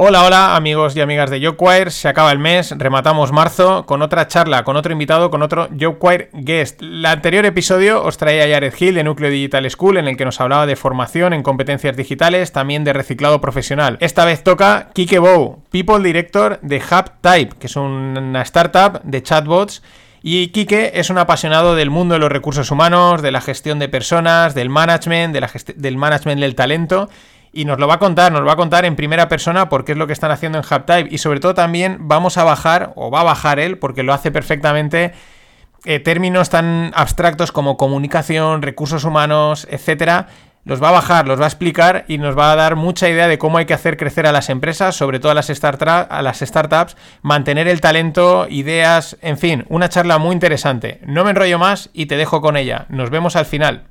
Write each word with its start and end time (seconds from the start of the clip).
Hola, 0.00 0.22
hola 0.22 0.54
amigos 0.54 0.94
y 0.94 1.00
amigas 1.00 1.28
de 1.28 1.40
JobQuire, 1.40 1.90
se 1.90 2.06
acaba 2.06 2.30
el 2.30 2.38
mes, 2.38 2.72
rematamos 2.78 3.32
marzo 3.32 3.84
con 3.84 4.00
otra 4.00 4.28
charla, 4.28 4.62
con 4.62 4.76
otro 4.76 4.92
invitado, 4.92 5.28
con 5.28 5.42
otro 5.42 5.68
JobQuire 5.76 6.30
Guest. 6.34 6.82
El 6.82 7.04
anterior 7.04 7.44
episodio 7.44 8.04
os 8.04 8.16
traía 8.16 8.44
a 8.44 8.48
Jared 8.48 8.72
Hill 8.78 8.94
de 8.94 9.02
Núcleo 9.02 9.28
Digital 9.28 9.68
School 9.68 9.96
en 9.96 10.06
el 10.06 10.16
que 10.16 10.24
nos 10.24 10.40
hablaba 10.40 10.66
de 10.66 10.76
formación 10.76 11.32
en 11.32 11.42
competencias 11.42 11.96
digitales, 11.96 12.52
también 12.52 12.84
de 12.84 12.92
reciclado 12.92 13.40
profesional. 13.40 13.96
Esta 13.98 14.24
vez 14.24 14.44
toca 14.44 14.90
Kike 14.92 15.18
Bow, 15.18 15.64
People 15.72 15.98
Director 16.04 16.60
de 16.62 16.80
HubType, 16.80 17.56
que 17.58 17.66
es 17.66 17.74
una 17.74 18.42
startup 18.42 19.02
de 19.02 19.20
chatbots 19.24 19.82
y 20.22 20.48
Kike 20.48 20.92
es 21.00 21.10
un 21.10 21.18
apasionado 21.18 21.74
del 21.74 21.90
mundo 21.90 22.14
de 22.14 22.20
los 22.20 22.30
recursos 22.30 22.70
humanos, 22.70 23.20
de 23.20 23.32
la 23.32 23.40
gestión 23.40 23.80
de 23.80 23.88
personas, 23.88 24.54
del 24.54 24.68
management, 24.68 25.34
del 25.74 25.96
management 25.96 26.40
del 26.40 26.54
talento 26.54 27.08
y 27.58 27.64
nos 27.64 27.80
lo 27.80 27.88
va 27.88 27.94
a 27.94 27.98
contar, 27.98 28.30
nos 28.30 28.42
lo 28.42 28.46
va 28.46 28.52
a 28.52 28.56
contar 28.56 28.84
en 28.84 28.94
primera 28.94 29.28
persona 29.28 29.68
porque 29.68 29.90
es 29.90 29.98
lo 29.98 30.06
que 30.06 30.12
están 30.12 30.30
haciendo 30.30 30.58
en 30.58 30.64
HubType 30.64 31.08
y 31.12 31.18
sobre 31.18 31.40
todo 31.40 31.54
también 31.54 31.96
vamos 32.02 32.38
a 32.38 32.44
bajar, 32.44 32.92
o 32.94 33.10
va 33.10 33.22
a 33.22 33.24
bajar 33.24 33.58
él, 33.58 33.78
porque 33.78 34.04
lo 34.04 34.14
hace 34.14 34.30
perfectamente, 34.30 35.12
eh, 35.84 35.98
términos 35.98 36.50
tan 36.50 36.92
abstractos 36.94 37.50
como 37.50 37.76
comunicación, 37.76 38.62
recursos 38.62 39.02
humanos, 39.02 39.66
etcétera, 39.72 40.28
los 40.62 40.80
va 40.80 40.90
a 40.90 40.92
bajar, 40.92 41.26
los 41.26 41.40
va 41.40 41.46
a 41.46 41.48
explicar 41.48 42.04
y 42.06 42.18
nos 42.18 42.38
va 42.38 42.52
a 42.52 42.56
dar 42.56 42.76
mucha 42.76 43.08
idea 43.08 43.26
de 43.26 43.38
cómo 43.38 43.58
hay 43.58 43.66
que 43.66 43.74
hacer 43.74 43.96
crecer 43.96 44.28
a 44.28 44.32
las 44.32 44.50
empresas, 44.50 44.94
sobre 44.94 45.18
todo 45.18 45.32
a 45.32 45.34
las, 45.34 45.50
a 45.50 46.22
las 46.22 46.38
startups, 46.38 46.96
mantener 47.22 47.66
el 47.66 47.80
talento, 47.80 48.46
ideas, 48.48 49.16
en 49.20 49.36
fin, 49.36 49.64
una 49.68 49.88
charla 49.88 50.18
muy 50.18 50.32
interesante. 50.32 51.00
No 51.04 51.24
me 51.24 51.30
enrollo 51.30 51.58
más 51.58 51.90
y 51.92 52.06
te 52.06 52.16
dejo 52.16 52.40
con 52.40 52.56
ella. 52.56 52.86
Nos 52.88 53.10
vemos 53.10 53.34
al 53.34 53.46
final. 53.46 53.82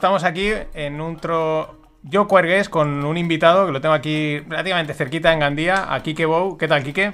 Estamos 0.00 0.24
aquí 0.24 0.50
en 0.72 0.98
un 1.02 1.18
tro... 1.18 1.78
Yo 2.02 2.26
cuergues 2.26 2.70
con 2.70 3.04
un 3.04 3.18
invitado 3.18 3.66
que 3.66 3.72
lo 3.72 3.82
tengo 3.82 3.94
aquí 3.94 4.38
relativamente 4.48 4.94
cerquita 4.94 5.30
en 5.30 5.40
Gandía, 5.40 5.92
a 5.92 6.02
Kike 6.02 6.24
Bow. 6.24 6.56
¿Qué 6.56 6.66
tal, 6.66 6.82
Kike? 6.82 7.12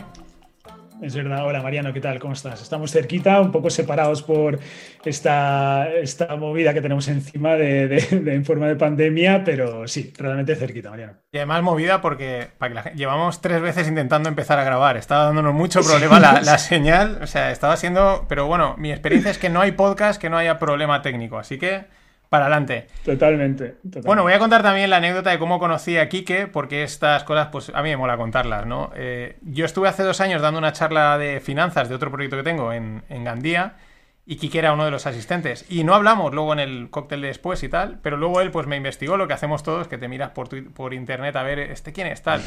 Es 1.02 1.16
verdad. 1.16 1.44
Hola, 1.44 1.62
Mariano, 1.62 1.92
¿qué 1.92 2.00
tal? 2.00 2.20
¿Cómo 2.20 2.34
estás? 2.34 2.62
Estamos 2.62 2.92
cerquita, 2.92 3.40
un 3.40 3.50
poco 3.50 3.70
separados 3.70 4.22
por 4.22 4.60
esta, 5.04 5.88
esta 6.00 6.36
movida 6.36 6.72
que 6.72 6.80
tenemos 6.80 7.08
encima 7.08 7.56
de, 7.56 7.98
en 8.12 8.44
forma 8.44 8.68
de 8.68 8.76
pandemia, 8.76 9.42
pero 9.42 9.88
sí, 9.88 10.12
realmente 10.16 10.54
cerquita, 10.54 10.90
Mariano. 10.90 11.14
Y 11.32 11.38
además 11.38 11.64
movida 11.64 12.00
porque 12.00 12.50
llevamos 12.94 13.40
tres 13.40 13.60
veces 13.62 13.88
intentando 13.88 14.28
empezar 14.28 14.60
a 14.60 14.64
grabar. 14.64 14.96
Estaba 14.96 15.24
dándonos 15.24 15.54
mucho 15.54 15.80
problema 15.80 16.20
la, 16.20 16.40
la 16.40 16.58
señal. 16.58 17.18
O 17.20 17.26
sea, 17.26 17.50
estaba 17.50 17.76
siendo... 17.76 18.26
Pero 18.28 18.46
bueno, 18.46 18.76
mi 18.78 18.92
experiencia 18.92 19.32
es 19.32 19.38
que 19.38 19.50
no 19.50 19.60
hay 19.60 19.72
podcast 19.72 20.20
que 20.20 20.30
no 20.30 20.38
haya 20.38 20.60
problema 20.60 21.02
técnico. 21.02 21.36
Así 21.36 21.58
que 21.58 21.95
para 22.28 22.46
adelante. 22.46 22.86
Totalmente, 23.04 23.76
Bueno, 24.04 24.22
voy 24.22 24.32
a 24.32 24.38
contar 24.38 24.62
también 24.62 24.90
la 24.90 24.96
anécdota 24.96 25.30
de 25.30 25.38
cómo 25.38 25.58
conocí 25.58 25.96
a 25.96 26.08
Quique, 26.08 26.46
porque 26.46 26.82
estas 26.82 27.24
cosas, 27.24 27.48
pues 27.52 27.70
a 27.74 27.82
mí 27.82 27.90
me 27.90 27.96
mola 27.96 28.16
contarlas, 28.16 28.66
¿no? 28.66 28.90
Eh, 28.96 29.36
yo 29.42 29.64
estuve 29.64 29.88
hace 29.88 30.02
dos 30.02 30.20
años 30.20 30.42
dando 30.42 30.58
una 30.58 30.72
charla 30.72 31.18
de 31.18 31.40
finanzas 31.40 31.88
de 31.88 31.94
otro 31.94 32.10
proyecto 32.10 32.36
que 32.36 32.42
tengo 32.42 32.72
en, 32.72 33.02
en 33.08 33.24
Gandía 33.24 33.74
y 34.28 34.36
Kike 34.36 34.58
era 34.58 34.72
uno 34.72 34.84
de 34.84 34.90
los 34.90 35.06
asistentes. 35.06 35.64
Y 35.70 35.84
no 35.84 35.94
hablamos 35.94 36.34
luego 36.34 36.52
en 36.52 36.58
el 36.58 36.90
cóctel 36.90 37.20
de 37.20 37.28
después 37.28 37.62
y 37.62 37.68
tal, 37.68 38.00
pero 38.02 38.16
luego 38.16 38.40
él 38.40 38.50
pues 38.50 38.66
me 38.66 38.76
investigó 38.76 39.16
lo 39.16 39.28
que 39.28 39.34
hacemos 39.34 39.62
todos, 39.62 39.86
que 39.86 39.98
te 39.98 40.08
miras 40.08 40.30
por, 40.30 40.48
por 40.72 40.92
internet 40.94 41.36
a 41.36 41.44
ver 41.44 41.60
este 41.60 41.92
quién 41.92 42.08
es 42.08 42.22
tal. 42.22 42.42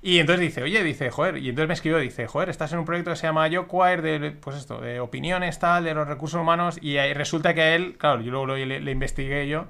Y 0.00 0.20
entonces 0.20 0.42
dice, 0.42 0.62
oye, 0.62 0.84
dice, 0.84 1.10
joder, 1.10 1.38
y 1.38 1.48
entonces 1.48 1.66
me 1.66 1.74
escribió, 1.74 1.98
dice, 1.98 2.28
joder, 2.28 2.50
estás 2.50 2.72
en 2.72 2.78
un 2.78 2.84
proyecto 2.84 3.10
que 3.10 3.16
se 3.16 3.26
llama 3.26 3.48
YoQuire, 3.48 4.20
de, 4.20 4.30
pues 4.30 4.56
esto, 4.56 4.80
de 4.80 5.00
opiniones 5.00 5.58
tal, 5.58 5.82
de 5.82 5.92
los 5.92 6.06
recursos 6.06 6.40
humanos, 6.40 6.78
y 6.80 6.96
resulta 7.14 7.52
que 7.52 7.62
a 7.62 7.74
él, 7.74 7.96
claro, 7.98 8.20
yo 8.20 8.30
luego 8.30 8.46
le, 8.54 8.90
investigué 8.90 9.48
yo, 9.48 9.66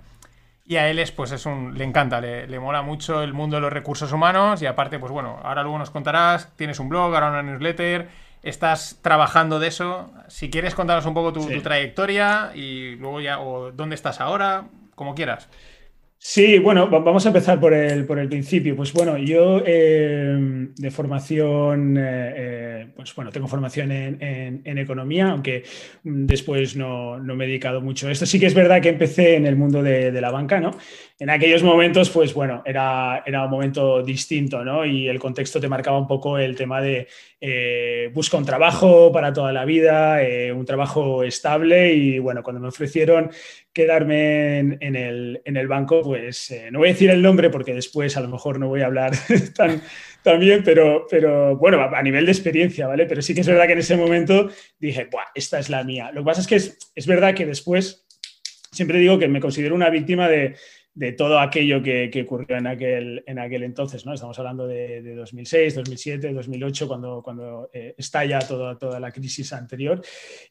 y 0.67 0.77
a 0.77 0.91
él 0.91 0.99
es, 0.99 1.13
pues 1.13 1.31
es 1.31 1.47
un, 1.47 1.79
le 1.79 1.85
encanta, 1.85 2.21
le, 2.21 2.47
le, 2.47 2.59
mola 2.59 2.83
mucho 2.83 3.23
el 3.23 3.33
mundo 3.33 3.57
de 3.57 3.63
los 3.63 3.73
recursos 3.73 4.13
humanos, 4.13 4.61
y 4.61 4.67
aparte, 4.67 4.99
pues 4.99 5.13
bueno, 5.13 5.39
ahora 5.43 5.63
luego 5.63 5.79
nos 5.79 5.91
contarás, 5.91 6.55
tienes 6.57 6.79
un 6.81 6.89
blog, 6.89 7.15
ahora 7.15 7.29
una 7.29 7.43
newsletter, 7.43 8.09
estás 8.45 8.99
trabajando 9.03 9.59
de 9.59 9.69
eso. 9.69 10.13
Si 10.29 10.51
quieres 10.51 10.75
contarnos 10.75 11.07
un 11.07 11.15
poco 11.15 11.33
tu, 11.33 11.47
trayectoria 11.63 12.53
y 12.55 12.97
luego 12.97 13.21
ya, 13.21 13.41
o 13.41 13.73
dónde 13.73 13.95
estás 13.95 14.21
ahora, 14.21 14.69
como 14.95 15.15
quieras. 15.15 15.49
Sí, 16.27 16.59
bueno, 16.59 16.89
vamos 16.89 17.27
a 17.27 17.29
empezar 17.29 17.61
por 17.61 17.75
el, 17.75 18.07
por 18.07 18.19
el 18.19 18.31
principio. 18.31 18.75
Pues 18.75 18.95
bueno, 18.95 19.19
yo 19.19 19.63
eh, 19.67 20.69
de 20.75 20.91
formación, 20.91 21.99
eh, 21.99 22.33
eh, 22.37 22.87
pues 22.97 23.15
bueno, 23.15 23.31
tengo 23.31 23.47
formación 23.47 23.93
en, 23.93 24.79
economía, 24.79 25.29
aunque 25.29 25.65
después 26.03 26.77
no, 26.77 27.19
me 27.19 27.45
he 27.45 27.49
dedicado 27.49 27.83
mucho 27.83 28.09
a 28.09 28.13
esto. 28.13 28.25
Sí 28.25 28.41
que 28.41 28.47
es 28.47 28.55
verdad 28.55 28.81
que 28.81 28.89
empecé 28.89 29.37
en 29.37 29.45
el 29.45 29.57
mundo 29.57 29.83
de, 29.83 30.13
de 30.13 30.21
la 30.23 30.31
banca, 30.31 30.61
¿no? 30.61 30.71
En 31.19 31.31
aquellos 31.31 31.63
momentos, 31.63 32.11
pues 32.11 32.35
bueno, 32.35 32.63
era, 32.67 33.23
era 33.25 33.45
un 33.45 33.51
momento 33.51 34.03
distinto, 34.03 34.65
¿no? 34.65 34.85
Y 34.85 35.09
el 35.09 35.21
contexto 35.21 35.61
te 35.61 35.69
marcaba 35.69 35.99
un 35.99 36.09
poco 36.09 36.39
el 36.39 36.57
tema 36.57 36.81
de 36.81 37.07
busca 38.13 38.37
un 38.37 38.45
trabajo 38.45 39.13
para 39.13 39.33
toda 39.33 39.53
la 39.53 39.65
vida, 39.65 40.19
un 40.55 40.65
trabajo 40.65 41.23
estable 41.23 41.93
y 41.93 42.19
bueno, 42.19 42.43
cuando 42.43 42.61
me 42.61 42.69
ofrecieron 42.69 43.31
quedarme 43.75 44.59
en, 44.59 44.97
el, 44.97 45.43
en 45.45 45.57
el, 45.57 45.67
banco, 45.67 46.01
pues 46.03 46.51
eh, 46.53 46.71
no 46.71 46.79
voy 46.79 46.89
a 46.89 46.93
decir 46.93 47.11
el 47.11 47.21
nombre 47.21 47.51
porque 47.51 47.75
después 47.75 48.17
a 48.17 48.21
lo 48.21 48.29
mejor 48.29 48.61
no 48.61 48.69
voy 48.69 48.83
a 48.83 48.87
hablar 48.87 49.13
tan, 49.57 49.83
tan 50.23 50.39
bien, 50.39 50.63
pero, 50.65 51.07
pero 51.11 51.57
bueno, 51.57 51.81
a, 51.83 52.03
nivel 52.03 52.25
de 52.25 52.33
experiencia, 52.33 52.87
¿vale? 52.87 53.05
Pero 53.07 53.21
sí 53.21 53.35
que 53.35 53.41
es 53.41 53.49
verdad 53.49 53.67
que 53.67 53.73
en 53.73 53.81
ese 53.81 53.97
momento 53.97 54.49
dije, 54.79 55.09
Buah, 55.11 55.25
esta 55.35 55.59
es 55.59 55.71
la 55.71 55.83
mía. 55.83 56.13
Lo 56.13 56.21
que 56.21 56.27
pasa 56.27 56.41
es 56.41 56.47
que 56.47 56.57
es, 56.57 56.79
es 56.95 57.07
verdad 57.07 57.35
que 57.35 57.47
después 57.47 58.07
siempre 58.71 58.99
digo 58.99 59.19
que 59.19 59.29
me 59.29 59.41
considero 59.41 59.75
una 59.75 59.91
víctima 59.91 60.29
de, 60.29 60.55
de 60.95 61.13
todo 61.13 61.41
aquello 61.41 61.83
que, 61.83 62.23
ocurrió 62.25 62.57
en 62.57 62.69
aquel, 62.69 63.25
en 63.27 63.41
aquel 63.41 63.65
entonces, 63.65 64.07
¿no? 64.07 64.15
Estamos 64.15 64.39
hablando 64.39 64.67
de, 64.67 65.03
2006, 65.15 65.75
2007, 65.75 66.33
2008, 66.33 66.87
cuando, 66.87 67.23
cuando 67.23 67.69
eh, 67.73 67.95
estalla 67.99 68.39
toda, 68.39 68.79
toda 68.79 69.01
la 69.01 69.11
crisis 69.11 69.53
anterior. 69.53 70.01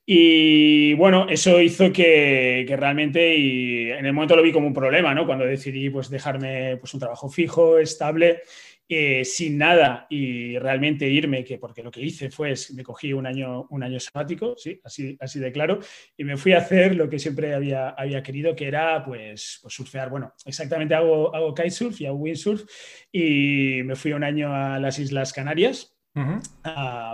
Y 0.06 0.94
bueno, 0.96 1.28
eso 1.30 1.62
hizo 1.62 1.94
que, 1.94 2.66
realmente, 2.78 3.38
y 3.38 3.90
en 3.90 4.06
el 4.06 4.12
momento 4.12 4.36
lo 4.36 4.44
vi 4.44 4.52
como 4.52 4.68
un 4.68 4.74
problema, 4.74 5.14
¿no? 5.14 5.26
Cuando 5.26 5.46
decidí 5.46 5.90
pues, 5.90 6.10
dejarme 6.10 6.76
pues, 6.76 6.94
un 6.94 7.00
trabajo 7.00 7.30
fijo, 7.30 7.80
estable, 7.80 8.42
eh, 8.90 9.24
sin 9.24 9.58
nada 9.58 10.08
y 10.10 10.58
realmente 10.60 11.08
irme, 11.08 11.44
que 11.44 11.58
porque 11.58 11.84
lo 11.84 11.92
que 11.92 12.02
hice 12.02 12.30
fue, 12.30 12.54
me 12.76 12.84
cogí 12.84 13.14
un 13.14 13.26
año, 13.26 13.66
un 13.70 13.84
año 13.84 14.00
sabático, 14.00 14.56
sí, 14.58 14.80
así, 14.84 15.18
así 15.20 15.40
de 15.40 15.52
claro, 15.52 15.80
y 16.18 16.24
me 16.24 16.38
fui 16.38 16.54
a 16.54 16.60
hacer 16.60 16.96
lo 16.96 17.10
que 17.10 17.20
siempre 17.20 17.54
había, 17.54 17.90
había 17.90 18.22
querido, 18.22 18.56
que 18.56 18.68
era 18.68 19.04
pues, 19.04 19.60
pues 19.62 19.74
surfear. 19.74 20.10
Bueno, 20.10 20.34
exactamente 20.46 20.96
hago, 20.96 21.34
hago 21.36 21.54
kitesurf 21.54 22.02
y 22.02 22.06
hago 22.06 22.18
windsurf 22.18 22.64
y 23.12 23.82
me 23.84 23.96
fui 23.96 24.14
un 24.14 24.24
año 24.24 24.54
a 24.54 24.80
las 24.80 25.00
Islas 25.00 25.34
Canarias 25.34 25.94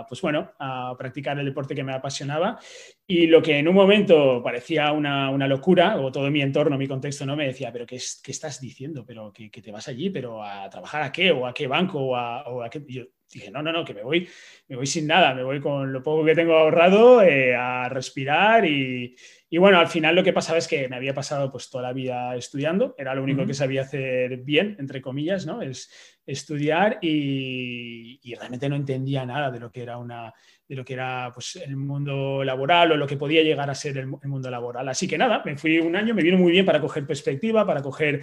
pues 0.08 0.20
bueno, 0.20 0.52
a 0.58 0.94
practicar 0.98 1.38
el 1.38 1.46
deporte 1.46 1.74
que 1.74 1.84
me 1.84 1.94
apasionaba. 1.94 2.58
Y 3.06 3.26
lo 3.26 3.42
que 3.42 3.58
en 3.58 3.68
un 3.68 3.74
momento 3.74 4.42
parecía 4.42 4.92
una, 4.92 5.30
una 5.30 5.48
locura, 5.48 6.00
o 6.00 6.12
todo 6.12 6.30
mi 6.30 6.42
entorno, 6.42 6.76
mi 6.76 6.86
contexto, 6.86 7.24
no 7.24 7.36
me 7.36 7.46
decía, 7.46 7.72
pero 7.72 7.86
¿qué, 7.86 7.98
qué 8.22 8.30
estás 8.30 8.60
diciendo? 8.60 9.04
¿Pero 9.06 9.32
que, 9.32 9.50
te 9.50 9.72
vas 9.72 9.88
allí? 9.88 10.10
¿Pero 10.10 10.44
a 10.44 10.68
trabajar 10.68 11.02
a 11.02 11.12
qué? 11.12 11.32
¿O 11.32 11.46
a 11.46 11.54
qué 11.54 11.66
banco? 11.66 11.98
¿O 12.00 12.16
a, 12.16 12.70
qué? 12.70 13.10
Dije, 13.32 13.50
no, 13.50 13.62
no, 13.62 13.72
no, 13.72 13.84
que 13.84 13.94
me 13.94 14.02
voy, 14.02 14.28
me 14.68 14.76
voy 14.76 14.86
sin 14.86 15.06
nada, 15.06 15.34
me 15.34 15.42
voy 15.42 15.60
con 15.60 15.92
lo 15.92 16.02
poco 16.02 16.24
que 16.24 16.34
tengo 16.34 16.54
ahorrado 16.54 17.22
eh, 17.22 17.54
a 17.54 17.88
respirar 17.88 18.64
y, 18.64 19.14
y 19.52 19.58
bueno, 19.58 19.80
al 19.80 19.88
final 19.88 20.14
lo 20.14 20.22
que 20.22 20.32
pasaba 20.32 20.58
es 20.58 20.68
que 20.68 20.88
me 20.88 20.94
había 20.94 21.12
pasado 21.12 21.50
pues 21.50 21.68
toda 21.70 21.82
la 21.82 21.92
vida 21.92 22.36
estudiando, 22.36 22.94
era 22.96 23.16
lo 23.16 23.22
único 23.24 23.44
que 23.44 23.52
sabía 23.52 23.82
hacer 23.82 24.38
bien, 24.38 24.76
entre 24.78 25.02
comillas, 25.02 25.44
¿no? 25.44 25.60
Es 25.60 25.90
estudiar 26.24 26.98
y, 27.02 28.20
realmente 28.36 28.68
no 28.68 28.76
entendía 28.76 29.26
nada 29.26 29.50
de 29.50 29.58
lo 29.58 29.72
que 29.72 29.82
era 29.82 29.98
una 29.98 30.32
de 30.68 30.76
lo 30.76 30.84
que 30.84 30.92
era 30.92 31.32
pues, 31.34 31.56
el 31.56 31.76
mundo 31.76 32.44
laboral 32.44 32.92
o 32.92 32.96
lo 32.96 33.08
que 33.08 33.16
podía 33.16 33.42
llegar 33.42 33.68
a 33.68 33.74
ser 33.74 33.98
el, 33.98 34.06
mundo 34.06 34.48
laboral. 34.48 34.88
Así 34.88 35.08
que 35.08 35.18
nada, 35.18 35.42
me 35.44 35.58
fui 35.58 35.80
un 35.80 35.96
año, 35.96 36.14
me 36.14 36.22
vino 36.22 36.38
muy 36.38 36.52
bien 36.52 36.64
para 36.64 36.80
coger 36.80 37.04
perspectiva, 37.04 37.66
para 37.66 37.82
coger 37.82 38.22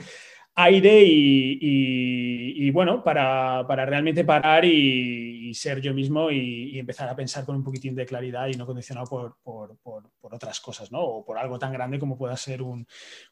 aire 0.60 1.04
y, 1.06 2.72
bueno, 2.72 3.04
para, 3.04 3.64
realmente 3.64 4.26
parar 4.26 4.66
y, 4.66 5.54
ser 5.54 5.80
yo 5.80 5.94
mismo 5.94 6.30
y, 6.32 6.78
empezar 6.78 7.08
a 7.10 7.16
pensar 7.16 7.46
con 7.46 7.56
un 7.56 7.64
poquitín 7.64 7.96
de 7.96 8.06
claridad 8.06 8.48
y 8.48 8.58
no 8.58 8.66
condicionado 8.66 9.36
por, 9.44 9.78
otras 10.22 10.60
cosas, 10.60 10.92
¿no? 10.92 11.00
O 11.00 11.26
por 11.26 11.38
algo 11.38 11.58
tan 11.58 11.72
grande 11.72 12.00
como 12.00 12.18
pueda 12.18 12.36
ser 12.36 12.62
un, 12.62 12.86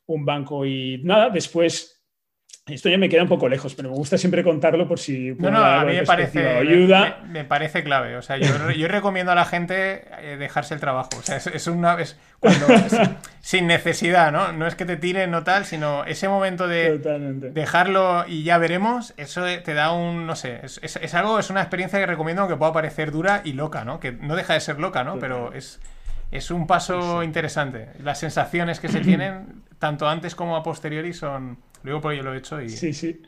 un 0.05 0.25
banco. 0.25 0.65
Y 0.65 1.01
nada, 1.03 1.29
después 1.29 1.94
Esto 2.67 2.89
ya 2.89 2.97
me 2.97 3.09
queda 3.09 3.21
un 3.21 3.29
poco 3.29 3.47
lejos, 3.47 3.75
pero 3.75 3.89
me 3.89 3.95
gusta 3.95 4.17
siempre 4.17 4.43
contarlo 4.43 4.87
por 4.87 4.97
si... 4.97 5.35
No, 5.37 5.51
no, 5.51 5.63
a 5.63 5.85
mí 5.85 5.93
me 5.93 6.03
parece, 6.03 6.49
ayuda. 6.49 7.19
Me, 7.27 7.43
parece 7.43 7.83
clave. 7.83 8.17
O 8.17 8.23
sea, 8.23 8.37
yo, 8.37 8.87
recomiendo 8.87 9.31
a 9.31 9.35
la 9.35 9.45
gente 9.45 10.05
eh, 10.19 10.37
dejarse 10.37 10.73
el 10.73 10.79
trabajo. 10.79 11.11
O 11.19 11.21
sea, 11.21 11.37
es, 11.37 11.67
una... 11.67 11.93
Es 12.01 12.17
cuando, 12.39 12.65
sin 13.39 13.67
necesidad, 13.67 14.31
¿no? 14.31 14.51
No 14.51 14.65
es 14.65 14.73
que 14.73 14.85
te 14.85 14.97
tiren 14.97 15.29
no 15.29 15.43
tal, 15.43 15.65
sino 15.65 16.05
ese 16.05 16.27
momento 16.27 16.67
de 16.67 16.97
dejarlo 17.53 18.25
y 18.27 18.41
ya 18.41 18.57
veremos, 18.57 19.13
eso 19.17 19.43
te 19.63 19.73
da 19.75 19.91
un... 19.91 20.25
No 20.25 20.35
sé, 20.35 20.61
es, 20.63 21.13
algo, 21.13 21.37
es 21.37 21.51
una 21.51 21.61
experiencia 21.61 21.99
que 21.99 22.07
recomiendo 22.07 22.47
que 22.47 22.55
pueda 22.55 22.73
parecer 22.73 23.11
dura 23.11 23.41
y 23.45 23.53
loca, 23.53 23.85
¿no? 23.85 23.99
Que 23.99 24.11
no 24.11 24.35
deja 24.35 24.55
de 24.55 24.61
ser 24.61 24.79
loca, 24.79 25.03
¿no? 25.03 25.19
Pero 25.19 25.53
es... 25.53 25.79
Es 26.31 26.51
un 26.51 26.67
paso 26.67 27.23
interesante. 27.23 27.89
Las 28.03 28.19
sensaciones 28.19 28.79
que 28.79 28.89
se 28.89 28.99
tienen, 28.99 29.63
tanto 29.79 30.07
antes 30.07 30.35
como 30.35 30.55
a 30.55 30.63
posteriori, 30.63 31.13
son, 31.13 31.57
Luego 31.85 32.01
por 32.01 32.13
yo 32.15 32.23
lo 32.23 32.33
he 32.33 32.39
hecho 32.39 32.59
y... 32.61 32.67
Sí, 32.69 32.93
sí. 32.93 33.21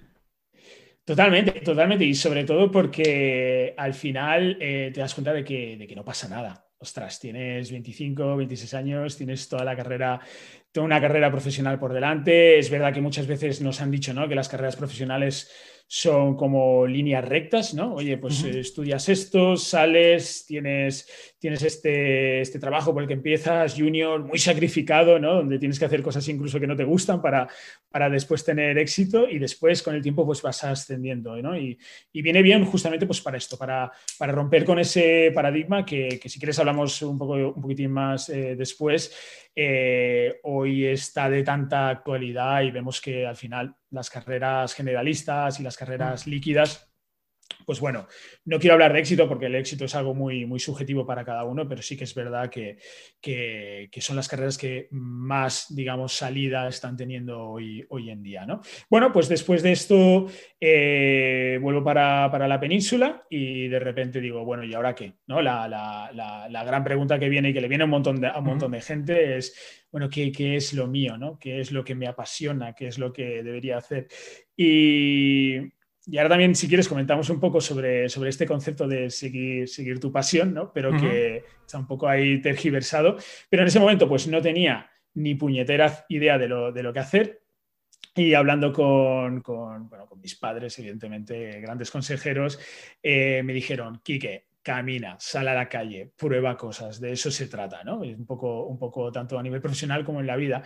Totalmente, 1.05 1.51
totalmente. 1.61 2.03
Y 2.03 2.15
sobre 2.15 2.43
todo 2.43 2.71
porque 2.71 3.73
al 3.77 3.93
final 3.93 4.57
eh, 4.59 4.91
te 4.93 4.99
das 4.99 5.13
cuenta 5.13 5.31
de 5.31 5.43
que, 5.43 5.77
de 5.77 5.87
que 5.87 5.95
no 5.95 6.03
pasa 6.03 6.27
nada. 6.27 6.65
Ostras, 6.79 7.19
tienes 7.19 7.71
25, 7.71 8.35
26 8.35 8.73
años, 8.73 9.15
tienes 9.15 9.47
toda 9.47 9.63
la 9.63 9.75
carrera, 9.75 10.19
toda 10.71 10.85
una 10.85 10.99
carrera 10.99 11.31
profesional 11.31 11.79
por 11.79 11.93
delante. 11.93 12.57
Es 12.57 12.69
verdad 12.69 12.93
que 12.93 13.01
muchas 13.01 13.27
veces 13.27 13.61
nos 13.61 13.79
han 13.79 13.91
dicho 13.91 14.13
¿no? 14.13 14.27
que 14.27 14.35
las 14.35 14.49
carreras 14.49 14.75
profesionales 14.75 15.51
son 15.87 16.35
como 16.35 16.85
líneas 16.85 17.23
rectas, 17.23 17.73
¿no? 17.73 17.93
Oye, 17.93 18.17
pues 18.17 18.43
estudias 18.43 19.07
esto, 19.07 19.55
sales, 19.55 20.45
tienes, 20.45 21.07
tienes 21.39 21.61
este, 21.63 22.41
este 22.41 22.59
trabajo 22.59 22.93
por 22.93 23.03
el 23.03 23.07
que 23.07 23.13
empiezas, 23.13 23.75
junior, 23.75 24.23
muy 24.23 24.39
sacrificado, 24.39 25.19
¿no? 25.19 25.35
Donde 25.35 25.59
tienes 25.59 25.77
que 25.77 25.85
hacer 25.85 26.01
cosas 26.01 26.27
incluso 26.29 26.59
que 26.59 26.67
no 26.67 26.75
te 26.75 26.83
gustan 26.83 27.21
para, 27.21 27.47
para 27.89 28.09
después 28.09 28.43
tener 28.43 28.77
éxito 28.77 29.29
y 29.29 29.37
después 29.37 29.83
con 29.83 29.95
el 29.95 30.01
tiempo 30.01 30.25
pues 30.25 30.41
vas 30.41 30.63
ascendiendo, 30.63 31.35
¿no? 31.41 31.57
Y, 31.57 31.77
viene 32.13 32.41
bien 32.41 32.65
justamente 32.65 33.05
pues 33.05 33.21
para 33.21 33.37
esto, 33.37 33.57
para, 33.57 33.91
para 34.17 34.33
romper 34.33 34.65
con 34.65 34.79
ese 34.79 35.31
paradigma 35.33 35.85
que, 35.85 36.19
si 36.25 36.39
quieres 36.39 36.57
hablamos 36.59 37.01
un, 37.03 37.17
poco, 37.17 37.33
un 37.33 37.61
poquitín 37.61 37.91
más 37.91 38.27
eh, 38.29 38.55
después, 38.57 39.15
eh, 39.55 40.39
hoy 40.43 40.85
está 40.85 41.29
de 41.29 41.43
tanta 41.43 41.89
actualidad 41.89 42.63
y 42.63 42.71
vemos 42.71 42.99
que 42.99 43.25
al 43.25 43.35
final 43.35 43.75
las 43.91 44.09
carreras 44.09 44.73
generalistas 44.73 45.59
y 45.59 45.63
las 45.63 45.77
carreras 45.77 46.27
líquidas 46.27 46.86
pues 47.67 47.81
bueno, 47.81 48.07
no 48.45 48.59
quiero 48.59 48.75
hablar 48.75 48.93
de 48.93 48.99
éxito 48.99 49.27
porque 49.27 49.47
el 49.47 49.55
éxito 49.55 49.83
es 49.83 49.93
algo 49.93 50.15
muy, 50.15 50.45
muy 50.45 50.57
subjetivo 50.57 51.05
para 51.05 51.25
cada 51.25 51.43
uno, 51.43 51.67
pero 51.67 51.81
sí 51.81 51.97
que 51.97 52.05
es 52.05 52.15
verdad 52.15 52.49
que, 52.49 52.79
son 53.99 54.15
las 54.15 54.29
carreras 54.29 54.57
que 54.57 54.87
más, 54.91 55.75
digamos, 55.75 56.13
salida 56.13 56.69
están 56.69 56.95
teniendo 56.95 57.37
hoy, 57.41 57.85
hoy 57.89 58.09
en 58.09 58.23
día. 58.23 58.45
¿no? 58.45 58.61
Bueno, 58.89 59.11
pues 59.11 59.27
después 59.27 59.63
de 59.63 59.73
esto 59.73 60.27
eh, 60.61 61.59
vuelvo 61.61 61.83
para, 61.83 62.47
la 62.47 62.57
península 62.57 63.25
y 63.29 63.67
de 63.67 63.79
repente 63.79 64.21
digo, 64.21 64.45
bueno, 64.45 64.63
¿y 64.63 64.73
ahora 64.73 64.95
qué? 64.95 65.15
¿No? 65.27 65.41
La, 65.41 66.47
gran 66.65 66.85
pregunta 66.85 67.19
que 67.19 67.27
viene 67.27 67.49
y 67.49 67.53
que 67.53 67.59
le 67.59 67.67
viene 67.67 67.81
a 67.81 67.85
un 67.85 67.91
montón 67.91 68.21
de, 68.21 68.27
a 68.27 68.37
un 68.39 68.45
montón 68.45 68.71
de 68.71 68.79
gente 68.79 69.39
es, 69.39 69.83
bueno, 69.91 70.09
¿qué, 70.09 70.31
¿qué, 70.31 70.55
es 70.55 70.71
lo 70.71 70.87
mío? 70.87 71.17
¿no? 71.17 71.37
¿Qué 71.37 71.59
es 71.59 71.73
lo 71.73 71.83
que 71.83 71.95
me 71.95 72.07
apasiona? 72.07 72.73
¿Qué 72.73 72.87
es 72.87 72.97
lo 72.97 73.11
que 73.11 73.43
debería 73.43 73.75
hacer? 73.75 74.07
Y 74.55 75.76
y 76.09 76.17
ahora 76.17 76.29
también, 76.29 76.55
si 76.55 76.69
quieres, 76.69 76.87
comentamos 76.87 77.29
un 77.29 77.39
poco 77.39 77.59
sobre, 77.59 78.07
sobre 78.07 78.29
este 78.29 78.45
concepto 78.45 78.87
de 78.87 79.09
seguir, 79.09 79.67
seguir 79.67 79.99
tu 79.99 80.09
pasión, 80.09 80.53
¿no? 80.53 80.71
Pero 80.71 80.91
que 80.97 81.43
está 81.65 81.77
un 81.77 81.85
poco 81.85 82.07
ahí 82.07 82.41
tergiversado. 82.41 83.17
Pero 83.49 83.63
en 83.63 83.67
ese 83.67 83.79
momento, 83.79 84.07
pues 84.07 84.25
no 84.27 84.41
tenía 84.41 84.89
ni 85.15 85.35
puñetera 85.35 86.05
idea 86.07 86.37
de 86.37 86.47
lo, 86.47 86.71
de 86.71 86.83
lo 86.83 86.93
que 86.93 86.99
hacer. 86.99 87.41
Y 88.15 88.33
hablando 88.33 88.71
con, 88.71 89.41
con, 89.41 89.89
bueno, 89.89 90.07
con 90.07 90.21
mis 90.21 90.35
padres, 90.35 90.79
evidentemente, 90.79 91.59
grandes 91.59 91.91
consejeros, 91.91 92.57
eh, 93.03 93.41
me 93.43 93.53
dijeron, 93.53 93.99
Quique, 94.01 94.46
camina, 94.67 95.15
sale 95.17 95.51
a 95.51 95.53
la 95.53 95.69
calle, 95.69 96.11
prueba 96.17 96.57
cosas, 96.57 96.99
de 96.99 97.13
eso 97.13 97.31
se 97.31 97.47
trata, 97.47 97.85
¿no? 97.85 97.99
Un 97.99 98.25
poco, 98.25 98.65
un 98.65 98.77
poco 98.77 99.09
tanto 99.13 99.39
a 99.39 99.41
nivel 99.41 99.61
profesional 99.61 100.03
como 100.03 100.19
en 100.19 100.27
la 100.27 100.35
vida. 100.35 100.61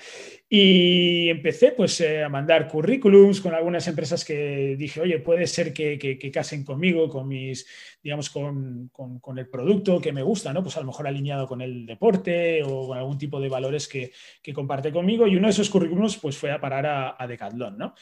Y 0.50 1.30
empecé 1.30 1.74
pues 1.74 2.02
eh, 2.02 2.24
a 2.24 2.28
mandar 2.28 2.68
currículums 2.68 3.42
con 3.42 3.54
algunas 3.54 3.88
empresas 3.88 4.26
que 4.26 4.76
dije, 4.76 5.02
oye, 5.02 5.20
puede 5.20 5.46
ser 5.46 5.72
que, 5.72 6.00
que, 6.00 6.32
casen 6.32 6.64
conmigo, 6.64 7.10
con 7.10 7.28
mis, 7.28 7.68
digamos, 8.04 8.30
con, 8.30 8.90
con, 8.90 9.38
el 9.38 9.48
producto 9.48 10.02
que 10.02 10.12
me 10.12 10.24
gusta, 10.24 10.52
¿no? 10.54 10.64
Pues 10.64 10.76
a 10.78 10.82
lo 10.82 10.88
mejor 10.88 11.08
alineado 11.08 11.48
con 11.48 11.62
el 11.62 11.86
deporte 11.86 12.64
o 12.64 12.88
con 12.88 12.98
algún 12.98 13.18
tipo 13.18 13.40
de 13.40 13.50
valores 13.50 13.88
que, 13.88 14.12
que 14.42 14.54
comparte 14.54 14.92
conmigo. 14.92 15.28
Y 15.28 15.36
uno 15.36 15.48
de 15.48 15.52
esos 15.52 15.70
currículums 15.70 16.18
pues 16.18 16.38
fue 16.38 16.52
a 16.52 16.60
parar 16.60 16.86
a, 16.86 17.16
a 17.18 17.28
Decathlon, 17.28 17.78
¿no? 17.78 17.94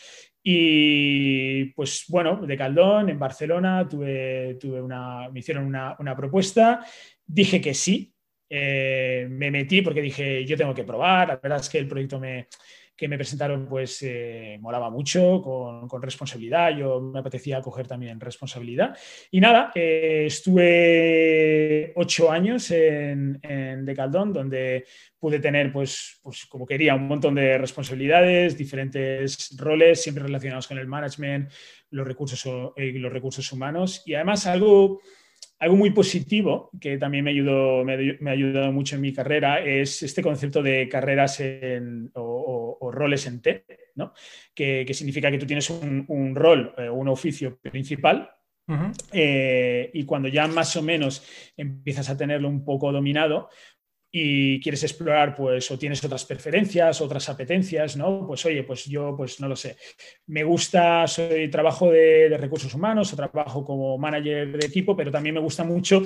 Y 0.41 1.65
pues 1.73 2.05
bueno, 2.07 2.45
de 2.45 2.57
Caldón, 2.57 3.09
en 3.09 3.19
Barcelona, 3.19 3.87
tuve, 3.87 4.55
tuve 4.59 4.81
una, 4.81 5.29
me 5.29 5.39
hicieron 5.41 5.65
una, 5.65 6.15
propuesta, 6.15 6.85
dije 7.25 7.59
que 7.59 7.73
sí, 7.73 8.13
eh, 8.49 9.27
me 9.29 9.51
metí 9.51 9.81
porque 9.81 10.01
dije, 10.01 10.45
yo 10.45 10.57
tengo 10.57 10.73
que 10.73 10.85
probar, 10.85 11.27
la 11.27 11.35
verdad 11.37 11.59
es 11.59 11.69
que 11.69 11.77
el 11.77 11.87
proyecto 11.87 12.19
me, 12.19 12.47
que 12.99 13.07
me 13.07 13.15
presentaron 13.15 13.65
pues 13.65 14.01
eh, 14.01 14.57
molaba 14.59 14.89
mucho, 14.89 15.41
con, 15.41 16.01
responsabilidad, 16.01 16.75
yo 16.75 16.99
me 16.99 17.19
apetecía 17.19 17.61
coger 17.61 17.87
también 17.87 18.19
responsabilidad. 18.19 18.97
Y 19.31 19.39
nada, 19.39 19.71
eh, 19.73 20.25
estuve 20.27 21.93
ocho 21.95 22.29
años 22.29 22.69
en, 22.71 23.39
en 23.41 23.85
Decaldón, 23.85 24.33
donde 24.33 24.85
pude 25.17 25.39
tener 25.39 25.71
pues, 25.71 26.19
pues 26.21 26.45
como 26.45 26.65
quería 26.65 26.95
un 26.95 27.07
montón 27.07 27.35
de 27.35 27.57
responsabilidades, 27.57 28.57
diferentes 28.57 29.55
roles, 29.57 30.01
siempre 30.01 30.23
relacionados 30.23 30.67
con 30.67 30.77
el 30.77 30.87
management, 30.87 31.49
los 31.91 32.05
recursos, 32.05 32.73
eh, 32.75 32.91
los 32.93 33.13
recursos 33.13 33.49
humanos 33.53 34.03
y 34.05 34.13
además 34.13 34.45
algo 34.45 34.99
algo 35.59 35.75
muy 35.75 35.91
positivo 35.91 36.71
que 36.79 36.97
también 36.97 37.23
me, 37.23 37.31
ayudó, 37.31 37.83
me, 37.83 38.17
ha 38.29 38.31
ayudado 38.31 38.71
mucho 38.71 38.95
en 38.95 39.01
mi 39.01 39.13
carrera 39.13 39.59
es 39.59 40.01
este 40.03 40.21
concepto 40.21 40.63
de 40.63 40.87
carreras 40.87 41.41
o, 42.13 42.89
roles 42.91 43.27
en 43.27 43.41
T, 43.41 43.65
¿no? 43.95 44.13
que, 44.55 44.87
significa 44.93 45.29
que 45.29 45.37
tú 45.37 45.45
tienes 45.45 45.69
un, 45.69 46.33
rol, 46.33 46.73
eh, 46.77 46.89
un 46.89 47.07
oficio 47.07 47.59
principal, 47.59 48.31
eh, 49.11 49.89
y 49.93 50.05
cuando 50.05 50.27
ya 50.27 50.47
más 50.47 50.75
o 50.75 50.81
menos 50.81 51.23
empiezas 51.57 52.09
a 52.09 52.17
tenerlo 52.17 52.47
un 52.47 52.63
poco 52.63 52.91
dominado, 52.91 53.49
y 54.11 54.59
quieres 54.59 54.83
explorar, 54.83 55.35
pues, 55.35 55.69
o 55.69 55.77
tienes 55.77 56.03
otras 56.03 56.25
preferencias, 56.25 56.99
otras 56.99 57.29
apetencias, 57.29 57.95
¿no? 57.95 58.25
Pues 58.25 58.43
oye, 58.45 58.63
pues 58.63 58.85
yo, 58.85 59.15
pues 59.15 59.39
no 59.39 59.47
lo 59.47 59.55
sé. 59.55 59.77
Me 60.27 60.43
gusta, 60.43 61.05
soy 61.05 61.49
trabajo 61.49 61.91
de, 61.91 62.35
recursos 62.37 62.73
humanos 62.73 63.13
o 63.13 63.15
trabajo 63.15 63.63
como 63.63 63.97
manager 63.97 64.57
de 64.57 64.65
equipo, 64.65 64.95
pero 64.95 65.11
también 65.11 65.35
me 65.35 65.41
gusta 65.41 65.63
mucho 65.63 66.01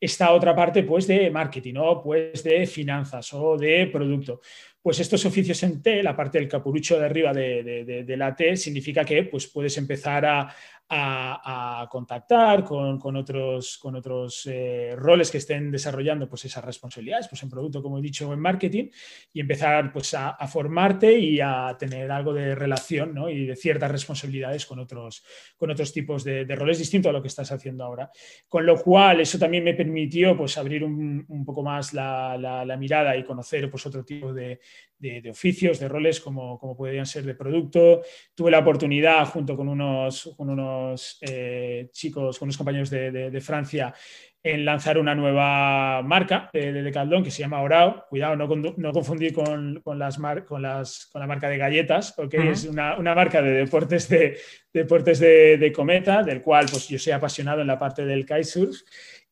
esta 0.00 0.32
otra 0.32 0.54
parte, 0.54 0.84
pues, 0.84 1.06
de 1.06 1.30
marketing, 1.30 1.74
o 1.78 2.02
Pues 2.02 2.44
de 2.44 2.66
finanzas 2.66 3.32
o 3.34 3.56
de 3.56 3.86
producto. 3.86 4.40
Pues 4.80 5.00
estos 5.00 5.24
oficios 5.26 5.60
en 5.64 5.82
T, 5.82 6.02
la 6.02 6.16
parte 6.16 6.38
del 6.38 6.48
capurucho 6.48 6.98
de 6.98 7.06
arriba 7.06 7.32
de, 7.32 8.04
de 8.06 8.16
la 8.16 8.34
T, 8.34 8.56
significa 8.56 9.04
que 9.04 9.24
pues, 9.24 9.48
puedes 9.48 9.76
empezar 9.76 10.24
a, 10.24 10.54
a, 10.90 11.86
contactar 11.90 12.64
con, 12.64 13.16
otros, 13.16 13.78
con 13.78 13.96
otros 13.96 14.46
eh, 14.46 14.94
roles 14.96 15.30
que 15.30 15.38
estén 15.38 15.70
desarrollando 15.70 16.28
pues, 16.28 16.44
esas 16.44 16.64
responsabilidades, 16.64 17.28
pues 17.28 17.42
en 17.42 17.50
producto, 17.50 17.82
como 17.82 17.98
he 17.98 18.02
dicho, 18.02 18.32
en 18.32 18.40
marketing, 18.40 18.88
y 19.32 19.40
empezar 19.40 19.92
pues, 19.92 20.14
a, 20.14 20.36
formarte 20.48 21.18
y 21.18 21.40
a 21.40 21.76
tener 21.78 22.10
algo 22.10 22.32
de 22.32 22.54
relación 22.54 23.14
y 23.30 23.46
de 23.46 23.56
ciertas 23.56 23.90
responsabilidades 23.90 24.64
con 24.64 24.78
otros, 24.78 25.24
con 25.56 25.70
otros 25.70 25.92
tipos 25.92 26.24
de, 26.24 26.44
roles 26.58 26.78
distintos 26.78 27.10
a 27.10 27.12
lo 27.12 27.22
que 27.22 27.28
estás 27.28 27.52
haciendo 27.52 27.84
ahora. 27.84 28.10
Con 28.48 28.64
lo 28.64 28.80
cual, 28.80 29.20
eso 29.20 29.38
también 29.38 29.64
me 29.64 29.74
permitió 29.74 30.36
pues, 30.36 30.56
abrir 30.56 30.84
un, 30.84 31.44
poco 31.44 31.62
más 31.62 31.92
la, 31.92 32.76
mirada 32.78 33.16
y 33.16 33.24
conocer 33.24 33.70
pues, 33.70 33.84
otro 33.86 34.04
tipo 34.04 34.32
de, 34.32 34.60
de, 34.98 35.30
oficios, 35.30 35.78
de 35.78 35.88
roles 35.88 36.20
como, 36.20 36.58
como 36.58 36.76
podrían 36.76 37.06
ser 37.06 37.24
de 37.24 37.34
producto. 37.34 38.02
Tuve 38.34 38.50
la 38.50 38.60
oportunidad, 38.60 39.26
junto 39.26 39.56
con 39.56 39.68
unos, 39.68 40.34
con 40.36 40.50
unos 40.50 40.77
eh, 41.20 41.88
chicos, 41.92 42.38
con 42.38 42.46
unos 42.46 42.56
compañeros 42.56 42.90
de, 42.90 43.40
Francia, 43.40 43.94
en 44.42 44.64
lanzar 44.64 44.98
una 44.98 45.14
nueva 45.14 46.02
marca 46.02 46.48
de, 46.52 46.72
de 46.72 46.82
Decathlon 46.82 47.24
que 47.24 47.30
se 47.30 47.40
llama 47.40 47.62
Orao. 47.62 48.06
Cuidado, 48.08 48.36
no, 48.36 48.46
no 48.76 48.92
confundir 48.92 49.32
con, 49.32 49.80
con, 49.82 49.98
las 49.98 50.18
con, 50.46 50.62
las, 50.62 51.06
con 51.12 51.20
la 51.20 51.26
marca 51.26 51.48
de 51.48 51.58
galletas, 51.58 52.12
porque 52.12 52.50
es 52.50 52.64
una, 52.64 52.96
una, 52.96 53.14
marca 53.14 53.42
de 53.42 53.52
deportes 53.52 54.08
de, 54.08 54.38
deportes 54.72 55.18
de, 55.18 55.72
cometa, 55.74 56.22
del 56.22 56.42
cual 56.42 56.66
pues, 56.70 56.88
yo 56.88 56.98
soy 56.98 57.12
apasionado 57.12 57.60
en 57.60 57.66
la 57.66 57.78
parte 57.78 58.04
del 58.04 58.24
kitesurf 58.24 58.78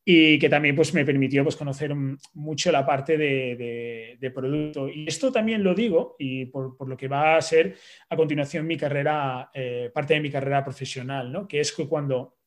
y 0.09 0.39
que 0.39 0.47
también 0.47 0.73
pues, 0.73 0.93
me 0.93 1.03
permitió 1.03 1.43
pues, 1.43 1.57
conocer 1.57 1.93
mucho 2.33 2.71
la 2.71 2.85
parte 2.85 3.17
de, 3.17 4.31
producto. 4.33 4.87
Y 4.87 5.05
esto 5.05 5.33
también 5.33 5.61
lo 5.61 5.75
digo, 5.75 6.15
y 6.17 6.45
por, 6.45 6.87
lo 6.87 6.95
que 6.95 7.09
va 7.09 7.35
a 7.35 7.41
ser 7.41 7.75
a 8.09 8.15
continuación 8.15 8.65
mi 8.65 8.77
carrera, 8.77 9.51
eh, 9.53 9.91
parte 9.93 10.13
de 10.13 10.21
mi 10.21 10.31
carrera 10.31 10.63
profesional, 10.63 11.29
¿no? 11.29 11.45
que 11.45 11.59
es 11.59 11.73
que 11.73 11.89
cuando 11.89 12.37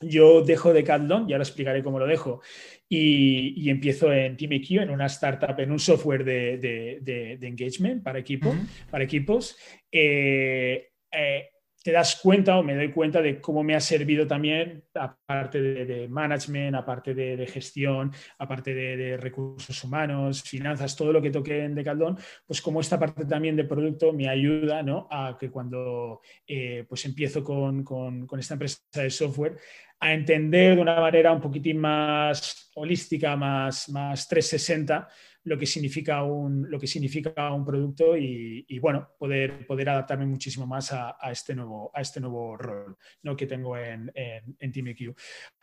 yo 0.00 0.40
dejo 0.40 0.72
de 0.72 0.80
Decathlon, 0.80 1.28
y 1.28 1.34
ahora 1.34 1.42
explicaré 1.42 1.82
cómo 1.82 1.98
lo 1.98 2.06
dejo, 2.06 2.40
y, 2.88 3.68
empiezo 3.68 4.10
en 4.10 4.34
TeamIQ, 4.38 4.80
en 4.80 4.88
una 4.88 5.04
startup, 5.04 5.60
en 5.60 5.72
un 5.72 5.78
software 5.78 6.24
de, 6.24 7.38
engagement 7.42 8.02
para, 8.02 8.20
equipo, 8.20 8.54
para 8.90 9.04
equipos. 9.04 9.58
Eh, 9.92 10.92
eh, 11.12 11.50
te 11.86 11.92
das 11.92 12.18
cuenta 12.20 12.58
o 12.58 12.64
me 12.64 12.74
doy 12.74 12.90
cuenta 12.90 13.22
de 13.22 13.40
cómo 13.40 13.62
me 13.62 13.76
ha 13.76 13.80
servido 13.80 14.26
también, 14.26 14.82
aparte 14.92 15.62
de, 15.62 16.08
management, 16.08 16.74
aparte 16.74 17.14
de, 17.14 17.46
gestión, 17.46 18.10
aparte 18.38 18.74
de, 18.74 19.16
recursos 19.16 19.84
humanos, 19.84 20.42
finanzas, 20.42 20.96
todo 20.96 21.12
lo 21.12 21.22
que 21.22 21.30
toque 21.30 21.62
en 21.62 21.76
Decaldón, 21.76 22.18
pues 22.44 22.60
como 22.60 22.80
esta 22.80 22.98
parte 22.98 23.24
también 23.24 23.54
de 23.54 23.62
producto 23.62 24.12
me 24.12 24.28
ayuda 24.28 24.82
¿no? 24.82 25.06
a 25.08 25.36
que 25.38 25.48
cuando 25.48 26.22
eh, 26.44 26.84
pues 26.88 27.04
empiezo 27.04 27.44
con, 27.44 27.84
con, 27.84 28.26
con 28.26 28.40
esta 28.40 28.54
empresa 28.54 28.80
de 28.92 29.08
software, 29.08 29.56
a 30.00 30.12
entender 30.12 30.74
de 30.74 30.82
una 30.82 31.00
manera 31.00 31.30
un 31.30 31.40
poquitín 31.40 31.78
más 31.78 32.72
holística, 32.74 33.36
más, 33.36 33.88
más 33.90 34.26
360, 34.26 35.08
lo 35.46 35.56
que 35.56 35.66
significa 35.66 36.24
un, 36.24 36.68
lo 36.68 36.78
que 36.78 36.88
significa 36.88 37.52
un 37.52 37.64
producto 37.64 38.16
y, 38.16 38.78
bueno, 38.80 39.10
poder, 39.16 39.64
poder 39.64 39.88
adaptarme 39.90 40.26
muchísimo 40.26 40.66
más 40.66 40.92
a, 40.92 41.16
este, 41.30 41.54
nuevo, 41.54 41.90
a 41.94 42.00
este 42.00 42.20
nuevo 42.20 42.56
rol 42.56 42.96
¿no? 43.22 43.36
que 43.36 43.46
tengo 43.46 43.76
en, 43.76 44.10
en, 44.14 44.56
en 44.58 44.72
TeamIQ. 44.72 45.16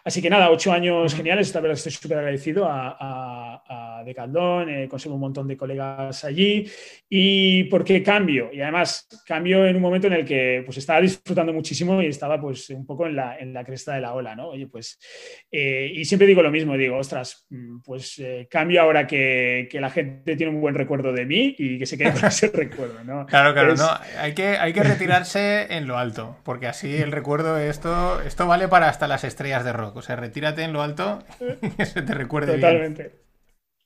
Así 0.06 0.22
que 0.22 0.30
nada, 0.30 0.52
ocho 0.52 0.74
años 0.74 1.16
geniales, 1.16 1.48
esta 1.48 1.62
verdad 1.62 1.78
estoy 1.78 1.94
súper 1.94 2.18
agradecido 2.18 2.66
a, 2.66 2.98
a, 3.00 4.00
a 4.00 4.04
Decaldón, 4.04 4.70
eh, 4.70 4.88
consigo 4.90 5.16
un 5.16 5.22
montón 5.22 5.48
de 5.48 5.56
colegas 5.56 6.26
allí. 6.26 6.70
¿Y 7.10 7.64
por 7.66 7.86
qué 7.86 8.04
cambio? 8.04 8.50
Y 8.52 8.60
además 8.60 9.08
cambio 9.26 9.66
en 9.66 9.78
un 9.78 9.82
momento 9.82 10.08
en 10.08 10.14
el 10.14 10.26
que 10.26 10.62
pues 10.66 10.78
estaba 10.78 11.00
disfrutando 11.00 11.54
muchísimo 11.54 12.02
y 12.02 12.08
estaba 12.08 12.40
pues 12.40 12.70
un 12.72 12.86
poco 12.86 13.06
en 13.06 13.16
la, 13.16 13.38
en 13.38 13.54
la 13.54 13.64
cresta 13.64 13.96
de 13.96 14.02
la 14.02 14.14
ola, 14.14 14.36
¿no? 14.36 14.50
Oye, 14.50 14.68
pues, 14.68 15.00
eh, 15.50 15.90
y 15.94 16.04
siempre 16.04 16.28
digo 16.28 16.42
lo 16.42 16.52
mismo, 16.52 16.76
digo, 16.76 16.98
ostras, 16.98 17.46
mm, 17.50 17.80
pues 17.80 18.20
eh, 18.20 18.48
cambio 18.50 18.82
ahora 18.82 19.08
que, 19.08 19.70
que, 19.72 19.80
la 19.80 19.90
gente 19.90 20.36
tiene 20.36 20.54
un 20.54 20.60
buen 20.60 20.76
recuerdo 20.76 21.14
de 21.14 21.26
mí 21.26 21.56
y 21.58 21.80
que 21.80 21.86
se 21.86 21.98
quede 21.98 22.12
con 22.12 22.26
ese 22.28 22.48
recuerdo, 22.48 23.04
¿no? 23.06 23.26
Claro, 23.26 23.54
claro, 23.54 23.76
no, 23.76 23.90
hay 24.18 24.34
que, 24.34 24.58
hay 24.58 24.74
que 24.74 24.84
retirarse 24.84 25.74
en 25.76 25.88
lo 25.88 25.98
alto, 25.98 26.38
porque 26.44 26.68
así 26.68 26.94
el 26.96 27.12
recuerdo, 27.12 27.58
esto, 27.58 28.22
esto 28.22 28.48
vale 28.48 28.68
para 28.68 28.90
hasta 28.90 29.08
las 29.08 29.24
estrellas 29.24 29.64
de 29.64 29.72
rock. 29.72 29.93
O 29.96 30.02
sea, 30.02 30.16
retírate 30.16 30.64
en 30.64 30.74
lo 30.74 30.82
alto 30.82 31.20
y 31.62 31.70
que 31.78 31.86
se 31.86 32.02
te 32.02 32.14
recuerde 32.14 32.56
Totalmente. 32.56 33.24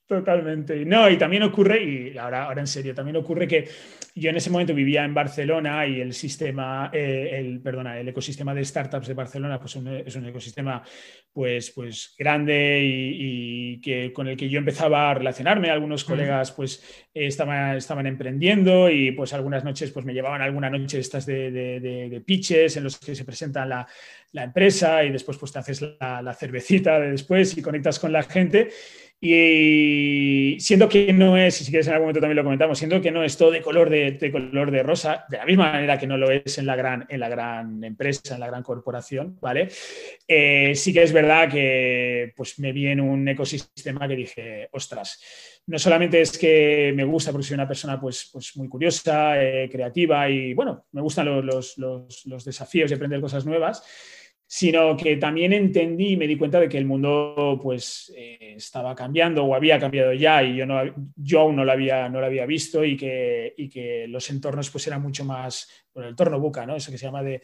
Totalmente. 0.08 0.86
No, 0.86 1.10
y 1.10 1.18
también 1.18 1.42
ocurre, 1.42 1.82
y 1.82 2.16
ahora, 2.16 2.44
ahora 2.44 2.62
en 2.62 2.66
serio, 2.66 2.94
también 2.94 3.16
ocurre 3.16 3.46
que 3.46 3.68
yo 4.14 4.30
en 4.30 4.36
ese 4.36 4.48
momento 4.48 4.72
vivía 4.72 5.04
en 5.04 5.12
Barcelona 5.12 5.86
y 5.86 6.00
el 6.00 6.14
sistema, 6.14 6.90
eh, 6.94 7.32
el, 7.34 7.60
perdona, 7.60 8.00
el 8.00 8.08
ecosistema 8.08 8.54
de 8.54 8.64
startups 8.64 9.06
de 9.06 9.12
Barcelona 9.12 9.60
pues 9.60 9.76
es 9.76 10.16
un 10.16 10.26
ecosistema 10.26 10.82
pues, 11.30 11.72
pues 11.72 12.14
grande 12.18 12.80
y, 12.82 13.80
que, 13.82 14.10
con 14.10 14.28
el 14.28 14.36
que 14.38 14.48
yo 14.48 14.58
empezaba 14.58 15.10
a 15.10 15.14
relacionarme. 15.14 15.68
Algunos 15.68 16.04
colegas 16.04 16.52
pues 16.52 16.82
estaban, 17.12 17.76
estaban 17.76 18.06
emprendiendo 18.06 18.88
y 18.90 19.12
pues 19.12 19.34
algunas 19.34 19.62
noches 19.62 19.90
pues 19.90 20.06
me 20.06 20.14
llevaban 20.14 20.40
alguna 20.40 20.70
noche 20.70 21.00
estas 21.00 21.26
de, 21.26 21.50
de, 21.50 22.22
pitches 22.24 22.78
en 22.78 22.84
los 22.84 22.98
que 22.98 23.14
se 23.14 23.26
presenta 23.26 23.66
la, 23.66 23.86
la, 24.32 24.44
empresa 24.44 25.04
y 25.04 25.12
después 25.12 25.36
pues 25.36 25.52
te 25.52 25.58
haces 25.58 25.82
la, 25.82 26.22
la 26.22 26.32
cervecita 26.32 26.98
de 26.98 27.10
después 27.10 27.58
y 27.58 27.60
conectas 27.60 27.98
con 27.98 28.10
la 28.10 28.22
gente. 28.22 28.70
Y 29.20 30.56
siendo 30.60 30.88
que 30.88 31.12
no 31.12 31.36
es, 31.36 31.56
si 31.56 31.70
quieres 31.70 31.88
en 31.88 31.94
algún 31.94 32.04
momento 32.04 32.20
también 32.20 32.36
lo 32.36 32.44
comentamos, 32.44 32.78
siendo 32.78 33.00
que 33.00 33.10
no 33.10 33.24
es 33.24 33.36
todo 33.36 33.50
de 33.50 33.62
color 33.62 33.90
de, 33.90 34.30
color 34.30 34.70
de 34.70 34.84
rosa, 34.84 35.24
de 35.28 35.38
la 35.38 35.44
misma 35.44 35.72
manera 35.72 35.98
que 35.98 36.06
no 36.06 36.16
lo 36.16 36.30
es 36.30 36.56
en 36.58 36.66
la 36.66 36.76
gran, 36.76 37.04
en 37.08 37.18
la 37.18 37.28
gran 37.28 37.82
empresa, 37.82 38.34
en 38.34 38.40
la 38.40 38.46
gran 38.46 38.62
corporación, 38.62 39.36
¿vale? 39.40 39.68
Eh, 40.26 40.72
sí 40.76 40.92
que 40.92 41.02
es 41.02 41.12
verdad 41.12 41.50
que 41.50 42.32
pues, 42.36 42.60
me 42.60 42.72
vi 42.72 42.86
en 42.86 43.00
un 43.00 43.26
ecosistema 43.26 44.06
que 44.06 44.14
dije, 44.14 44.68
ostras, 44.70 45.20
no 45.66 45.80
solamente 45.80 46.20
es 46.20 46.38
que 46.38 46.92
me 46.94 47.02
gusta 47.02 47.32
porque 47.32 47.48
soy 47.48 47.54
una 47.54 47.66
persona 47.66 48.00
pues, 48.00 48.30
pues 48.32 48.56
muy 48.56 48.68
curiosa, 48.68 49.42
eh, 49.42 49.68
creativa 49.68 50.30
y 50.30 50.54
bueno, 50.54 50.86
me 50.92 51.00
gustan 51.00 51.26
los, 51.26 51.76
los, 51.76 52.24
los 52.24 52.44
desafíos 52.44 52.88
y 52.90 52.94
aprender 52.94 53.20
cosas 53.20 53.44
nuevas, 53.44 53.82
sino 54.50 54.96
que 54.96 55.18
también 55.18 55.52
entendí 55.52 56.12
y 56.12 56.16
me 56.16 56.26
di 56.26 56.38
cuenta 56.38 56.58
de 56.58 56.70
que 56.70 56.78
el 56.78 56.86
mundo 56.86 57.60
pues 57.62 58.10
eh, 58.16 58.54
estaba 58.56 58.94
cambiando 58.94 59.44
o 59.44 59.54
había 59.54 59.78
cambiado 59.78 60.14
ya 60.14 60.42
y 60.42 60.56
yo, 60.56 60.64
no, 60.64 60.80
yo 61.16 61.40
aún 61.40 61.54
no 61.54 61.66
lo 61.66 61.72
había, 61.72 62.08
no 62.08 62.18
lo 62.18 62.24
había 62.24 62.46
visto 62.46 62.82
y 62.82 62.96
que, 62.96 63.52
y 63.58 63.68
que 63.68 64.06
los 64.08 64.30
entornos 64.30 64.70
pues 64.70 64.86
eran 64.86 65.02
mucho 65.02 65.22
más, 65.26 65.68
el 66.02 66.10
entorno 66.10 66.38
buca, 66.40 66.66
¿no? 66.66 66.76
eso 66.76 66.90
que 66.90 66.98
se 66.98 67.06
llama 67.06 67.22
de, 67.22 67.42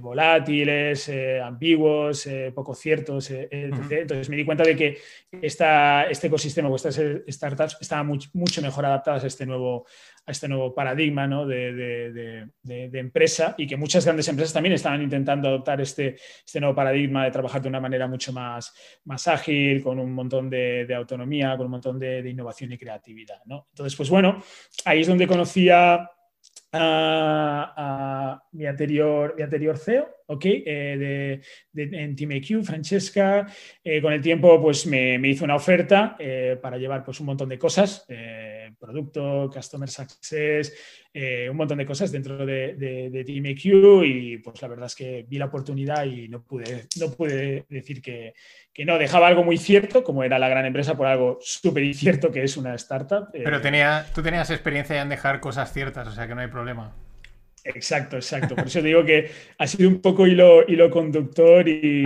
volátiles, 0.00 1.08
eh, 1.08 1.40
ambiguos, 1.40 2.26
eh, 2.26 2.52
poco 2.54 2.74
ciertos, 2.74 3.30
etc. 3.30 3.90
Entonces 3.90 4.28
me 4.28 4.36
di 4.36 4.44
cuenta 4.44 4.64
de 4.64 4.76
que 4.76 4.98
esta, 5.30 6.04
este 6.04 6.26
ecosistema 6.26 6.68
o 6.68 6.76
estas 6.76 7.00
startups 7.28 7.78
estaban 7.80 8.06
mucho 8.32 8.62
mejor 8.62 8.86
adaptadas 8.86 9.24
a 9.24 9.26
este 9.26 9.46
nuevo, 9.46 9.86
a 10.26 10.30
este 10.30 10.48
nuevo 10.48 10.74
paradigma 10.74 11.26
¿no? 11.26 11.46
de, 11.46 12.48
empresa 12.92 13.54
y 13.58 13.66
que 13.66 13.76
muchas 13.76 14.04
grandes 14.04 14.28
empresas 14.28 14.52
también 14.52 14.74
estaban 14.74 15.02
intentando 15.02 15.48
adoptar 15.48 15.80
este, 15.80 16.16
este 16.44 16.60
nuevo 16.60 16.74
paradigma 16.74 17.24
de 17.24 17.30
trabajar 17.30 17.62
de 17.62 17.68
una 17.68 17.80
manera 17.80 18.06
mucho 18.06 18.32
más, 18.32 18.74
más 19.04 19.26
ágil, 19.28 19.82
con 19.82 19.98
un 19.98 20.12
montón 20.12 20.48
de, 20.50 20.86
autonomía, 20.94 21.56
con 21.56 21.66
un 21.66 21.72
montón 21.72 21.98
de, 21.98 22.28
innovación 22.28 22.72
y 22.72 22.78
creatividad. 22.78 23.42
¿no? 23.46 23.66
Entonces, 23.70 23.96
pues 23.96 24.10
bueno, 24.10 24.42
ahí 24.84 25.00
es 25.00 25.06
donde 25.06 25.26
conocía 25.26 26.10
a, 26.72 28.42
mi, 28.52 28.66
anterior, 28.66 29.34
mi 29.36 29.42
anterior 29.42 29.78
CEO, 29.78 30.19
¿ok? 30.30 30.44
Eh, 30.44 31.40
de, 31.72 31.82
en 31.82 32.14
Team 32.14 32.32
EQ, 32.32 32.62
Francesca. 32.62 33.46
Eh, 33.82 34.00
con 34.00 34.12
el 34.12 34.20
tiempo, 34.20 34.60
pues 34.60 34.86
me, 34.86 35.18
me 35.18 35.28
hizo 35.28 35.44
una 35.44 35.56
oferta 35.56 36.16
eh, 36.18 36.56
para 36.60 36.78
llevar 36.78 37.04
pues, 37.04 37.18
un 37.20 37.26
montón 37.26 37.48
de 37.48 37.58
cosas, 37.58 38.06
producto, 38.78 39.50
customer 39.52 39.88
success, 39.88 40.72
un 41.50 41.56
montón 41.56 41.78
de 41.78 41.86
cosas 41.86 42.12
dentro 42.12 42.46
de, 42.46 42.74
de, 42.74 43.24
Team 43.24 43.46
EQ 43.46 44.04
y 44.04 44.38
pues 44.38 44.62
la 44.62 44.68
verdad 44.68 44.86
es 44.86 44.94
que 44.94 45.26
vi 45.28 45.38
la 45.38 45.46
oportunidad 45.46 46.04
y 46.06 46.28
no 46.28 46.42
pude, 46.42 46.86
no 46.98 47.10
pude 47.10 47.66
decir 47.68 48.00
que, 48.00 48.32
que 48.72 48.84
no, 48.84 48.96
dejaba 48.96 49.26
algo 49.26 49.42
muy 49.42 49.58
cierto, 49.58 50.02
como 50.04 50.22
era 50.24 50.38
la 50.38 50.48
gran 50.48 50.64
empresa, 50.64 50.96
por 50.96 51.06
algo 51.06 51.38
súper 51.40 51.82
incierto 51.82 52.30
que 52.30 52.44
es 52.44 52.56
una 52.56 52.74
startup. 52.76 53.28
Pero 53.32 53.60
tenía, 53.60 54.06
tú 54.14 54.22
tenías 54.22 54.50
experiencia 54.50 55.02
en 55.02 55.08
dejar 55.08 55.40
cosas 55.40 55.72
ciertas, 55.72 56.08
o 56.08 56.12
sea 56.12 56.26
que 56.26 56.34
no 56.34 56.40
hay 56.40 56.48
problema. 56.48 56.94
Exacto, 57.64 58.16
exacto. 58.16 58.54
Por 58.54 58.66
eso 58.66 58.80
digo 58.80 59.04
que 59.04 59.30
ha 59.58 59.66
sido 59.66 59.88
un 59.88 60.00
poco 60.00 60.26
hilo, 60.26 60.64
hilo 60.66 60.90
conductor 60.90 61.68
y 61.68 62.02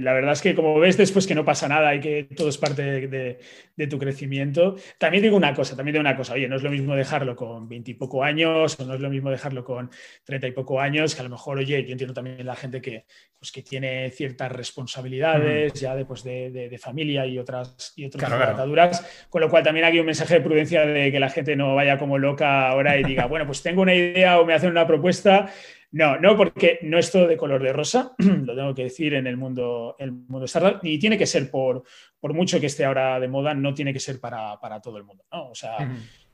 la 0.00 0.12
verdad 0.12 0.32
es 0.32 0.40
que 0.40 0.54
como 0.54 0.78
ves 0.78 0.96
después 0.96 1.26
que 1.26 1.34
no 1.34 1.44
pasa 1.44 1.68
nada 1.68 1.94
y 1.94 2.00
que 2.00 2.28
todo 2.36 2.48
es 2.48 2.58
parte 2.58 2.82
de, 2.82 3.86
tu 3.88 3.98
crecimiento. 3.98 4.76
También 4.98 5.22
digo 5.22 5.36
una 5.36 5.54
cosa, 5.54 5.76
también 5.76 5.94
digo 5.94 6.00
una 6.00 6.16
cosa, 6.16 6.34
oye, 6.34 6.48
no 6.48 6.56
es 6.56 6.62
lo 6.62 6.70
mismo 6.70 6.94
dejarlo 6.94 7.36
con 7.36 7.68
veintipoco 7.68 8.24
años 8.24 8.78
o 8.80 8.84
no 8.84 8.94
es 8.94 9.00
lo 9.00 9.10
mismo 9.10 9.30
dejarlo 9.30 9.64
con 9.64 9.90
treinta 10.24 10.46
y 10.46 10.52
poco 10.52 10.80
años, 10.80 11.14
que 11.14 11.20
a 11.20 11.24
lo 11.24 11.30
mejor, 11.30 11.58
oye, 11.58 11.84
yo 11.84 11.92
entiendo 11.92 12.14
también 12.14 12.44
la 12.44 12.56
gente 12.56 12.80
que, 12.80 13.04
pues, 13.38 13.52
que 13.52 13.62
tiene 13.62 14.10
ciertas 14.10 14.50
responsabilidades 14.50 15.74
ya 15.74 15.94
de, 15.94 16.04
pues, 16.04 16.24
de, 16.24 16.76
familia 16.80 17.26
y 17.26 17.38
otras, 17.38 17.92
y 17.96 18.04
otras 18.04 18.30
ataduras, 18.30 19.26
con 19.28 19.40
lo 19.40 19.50
cual 19.50 19.62
también 19.62 19.86
aquí 19.86 19.98
un 19.98 20.06
mensaje 20.06 20.34
de 20.34 20.40
prudencia 20.40 20.86
de 20.86 21.10
que 21.10 21.20
la 21.20 21.30
gente 21.30 21.56
no 21.56 21.74
vaya 21.74 21.98
como 21.98 22.18
loca 22.18 22.68
ahora 22.68 22.98
y 22.98 23.04
diga, 23.04 23.26
bueno, 23.26 23.46
pues 23.46 23.62
tengo 23.62 23.82
una 23.82 23.94
idea 23.94 24.40
o 24.40 24.46
me 24.46 24.54
hacen 24.54 24.70
una 24.70 24.85
propuesta. 24.86 25.50
No, 25.92 26.18
no, 26.18 26.36
porque 26.36 26.80
no 26.82 26.98
es 26.98 27.10
todo 27.10 27.26
de 27.26 27.36
color 27.36 27.62
de 27.62 27.72
rosa, 27.72 28.14
lo 28.18 28.54
tengo 28.54 28.74
que 28.74 28.84
decir 28.84 29.14
en 29.14 29.26
el 29.26 29.36
mundo, 29.36 29.96
el 29.98 30.12
mundo 30.12 30.44
startup, 30.44 30.80
ni 30.82 30.98
tiene 30.98 31.16
que 31.16 31.26
ser 31.26 31.50
por, 31.50 31.84
por 32.18 32.34
mucho 32.34 32.60
que 32.60 32.66
esté 32.66 32.84
ahora 32.84 33.18
de 33.20 33.28
moda, 33.28 33.54
no 33.54 33.72
tiene 33.72 33.92
que 33.92 34.00
ser 34.00 34.20
para, 34.20 34.58
todo 34.82 34.98
el 34.98 35.04
mundo. 35.04 35.24
¿no? 35.32 35.50
O 35.50 35.54
sea, 35.54 35.88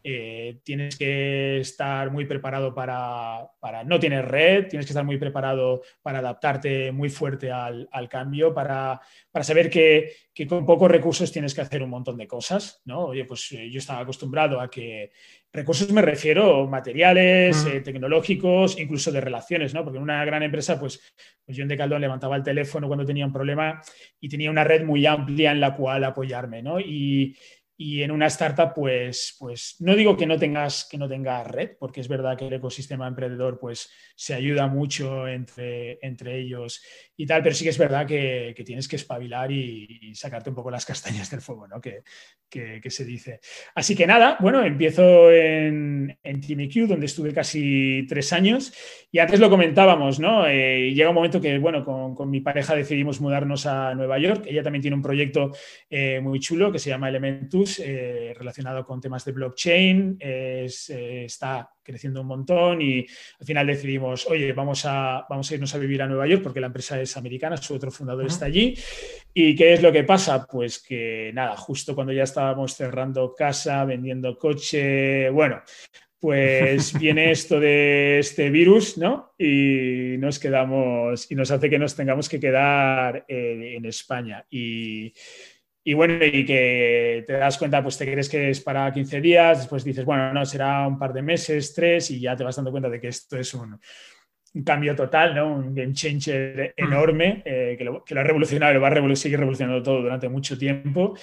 eh, 0.04 0.58
tienes 0.64 0.96
que 0.96 1.60
estar 1.60 2.10
muy 2.10 2.24
preparado 2.24 2.74
para, 2.74 3.48
para, 3.60 3.84
no 3.84 4.00
tener 4.00 4.26
red, 4.26 4.66
tienes 4.66 4.84
que 4.84 4.90
estar 4.90 5.04
muy 5.04 5.16
preparado 5.16 5.82
para 6.02 6.18
adaptarte 6.18 6.90
muy 6.90 7.08
fuerte 7.08 7.52
al, 7.52 7.88
cambio, 8.10 8.52
para, 8.52 9.00
para 9.30 9.44
saber 9.44 9.70
que, 9.70 10.12
que, 10.34 10.46
con 10.46 10.66
pocos 10.66 10.90
recursos 10.90 11.30
tienes 11.30 11.54
que 11.54 11.60
hacer 11.60 11.84
un 11.84 11.90
montón 11.90 12.16
de 12.16 12.26
cosas. 12.26 12.82
¿no? 12.84 13.06
Oye, 13.06 13.24
pues 13.24 13.52
eh, 13.52 13.70
yo 13.70 13.78
estaba 13.78 14.00
acostumbrado 14.00 14.60
a 14.60 14.68
que 14.68 15.12
recursos 15.52 15.92
me 15.92 16.02
refiero 16.02 16.66
materiales, 16.66 17.66
eh, 17.66 17.80
tecnológicos, 17.80 18.78
incluso 18.78 19.12
de 19.12 19.20
relaciones, 19.20 19.74
¿no? 19.74 19.84
Porque 19.84 19.98
en 19.98 20.04
una 20.04 20.24
gran 20.24 20.42
empresa, 20.42 20.80
pues, 20.80 21.00
pues 21.44 21.56
yo 21.56 21.62
en 21.62 21.68
Decaldón 21.68 22.00
levantaba 22.00 22.36
el 22.36 22.42
teléfono 22.42 22.86
cuando 22.86 23.04
tenía 23.04 23.26
un 23.26 23.32
problema 23.32 23.80
y 24.18 24.28
tenía 24.28 24.50
una 24.50 24.64
red 24.64 24.84
muy 24.84 25.04
amplia 25.04 25.52
en 25.52 25.60
la 25.60 25.76
cual 25.76 26.04
apoyarme, 26.04 26.62
¿no? 26.62 26.80
Y, 26.80 27.36
y 27.76 28.02
en 28.02 28.12
una 28.12 28.26
startup, 28.26 28.72
pues, 28.74 29.36
pues 29.38 29.76
no 29.80 29.96
digo 29.96 30.16
que 30.16 30.26
no 30.26 30.38
tengas 30.38 30.86
que 30.88 30.96
no 30.96 31.08
tengas 31.08 31.46
red, 31.46 31.70
porque 31.78 32.00
es 32.00 32.08
verdad 32.08 32.36
que 32.38 32.46
el 32.46 32.52
ecosistema 32.54 33.08
emprendedor 33.08 33.58
pues, 33.58 33.90
se 34.14 34.34
ayuda 34.34 34.68
mucho 34.68 35.26
entre, 35.26 35.98
entre 36.00 36.38
ellos 36.38 36.80
y 37.22 37.26
tal, 37.26 37.40
pero 37.40 37.54
sí 37.54 37.62
que 37.62 37.70
es 37.70 37.78
verdad 37.78 38.04
que, 38.04 38.52
tienes 38.66 38.88
que 38.88 38.96
espabilar 38.96 39.52
y, 39.52 40.12
sacarte 40.12 40.50
un 40.50 40.56
poco 40.56 40.72
las 40.72 40.84
castañas 40.84 41.30
del 41.30 41.40
fuego, 41.40 41.68
¿no? 41.68 41.80
Que, 41.80 42.02
que, 42.50 42.90
se 42.90 43.04
dice. 43.04 43.38
Así 43.76 43.94
que 43.94 44.08
nada, 44.08 44.36
bueno, 44.40 44.64
empiezo 44.64 45.30
en, 45.30 46.18
en 46.20 46.40
TeamIQ, 46.40 46.88
donde 46.88 47.06
estuve 47.06 47.32
casi 47.32 48.04
tres 48.08 48.32
años 48.32 48.72
y 49.12 49.20
antes 49.20 49.38
lo 49.38 49.48
comentábamos, 49.50 50.18
¿no? 50.18 50.48
Eh, 50.48 50.92
llega 50.92 51.10
un 51.10 51.14
momento 51.14 51.40
que, 51.40 51.56
bueno, 51.58 51.84
con, 51.84 52.16
con, 52.16 52.28
mi 52.28 52.40
pareja 52.40 52.74
decidimos 52.74 53.20
mudarnos 53.20 53.66
a 53.66 53.94
Nueva 53.94 54.18
York. 54.18 54.46
Ella 54.48 54.64
también 54.64 54.82
tiene 54.82 54.96
un 54.96 55.02
proyecto 55.02 55.52
eh, 55.88 56.18
muy 56.20 56.40
chulo 56.40 56.72
que 56.72 56.80
se 56.80 56.90
llama 56.90 57.08
Elementus, 57.08 57.78
eh, 57.78 58.34
relacionado 58.36 58.84
con 58.84 59.00
temas 59.00 59.24
de 59.24 59.30
blockchain. 59.30 60.16
está 60.18 61.70
creciendo 61.82 62.20
un 62.20 62.26
montón 62.26 62.80
y 62.80 63.06
al 63.40 63.46
final 63.46 63.66
decidimos, 63.66 64.26
oye, 64.26 64.52
vamos 64.52 64.84
a, 64.86 65.26
vamos 65.28 65.50
a 65.50 65.54
irnos 65.54 65.74
a 65.74 65.78
vivir 65.78 66.02
a 66.02 66.06
Nueva 66.06 66.26
York 66.26 66.42
porque 66.42 66.60
la 66.60 66.68
empresa 66.68 67.00
es 67.00 67.16
americana, 67.16 67.56
su 67.56 67.74
otro 67.74 67.90
fundador 67.90 68.26
está 68.26 68.46
allí. 68.46 68.74
¿Y 69.34 69.54
qué 69.54 69.74
es 69.74 69.82
lo 69.82 69.92
que 69.92 70.04
pasa? 70.04 70.46
Pues 70.46 70.82
que 70.82 71.30
nada, 71.34 71.56
justo 71.56 71.94
cuando 71.94 72.12
ya 72.12 72.24
estábamos 72.24 72.74
cerrando 72.74 73.34
casa, 73.34 73.84
vendiendo 73.84 74.38
coche, 74.38 75.30
bueno, 75.30 75.62
pues 76.20 76.92
viene 77.00 77.32
esto 77.32 77.58
de 77.58 78.20
este 78.20 78.48
virus, 78.50 78.96
¿no? 78.96 79.34
Y 79.36 80.16
nos 80.18 80.38
quedamos, 80.38 81.30
y 81.30 81.34
nos 81.34 81.50
hace 81.50 81.68
que 81.68 81.78
nos 81.80 81.96
tengamos 81.96 82.28
que 82.28 82.38
quedar 82.38 83.24
eh, 83.26 83.74
en 83.76 83.84
España. 83.86 84.46
Y, 84.48 85.12
y, 85.84 85.94
bueno, 85.94 86.24
y 86.24 86.44
que 86.44 87.24
te 87.26 87.32
das 87.34 87.58
cuenta, 87.58 87.82
pues 87.82 87.98
te 87.98 88.04
crees 88.04 88.28
que 88.28 88.50
es 88.50 88.60
para 88.60 88.92
15 88.92 89.20
días, 89.20 89.58
después 89.58 89.84
dices, 89.84 90.04
bueno, 90.04 90.32
no, 90.32 90.44
será 90.44 90.86
un 90.86 90.98
par 90.98 91.12
de 91.12 91.22
meses, 91.22 91.74
tres, 91.74 92.10
y 92.10 92.20
ya 92.20 92.36
te 92.36 92.44
vas 92.44 92.56
dando 92.56 92.70
cuenta 92.70 92.88
de 92.88 93.00
que 93.00 93.08
esto 93.08 93.36
es 93.36 93.52
un, 93.54 93.80
cambio 94.64 94.94
total, 94.94 95.34
¿no? 95.34 95.54
Un 95.54 95.74
game 95.74 95.94
changer 95.94 96.74
mm. 96.76 96.84
enorme, 96.84 97.42
eh, 97.44 97.74
que, 97.76 97.84
lo, 97.84 98.04
que, 98.04 98.14
lo, 98.14 98.20
ha 98.20 98.24
revolucionado 98.24 98.72
y 98.72 98.74
lo 98.74 98.80
va 98.80 98.88
a 98.88 99.16
seguir 99.16 99.38
revolucionando 99.38 99.82
todo 99.82 100.02
durante 100.02 100.28
mucho 100.28 100.58
tiempo. 100.58 101.16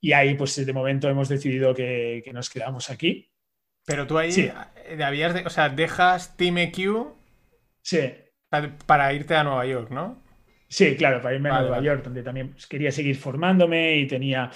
Y 0.00 0.12
ahí, 0.12 0.34
pues 0.34 0.64
de 0.64 0.72
momento 0.72 1.08
hemos 1.08 1.28
decidido 1.28 1.74
que, 1.74 2.22
que 2.24 2.32
nos 2.32 2.48
quedamos 2.48 2.88
aquí 2.90 3.32
pero 3.86 4.06
tú 4.06 4.18
ahí 4.18 4.52
habías 5.02 5.32
de, 5.32 5.46
o 5.46 5.50
sea, 5.50 5.68
dejas 5.68 6.36
Team 6.36 6.58
EQ 6.58 7.14
sí. 7.82 8.14
para 8.84 9.12
irte 9.12 9.36
a 9.36 9.44
Nueva 9.44 9.64
York, 9.64 9.90
¿no? 9.90 10.25
Sí, 10.68 10.96
claro, 10.96 11.22
para 11.22 11.34
irme 11.34 11.48
a 11.48 11.60
Nueva 11.60 11.80
York, 11.80 12.02
donde 12.02 12.22
también 12.22 12.54
quería 12.68 12.90
seguir 12.90 13.16
formándome 13.16 13.98
y 13.98 14.06
tenía, 14.06 14.50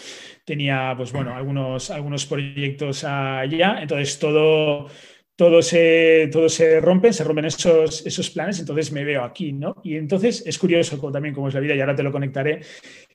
tenía 0.45 0.93
pues 0.97 1.13
bueno, 1.13 1.35
algunos, 1.35 1.91
algunos 1.91 2.27
proyectos 2.27 3.05
allá. 3.05 3.79
Entonces 3.81 4.19
todo, 4.19 4.89
todo 5.41 5.63
se, 5.63 6.29
todo 6.31 6.51
se 6.51 6.81
rompe, 6.81 7.15
se 7.15 7.25
rompen 7.25 7.47
esos, 7.47 8.05
esos 8.05 8.29
planes, 8.29 8.59
entonces 8.61 8.93
me 8.93 9.05
veo 9.05 9.25
aquí, 9.25 9.53
¿no? 9.53 9.77
Y 9.83 9.97
entonces 9.97 10.43
es 10.45 10.59
curioso 10.59 10.99
también 11.11 11.35
cómo 11.35 11.49
es 11.49 11.55
la 11.55 11.61
vida, 11.61 11.75
y 11.75 11.81
ahora 11.81 11.95
te 11.95 12.03
lo 12.03 12.13
conectaré, 12.13 12.61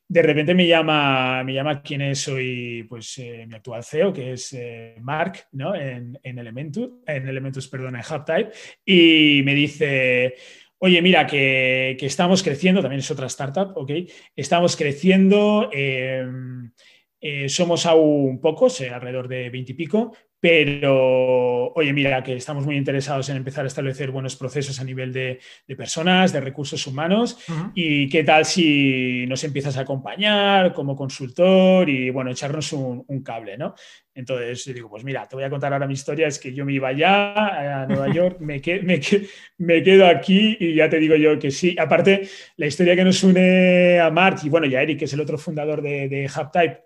de 0.07 0.21
repente 0.23 0.55
me 0.55 0.65
llama, 0.65 1.43
me 1.43 1.53
llama 1.53 1.83
quién 1.83 2.01
es 2.01 2.27
hoy, 2.27 2.83
pues 2.89 3.19
eh, 3.19 3.45
mi 3.47 3.53
actual 3.53 3.83
CEO, 3.83 4.11
que 4.11 4.33
es 4.33 4.53
eh, 4.53 4.95
Mark, 5.01 5.49
¿no? 5.51 5.75
En, 5.75 6.19
en, 6.23 6.39
Elementus, 6.39 6.89
en 7.05 7.27
Elementus, 7.27 7.67
perdón, 7.67 7.95
en 7.95 8.01
HubType, 8.01 8.51
y 8.83 9.41
me 9.43 9.53
dice, 9.53 10.33
oye, 10.79 11.01
mira, 11.01 11.25
que, 11.27 11.97
estamos 12.01 12.43
creciendo, 12.43 12.81
también 12.81 12.99
es 12.99 13.11
otra 13.11 13.27
startup, 13.27 13.73
¿ok? 13.75 13.91
Estamos 14.35 14.75
creciendo, 14.75 15.69
em, 15.71 16.71
eh, 17.19 17.49
somos 17.49 17.85
aún 17.85 18.39
pocos, 18.39 18.81
alrededor 18.81 19.27
de 19.27 19.49
20 19.49 19.71
y 19.71 19.75
pico, 19.75 20.15
pero, 20.47 21.73
oye, 21.73 21.91
mira, 21.91 22.21
que 22.21 22.35
estamos 22.35 22.67
muy 22.67 22.77
interesados 22.77 23.27
en 23.29 23.37
empezar 23.37 23.63
a 23.63 23.67
establecer 23.67 24.11
buenos 24.11 24.35
procesos 24.35 24.79
a 24.79 24.83
nivel 24.83 25.11
de, 25.11 25.39
personas, 25.75 26.31
de 26.31 26.39
recursos 26.39 26.85
humanos. 26.85 27.39
¿Y 27.73 28.07
qué 28.09 28.23
tal 28.23 28.45
si 28.45 29.25
nos 29.27 29.43
empiezas 29.43 29.75
a 29.75 29.81
acompañar 29.81 30.71
como 30.71 30.95
consultor 30.95 31.89
y, 31.89 32.11
bueno, 32.11 32.29
echarnos 32.29 32.71
un, 32.73 33.23
cable, 33.23 33.57
¿no? 33.57 33.73
Entonces 34.13 34.71
digo, 34.71 34.87
pues 34.87 35.03
mira, 35.03 35.27
te 35.27 35.35
voy 35.35 35.45
a 35.45 35.49
contar 35.49 35.73
ahora 35.73 35.87
mi 35.87 35.95
historia. 35.95 36.27
Es 36.27 36.37
que 36.37 36.53
yo 36.53 36.63
me 36.63 36.73
iba 36.73 36.93
ya 36.93 37.81
a 37.81 37.87
Nueva 37.87 38.07
York, 38.13 38.37
me, 38.39 38.61
me, 38.83 39.01
me, 39.57 39.81
quedo 39.81 40.05
aquí 40.05 40.57
y 40.59 40.75
ya 40.75 40.87
te 40.87 40.99
digo 40.99 41.15
yo 41.15 41.39
que 41.39 41.49
sí. 41.49 41.75
Aparte, 41.79 42.29
la 42.57 42.67
historia 42.67 42.95
que 42.95 43.03
nos 43.03 43.23
une 43.23 43.99
a 43.99 44.11
Mark 44.11 44.41
y, 44.43 44.49
bueno, 44.49 44.67
y 44.67 44.75
a 44.75 44.83
Eric, 44.83 44.99
que 44.99 45.05
es 45.05 45.13
el 45.13 45.21
otro 45.21 45.39
fundador 45.39 45.81
de, 45.81 46.07
de 46.07 46.29
HubType, 46.29 46.85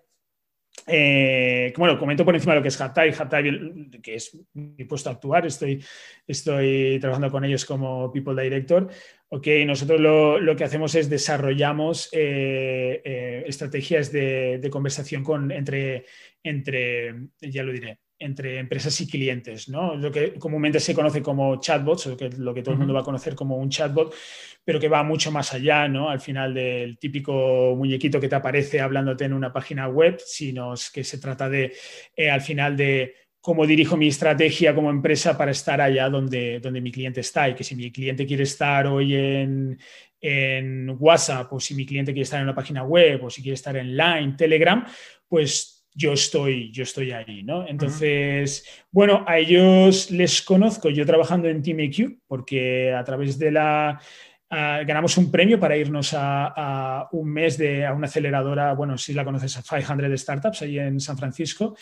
eh, 0.90 1.72
bueno, 1.76 1.98
comento 1.98 2.24
por 2.24 2.34
encima 2.34 2.54
de 2.54 2.58
lo 2.58 2.62
que 2.62 2.68
es 2.68 2.80
Haptai, 2.80 3.14
Haptai, 3.16 3.90
que 4.02 4.14
es 4.16 4.36
mi 4.54 4.84
puesto 4.84 5.08
a 5.08 5.12
actuar, 5.12 5.46
estoy, 5.46 5.84
estoy 6.26 6.98
trabajando 7.00 7.30
con 7.30 7.44
ellos 7.44 7.64
como 7.64 8.10
People 8.12 8.42
Director. 8.42 8.88
Ok, 9.28 9.46
nosotros 9.64 10.00
lo, 10.00 10.56
que 10.56 10.64
hacemos 10.64 10.94
es 10.96 11.08
desarrollamos 11.08 12.08
eh, 12.12 13.00
eh, 13.04 13.44
estrategias 13.46 14.10
de, 14.10 14.68
conversación 14.70 15.22
con, 15.22 15.52
entre, 15.52 16.06
entre, 16.42 17.28
ya 17.40 17.62
lo 17.62 17.72
diré, 17.72 17.98
entre 18.20 18.58
empresas 18.58 19.00
y 19.00 19.08
clientes, 19.08 19.68
¿no? 19.70 19.96
Lo 19.96 20.12
que 20.12 20.34
comúnmente 20.34 20.78
se 20.78 20.94
conoce 20.94 21.22
como 21.22 21.58
chatbots, 21.58 22.06
o 22.06 22.16
lo 22.36 22.54
que 22.54 22.62
todo 22.62 22.74
el 22.74 22.78
mundo 22.78 22.92
va 22.92 23.00
a 23.00 23.04
conocer 23.04 23.34
como 23.34 23.56
un 23.56 23.70
chatbot, 23.70 24.14
pero 24.62 24.78
que 24.78 24.88
va 24.88 25.02
mucho 25.02 25.32
más 25.32 25.54
allá, 25.54 25.88
¿no? 25.88 26.10
Al 26.10 26.20
final 26.20 26.52
del 26.52 26.98
típico 26.98 27.74
muñequito 27.76 28.20
que 28.20 28.28
te 28.28 28.34
aparece 28.34 28.78
hablándote 28.78 29.24
en 29.24 29.32
una 29.32 29.52
página 29.52 29.88
web, 29.88 30.20
sino 30.24 30.74
que 30.92 31.02
se 31.02 31.18
trata 31.18 31.48
de, 31.48 31.72
eh, 32.14 32.30
al 32.30 32.42
final, 32.42 32.76
de 32.76 33.14
cómo 33.40 33.66
dirijo 33.66 33.96
mi 33.96 34.08
estrategia 34.08 34.74
como 34.74 34.90
empresa 34.90 35.38
para 35.38 35.50
estar 35.50 35.80
allá 35.80 36.10
donde, 36.10 36.60
donde 36.60 36.82
mi 36.82 36.92
cliente 36.92 37.20
está 37.20 37.48
y 37.48 37.54
que 37.54 37.64
si 37.64 37.74
mi 37.74 37.90
cliente 37.90 38.26
quiere 38.26 38.42
estar 38.42 38.86
hoy 38.86 39.14
en, 39.14 39.78
en 40.20 40.94
WhatsApp 40.98 41.50
o 41.54 41.58
si 41.58 41.74
mi 41.74 41.86
cliente 41.86 42.12
quiere 42.12 42.24
estar 42.24 42.38
en 42.38 42.44
una 42.44 42.54
página 42.54 42.84
web 42.84 43.24
o 43.24 43.30
si 43.30 43.40
quiere 43.40 43.54
estar 43.54 43.74
en 43.78 43.96
Line, 43.96 44.34
Telegram, 44.36 44.84
pues 45.26 45.79
yo 45.94 46.12
estoy, 46.12 46.70
yo 46.72 46.82
estoy 46.82 47.12
ahí, 47.12 47.42
¿no? 47.42 47.66
Entonces, 47.66 48.64
bueno, 48.90 49.24
a 49.26 49.38
ellos 49.38 50.10
les 50.10 50.42
conozco 50.42 50.90
yo 50.90 51.04
trabajando 51.04 51.48
en 51.48 51.62
Team 51.62 51.78
porque 52.26 52.92
a 52.92 53.04
través 53.04 53.38
de 53.38 53.50
la... 53.50 54.00
ganamos 54.48 55.16
un 55.16 55.30
premio 55.30 55.58
para 55.58 55.76
irnos 55.76 56.14
a, 56.16 57.08
un 57.12 57.32
mes 57.32 57.58
de, 57.58 57.86
a 57.86 57.92
una 57.92 58.06
aceleradora, 58.06 58.74
bueno, 58.74 58.96
si 58.98 59.12
la 59.12 59.24
conoces, 59.24 59.56
a 59.56 59.62
500 59.62 60.20
Startups, 60.20 60.62
ahí 60.62 60.78
en 60.78 61.00
San 61.00 61.18
Francisco. 61.18 61.76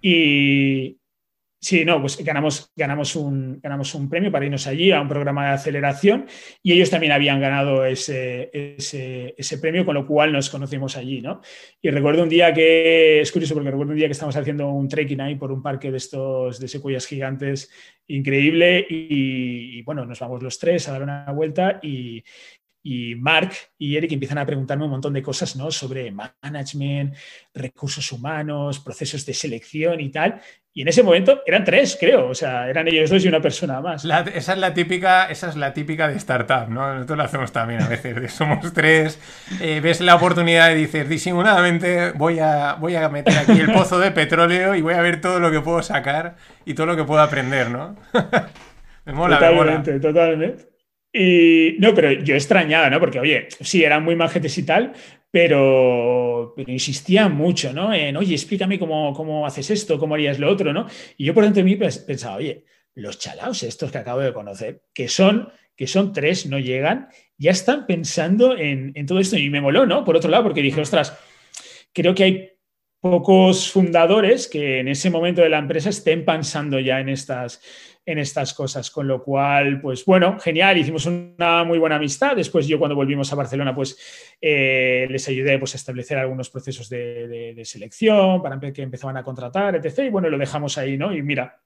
Y, 0.00 0.96
Sí, 1.64 1.82
no, 1.82 1.98
pues 1.98 2.22
ganamos, 2.22 2.70
ganamos, 2.76 3.16
un, 3.16 3.58
ganamos 3.58 3.94
un 3.94 4.06
premio 4.06 4.30
para 4.30 4.44
irnos 4.44 4.66
allí 4.66 4.92
a 4.92 5.00
un 5.00 5.08
programa 5.08 5.46
de 5.46 5.52
aceleración 5.54 6.26
y 6.62 6.74
ellos 6.74 6.90
también 6.90 7.10
habían 7.12 7.40
ganado 7.40 7.86
ese, 7.86 8.50
ese, 8.52 9.58
premio, 9.62 9.86
con 9.86 9.94
lo 9.94 10.06
cual 10.06 10.30
nos 10.30 10.50
conocimos 10.50 10.98
allí, 10.98 11.22
¿no? 11.22 11.40
Y 11.80 11.88
recuerdo 11.88 12.22
un 12.22 12.28
día 12.28 12.52
que, 12.52 13.22
es 13.22 13.32
curioso 13.32 13.54
porque 13.54 13.70
recuerdo 13.70 13.92
un 13.92 13.96
día 13.96 14.08
que 14.08 14.12
estábamos 14.12 14.36
haciendo 14.36 14.68
un 14.68 14.88
trekking 14.88 15.22
ahí 15.22 15.36
por 15.36 15.50
un 15.50 15.62
parque 15.62 15.90
de 15.90 15.96
estos, 15.96 16.60
de 16.60 16.68
secuoyas 16.68 17.06
gigantes 17.06 17.70
increíble 18.08 18.86
y 18.86 19.80
bueno, 19.84 20.04
nos 20.04 20.20
vamos 20.20 20.42
los 20.42 20.58
tres 20.58 20.86
a 20.86 20.92
dar 20.92 21.02
una 21.02 21.32
vuelta 21.32 21.80
y, 21.82 22.22
y 22.86 23.14
Mark 23.14 23.50
y 23.78 23.96
Eric 23.96 24.12
empiezan 24.12 24.36
a 24.36 24.44
preguntarme 24.44 24.84
un 24.84 24.90
montón 24.90 25.14
de 25.14 25.22
cosas 25.22 25.56
¿no? 25.56 25.70
sobre 25.70 26.12
management, 26.12 27.14
recursos 27.54 28.12
humanos, 28.12 28.78
procesos 28.78 29.24
de 29.24 29.32
selección 29.32 30.00
y 30.00 30.10
tal. 30.10 30.38
Y 30.74 30.82
en 30.82 30.88
ese 30.88 31.02
momento 31.02 31.40
eran 31.46 31.64
tres, 31.64 31.96
creo. 31.98 32.28
O 32.28 32.34
sea, 32.34 32.68
eran 32.68 32.86
ellos 32.86 33.08
dos 33.08 33.24
y 33.24 33.28
una 33.28 33.40
persona 33.40 33.80
más. 33.80 34.04
esa, 34.04 34.52
es 34.52 34.58
la 34.58 34.74
típica, 34.74 35.30
esa 35.30 35.48
es 35.48 35.56
la 35.56 35.72
típica 35.72 36.08
de 36.08 36.16
startup, 36.16 36.68
¿no? 36.68 36.94
Nosotros 36.94 37.16
lo 37.16 37.24
hacemos 37.24 37.52
también 37.52 37.80
a 37.80 37.88
veces. 37.88 38.32
Somos 38.34 38.70
tres, 38.74 39.18
eh, 39.62 39.80
ves 39.80 40.02
la 40.02 40.16
oportunidad 40.16 40.70
y 40.72 40.74
dices, 40.74 41.08
disimuladamente 41.08 42.12
voy 42.12 42.38
a, 42.40 42.74
voy 42.74 42.96
a 42.96 43.08
meter 43.08 43.38
aquí 43.38 43.60
el 43.60 43.72
pozo 43.72 43.98
de 43.98 44.10
petróleo 44.10 44.74
y 44.74 44.82
voy 44.82 44.94
a 44.94 45.00
ver 45.00 45.22
todo 45.22 45.40
lo 45.40 45.50
que 45.50 45.60
puedo 45.60 45.82
sacar 45.82 46.36
y 46.66 46.74
todo 46.74 46.86
lo 46.86 46.96
que 46.96 47.04
puedo 47.04 47.22
aprender, 47.22 47.70
¿no? 47.70 47.96
me 49.06 49.14
mola, 49.14 49.38
totalmente, 49.38 49.98
totalmente. 50.00 50.73
Y 51.16 51.76
no, 51.78 51.94
pero 51.94 52.10
yo 52.10 52.34
extrañaba, 52.34 52.90
¿no? 52.90 52.98
Porque, 52.98 53.20
oye, 53.20 53.46
sí, 53.60 53.84
eran 53.84 54.02
muy 54.02 54.16
majetes 54.16 54.58
y 54.58 54.64
tal, 54.64 54.92
pero, 55.30 56.52
pero 56.56 56.72
insistía 56.72 57.28
mucho, 57.28 57.72
¿no? 57.72 57.94
En, 57.94 58.16
oye, 58.16 58.34
explícame 58.34 58.80
cómo, 58.80 59.12
cómo 59.14 59.46
haces 59.46 59.70
esto, 59.70 59.96
cómo 59.96 60.14
harías 60.14 60.40
lo 60.40 60.50
otro, 60.50 60.72
¿no? 60.72 60.88
Y 61.16 61.26
yo 61.26 61.32
por 61.32 61.44
dentro 61.44 61.62
de 61.62 61.70
mí 61.70 61.76
pensaba, 61.76 62.34
oye, 62.34 62.64
los 62.96 63.20
chalaos 63.20 63.62
estos 63.62 63.92
que 63.92 63.98
acabo 63.98 64.18
de 64.18 64.32
conocer, 64.32 64.82
que 64.92 65.06
son, 65.06 65.52
que 65.76 65.86
son 65.86 66.12
tres, 66.12 66.46
no 66.46 66.58
llegan, 66.58 67.06
ya 67.38 67.52
están 67.52 67.86
pensando 67.86 68.56
en, 68.56 68.90
en 68.96 69.06
todo 69.06 69.20
esto. 69.20 69.36
Y 69.36 69.50
me 69.50 69.60
moló, 69.60 69.86
¿no? 69.86 70.04
Por 70.04 70.16
otro 70.16 70.30
lado, 70.30 70.42
porque 70.42 70.62
dije, 70.62 70.80
ostras, 70.80 71.16
creo 71.92 72.12
que 72.16 72.24
hay 72.24 72.50
pocos 72.98 73.70
fundadores 73.70 74.48
que 74.48 74.80
en 74.80 74.88
ese 74.88 75.10
momento 75.10 75.42
de 75.42 75.48
la 75.48 75.58
empresa 75.58 75.90
estén 75.90 76.24
pensando 76.24 76.80
ya 76.80 76.98
en 76.98 77.08
estas, 77.08 77.60
en 78.06 78.18
estas 78.18 78.54
cosas. 78.54 78.90
Con 78.90 79.08
lo 79.08 79.22
cual, 79.22 79.80
pues 79.80 80.04
bueno, 80.04 80.38
genial, 80.38 80.78
hicimos 80.78 81.06
una 81.06 81.64
muy 81.64 81.78
buena 81.78 81.96
amistad. 81.96 82.36
Después 82.36 82.66
yo 82.66 82.78
cuando 82.78 82.94
volvimos 82.94 83.32
a 83.32 83.36
Barcelona, 83.36 83.74
pues 83.74 83.98
eh, 84.40 85.06
les 85.10 85.28
ayudé 85.28 85.58
pues, 85.58 85.74
a 85.74 85.76
establecer 85.76 86.18
algunos 86.18 86.50
procesos 86.50 86.88
de, 86.88 87.60
selección 87.64 88.42
para 88.42 88.60
que 88.72 88.82
empezaban 88.82 89.16
a 89.16 89.22
contratar, 89.22 89.76
etc. 89.76 90.00
Y 90.06 90.10
bueno, 90.10 90.28
lo 90.28 90.38
dejamos 90.38 90.76
ahí, 90.78 90.96
¿no? 90.96 91.14
Y 91.14 91.22
mira, 91.22 91.60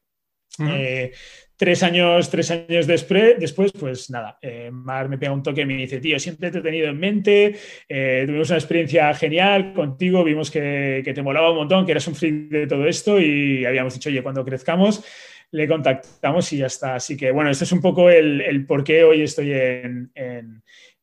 eh, 0.60 1.12
tres 1.56 1.82
años, 1.82 2.30
tres 2.30 2.50
años 2.50 2.86
después, 2.86 3.34
después 3.38 3.72
pues 3.72 4.10
nada, 4.10 4.38
eh, 4.40 4.70
Mar 4.72 5.08
me 5.08 5.18
pega 5.18 5.32
un 5.32 5.42
toque 5.42 5.62
y 5.62 5.66
me 5.66 5.74
dice, 5.74 6.00
tío, 6.00 6.18
siempre 6.18 6.50
te 6.50 6.58
he 6.58 6.62
tenido 6.62 6.88
en 6.88 6.98
mente, 6.98 7.56
tuvimos 7.88 8.48
una 8.48 8.58
experiencia 8.58 9.12
genial 9.14 9.72
contigo, 9.72 10.24
vimos 10.24 10.50
que, 10.50 11.02
que, 11.04 11.12
te 11.12 11.22
molaba 11.22 11.50
un 11.50 11.58
montón, 11.58 11.84
que 11.84 11.92
eras 11.92 12.08
un 12.08 12.14
freak 12.14 12.48
de 12.48 12.66
todo 12.66 12.86
esto 12.86 13.20
y 13.20 13.64
habíamos 13.64 13.94
dicho, 13.94 14.08
oye, 14.08 14.22
cuando 14.22 14.44
crezcamos, 14.44 15.04
le 15.50 15.68
contactamos 15.68 16.52
y 16.52 16.58
ya 16.58 16.66
está. 16.66 16.96
Así 16.96 17.16
que 17.16 17.30
bueno, 17.30 17.50
este 17.50 17.64
es 17.64 17.72
un 17.72 17.80
poco 17.80 18.10
el, 18.10 18.40
el 18.40 18.66
por 18.66 18.84
qué 18.84 19.04
hoy 19.04 19.22
estoy 19.22 19.52
en, 19.52 20.10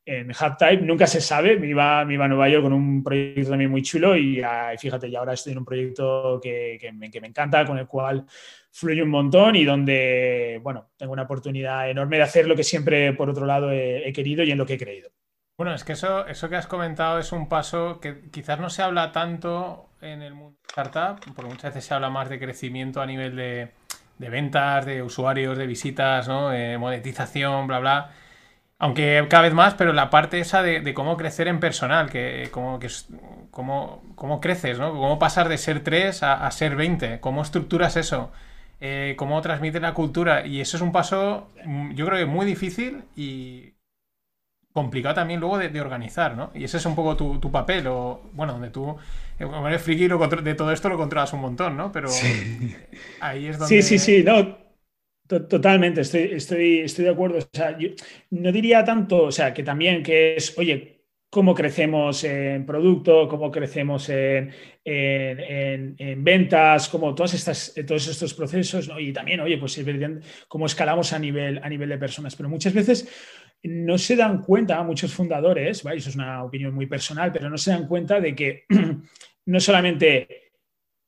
en 0.06 0.30
HubType. 0.30 0.84
Nunca 0.84 1.08
se 1.08 1.20
sabe. 1.20 1.58
Me 1.58 1.68
iba, 1.68 2.06
me 2.06 2.14
iba 2.14 2.26
a 2.26 2.28
Nueva 2.28 2.50
York 2.50 2.64
con 2.64 2.74
un 2.74 3.04
proyecto 3.04 3.50
también 3.50 3.72
muy 3.72 3.82
chulo 3.82 4.16
y, 4.16 4.42
fíjate, 4.78 5.08
y 5.08 5.16
ahora 5.16 5.34
estoy 5.34 5.54
en 5.54 5.60
un 5.60 5.66
proyecto 5.66 6.40
que, 6.42 6.78
que, 6.80 6.92
me, 6.92 7.10
que, 7.10 7.20
me, 7.20 7.28
encanta, 7.28 7.66
con 7.66 7.78
el 7.78 7.88
cual 7.88 8.26
fluye 8.72 9.02
un 9.02 9.10
montón 9.10 9.56
y 9.56 9.66
donde, 9.66 10.60
bueno, 10.62 10.92
tengo 10.98 11.14
una 11.14 11.24
oportunidad 11.24 11.90
enorme 11.90 12.18
de 12.18 12.24
hacer 12.24 12.48
lo 12.48 12.56
que 12.56 12.64
siempre, 12.64 13.14
por 13.14 13.30
otro 13.30 13.46
lado, 13.46 13.72
he, 13.72 14.12
querido 14.14 14.44
y 14.44 14.52
en 14.52 14.58
lo 14.58 14.66
que 14.66 14.74
he 14.74 14.78
creído. 14.78 15.10
Bueno, 15.58 15.74
es 15.74 15.84
que 15.86 15.94
eso, 15.94 16.28
eso 16.28 16.50
que 16.50 16.58
has 16.58 16.68
comentado 16.68 17.18
es 17.18 17.32
un 17.32 17.48
paso 17.48 18.00
que 18.02 18.30
quizás 18.30 18.60
no 18.60 18.70
se 18.70 18.82
habla 18.82 19.14
tanto 19.14 19.90
en 20.02 20.22
el 20.22 20.34
mundo 20.34 20.60
startup, 20.68 21.22
porque 21.34 21.50
muchas 21.50 21.74
veces 21.74 21.86
se 21.86 21.94
habla 21.94 22.10
más 22.10 22.30
de 22.30 22.38
crecimiento 22.38 23.02
a 23.02 23.06
nivel 23.06 23.38
de, 23.38 23.72
de 24.18 24.30
ventas, 24.30 24.86
de 24.86 25.04
usuarios, 25.04 25.58
de 25.58 25.68
visitas, 25.68 26.28
¿no? 26.28 26.54
Eh, 26.54 26.78
monetización, 26.78 27.68
bla, 27.68 27.80
bla. 27.80 28.12
Aunque 28.78 29.26
cada 29.30 29.44
vez 29.44 29.54
más, 29.54 29.74
pero 29.76 29.94
la 29.94 30.10
parte 30.10 30.40
esa 30.40 30.62
de, 30.62 30.94
cómo 30.94 31.18
crecer 31.18 31.48
en 31.48 31.60
personal, 31.60 32.10
que, 32.10 32.50
cómo, 32.52 32.80
que, 32.80 32.90
cómo, 33.52 34.04
cómo 34.16 34.42
creces, 34.42 34.80
¿no? 34.80 34.92
Cómo 34.92 35.18
pasar 35.20 35.50
de 35.50 35.58
ser 35.58 35.84
3 35.84 36.24
a, 36.24 36.52
ser 36.52 36.76
20, 36.76 37.20
cómo 37.22 37.42
estructuras 37.42 37.96
eso, 37.98 38.32
eh, 38.82 39.16
cómo 39.18 39.42
transmites 39.42 39.82
la 39.82 39.94
cultura. 39.94 40.46
Y 40.46 40.62
eso 40.62 40.78
es 40.78 40.84
un 40.84 40.92
paso, 40.92 41.50
mm, 41.66 41.94
yo 41.94 42.06
creo 42.06 42.20
que 42.20 42.26
muy 42.26 42.46
difícil 42.46 43.04
y 43.16 43.75
complicado 44.76 45.16
también 45.16 45.40
luego 45.40 45.58
de, 45.58 45.80
organizar, 45.80 46.36
¿no? 46.36 46.52
Y 46.54 46.66
ese 46.66 46.78
es 46.78 46.86
un 46.86 46.96
poco 46.96 47.16
tu, 47.16 47.40
tu 47.40 47.50
papel, 47.50 47.88
o 47.88 48.30
bueno, 48.34 48.52
donde 48.54 48.72
tú 48.72 48.98
como 49.40 49.68
eres 49.68 49.82
friki, 49.82 50.08
de 50.08 50.56
todo 50.56 50.72
esto 50.72 50.90
lo 50.90 50.98
controlas 50.98 51.32
un 51.34 51.42
montón, 51.42 51.78
¿no? 51.78 51.92
Pero 51.92 52.10
ahí 53.22 53.48
es 53.48 53.58
donde... 53.58 53.82
Sí, 53.82 53.98
sí, 53.98 54.00
sí, 54.00 54.24
no, 54.24 54.58
totalmente, 55.28 56.02
estoy, 56.02 56.24
estoy, 56.34 56.80
estoy 56.80 57.06
de 57.06 57.12
acuerdo. 57.12 57.38
O 57.38 57.50
sea, 57.54 57.78
yo 57.78 57.90
no 58.32 58.52
diría 58.52 58.84
tanto, 58.84 59.24
o 59.24 59.32
sea, 59.32 59.54
que 59.54 59.64
también 59.64 60.04
que 60.04 60.36
es, 60.36 60.58
oye, 60.58 61.04
cómo 61.30 61.54
crecemos 61.54 62.24
en 62.24 62.66
producto, 62.66 63.28
cómo 63.28 63.52
crecemos 63.52 64.08
en, 64.10 64.52
en, 64.86 66.24
ventas, 66.24 66.88
como 66.88 67.14
todas 67.14 67.34
estas, 67.34 67.74
todos 67.86 68.08
estos 68.08 68.34
procesos, 68.34 68.88
¿no? 68.88 69.00
y 69.00 69.12
también, 69.12 69.42
oye, 69.42 69.58
pues 69.58 69.78
cómo 70.48 70.66
escalamos 70.66 71.12
a 71.12 71.20
nivel, 71.20 71.60
a 71.62 71.68
nivel 71.68 71.90
de 71.90 71.98
personas. 71.98 72.38
Pero 72.38 72.48
muchas 72.48 72.74
veces 72.74 73.10
no 73.68 73.98
se 73.98 74.16
dan 74.16 74.42
cuenta, 74.42 74.82
muchos 74.84 75.14
fundadores, 75.14 75.84
eso 75.86 76.10
es 76.10 76.16
una 76.16 76.44
opinión 76.44 76.74
muy 76.74 76.86
personal, 76.86 77.32
pero 77.32 77.50
no 77.50 77.58
se 77.58 77.72
dan 77.72 77.88
cuenta 77.88 78.20
de 78.20 78.36
que 78.36 78.66
no 79.46 79.60
solamente 79.60 80.46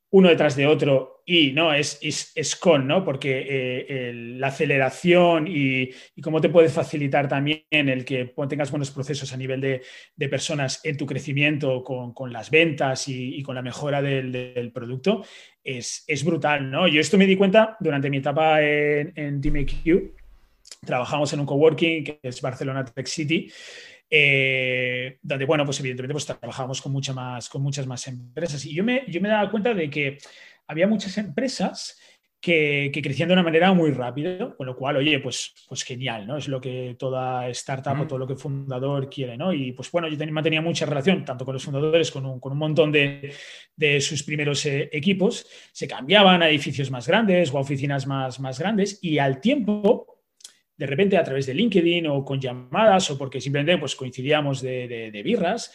uno 0.10 0.30
detrás 0.30 0.56
de 0.56 0.67
otro 0.67 1.22
y 1.26 1.52
no 1.52 1.74
es, 1.74 2.00
es, 2.02 2.56
con, 2.56 2.88
¿no? 2.88 3.04
Porque 3.04 3.46
eh, 3.50 4.13
la 4.13 4.48
aceleración 4.48 5.46
y, 5.50 5.89
cómo 6.22 6.39
te 6.39 6.48
puede 6.48 6.70
facilitar 6.70 7.28
también 7.28 7.65
el 7.70 8.06
que 8.06 8.34
tengas 8.48 8.72
buenos 8.72 8.91
procesos 8.91 9.34
a 9.34 9.38
nivel 9.38 9.60
de, 9.60 10.30
personas 10.30 10.80
en 10.86 10.96
tu 10.96 11.06
crecimiento 11.06 11.84
con, 11.84 12.32
las 12.32 12.50
ventas 12.50 13.10
y, 13.10 13.43
con 13.43 13.56
la 13.56 13.62
mejora 13.62 14.02
del, 14.02 14.72
producto 14.74 15.26
es, 15.62 16.06
brutal, 16.24 16.72
¿no? 16.72 16.88
Yo 16.88 17.02
esto 17.02 17.17
me 17.17 17.26
di 17.26 17.36
cuenta 17.36 17.76
durante 17.82 18.10
mi 18.10 18.17
etapa 18.17 18.62
en, 18.62 19.12
en 19.15 19.41
TeamAQ 19.41 20.16
trabajamos 20.86 21.32
en 21.34 21.39
un 21.39 21.45
coworking 21.45 22.03
que 22.03 22.19
es 22.23 22.41
Barcelona 22.41 22.86
Tech 22.86 23.08
City, 23.08 23.51
eh, 24.10 25.17
donde, 25.21 25.45
bueno, 25.45 25.65
pues 25.65 25.80
evidentemente 25.80 26.13
pues, 26.13 26.25
trabajamos 26.25 26.82
con, 26.82 26.91
mucha 26.91 27.13
más, 27.13 27.49
con 27.49 27.62
muchas 27.62 27.86
más 27.88 28.08
empresas. 28.08 28.65
Y 28.65 28.73
yo 28.73 28.84
me, 28.84 29.03
yo 29.08 29.19
me 29.21 29.30
daba 29.30 29.49
cuenta 29.51 29.73
de 29.73 29.89
que 29.89 30.17
había 30.67 30.88
muchas 30.88 31.17
empresas 31.17 31.99
que, 32.39 32.91
crecían 33.03 33.27
de 33.27 33.34
una 33.34 33.43
manera 33.43 33.73
muy 33.73 33.91
rápida, 33.91 34.56
con 34.56 34.65
lo 34.65 34.75
cual, 34.75 34.97
oye, 34.97 35.19
pues, 35.19 35.53
pues 35.67 35.84
genial, 35.84 36.27
¿no? 36.27 36.38
Es 36.38 36.47
lo 36.47 36.62
que 36.62 36.95
toda 36.97 37.49
startup 37.49 37.99
o 37.99 38.08
todo 38.08 38.19
lo 38.19 38.27
que 38.27 38.36
fundador 38.36 39.10
quiere, 39.10 39.36
¿no? 39.38 39.51
Y 39.51 39.73
pues 39.73 39.91
bueno, 39.91 40.08
yo 40.08 40.17
mantenía 40.32 40.62
mucha 40.62 40.86
relación, 40.86 41.25
tanto 41.25 41.43
con 41.43 41.53
los 41.53 41.63
fundadores, 41.63 42.12
con 42.12 42.25
un, 42.25 42.39
con 42.39 42.53
un 42.53 42.58
montón 42.58 42.91
de, 42.91 43.34
de, 43.75 43.99
sus 43.99 44.23
primeros 44.23 44.65
eh, 44.65 44.89
equipos, 44.93 45.47
se 45.71 45.88
cambiaban 45.88 46.41
a 46.41 46.49
edificios 46.49 46.91
más 46.91 47.08
grandes 47.08 47.53
o 47.53 47.58
a 47.58 47.62
oficinas 47.62 48.08
más, 48.08 48.39
más 48.39 48.60
grandes 48.60 48.99
y 49.01 49.17
al 49.17 49.41
tiempo 49.41 50.16
de 50.78 50.86
repente 50.86 51.18
a 51.18 51.24
través 51.24 51.48
de 51.48 51.56
LinkedIn 51.56 52.08
o 52.08 52.24
con 52.24 52.40
llamadas 52.40 53.10
o 53.10 53.18
porque 53.18 53.42
simplemente 53.42 53.80
pues, 53.80 53.96
coincidíamos 53.96 54.62
de, 54.62 55.22
birras, 55.24 55.74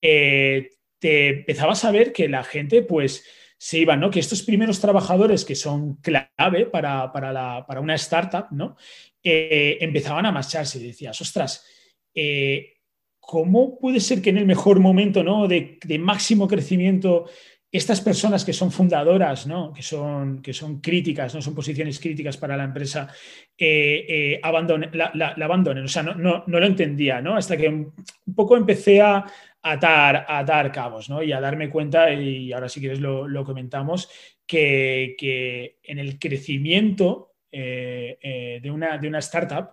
eh, 0.00 0.70
te 0.98 1.28
empezabas 1.28 1.84
a 1.84 1.92
ver 1.92 2.12
que 2.12 2.28
la 2.28 2.42
gente 2.42 2.82
pues 2.82 3.24
se 3.58 3.78
iba, 3.78 3.96
¿no? 3.96 4.10
Que 4.10 4.20
estos 4.20 4.42
primeros 4.42 4.80
trabajadores 4.80 5.44
que 5.44 5.54
son 5.54 5.96
clave 5.96 6.66
para, 6.66 7.12
para, 7.12 7.80
una 7.80 7.94
startup, 7.96 8.46
¿no? 8.52 8.76
Eh, 9.22 9.78
empezaban 9.80 10.26
a 10.26 10.32
marcharse 10.32 10.78
y 10.78 10.86
decías, 10.86 11.20
ostras, 11.20 11.66
eh, 12.14 12.76
¿cómo 13.18 13.78
puede 13.78 14.00
ser 14.00 14.22
que 14.22 14.30
en 14.30 14.38
el 14.38 14.46
mejor 14.46 14.80
momento 14.80 15.22
¿no? 15.22 15.46
de 15.48 15.98
máximo 15.98 16.48
crecimiento 16.48 17.26
estas 17.70 18.00
personas 18.00 18.44
que 18.44 18.52
son 18.52 18.72
fundadoras, 18.72 19.46
¿no? 19.46 19.72
que, 19.72 19.82
son, 19.82 20.40
que 20.40 20.54
son 20.54 20.80
críticas, 20.80 21.34
¿no? 21.34 21.42
son 21.42 21.54
posiciones 21.54 22.00
críticas 22.00 22.36
para 22.38 22.56
la 22.56 22.64
empresa, 22.64 23.08
eh, 23.56 24.06
eh, 24.08 24.40
la, 24.42 25.34
abandonen. 25.42 25.84
O 25.84 25.88
sea, 25.88 26.02
no, 26.02 26.14
no, 26.14 26.44
lo 26.46 26.66
entendía, 26.66 27.20
¿no? 27.20 27.36
Hasta 27.36 27.56
que 27.56 27.68
un 27.68 28.34
poco 28.34 28.56
empecé 28.56 29.02
a 29.02 29.24
atar, 29.60 30.24
a 30.28 30.38
atar 30.38 30.72
cabos, 30.72 31.10
¿no? 31.10 31.22
Y 31.22 31.32
a 31.32 31.40
darme 31.40 31.68
cuenta, 31.68 32.10
y 32.12 32.52
ahora 32.52 32.70
si 32.70 32.80
quieres 32.80 33.00
lo, 33.00 33.28
lo 33.28 33.44
comentamos, 33.44 34.08
que, 34.46 35.14
que, 35.18 35.78
en 35.82 35.98
el 35.98 36.18
crecimiento 36.18 37.34
eh, 37.52 38.60
de, 38.62 38.70
una, 38.70 38.96
de 38.96 39.08
una 39.08 39.18
startup 39.18 39.72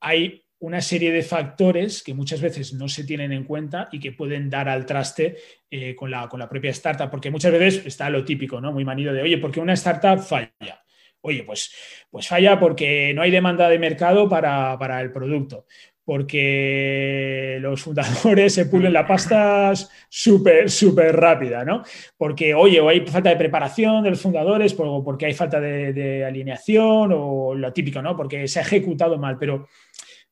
hay 0.00 0.44
una 0.60 0.80
serie 0.80 1.12
de 1.12 1.22
factores 1.22 2.02
que 2.02 2.14
muchas 2.14 2.40
veces 2.40 2.74
no 2.74 2.88
se 2.88 3.04
tienen 3.04 3.32
en 3.32 3.44
cuenta 3.44 3.88
y 3.92 4.00
que 4.00 4.12
pueden 4.12 4.50
dar 4.50 4.68
al 4.68 4.86
traste 4.86 5.36
eh, 5.70 5.94
con, 5.94 6.10
la, 6.10 6.28
con, 6.28 6.40
la, 6.40 6.48
propia 6.48 6.70
startup, 6.70 7.10
porque 7.10 7.30
muchas 7.30 7.52
veces 7.52 7.86
está 7.86 8.10
lo 8.10 8.24
típico, 8.24 8.60
¿no? 8.60 8.72
Muy 8.72 8.84
manido 8.84 9.12
de, 9.12 9.22
oye, 9.22 9.38
¿por 9.38 9.52
qué 9.52 9.60
una 9.60 9.74
startup 9.74 10.18
falla? 10.20 10.82
Oye, 11.20 11.44
pues, 11.44 11.72
pues 12.10 12.26
falla 12.26 12.58
porque 12.58 13.12
no 13.14 13.22
hay 13.22 13.30
demanda 13.30 13.68
de 13.68 13.78
mercado 13.78 14.28
para, 14.28 15.00
el 15.00 15.12
producto, 15.12 15.66
porque 16.04 17.58
los 17.60 17.82
fundadores 17.82 18.54
se 18.54 18.66
pulen 18.66 18.92
la 18.92 19.06
pasta 19.06 19.72
súper, 20.08 20.70
súper 20.70 21.14
rápida, 21.14 21.64
¿no? 21.64 21.84
Porque, 22.16 22.54
oye, 22.54 22.80
o 22.80 22.88
hay 22.88 23.00
falta 23.06 23.30
de 23.30 23.36
preparación 23.36 24.02
de 24.02 24.10
los 24.10 24.20
fundadores, 24.20 24.74
porque 24.74 25.26
hay 25.26 25.34
falta 25.34 25.60
de, 25.60 25.92
de 25.92 26.24
alineación, 26.24 27.12
o 27.14 27.54
lo 27.54 27.72
típico, 27.72 28.02
¿no? 28.02 28.16
Porque 28.16 28.48
se 28.48 28.58
ha 28.58 28.62
ejecutado 28.62 29.18
mal, 29.18 29.36
pero 29.38 29.68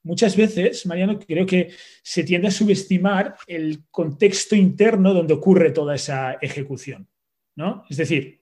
muchas 0.06 0.36
veces, 0.36 0.86
Mariano, 0.86 1.18
creo 1.18 1.44
que 1.44 1.70
se 2.02 2.22
tiende 2.22 2.48
a 2.48 2.52
subestimar 2.52 3.36
el 3.46 3.84
contexto 3.90 4.54
interno 4.54 5.12
donde 5.12 5.34
ocurre 5.34 5.72
toda 5.72 5.96
esa 5.96 6.34
ejecución. 6.40 7.08
¿no? 7.56 7.84
Es 7.90 7.96
decir, 7.96 8.40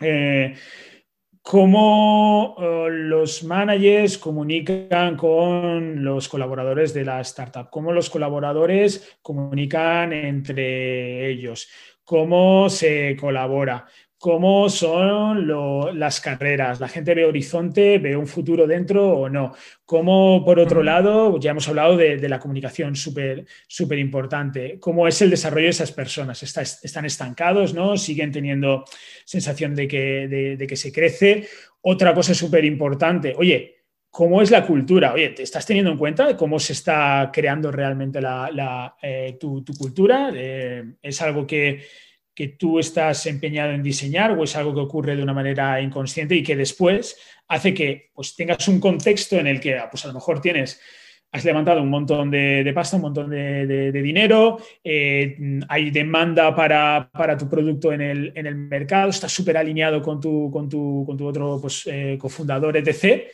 eh, 0.00 0.54
cómo 1.42 2.56
eh, 2.58 2.88
los 2.90 3.44
managers 3.44 4.18
comunican 4.18 5.16
con 5.16 6.02
los 6.02 6.28
colaboradores 6.28 6.94
de 6.94 7.04
la 7.04 7.20
startup, 7.20 7.68
cómo 7.70 7.92
los 7.92 8.08
colaboradores 8.08 9.18
comunican 9.22 10.12
entre 10.12 11.28
ellos, 11.30 11.68
cómo 12.04 12.70
se 12.70 13.16
colabora, 13.20 13.86
cómo 14.18 14.68
son 14.70 15.98
las 15.98 16.20
carreras. 16.20 16.80
La 16.80 16.88
gente 16.88 17.14
ve 17.14 17.24
horizonte, 17.24 17.98
ve 17.98 18.16
un 18.16 18.26
futuro 18.26 18.66
dentro 18.66 19.10
o 19.10 19.28
no. 19.28 19.54
Cómo, 19.84 20.44
por 20.44 20.58
otro 20.58 20.82
lado, 20.82 21.38
ya 21.38 21.50
hemos 21.50 21.68
hablado 21.68 21.96
de, 21.96 22.28
la 22.28 22.38
comunicación 22.38 22.96
súper 22.96 23.46
súper 23.68 23.98
importante. 23.98 24.78
Cómo 24.80 25.06
es 25.06 25.20
el 25.22 25.30
desarrollo 25.30 25.66
de 25.66 25.70
esas 25.70 25.92
personas. 25.92 26.42
están 26.42 27.04
estancados, 27.04 27.74
¿no? 27.74 27.96
Siguen 27.96 28.32
teniendo 28.32 28.84
sensación 29.24 29.74
de 29.74 29.86
que, 29.86 30.56
de, 30.58 30.66
que 30.66 30.76
se 30.76 30.92
crece. 30.92 31.46
Otra 31.82 32.14
cosa 32.14 32.34
súper 32.34 32.64
importante, 32.64 33.34
oye, 33.36 33.74
¿Cómo 34.08 34.40
es 34.40 34.50
la 34.50 34.66
cultura? 34.66 35.12
Oye, 35.12 35.28
¿te 35.28 35.42
estás 35.42 35.66
teniendo 35.66 35.90
en 35.90 35.98
cuenta 35.98 36.38
cómo 36.38 36.58
se 36.58 36.72
está 36.72 37.30
creando 37.30 37.70
realmente 37.70 38.18
la, 38.18 38.96
eh, 39.02 39.36
tu, 39.38 39.62
cultura? 39.78 40.32
Eh, 40.34 40.94
¿Es 41.02 41.20
algo 41.20 41.46
que, 41.46 41.82
que 42.36 42.48
tú 42.48 42.78
estás 42.78 43.24
empeñado 43.24 43.72
en 43.72 43.82
diseñar 43.82 44.32
o 44.32 44.44
es 44.44 44.54
algo 44.56 44.74
que 44.74 44.80
ocurre 44.80 45.16
de 45.16 45.22
una 45.22 45.32
manera 45.32 45.80
inconsciente 45.80 46.34
y 46.34 46.42
que 46.42 46.54
después 46.54 47.16
hace 47.48 47.72
que 47.72 48.10
pues, 48.14 48.36
tengas 48.36 48.68
un 48.68 48.78
contexto 48.78 49.36
en 49.36 49.46
el 49.46 49.58
que 49.58 49.80
pues, 49.90 50.04
a 50.04 50.08
lo 50.08 50.14
mejor 50.14 50.42
tienes, 50.42 50.78
has 51.32 51.46
levantado 51.46 51.80
un 51.80 51.88
montón 51.88 52.30
de, 52.30 52.70
pasta, 52.74 52.96
un 52.96 53.02
montón 53.02 53.30
de, 53.30 53.90
dinero, 53.90 54.58
eh, 54.84 55.34
hay 55.66 55.90
demanda 55.90 56.54
para, 56.54 57.10
tu 57.38 57.48
producto 57.48 57.90
en 57.90 58.02
el, 58.02 58.54
mercado, 58.54 59.08
estás 59.08 59.32
súper 59.32 59.56
alineado 59.56 60.02
con 60.02 60.20
tu, 60.20 60.50
con, 60.52 60.68
tu, 60.68 61.26
otro 61.26 61.58
pues, 61.58 61.86
eh, 61.86 62.18
cofundador, 62.20 62.76
etc., 62.76 63.24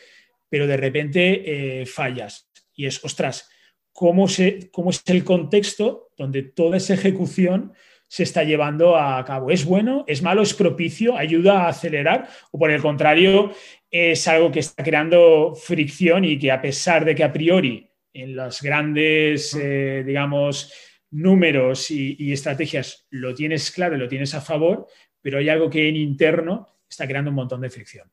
pero 0.47 0.65
de 0.65 0.77
repente 0.77 1.81
eh, 1.81 1.85
fallas 1.85 2.49
y 2.73 2.85
es, 2.85 3.03
ostras, 3.03 3.49
¿cómo, 3.91 4.29
se, 4.29 4.69
¿cómo 4.71 4.91
es 4.91 5.03
el 5.07 5.25
contexto 5.25 6.11
donde 6.17 6.43
toda 6.43 6.77
esa 6.77 6.93
ejecución 6.93 7.73
se 8.07 8.23
está 8.23 8.43
llevando 8.43 8.95
a 8.95 9.23
cabo. 9.25 9.51
¿Es 9.51 9.65
bueno? 9.65 10.03
¿Es 10.07 10.21
malo? 10.21 10.41
¿Es 10.41 10.53
propicio? 10.53 11.17
¿Ayuda 11.17 11.63
a 11.63 11.69
acelerar? 11.69 12.27
¿O 12.51 12.59
por 12.59 12.71
el 12.71 12.81
contrario, 12.81 13.51
es 13.89 14.27
algo 14.27 14.51
que 14.51 14.59
está 14.59 14.83
creando 14.83 15.53
fricción 15.55 16.25
y 16.25 16.37
que 16.37 16.51
a 16.51 16.61
pesar 16.61 17.05
de 17.05 17.15
que 17.15 17.23
a 17.23 17.31
priori 17.31 17.89
en 18.13 18.35
los 18.35 18.61
grandes, 18.61 19.55
eh, 19.59 20.03
digamos, 20.05 20.71
números 21.11 21.91
y, 21.91 22.31
estrategias 22.31 23.07
lo 23.11 23.33
tienes 23.33 23.71
claro 23.71 23.95
y 23.95 23.99
lo 23.99 24.07
tienes 24.07 24.33
a 24.33 24.41
favor, 24.41 24.87
pero 25.21 25.37
hay 25.37 25.49
algo 25.49 25.69
que 25.69 25.87
en 25.87 25.95
interno 25.95 26.67
está 26.89 27.07
creando 27.07 27.29
un 27.29 27.35
montón 27.35 27.61
de 27.61 27.69
fricción. 27.69 28.11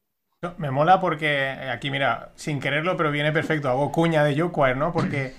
Me 0.57 0.71
mola 0.71 1.01
porque 1.01 1.37
aquí, 1.39 1.91
mira, 1.91 2.33
sin 2.35 2.61
quererlo, 2.61 2.97
pero 2.97 3.11
viene 3.11 3.33
perfecto. 3.33 3.69
Hago 3.69 3.93
cuña 3.93 4.25
de 4.25 4.35
YouQuire, 4.35 4.77
¿no? 4.77 4.93
Porque 4.93 5.33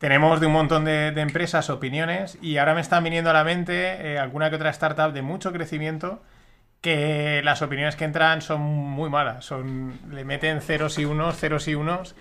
tenemos 0.00 0.40
de 0.40 0.46
un 0.46 0.54
montón 0.54 0.86
de, 0.86 1.08
empresas 1.08 1.68
opiniones 1.68 2.38
y 2.40 2.56
ahora 2.56 2.74
me 2.74 2.80
están 2.80 3.04
viniendo 3.04 3.28
a 3.28 3.34
la 3.34 3.44
mente 3.44 4.14
eh, 4.14 4.18
alguna 4.18 4.48
que 4.48 4.56
otra 4.56 4.70
startup 4.70 5.12
de 5.12 5.20
mucho 5.20 5.52
crecimiento 5.52 6.22
que 6.80 7.42
las 7.44 7.60
opiniones 7.60 7.96
que 7.96 8.06
entran 8.06 8.40
son 8.40 8.62
muy 8.62 9.10
malas. 9.10 9.44
Son, 9.44 10.00
le 10.10 10.24
meten 10.24 10.62
ceros 10.62 10.98
y 10.98 11.04
unos, 11.04 11.36
ceros 11.36 11.68
y 11.68 11.74
unos 11.74 12.16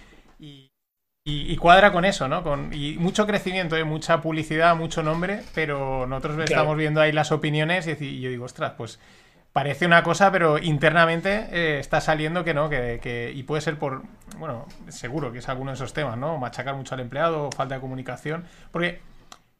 y, 1.24 1.56
cuadra 1.58 1.92
con 1.92 2.06
eso, 2.06 2.28
¿no? 2.28 2.44
Con, 2.44 2.74
y 2.74 2.98
mucho 2.98 3.26
crecimiento, 3.28 3.78
¿eh? 3.78 3.84
mucha 3.84 4.22
publicidad, 4.22 4.76
mucho 4.76 5.04
nombre, 5.04 5.44
pero 5.54 6.08
nosotros 6.08 6.40
estamos 6.40 6.76
viendo 6.76 7.02
ahí 7.02 7.12
las 7.12 7.32
opiniones 7.32 7.88
y, 7.88 8.20
yo 8.20 8.30
digo, 8.30 8.46
ostras, 8.46 8.74
pues 8.78 9.00
parece 9.54 9.86
una 9.86 10.04
cosa, 10.04 10.32
pero 10.32 10.58
internamente 10.58 11.48
eh, 11.52 11.80
está 11.80 12.02
saliendo 12.02 12.44
que 12.44 12.54
no, 12.54 12.70
que, 12.70 13.32
y 13.34 13.44
puede 13.44 13.62
ser 13.62 13.78
por, 13.78 14.04
bueno, 14.38 14.66
seguro 14.90 15.32
que 15.32 15.40
es 15.40 15.50
alguno 15.50 15.72
de 15.72 15.76
esos 15.76 15.94
temas, 15.94 16.18
¿no? 16.18 16.38
Machacar 16.38 16.76
mucho 16.76 16.96
al 16.96 17.02
empleado, 17.02 17.50
falta 17.52 17.76
de 17.76 17.82
comunicación, 17.82 18.46
porque 18.72 19.02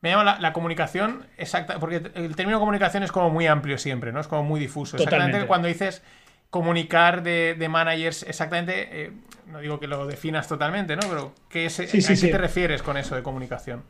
me 0.02 0.12
llama 0.12 0.38
la, 0.40 0.54
comunicación 0.54 1.26
exacta, 1.38 1.80
porque 1.80 2.12
el 2.16 2.36
término 2.36 2.60
comunicación 2.60 3.04
es 3.04 3.12
como 3.12 3.30
muy 3.30 3.48
amplio 3.48 3.78
siempre, 3.78 4.12
¿no? 4.12 4.20
Es 4.20 4.28
como 4.28 4.44
muy 4.44 4.60
difuso. 4.60 4.98
Exactamente 4.98 5.46
cuando 5.48 5.68
dices 5.68 6.02
comunicar 6.50 7.22
de, 7.22 7.68
managers, 7.70 8.24
exactamente, 8.24 9.06
eh, 9.06 9.12
no 9.48 9.60
digo 9.60 9.80
que 9.80 9.88
lo 9.88 10.08
definas 10.08 10.48
totalmente, 10.48 10.96
¿no? 10.96 11.02
Pero 11.10 11.34
¿qué 11.50 11.66
es, 11.66 11.80
¿a 11.80 11.86
qué 11.86 12.32
te 12.32 12.38
refieres 12.38 12.82
con 12.82 12.98
eso 12.98 13.16
de 13.16 13.24
comunicación? 13.24 13.84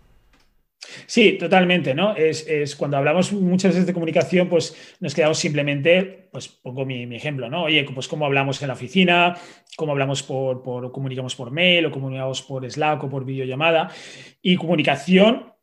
Sí, 1.05 1.33
totalmente, 1.33 1.93
¿no? 1.93 2.15
Es, 2.15 2.75
cuando 2.75 2.97
hablamos 2.97 3.31
muchas 3.33 3.73
veces 3.73 3.87
de 3.87 3.93
comunicación, 3.93 4.49
pues 4.49 4.95
nos 4.99 5.13
quedamos 5.13 5.37
simplemente, 5.37 6.29
pues 6.31 6.47
pongo 6.47 6.85
mi, 6.85 7.15
ejemplo, 7.15 7.49
¿no? 7.49 7.63
Oye, 7.63 7.85
pues 7.93 8.07
cómo 8.07 8.25
hablamos 8.25 8.61
en 8.61 8.67
la 8.67 8.73
oficina, 8.73 9.37
cómo 9.75 9.91
hablamos 9.91 10.23
por, 10.23 10.61
por, 10.61 10.91
comunicamos 10.91 11.35
por 11.35 11.51
mail 11.51 11.85
o 11.85 11.91
comunicamos 11.91 12.41
por 12.41 12.69
Slack 12.69 13.03
o 13.03 13.09
por 13.09 13.25
videollamada. 13.25 13.91
Y 14.41 14.55
comunicación 14.55 15.53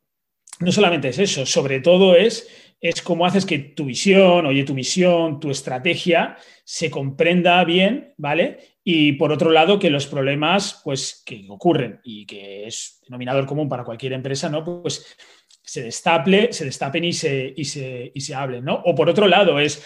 no 0.59 0.71
solamente 0.71 1.09
es 1.09 1.19
eso, 1.19 1.45
sobre 1.45 1.79
todo 1.81 2.15
es, 2.15 2.73
es 2.81 3.01
cómo 3.01 3.25
haces 3.25 3.45
que 3.45 3.59
tu 3.59 3.85
visión, 3.85 4.45
oye, 4.45 4.63
tu 4.63 4.73
misión, 4.73 5.39
tu 5.39 5.51
estrategia 5.51 6.37
se 6.63 6.89
comprenda 6.89 7.63
bien, 7.63 8.13
¿vale? 8.17 8.76
Y 8.89 9.11
por 9.11 9.33
otro 9.33 9.51
lado, 9.51 9.79
que 9.79 9.89
los 9.89 10.07
problemas, 10.07 10.79
pues, 10.81 11.21
que 11.25 11.45
ocurren 11.49 11.99
y 12.05 12.25
que 12.25 12.67
es 12.67 13.01
denominador 13.03 13.45
común 13.45 13.67
para 13.67 13.83
cualquier 13.83 14.13
empresa, 14.13 14.47
¿no? 14.47 14.63
Pues 14.63 15.13
se 15.61 15.83
destaple, 15.83 16.53
se 16.53 16.63
destapen 16.63 17.03
y 17.03 17.11
se, 17.11 17.53
y 17.53 17.65
se, 17.65 18.13
y 18.15 18.21
se 18.21 18.33
hablen, 18.33 18.63
¿no? 18.63 18.81
O 18.85 18.95
por 18.95 19.09
otro 19.09 19.27
lado, 19.27 19.59
es 19.59 19.83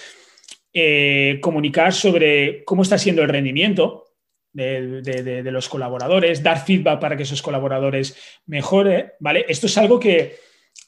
eh, 0.72 1.40
comunicar 1.42 1.94
sobre 1.94 2.64
cómo 2.64 2.84
está 2.84 3.00
siendo 3.00 3.24
el 3.24 3.30
rendimiento, 3.30 4.06
de, 4.54 5.42
los 5.52 5.68
colaboradores, 5.68 6.44
dar 6.44 6.64
feedback 6.64 7.00
para 7.00 7.18
que 7.18 7.24
esos 7.24 7.42
colaboradores 7.42 8.16
mejoren, 8.46 9.14
¿vale? 9.20 9.48
Esto 9.50 9.66
es 9.66 9.76
algo 9.80 10.00
que, 10.00 10.36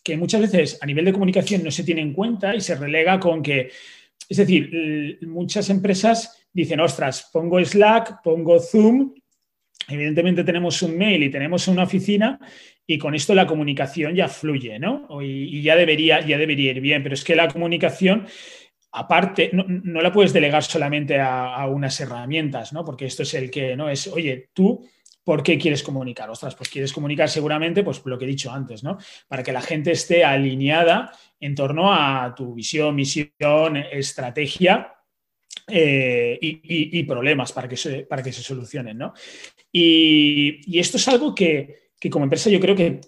que 0.03 0.17
muchas 0.17 0.41
veces 0.41 0.77
a 0.79 0.85
nivel 0.85 1.05
de 1.05 1.13
comunicación 1.13 1.63
no 1.63 1.71
se 1.71 1.83
tiene 1.83 2.01
en 2.01 2.13
cuenta 2.13 2.53
y 2.53 2.61
se 2.61 2.75
relega 2.75 3.19
con 3.19 3.41
que, 3.41 3.71
es 4.29 4.37
decir, 4.37 5.17
muchas 5.23 5.71
empresas 5.71 6.42
dicen, 6.53 6.79
ostras, 6.79 7.29
pongo 7.33 7.63
Slack, 7.63 8.21
pongo 8.23 8.59
Zoom, 8.59 9.13
evidentemente 9.87 10.43
tenemos 10.43 10.81
un 10.81 10.97
mail 10.97 11.23
y 11.23 11.29
tenemos 11.29 11.67
una 11.67 11.83
oficina 11.83 12.39
y 12.85 12.97
con 12.97 13.15
esto 13.15 13.33
la 13.33 13.47
comunicación 13.47 14.15
ya 14.15 14.27
fluye, 14.27 14.79
¿no? 14.79 15.07
Y, 15.21 15.61
ya, 15.61 15.75
debería, 15.75 16.21
ya 16.21 16.37
debería 16.37 16.71
ir 16.71 16.81
bien, 16.81 17.03
pero 17.03 17.15
es 17.15 17.23
que 17.23 17.35
la 17.35 17.47
comunicación 17.47 18.27
aparte, 18.95 19.49
no, 19.51 20.01
la 20.01 20.11
puedes 20.11 20.33
delegar 20.33 20.63
solamente 20.63 21.19
a, 21.19 21.55
a, 21.55 21.67
unas 21.67 21.99
herramientas, 21.99 22.73
¿no? 22.73 22.85
Porque 22.85 23.07
esto 23.07 23.23
es 23.23 23.33
el 23.33 23.49
que, 23.49 23.75
¿no? 23.75 23.89
Es, 23.89 24.05
oye, 24.07 24.49
tú 24.53 24.85
¿Por 25.23 25.41
qué 25.41 25.57
quieres 25.57 25.83
comunicar? 25.83 26.29
Ostras, 26.29 26.55
pues 26.55 26.69
quieres 26.69 26.91
comunicar 26.91 27.29
seguramente, 27.29 27.83
pues 27.83 28.01
lo 28.05 28.17
que 28.19 28.25
he 28.25 28.27
dicho 28.27 28.51
antes, 28.51 28.83
¿no? 28.83 28.97
Para 29.27 29.41
que 29.41 29.53
la 29.53 29.61
gente 29.61 29.91
esté 29.91 30.25
alineada 30.25 31.13
en 31.39 31.55
torno 31.55 31.93
a 31.93 32.33
tu 32.35 32.53
visión, 32.53 32.95
misión, 32.95 33.77
estrategia 33.91 34.92
eh, 35.67 36.37
y, 36.41 37.03
problemas 37.03 37.51
para 37.51 37.67
que 37.67 37.77
se, 37.77 38.01
para 38.01 38.21
que 38.21 38.33
se 38.33 38.41
solucionen, 38.41 38.97
¿no? 38.97 39.13
Y, 39.71 40.77
esto 40.79 40.97
es 40.97 41.07
algo 41.07 41.33
que, 41.33 41.91
como 42.11 42.25
empresa 42.25 42.49
yo 42.49 42.59
creo 42.59 42.75
que, 42.75 42.99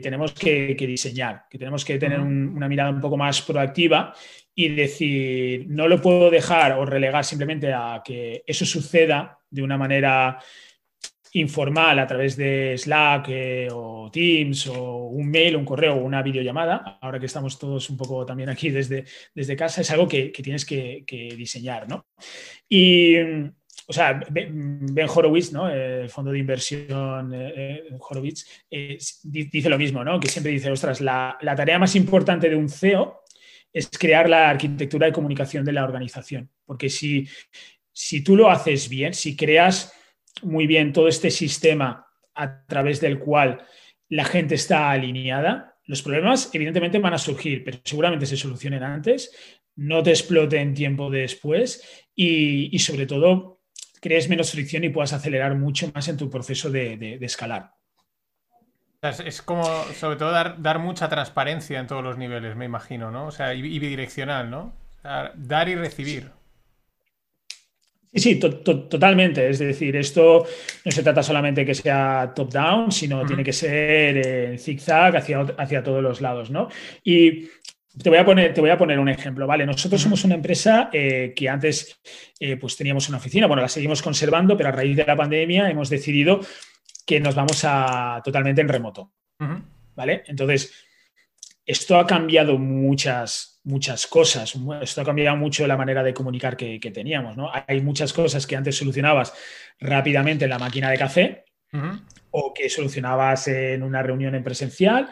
tenemos 0.00 0.32
que, 0.32 0.76
diseñar, 0.78 1.44
que 1.50 1.58
tenemos 1.58 1.84
que 1.84 1.98
tener 1.98 2.20
una 2.20 2.68
mirada 2.68 2.90
un 2.90 3.00
poco 3.00 3.16
más 3.16 3.40
proactiva 3.42 4.14
y 4.54 4.68
decir, 4.68 5.64
no 5.68 5.88
lo 5.88 6.00
puedo 6.02 6.30
dejar 6.30 6.72
o 6.72 6.84
relegar 6.84 7.24
simplemente 7.24 7.72
a 7.72 8.02
que 8.04 8.44
eso 8.46 8.66
suceda 8.66 9.38
de 9.50 9.62
una 9.62 9.78
manera 9.78 10.38
informal 11.32 11.98
a 11.98 12.06
través 12.06 12.36
de 12.36 12.76
Slack 12.76 13.26
eh, 13.28 13.68
o 13.72 14.10
Teams 14.10 14.66
o 14.66 15.06
un 15.06 15.30
mail, 15.30 15.56
un 15.56 15.64
correo 15.64 15.94
o 15.94 16.04
una 16.04 16.22
videollamada, 16.22 16.98
ahora 17.00 17.18
que 17.18 17.26
estamos 17.26 17.58
todos 17.58 17.88
un 17.88 17.96
poco 17.96 18.26
también 18.26 18.50
aquí 18.50 18.70
desde, 18.70 19.04
desde 19.34 19.56
casa, 19.56 19.80
es 19.80 19.90
algo 19.90 20.06
que, 20.06 20.30
tienes 20.30 20.64
que, 20.66 21.04
diseñar, 21.36 21.88
¿no? 21.88 22.06
Y, 22.68 23.16
o 23.18 23.92
sea, 23.92 24.20
Ben 24.30 25.08
Horowitz, 25.08 25.52
¿no? 25.52 25.68
El 25.68 26.10
fondo 26.10 26.30
de 26.30 26.38
inversión 26.38 27.32
eh, 27.32 27.52
eh, 27.56 27.84
Horowitz, 27.98 28.46
dice 29.22 29.70
lo 29.70 29.78
mismo, 29.78 30.04
¿no? 30.04 30.20
Que 30.20 30.28
siempre 30.28 30.52
dice, 30.52 30.70
ostras, 30.70 31.00
la, 31.00 31.38
la 31.40 31.56
tarea 31.56 31.78
más 31.78 31.96
importante 31.96 32.50
de 32.50 32.56
un 32.56 32.68
CEO 32.68 33.22
es 33.72 33.88
crear 33.88 34.28
la 34.28 34.50
arquitectura 34.50 35.06
de 35.06 35.12
comunicación 35.12 35.64
de 35.64 35.72
la 35.72 35.84
organización, 35.84 36.50
porque 36.66 36.90
si, 36.90 37.26
si 37.90 38.22
tú 38.22 38.36
lo 38.36 38.50
haces 38.50 38.90
bien, 38.90 39.14
si 39.14 39.34
creas 39.34 39.94
muy 40.42 40.66
bien 40.66 40.92
todo 40.92 41.08
este 41.08 41.30
sistema 41.30 42.06
a 42.34 42.64
través 42.64 43.00
del 43.00 43.18
cual 43.18 43.66
la 44.08 44.24
gente 44.24 44.54
está 44.54 44.90
alineada, 44.90 45.76
los 45.86 46.02
problemas 46.02 46.50
evidentemente 46.52 46.98
van 46.98 47.14
a 47.14 47.18
surgir, 47.18 47.64
pero 47.64 47.78
seguramente 47.84 48.26
se 48.26 48.36
solucionen 48.36 48.82
antes, 48.82 49.30
no 49.76 50.02
te 50.02 50.10
exploten 50.10 50.74
tiempo 50.74 51.10
después 51.10 52.04
y, 52.14 52.78
sobre 52.78 53.06
todo 53.06 53.60
crees 54.00 54.28
menos 54.28 54.50
fricción 54.50 54.82
y 54.82 54.88
puedas 54.88 55.12
acelerar 55.12 55.54
mucho 55.54 55.90
más 55.94 56.08
en 56.08 56.16
tu 56.16 56.28
proceso 56.28 56.70
de, 56.70 57.18
escalar. 57.20 57.72
Es, 59.00 59.42
como, 59.42 59.64
sobre 59.94 60.16
todo, 60.16 60.32
dar, 60.32 60.78
mucha 60.78 61.08
transparencia 61.08 61.78
en 61.78 61.86
todos 61.86 62.02
los 62.02 62.18
niveles, 62.18 62.56
me 62.56 62.64
imagino, 62.64 63.10
¿no? 63.10 63.26
O 63.26 63.30
sea, 63.30 63.54
y, 63.54 63.62
bidireccional, 63.62 64.50
¿no? 64.50 64.74
dar 65.34 65.68
y 65.68 65.74
recibir. 65.74 66.30
Sí, 68.14 68.38
totalmente. 68.38 69.48
Es 69.48 69.58
decir, 69.58 69.96
esto 69.96 70.44
no 70.84 70.92
se 70.92 71.02
trata 71.02 71.22
solamente 71.22 71.64
que 71.64 71.74
sea 71.74 72.32
top-down, 72.34 72.92
sino 72.92 73.24
tiene 73.24 73.42
que 73.42 73.54
ser 73.54 74.16
en 74.18 74.58
zigzag 74.58 75.16
hacia, 75.16 75.40
hacia 75.40 75.82
todos 75.82 76.02
los 76.02 76.20
lados, 76.20 76.50
¿no? 76.50 76.68
Y 77.02 77.48
te 78.02 78.08
voy, 78.08 78.18
a 78.18 78.24
poner, 78.24 78.54
te 78.54 78.60
voy 78.60 78.70
a 78.70 78.78
poner 78.78 78.98
un 78.98 79.08
ejemplo, 79.08 79.46
¿vale? 79.46 79.66
Nosotros 79.66 80.00
somos 80.00 80.24
una 80.24 80.34
empresa 80.34 80.90
eh, 80.92 81.32
que 81.36 81.48
antes 81.48 82.00
eh, 82.40 82.56
pues 82.56 82.76
teníamos 82.76 83.08
una 83.08 83.18
oficina, 83.18 83.46
bueno, 83.46 83.62
la 83.62 83.68
seguimos 83.68 84.02
conservando, 84.02 84.56
pero 84.56 84.70
a 84.70 84.72
raíz 84.72 84.96
de 84.96 85.04
la 85.04 85.16
pandemia 85.16 85.70
hemos 85.70 85.90
decidido 85.90 86.40
que 87.06 87.20
nos 87.20 87.34
vamos 87.34 87.62
a 87.64 88.22
totalmente 88.24 88.60
en 88.60 88.68
remoto, 88.68 89.12
¿vale? 89.94 90.22
Entonces, 90.26 90.72
esto 91.66 91.98
ha 91.98 92.06
cambiado 92.06 92.58
muchas, 92.58 93.51
muchas 93.64 94.06
cosas. 94.06 94.54
Esto 94.80 95.00
ha 95.00 95.04
cambiado 95.04 95.36
mucho 95.36 95.66
la 95.66 95.76
manera 95.76 96.02
de 96.02 96.14
comunicar 96.14 96.56
que, 96.56 96.78
teníamos. 96.92 97.36
¿no? 97.36 97.50
Hay 97.66 97.80
muchas 97.80 98.12
cosas 98.12 98.46
que 98.46 98.56
antes 98.56 98.76
solucionabas 98.76 99.32
rápidamente 99.80 100.44
en 100.44 100.50
la 100.50 100.58
máquina 100.58 100.90
de 100.90 100.98
café 100.98 101.44
o 102.30 102.52
que 102.52 102.68
solucionabas 102.68 103.48
en 103.48 103.82
una 103.82 104.02
reunión 104.02 104.34
en 104.34 104.44
presencial 104.44 105.08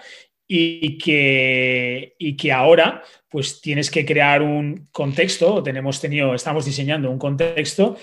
y 0.46 0.98
que, 0.98 2.14
y 2.18 2.36
que 2.36 2.52
ahora 2.52 3.02
pues 3.28 3.60
tienes 3.60 3.90
que 3.90 4.04
crear 4.04 4.42
un 4.42 4.88
contexto, 4.90 5.62
tenemos 5.62 6.00
tenido, 6.00 6.34
estamos 6.34 6.64
diseñando 6.64 7.10
un 7.10 7.18
contexto 7.18 7.96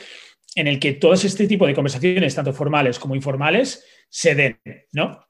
en 0.56 0.68
el 0.68 0.80
que 0.80 0.94
todo 0.94 1.14
este 1.14 1.46
tipo 1.46 1.68
de 1.68 1.76
conversaciones, 1.76 2.34
tanto 2.34 2.54
formales 2.54 2.98
como 2.98 3.16
informales, 3.16 3.86
se 4.10 4.34
den, 4.34 4.60
¿no? 4.94 5.28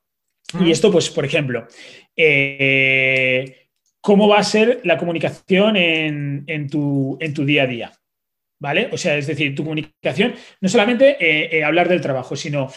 Y 0.62 0.71
esto, 0.71 0.91
pues, 0.91 1.10
por 1.10 1.25
ejemplo, 1.25 1.67
eh, 2.15 3.66
cómo 4.01 4.27
va 4.27 4.39
a 4.39 4.43
ser 4.43 4.81
la 4.83 4.97
comunicación 4.97 5.75
en, 5.75 6.69
tu, 6.69 7.17
día 7.19 7.63
a 7.63 7.67
día. 7.67 7.93
¿Vale? 8.60 8.89
O 8.91 8.97
sea, 8.97 9.17
es 9.17 9.27
decir, 9.27 9.53
tu 9.53 9.63
comunicación, 9.63 10.33
no 10.62 10.69
solamente 10.69 11.17
eh, 11.19 11.57
eh, 11.57 11.63
hablar 11.63 11.88
del 11.88 12.01
trabajo, 12.01 12.36
sino 12.36 12.71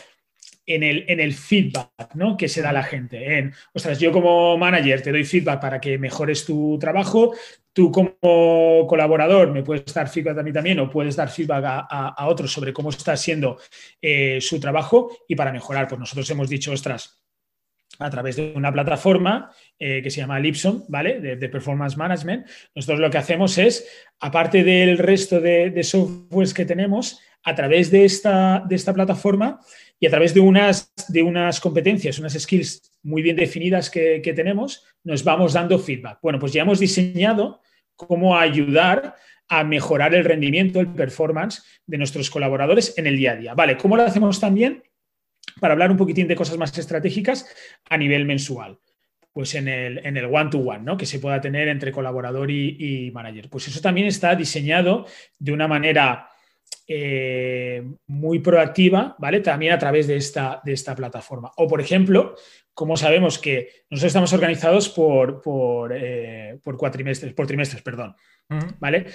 en 0.75 1.21
el, 1.21 1.35
feedback 1.35 1.91
que 2.39 2.49
se 2.49 2.63
da 2.63 2.71
a 2.71 2.73
la 2.73 2.83
gente. 2.83 3.39
En, 3.39 3.53
ostras, 3.73 3.99
yo 3.99 4.13
como 4.13 4.57
manager 4.57 5.03
te 5.03 5.13
doy 5.13 5.25
feedback 5.25 5.61
para 5.61 5.81
que 5.81 5.99
mejores 5.99 6.45
tu 6.45 6.79
trabajo, 6.79 7.35
tú 7.73 7.91
como 7.91 8.87
colaborador 8.87 9.51
me 9.51 9.63
puedes 9.63 9.93
dar 9.93 10.09
feedback 10.09 10.39
a 10.39 10.43
mí 10.43 10.53
también 10.53 10.79
o 10.81 10.91
puedes 10.91 11.17
dar 11.17 11.31
feedback 11.31 11.65
a, 11.65 12.27
otros 12.29 12.53
sobre 12.53 12.73
cómo 12.73 12.91
está 12.91 13.17
siendo 13.17 13.59
eh, 14.01 14.41
su 14.41 14.61
trabajo 14.61 15.17
y 15.29 15.35
para 15.35 15.53
mejorar, 15.53 15.89
pues 15.89 15.99
nosotros 15.99 16.29
hemos 16.31 16.49
dicho, 16.49 16.73
ostras, 16.73 17.20
a 18.01 18.11
través 18.11 18.37
de 18.37 18.53
una 18.57 18.73
plataforma 18.73 19.53
eh, 19.79 20.01
que 20.03 20.11
se 20.11 20.21
llama 20.21 20.41
Lipson, 20.41 20.85
¿vale? 20.89 21.21
De, 21.21 21.49
Performance 21.49 21.97
Management. 21.97 22.47
Nosotros 22.75 22.99
lo 22.99 23.11
que 23.11 23.19
hacemos 23.19 23.59
es, 23.59 23.87
aparte 24.19 24.65
del 24.65 24.99
resto 24.99 25.41
de, 25.41 25.83
softwares 25.83 26.55
que 26.55 26.65
tenemos, 26.65 27.21
a 27.43 27.55
través 27.55 27.91
de 27.91 28.05
esta, 28.05 28.65
de 28.69 28.75
esta 28.75 28.93
plataforma 28.93 29.61
y 29.99 30.07
a 30.07 30.11
través 30.11 30.35
de 30.35 30.41
unas, 30.41 30.93
de 31.09 31.23
unas 31.23 31.61
competencias, 31.61 32.19
unas 32.19 32.33
skills 32.33 32.91
muy 33.03 33.23
bien 33.23 33.37
definidas 33.37 33.91
que, 33.91 34.21
que 34.23 34.33
tenemos, 34.33 34.85
nos 35.05 35.23
vamos 35.23 35.53
dando 35.53 35.79
feedback. 35.79 36.19
Bueno, 36.23 36.39
pues 36.39 36.53
ya 36.53 36.63
hemos 36.63 36.81
diseñado 36.81 37.61
cómo 37.97 38.37
ayudar 38.37 39.15
a 39.49 39.65
mejorar 39.65 40.15
el 40.15 40.25
rendimiento, 40.25 40.81
el 40.81 40.89
performance 40.89 41.63
de 41.87 41.99
nuestros 41.99 42.31
colaboradores 42.31 42.97
en 42.97 43.07
el 43.07 43.17
día 43.17 43.33
a 43.33 43.37
día. 43.37 43.55
Vale, 43.55 43.77
¿cómo 43.77 43.97
lo 43.97 44.05
hacemos 44.05 44.39
también? 44.39 44.83
Para 45.61 45.73
hablar 45.73 45.91
un 45.91 45.97
poquitín 45.97 46.29
de 46.29 46.37
cosas 46.37 46.59
más 46.59 46.77
estratégicas 46.77 47.47
a 47.89 47.97
nivel 47.97 48.25
mensual. 48.25 48.79
Pues 49.33 49.55
en 49.55 49.69
el, 49.69 50.05
en 50.05 50.17
el 50.17 50.25
one-to-one, 50.25 50.83
¿no? 50.83 50.97
Que 50.97 51.07
se 51.07 51.21
pueda 51.21 51.41
tener 51.41 51.69
entre 51.69 51.93
colaborador 51.93 52.51
y, 52.51 53.11
manager. 53.13 53.49
Pues 53.49 53.69
eso 53.69 53.81
también 53.81 54.09
está 54.09 54.35
diseñado 54.35 55.07
de 55.39 55.53
una 55.53 55.69
manera 55.69 56.29
eh, 56.89 57.85
muy 58.09 58.41
proactiva, 58.41 59.15
¿vale? 59.19 59.39
También 59.41 59.73
a 59.73 59.79
través 59.79 60.09
de 60.09 60.17
esta, 60.17 60.61
de 60.65 60.73
esta 60.73 60.97
plataforma. 60.97 61.53
O, 61.59 61.69
por 61.69 61.81
ejemplo, 61.81 62.35
como 62.75 62.97
sabemos 62.97 63.39
que 63.39 63.85
nosotros 63.91 64.09
estamos 64.09 64.33
organizados 64.33 64.89
por, 64.89 65.41
por, 65.41 65.93
eh, 65.95 66.59
por 66.65 66.77
cuatrimestres, 66.77 67.33
por 67.33 67.47
trimestres, 67.47 67.83
perdón, 67.83 68.17
¿vale? 68.79 69.07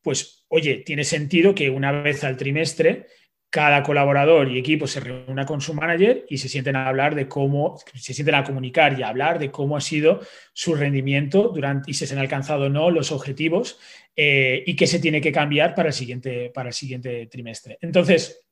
Pues, 0.00 0.46
oye, 0.48 0.76
tiene 0.86 1.04
sentido 1.04 1.54
que 1.54 1.68
una 1.68 1.92
vez 1.92 2.24
al 2.24 2.36
trimestre 2.36 3.06
cada 3.50 3.82
colaborador 3.82 4.50
y 4.50 4.58
equipo 4.58 4.86
se 4.86 5.00
reúna 5.00 5.46
con 5.46 5.60
su 5.60 5.72
manager 5.72 6.26
y 6.28 6.36
se 6.38 6.48
sienten 6.48 6.76
a 6.76 6.86
hablar 6.86 7.14
de 7.14 7.28
cómo, 7.28 7.78
se 7.94 8.12
sienten 8.12 8.34
a 8.34 8.44
comunicar 8.44 8.98
y 8.98 9.02
a 9.02 9.08
hablar 9.08 9.38
de 9.38 9.50
cómo 9.50 9.76
ha 9.76 9.80
sido 9.80 10.20
su 10.52 10.74
rendimiento 10.74 11.48
durante 11.48 11.90
y 11.90 11.94
si 11.94 12.06
se 12.06 12.14
han 12.14 12.20
alcanzado 12.20 12.66
o 12.66 12.68
no 12.68 12.90
los 12.90 13.10
objetivos 13.10 13.78
eh, 14.14 14.62
y 14.66 14.76
qué 14.76 14.86
se 14.86 14.98
tiene 14.98 15.20
que 15.20 15.32
cambiar 15.32 15.74
para 15.74 15.88
el 15.88 15.94
siguiente, 15.94 16.50
para 16.52 16.68
el 16.68 16.74
siguiente 16.74 17.26
trimestre. 17.26 17.78
Entonces, 17.80 18.46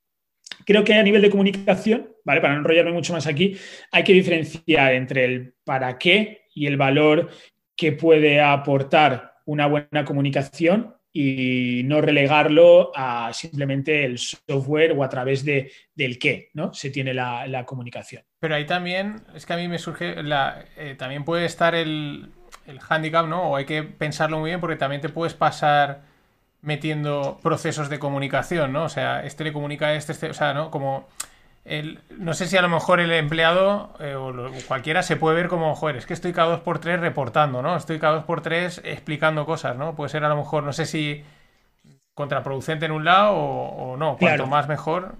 creo 0.64 0.82
que 0.82 0.94
a 0.94 1.02
nivel 1.02 1.20
de 1.20 1.30
comunicación, 1.30 2.14
¿vale? 2.24 2.40
Para 2.40 2.54
no 2.54 2.60
enrollarme 2.60 2.92
mucho 2.92 3.12
más 3.12 3.26
aquí, 3.26 3.56
hay 3.92 4.02
que 4.02 4.14
diferenciar 4.14 4.94
entre 4.94 5.24
el 5.26 5.54
para 5.64 5.98
qué 5.98 6.46
y 6.54 6.66
el 6.66 6.78
valor 6.78 7.28
que 7.76 7.92
puede 7.92 8.40
aportar 8.40 9.34
una 9.44 9.66
buena 9.66 10.04
comunicación 10.06 10.94
y 11.18 11.82
no 11.84 12.02
relegarlo 12.02 12.92
a 12.94 13.32
simplemente 13.32 14.04
el 14.04 14.18
software 14.18 14.92
o 14.92 15.02
a 15.02 15.08
través 15.08 15.46
de, 15.46 15.72
del 15.94 16.18
qué 16.18 16.50
¿no? 16.52 16.74
se 16.74 16.90
tiene 16.90 17.14
la, 17.14 17.64
comunicación. 17.64 18.22
Pero 18.38 18.54
ahí 18.54 18.66
también, 18.66 19.22
es 19.34 19.46
que 19.46 19.54
a 19.54 19.56
mí 19.56 19.66
me 19.66 19.78
surge, 19.78 20.14
eh, 20.18 20.94
también 20.98 21.24
puede 21.24 21.46
estar 21.46 21.74
el, 21.74 22.28
el 22.66 22.80
handicap, 22.86 23.26
¿no? 23.26 23.44
O 23.44 23.56
hay 23.56 23.64
que 23.64 23.82
pensarlo 23.82 24.38
muy 24.40 24.50
bien 24.50 24.60
porque 24.60 24.76
también 24.76 25.00
te 25.00 25.08
puedes 25.08 25.32
pasar 25.32 26.02
metiendo 26.60 27.40
procesos 27.42 27.88
de 27.88 27.98
comunicación, 27.98 28.74
¿no? 28.74 28.84
O 28.84 28.90
sea, 28.90 29.24
este 29.24 29.44
le 29.44 29.54
comunica 29.54 29.86
a 29.86 29.94
este, 29.94 30.12
este, 30.12 30.28
o 30.28 30.34
sea, 30.34 30.52
¿no? 30.52 30.70
Como 30.70 31.08
no 32.18 32.34
sé 32.34 32.46
si 32.46 32.56
a 32.56 32.62
lo 32.62 32.68
mejor 32.68 33.00
el 33.00 33.10
empleado 33.12 33.94
eh, 33.98 34.14
o, 34.14 34.32
cualquiera 34.68 35.02
se 35.02 35.16
puede 35.16 35.36
ver 35.36 35.48
como, 35.48 35.74
joder, 35.74 35.96
es 35.96 36.06
que 36.06 36.14
estoy 36.14 36.32
cada 36.32 36.50
dos 36.50 36.60
por 36.60 36.78
tres 36.78 37.00
reportando, 37.00 37.60
¿no? 37.60 37.76
Estoy 37.76 37.98
cada 37.98 38.16
dos 38.16 38.24
por 38.24 38.40
tres 38.40 38.80
explicando 38.84 39.44
cosas, 39.46 39.76
¿no? 39.76 39.96
Puede 39.96 40.10
ser 40.10 40.24
a 40.24 40.28
lo 40.28 40.36
mejor, 40.36 40.62
no 40.62 40.72
sé 40.72 40.86
si 40.86 41.24
contraproducente 42.14 42.86
en 42.86 42.92
un 42.92 43.04
lado 43.04 43.34
o, 43.34 43.96
no, 43.96 44.16
cuanto 44.16 44.46
más 44.46 44.68
mejor. 44.68 45.16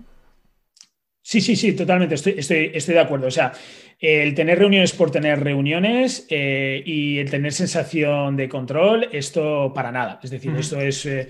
Sí, 1.21 1.41
sí, 1.41 1.57
sí, 1.57 1.75
totalmente, 1.75 2.15
estoy, 2.15 2.37
estoy, 2.39 2.71
estoy 2.73 2.95
de 2.95 3.01
acuerdo. 3.01 3.27
O 3.27 3.33
sea, 3.33 3.53
el 3.99 4.35
tener 4.35 4.61
reuniones 4.61 4.93
por 4.93 5.11
tener 5.11 5.43
reuniones 5.43 6.27
eh, 6.31 6.81
y 6.87 7.19
el 7.19 7.29
tener 7.29 7.53
sensación 7.53 8.37
de 8.37 8.49
control, 8.49 9.09
esto 9.11 9.73
para 9.75 9.91
nada. 9.91 10.21
Es 10.23 10.31
decir, 10.31 10.55
esto 10.57 10.81
es... 10.81 11.05
Eh, 11.07 11.29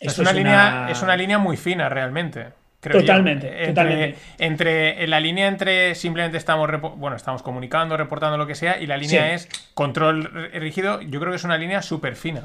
es, 0.00 0.18
una 0.18 0.32
línea, 0.32 0.88
es 0.90 1.02
una 1.02 1.16
línea 1.16 1.38
muy 1.38 1.56
fina 1.56 1.88
realmente 1.88 2.57
totalmente, 2.80 3.48
entre, 3.48 3.66
totalmente. 3.68 4.18
Entre, 4.38 5.06
la 5.06 5.20
línea 5.20 5.48
entre 5.48 5.94
simplemente 5.94 6.38
estamos, 6.38 6.70
bueno, 6.96 7.16
estamos 7.16 7.42
comunicando, 7.42 7.96
reportando 7.96 8.36
lo 8.36 8.46
que 8.46 8.54
sea, 8.54 8.80
y 8.80 8.86
la 8.86 8.96
línea 8.96 9.34
es 9.34 9.48
control 9.74 10.50
rígido, 10.52 11.00
yo 11.02 11.20
creo 11.20 11.32
que 11.32 11.36
es 11.36 11.44
una 11.44 11.58
línea 11.58 11.82
súper 11.82 12.14
fina. 12.14 12.44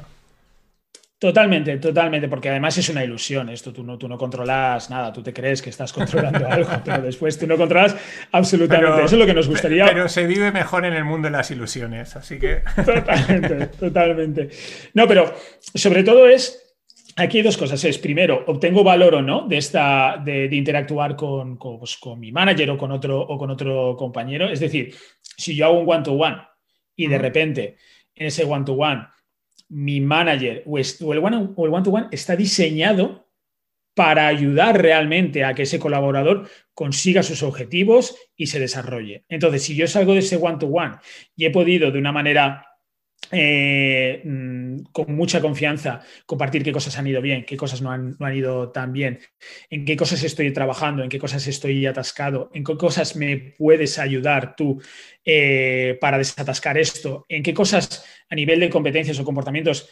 Totalmente, 1.24 1.78
totalmente, 1.78 2.28
porque 2.28 2.50
además 2.50 2.76
es 2.76 2.88
una 2.90 3.02
ilusión 3.02 3.48
esto, 3.48 3.72
tú 3.72 3.82
no, 3.82 3.96
tú 3.96 4.08
no 4.08 4.18
controlas 4.18 4.90
nada, 4.90 5.10
tú 5.10 5.22
te 5.22 5.32
crees 5.32 5.62
que 5.62 5.70
estás 5.70 5.90
controlando 5.90 6.46
algo, 6.50 6.68
pero 6.84 7.00
después 7.00 7.38
tú 7.38 7.46
no 7.46 7.56
controlas 7.56 7.96
absolutamente, 8.32 9.04
eso 9.04 9.14
es 9.14 9.20
lo 9.20 9.24
que 9.24 9.32
nos 9.32 9.48
gustaría. 9.48 9.86
Pero 9.86 10.06
se 10.08 10.26
vive 10.26 10.52
mejor 10.52 10.84
en 10.84 10.92
el 10.92 11.04
mundo 11.04 11.28
de 11.28 11.32
las 11.32 11.50
ilusiones, 11.50 12.14
así 12.16 12.38
que... 12.38 12.62
Totalmente, 12.84 13.66
totalmente. 13.68 14.50
No, 14.92 15.08
pero 15.08 15.34
sobre 15.74 16.02
todo 16.02 16.28
es 16.28 16.63
Aquí 17.16 17.38
hay 17.38 17.44
dos 17.44 17.56
cosas. 17.56 17.82
Es, 17.84 17.98
primero, 17.98 18.44
obtengo 18.46 18.82
valor 18.82 19.14
o 19.16 19.22
no 19.22 19.46
de, 19.46 19.58
esta, 19.58 20.20
de, 20.24 20.48
interactuar 20.50 21.16
pues, 21.16 21.96
con, 21.96 22.18
mi 22.18 22.32
manager 22.32 22.70
o 22.70 22.78
con, 22.78 22.90
otro, 22.90 23.20
o 23.20 23.38
con 23.38 23.50
otro 23.50 23.96
compañero. 23.96 24.48
Es 24.48 24.60
decir, 24.60 24.94
si 25.20 25.54
yo 25.54 25.66
hago 25.66 25.80
un 25.80 25.88
one-to-one 25.88 26.38
y 26.96 27.06
de 27.06 27.18
repente 27.18 27.76
en 28.14 28.26
ese 28.26 28.44
one-to-one 28.44 29.06
mi 29.68 30.00
manager 30.00 30.62
o, 30.66 30.78
el 30.78 31.18
one-to-one 31.18 32.08
está 32.10 32.36
diseñado 32.36 33.28
para 33.94 34.26
ayudar 34.26 34.80
realmente 34.80 35.44
a 35.44 35.54
que 35.54 35.62
ese 35.62 35.78
colaborador 35.78 36.48
consiga 36.74 37.22
sus 37.22 37.44
objetivos 37.44 38.16
y 38.36 38.48
se 38.48 38.58
desarrolle. 38.58 39.24
Entonces, 39.28 39.62
si 39.62 39.76
yo 39.76 39.86
salgo 39.86 40.14
de 40.14 40.18
ese 40.18 40.36
one 40.36 40.58
to 40.58 40.66
-one 40.68 40.98
y 41.36 41.44
he 41.44 41.50
podido 41.50 41.92
de 41.92 41.98
una 41.98 42.10
manera 42.10 42.73
eh, 43.30 44.20
mm, 44.24 44.84
con 44.92 45.14
mucha 45.14 45.40
confianza 45.40 46.02
compartir 46.26 46.62
qué 46.62 46.72
cosas 46.72 46.98
han 46.98 47.06
ido 47.06 47.22
bien, 47.22 47.44
qué 47.44 47.56
cosas 47.56 47.80
no 47.82 47.90
han, 47.90 48.16
ido 48.36 48.70
tan 48.70 48.92
bien, 48.92 49.18
en 49.70 49.84
qué 49.84 49.96
cosas 49.96 50.22
estoy 50.22 50.52
trabajando, 50.52 51.02
en 51.02 51.08
qué 51.08 51.18
cosas 51.18 51.46
estoy 51.46 51.86
atascado, 51.86 52.50
en 52.54 52.64
qué 52.64 52.76
cosas 52.76 53.16
me 53.16 53.36
puedes 53.36 53.98
ayudar 53.98 54.54
tú 54.56 54.80
eh, 55.24 55.96
para 56.00 56.18
desatascar 56.18 56.78
esto, 56.78 57.24
en 57.28 57.42
qué 57.42 57.54
cosas 57.54 58.04
a 58.28 58.34
nivel 58.34 58.60
de 58.60 58.70
competencias 58.70 59.18
o 59.18 59.24
comportamientos 59.24 59.88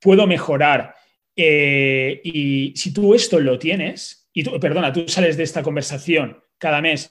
puedo 0.00 0.26
mejorar. 0.26 0.94
Eh, 1.36 2.20
y 2.24 2.72
si 2.76 2.92
tú 2.92 3.14
esto 3.14 3.40
lo 3.40 3.58
tienes, 3.58 4.28
y 4.32 4.42
tú, 4.42 4.58
perdona, 4.58 4.92
tú 4.92 5.06
sales 5.08 5.36
de 5.36 5.44
esta 5.44 5.62
conversación 5.62 6.42
cada 6.58 6.80
mes 6.80 7.10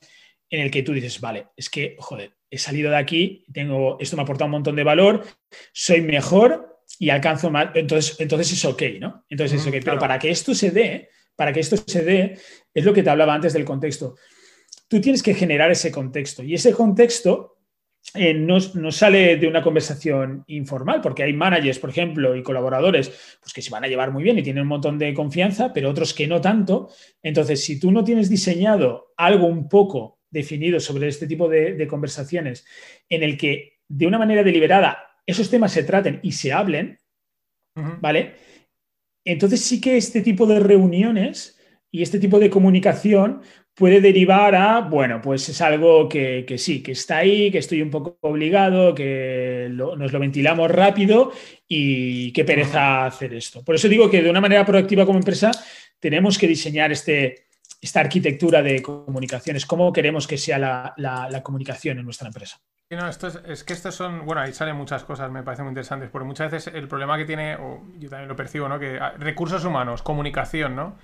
en 0.50 0.62
el 0.62 0.72
que 0.72 0.84
tú 0.84 0.94
dices, 0.94 1.20
vale, 1.22 1.48
es 1.56 1.70
que, 1.70 1.96
joder, 2.00 2.34
he 2.52 2.58
salido 2.58 2.92
de 2.92 2.98
aquí, 2.98 3.46
tengo, 3.52 3.98
esto 4.00 4.18
me 4.18 4.22
ha 4.22 4.26
aportado 4.26 4.48
un 4.48 4.52
montón 4.52 4.76
de 4.76 4.84
valor, 4.84 5.26
soy 5.72 6.02
mejor 6.02 6.84
y 7.00 7.10
alcanzo 7.10 7.50
más, 7.50 7.70
entonces, 7.74 8.20
entonces 8.20 8.52
es 8.52 8.66
ok, 8.66 8.84
¿no? 9.00 9.26
Entonces 9.30 9.62
es 9.62 9.68
ok, 9.68 9.76
pero 9.84 9.98
para 9.98 10.20
que 10.20 10.30
esto 10.30 10.54
se 10.54 10.70
dé, 10.70 11.10
para 11.36 11.54
que 11.54 11.62
esto 11.62 11.78
se 11.78 12.04
dé, 12.04 12.38
es 12.74 12.86
lo 12.86 12.94
que 12.94 13.04
te 13.04 13.10
hablaba 13.10 13.34
antes 13.34 13.54
del 13.54 13.64
contexto. 13.64 14.16
Tú 14.90 15.00
tienes 15.00 15.24
que 15.24 15.34
generar 15.34 15.72
ese 15.72 15.92
contexto 15.92 16.44
y 16.44 16.54
ese 16.54 16.74
contexto 16.74 17.58
eh, 18.14 18.34
no, 18.34 18.60
sale 18.92 19.38
de 19.38 19.48
una 19.48 19.62
conversación 19.62 20.44
informal, 20.48 21.00
porque 21.00 21.24
hay 21.24 21.32
managers, 21.32 21.80
por 21.80 21.92
ejemplo, 21.92 22.36
y 22.36 22.44
colaboradores 22.44 23.38
pues 23.40 23.54
que 23.54 23.62
se 23.62 23.70
van 23.70 23.86
a 23.86 23.88
llevar 23.88 24.12
muy 24.12 24.24
bien 24.24 24.38
y 24.38 24.44
tienen 24.44 24.64
un 24.64 24.68
montón 24.68 24.98
de 24.98 25.14
confianza, 25.14 25.72
pero 25.72 25.90
otros 25.90 26.14
que 26.14 26.28
no 26.28 26.42
tanto. 26.42 26.90
Entonces, 27.24 27.64
si 27.64 27.80
tú 27.80 27.92
no 27.92 28.04
tienes 28.04 28.30
diseñado 28.30 29.14
algo 29.16 29.48
un 29.48 29.70
poco 29.70 30.21
definido 30.32 30.80
sobre 30.80 31.08
este 31.08 31.28
tipo 31.28 31.48
de, 31.48 31.88
conversaciones 31.88 32.66
en 33.10 33.24
el 33.24 33.38
que 33.38 33.80
de 33.88 34.08
una 34.08 34.18
manera 34.18 34.44
deliberada 34.44 35.20
esos 35.26 35.50
temas 35.50 35.72
se 35.72 35.84
traten 35.84 36.20
y 36.24 36.32
se 36.32 36.52
hablen, 36.52 36.98
¿vale? 38.00 38.34
Entonces 39.24 39.62
sí 39.62 39.80
que 39.80 39.98
este 39.98 40.22
tipo 40.22 40.48
de 40.48 40.60
reuniones 40.60 41.60
y 41.92 42.02
este 42.02 42.20
tipo 42.20 42.40
de 42.40 42.50
comunicación 42.50 43.42
puede 43.76 44.02
derivar 44.02 44.56
a, 44.56 44.82
bueno, 44.82 45.22
pues 45.22 45.48
es 45.50 45.62
algo 45.62 46.10
que, 46.10 46.46
sí, 46.58 46.82
que 46.82 46.94
está 46.94 47.18
ahí, 47.18 47.52
que 47.52 47.60
estoy 47.60 47.82
un 47.82 47.90
poco 47.90 48.18
obligado, 48.22 48.96
que 48.96 49.68
nos 49.72 50.12
lo 50.12 50.20
ventilamos 50.20 50.72
rápido 50.72 51.32
y 51.68 52.32
qué 52.34 52.44
pereza 52.44 53.06
hacer 53.06 53.34
esto. 53.34 53.64
Por 53.64 53.76
eso 53.76 53.88
digo 53.88 54.10
que 54.10 54.22
de 54.22 54.30
una 54.30 54.42
manera 54.42 54.66
proactiva 54.66 55.06
como 55.06 55.20
empresa 55.20 55.52
tenemos 56.00 56.38
que 56.38 56.48
diseñar 56.48 56.92
este, 56.92 57.48
esta 57.82 58.00
arquitectura 58.00 58.62
de 58.62 58.82
comunicaciones, 58.82 59.66
cómo 59.66 59.92
queremos 59.92 60.28
que 60.28 60.38
sea 60.38 60.60
la, 60.60 61.42
comunicación 61.44 61.98
en 61.98 62.06
nuestra 62.06 62.28
empresa. 62.28 62.62
No, 62.92 63.08
esto 63.08 63.28
es, 63.28 63.64
que 63.64 63.74
estos 63.74 63.96
son, 63.96 64.26
bueno, 64.26 64.42
ahí 64.42 64.54
salen 64.54 64.76
muchas 64.76 65.04
cosas, 65.04 65.32
me 65.32 65.44
parecen 65.44 65.66
muy 65.66 65.72
interesantes, 65.72 66.10
porque 66.10 66.28
muchas 66.28 66.52
veces 66.52 66.74
el 66.76 66.88
problema 66.88 67.18
que 67.18 67.26
tiene, 67.26 67.56
o 67.56 67.82
yo 67.98 68.10
también 68.10 68.28
lo 68.28 68.36
percibo, 68.36 68.68
¿no? 68.68 68.78
Que 68.80 69.00
ah, 69.00 69.14
recursos 69.18 69.64
humanos, 69.64 70.04
comunicación, 70.04 70.76
¿no? 70.76 70.98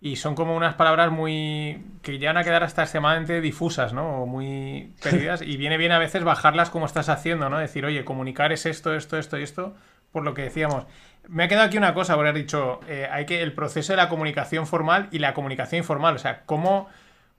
Y 0.00 0.16
son 0.16 0.34
como 0.34 0.56
unas 0.56 0.74
palabras 0.74 1.10
muy. 1.10 1.84
que 2.02 2.18
llegan 2.18 2.36
a 2.36 2.44
quedar 2.44 2.62
hasta 2.62 2.82
extremadamente 2.82 3.40
difusas, 3.40 3.92
¿no? 3.92 4.22
O 4.22 4.26
muy 4.26 4.94
perdidas. 5.02 5.42
y 5.42 5.56
viene 5.56 5.76
bien 5.76 5.92
a 5.92 5.98
veces 5.98 6.24
bajarlas 6.24 6.70
como 6.70 6.86
estás 6.86 7.08
haciendo, 7.08 7.48
¿no? 7.48 7.58
Decir, 7.58 7.84
oye, 7.84 8.04
comunicar 8.04 8.52
es 8.52 8.66
esto, 8.66 8.94
esto, 8.94 9.16
esto 9.16 9.38
y 9.38 9.44
esto, 9.44 9.76
por 10.10 10.24
lo 10.24 10.34
que 10.34 10.42
decíamos. 10.42 10.86
Me 11.28 11.44
ha 11.44 11.48
quedado 11.48 11.66
aquí 11.66 11.76
una 11.76 11.94
cosa, 11.94 12.14
haber 12.14 12.34
dicho, 12.34 12.80
eh, 12.88 13.06
hay 13.10 13.26
que 13.26 13.42
el 13.42 13.52
proceso 13.52 13.92
de 13.92 13.98
la 13.98 14.08
comunicación 14.08 14.66
formal 14.66 15.08
y 15.12 15.18
la 15.18 15.34
comunicación 15.34 15.78
informal, 15.78 16.16
o 16.16 16.18
sea, 16.18 16.44
cómo, 16.46 16.88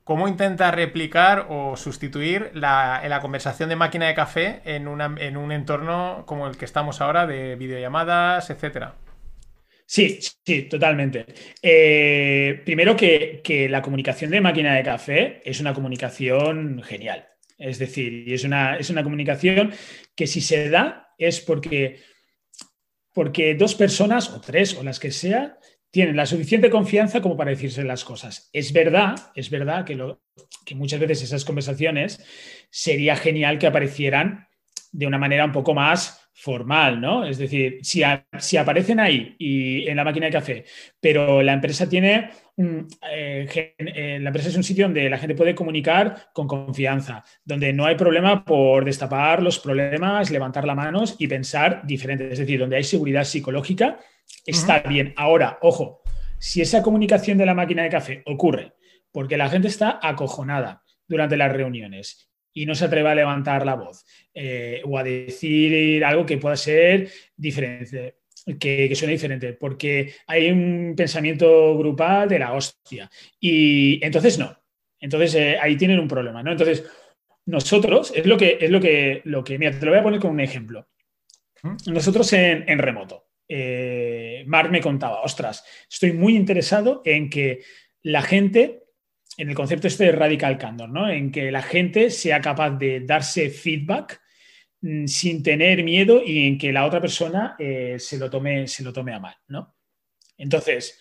¿Cómo 0.09 0.27
intenta 0.27 0.71
replicar 0.71 1.45
o 1.49 1.77
sustituir 1.77 2.49
la, 2.55 2.99
la 3.07 3.19
conversación 3.19 3.69
de 3.69 3.75
máquina 3.75 4.07
de 4.07 4.15
café 4.15 4.59
en, 4.65 4.87
en, 5.19 5.37
un 5.37 5.51
entorno 5.51 6.23
como 6.25 6.47
el 6.47 6.57
que 6.57 6.65
estamos 6.65 6.99
ahora 6.99 7.27
de 7.27 7.55
videollamadas, 7.55 8.49
etcétera? 8.49 8.95
Sí, 9.85 10.17
sí, 10.19 10.63
totalmente. 10.63 11.27
Eh, 11.61 12.59
primero 12.65 12.95
que, 12.95 13.67
la 13.69 13.83
comunicación 13.83 14.31
de 14.31 14.41
máquina 14.41 14.73
de 14.73 14.81
café 14.81 15.41
es 15.45 15.59
una 15.59 15.75
comunicación 15.75 16.81
genial. 16.81 17.27
Es 17.59 17.77
decir, 17.77 18.33
es 18.33 18.43
una, 18.43 18.77
es 18.77 18.89
una 18.89 19.03
comunicación 19.03 19.71
que 20.15 20.25
si 20.25 20.41
se 20.41 20.71
da 20.71 21.13
es 21.19 21.39
porque, 21.39 21.99
porque 23.19 23.53
dos 23.53 23.75
personas, 23.75 24.29
o 24.29 24.39
tres, 24.39 24.77
o 24.77 24.81
las 24.81 24.97
que 24.97 25.11
sea, 25.11 25.57
tienen 25.91 26.15
la 26.15 26.25
suficiente 26.25 26.69
confianza 26.69 27.19
como 27.19 27.35
para 27.35 27.49
decirse 27.49 27.83
las 27.83 28.05
cosas. 28.05 28.49
Es 28.53 28.71
verdad, 28.71 29.13
es 29.35 29.49
verdad 29.49 29.83
que, 29.83 29.95
lo, 29.95 30.21
que 30.65 30.73
muchas 30.73 31.01
veces 31.01 31.23
esas 31.23 31.43
conversaciones 31.43 32.23
sería 32.71 33.17
genial 33.17 33.59
que 33.59 33.67
aparecieran 33.67 34.47
de 34.93 35.05
una 35.05 35.17
manera 35.17 35.43
un 35.43 35.51
poco 35.51 35.73
más 35.73 36.18
formal, 36.41 37.01
¿no? 37.01 37.25
Es 37.25 37.37
decir, 37.37 37.79
si, 37.81 38.01
si, 38.39 38.57
aparecen 38.57 39.01
ahí 39.01 39.35
y 39.37 39.89
en 39.89 39.97
la 39.97 40.05
máquina 40.05 40.27
de 40.27 40.31
café, 40.31 40.63
pero 40.99 41.41
la 41.41 41.51
empresa 41.51 41.89
tiene, 41.89 42.29
eh, 43.11 43.73
eh, 43.77 44.19
la 44.21 44.29
empresa 44.29 44.47
es 44.47 44.55
un 44.55 44.63
sitio 44.63 44.85
donde 44.85 45.09
la 45.09 45.17
gente 45.17 45.35
puede 45.35 45.53
comunicar 45.53 46.29
con 46.31 46.47
confianza, 46.47 47.25
donde 47.43 47.73
no 47.73 47.85
hay 47.85 47.95
problema 47.95 48.45
por 48.45 48.85
destapar 48.85 49.43
los 49.43 49.59
problemas, 49.59 50.31
levantar 50.31 50.65
las 50.65 50.77
manos 50.77 51.17
y 51.19 51.27
pensar 51.27 51.85
diferente, 51.85 52.31
es 52.31 52.39
decir, 52.39 52.57
donde 52.57 52.77
hay 52.77 52.83
seguridad 52.85 53.25
psicológica, 53.25 53.99
está 54.45 54.79
bien. 54.79 55.13
Ahora, 55.17 55.59
ojo, 55.61 56.01
si 56.37 56.61
esa 56.61 56.81
comunicación 56.81 57.37
de 57.37 57.45
la 57.45 57.53
máquina 57.53 57.83
de 57.83 57.89
café 57.89 58.23
ocurre 58.25 58.71
porque 59.11 59.35
la 59.35 59.49
gente 59.49 59.67
está 59.67 59.99
acojonada 60.01 60.83
durante 61.05 61.35
las 61.35 61.51
reuniones 61.51 62.28
y 62.53 62.65
no 62.65 62.75
se 62.75 62.85
atreve 62.85 63.09
a 63.09 63.15
levantar 63.15 63.65
la 63.65 63.75
voz 63.75 64.05
eh, 64.33 64.81
o 64.85 64.97
a 64.97 65.03
decir 65.03 66.03
algo 66.03 66.25
que 66.25 66.37
pueda 66.37 66.55
ser 66.55 67.09
diferente, 67.35 68.15
que, 68.59 68.93
suene 68.95 69.13
diferente, 69.13 69.53
porque 69.53 70.13
hay 70.27 70.49
un 70.49 70.93
pensamiento 70.95 71.77
grupal 71.77 72.27
de 72.27 72.39
la 72.39 72.53
hostia. 72.53 73.09
Y 73.39 74.03
entonces 74.03 74.37
no. 74.37 74.57
Entonces 74.99 75.35
eh, 75.35 75.57
ahí 75.61 75.77
tienen 75.77 75.99
un 75.99 76.07
problema, 76.07 76.43
¿no? 76.43 76.51
Entonces, 76.51 76.85
nosotros, 77.45 78.11
es 78.15 78.25
lo 78.25 78.37
que, 78.37 78.57
es 78.59 78.69
lo 78.69 78.79
que, 78.79 79.21
lo 79.25 79.43
que, 79.43 79.57
mira, 79.57 79.77
te 79.77 79.85
lo 79.85 79.91
voy 79.91 79.99
a 79.99 80.03
poner 80.03 80.19
con 80.19 80.31
un 80.31 80.39
ejemplo. 80.39 80.87
Nosotros 81.87 82.31
en, 82.33 82.63
en 82.69 82.79
remoto, 82.79 83.29
eh, 83.51 84.43
Mark 84.45 84.69
me 84.69 84.79
contaba, 84.79 85.21
ostras, 85.21 85.65
estoy 85.89 86.13
muy 86.13 86.35
interesado 86.35 87.01
en 87.03 87.29
que 87.29 87.63
la 88.03 88.21
gente, 88.21 88.83
en 89.39 89.49
el 89.49 89.55
concepto 89.55 89.87
este 89.87 90.03
de 90.03 90.11
radical 90.11 90.57
candor, 90.57 90.89
¿no? 90.89 91.09
en 91.09 91.31
que 91.31 91.49
la 91.49 91.61
gente 91.61 92.09
sea 92.09 92.41
capaz 92.41 92.71
de 92.71 92.99
darse 92.99 93.49
feedback 93.49 94.21
mm, 94.81 95.05
sin 95.05 95.41
tener 95.41 95.81
miedo 95.81 96.21
y 96.23 96.45
en 96.45 96.57
que 96.57 96.73
la 96.73 96.85
otra 96.85 96.99
persona 96.99 97.55
eh, 97.57 97.95
se, 97.99 98.17
lo 98.17 98.29
tome, 98.29 98.67
se 98.67 98.83
lo 98.83 98.91
tome 98.91 99.13
a 99.13 99.19
mal. 99.19 99.35
¿no? 99.47 99.77
Entonces, 100.37 100.99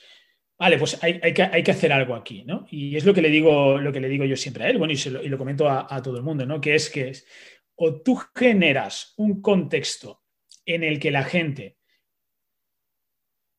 vale, 0.57 0.79
pues 0.79 1.03
hay, 1.03 1.19
que, 1.35 1.43
hay, 1.43 1.65
que, 1.65 1.71
hacer 1.73 1.93
algo 1.93 2.15
aquí, 2.15 2.45
¿no? 2.45 2.65
Y 2.71 2.97
es 2.97 3.05
lo 3.05 3.13
que 3.13 3.23
le 3.23 3.29
digo, 3.29 3.79
lo 3.79 3.93
que 3.93 4.01
le 4.01 4.09
digo 4.09 4.25
yo 4.25 4.37
siempre 4.37 4.65
a 4.65 4.71
él, 4.71 4.79
bueno, 4.79 4.93
y, 4.93 5.29
lo, 5.29 5.39
comento 5.39 5.69
a, 5.69 5.93
a, 5.93 6.01
todo 6.01 6.17
el 6.17 6.23
mundo, 6.23 6.47
¿no? 6.47 6.61
Que 6.61 6.77
es 6.77 6.91
que 6.91 7.09
es, 7.09 7.27
o 7.75 8.01
tú 8.03 8.21
generas 8.37 9.15
un 9.17 9.43
contexto 9.43 10.23
en 10.65 10.85
el 10.85 11.01
que 11.01 11.11
la 11.11 11.25
gente 11.25 11.77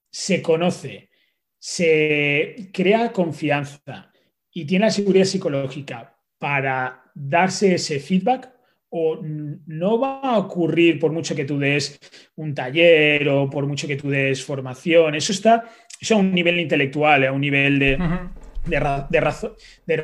se 0.10 0.42
conoce, 0.42 1.10
se 1.58 2.70
crea 2.74 3.12
confianza 3.12 4.09
y 4.60 4.66
tiene 4.66 4.86
la 4.86 4.92
seguridad 4.92 5.24
psicológica 5.24 6.14
para 6.38 7.04
darse 7.16 7.76
ese 7.76 8.00
feedback, 8.00 8.52
o 8.90 9.20
no 9.22 10.00
va 10.00 10.20
a 10.20 10.38
ocurrir 10.38 11.00
por 11.00 11.14
mucho 11.14 11.34
que 11.36 11.46
tú 11.46 11.58
des 11.60 11.98
un 12.36 12.54
taller 12.54 13.30
o 13.30 13.50
por 13.50 13.68
mucho 13.68 13.88
que 13.88 13.96
tú 13.96 14.10
des 14.10 14.44
formación. 14.44 15.16
Eso 15.16 15.32
está 15.32 15.64
eso 16.02 16.16
a 16.16 16.18
un 16.18 16.34
nivel 16.34 16.60
intelectual, 16.60 17.26
a 17.26 17.32
un 17.32 17.40
nivel 17.40 17.80
de, 17.80 17.98
de, 18.66 19.98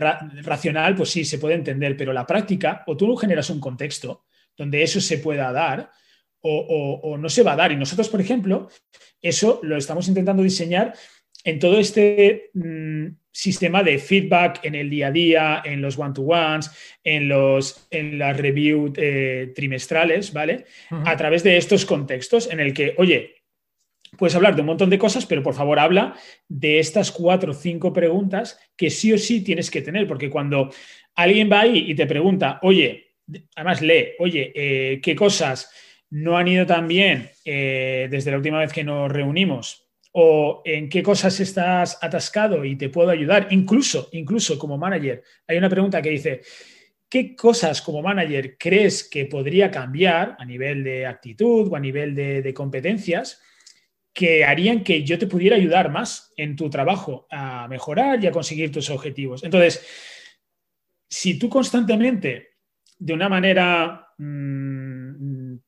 racional, 0.44 0.96
pues 0.96 1.10
sí, 1.10 1.26
se 1.26 1.40
puede 1.40 1.56
entender, 1.56 1.98
pero 1.98 2.14
la 2.14 2.26
práctica, 2.26 2.84
o 2.88 2.96
tú 2.96 3.16
generas 3.18 3.50
un 3.50 3.60
contexto 3.60 4.26
donde 4.56 4.84
eso 4.84 5.02
se 5.02 5.18
pueda 5.18 5.52
dar, 5.52 5.90
o, 6.42 7.18
no 7.18 7.28
se 7.28 7.44
va 7.44 7.54
a 7.54 7.58
dar. 7.58 7.72
Y 7.74 7.76
nosotros, 7.76 8.08
por 8.08 8.22
ejemplo, 8.22 8.70
eso 9.22 9.60
lo 9.64 9.76
estamos 9.76 10.08
intentando 10.08 10.44
diseñar 10.44 10.94
en 11.44 11.60
todo 11.60 11.78
este 11.78 12.52
mm, 12.54 13.08
sistema 13.36 13.84
de 13.84 14.00
feedback 14.00 14.62
en 14.64 14.76
el 14.76 14.90
día 14.90 15.08
a 15.08 15.12
día, 15.12 15.62
en 15.66 15.82
los 15.82 16.00
one-to-ones, 16.00 16.72
en, 17.04 17.28
los, 17.28 17.86
en 17.92 18.18
las 18.18 18.38
reviews 18.38 18.94
eh, 18.96 19.52
trimestrales, 19.54 20.32
¿vale? 20.32 20.64
A 20.90 21.18
través 21.18 21.44
de 21.44 21.58
estos 21.58 21.86
contextos 21.86 22.50
en 22.50 22.62
el 22.62 22.74
que, 22.74 22.96
oye, 22.98 23.36
puedes 24.18 24.36
hablar 24.36 24.56
de 24.56 24.62
un 24.62 24.68
montón 24.68 24.90
de 24.90 24.98
cosas, 24.98 25.26
pero 25.26 25.44
por 25.44 25.54
favor 25.54 25.80
habla 25.80 26.16
de 26.48 26.80
estas 26.80 27.12
cuatro 27.12 27.52
o 27.52 27.54
cinco 27.54 27.92
preguntas 27.92 28.58
que 28.78 28.90
sí 28.90 29.12
o 29.12 29.18
sí 29.18 29.44
tienes 29.44 29.70
que 29.70 29.82
tener, 29.82 30.08
porque 30.08 30.30
cuando 30.30 30.72
alguien 31.16 31.52
va 31.52 31.62
ahí 31.62 31.92
y 31.92 31.94
te 31.94 32.08
pregunta, 32.08 32.60
oye, 32.62 33.16
además 33.54 33.82
lee, 33.82 34.14
oye, 34.20 34.54
eh, 34.56 35.02
¿qué 35.04 35.14
cosas 35.14 35.70
no 36.10 36.38
han 36.38 36.48
ido 36.48 36.66
tan 36.66 36.88
bien 36.88 37.30
eh, 37.44 38.08
desde 38.10 38.32
la 38.32 38.38
última 38.38 38.60
vez 38.60 38.72
que 38.72 38.86
nos 38.86 39.12
reunimos 39.12 39.85
o 40.18 40.62
en 40.64 40.88
qué 40.88 41.04
cosas 41.04 41.38
estás 41.42 41.98
atascado 42.02 42.64
y 42.64 42.78
te 42.78 42.88
puedo 42.88 43.10
ayudar, 43.10 43.48
incluso, 43.50 44.08
incluso 44.14 44.58
como 44.58 44.78
manager. 44.78 45.22
Hay 45.46 45.58
una 45.58 45.68
pregunta 45.68 46.02
que 46.02 46.10
dice, 46.10 46.42
¿qué 47.10 47.36
cosas 47.36 47.82
como 47.82 48.02
manager 48.02 48.58
crees 48.58 49.10
que 49.10 49.26
podría 49.26 49.70
cambiar 49.70 50.38
a 50.40 50.46
nivel 50.46 50.86
de 50.86 51.06
actitud 51.06 51.68
o 51.70 51.76
a 51.76 51.82
nivel 51.82 52.16
de, 52.16 52.54
competencias 52.54 53.42
que 54.14 54.46
harían 54.46 54.86
que 54.86 55.04
yo 55.04 55.20
te 55.20 55.28
pudiera 55.28 55.58
ayudar 55.58 55.92
más 55.92 56.32
en 56.38 56.56
tu 56.56 56.70
trabajo 56.70 57.28
a 57.30 57.68
mejorar 57.68 58.24
y 58.24 58.28
a 58.28 58.32
conseguir 58.32 58.72
tus 58.72 58.90
objetivos? 58.90 59.44
Entonces, 59.44 59.86
si 61.10 61.38
tú 61.38 61.50
constantemente, 61.50 62.52
de 62.98 63.14
una 63.14 63.28
manera... 63.28 64.14
Mm, 64.18 64.96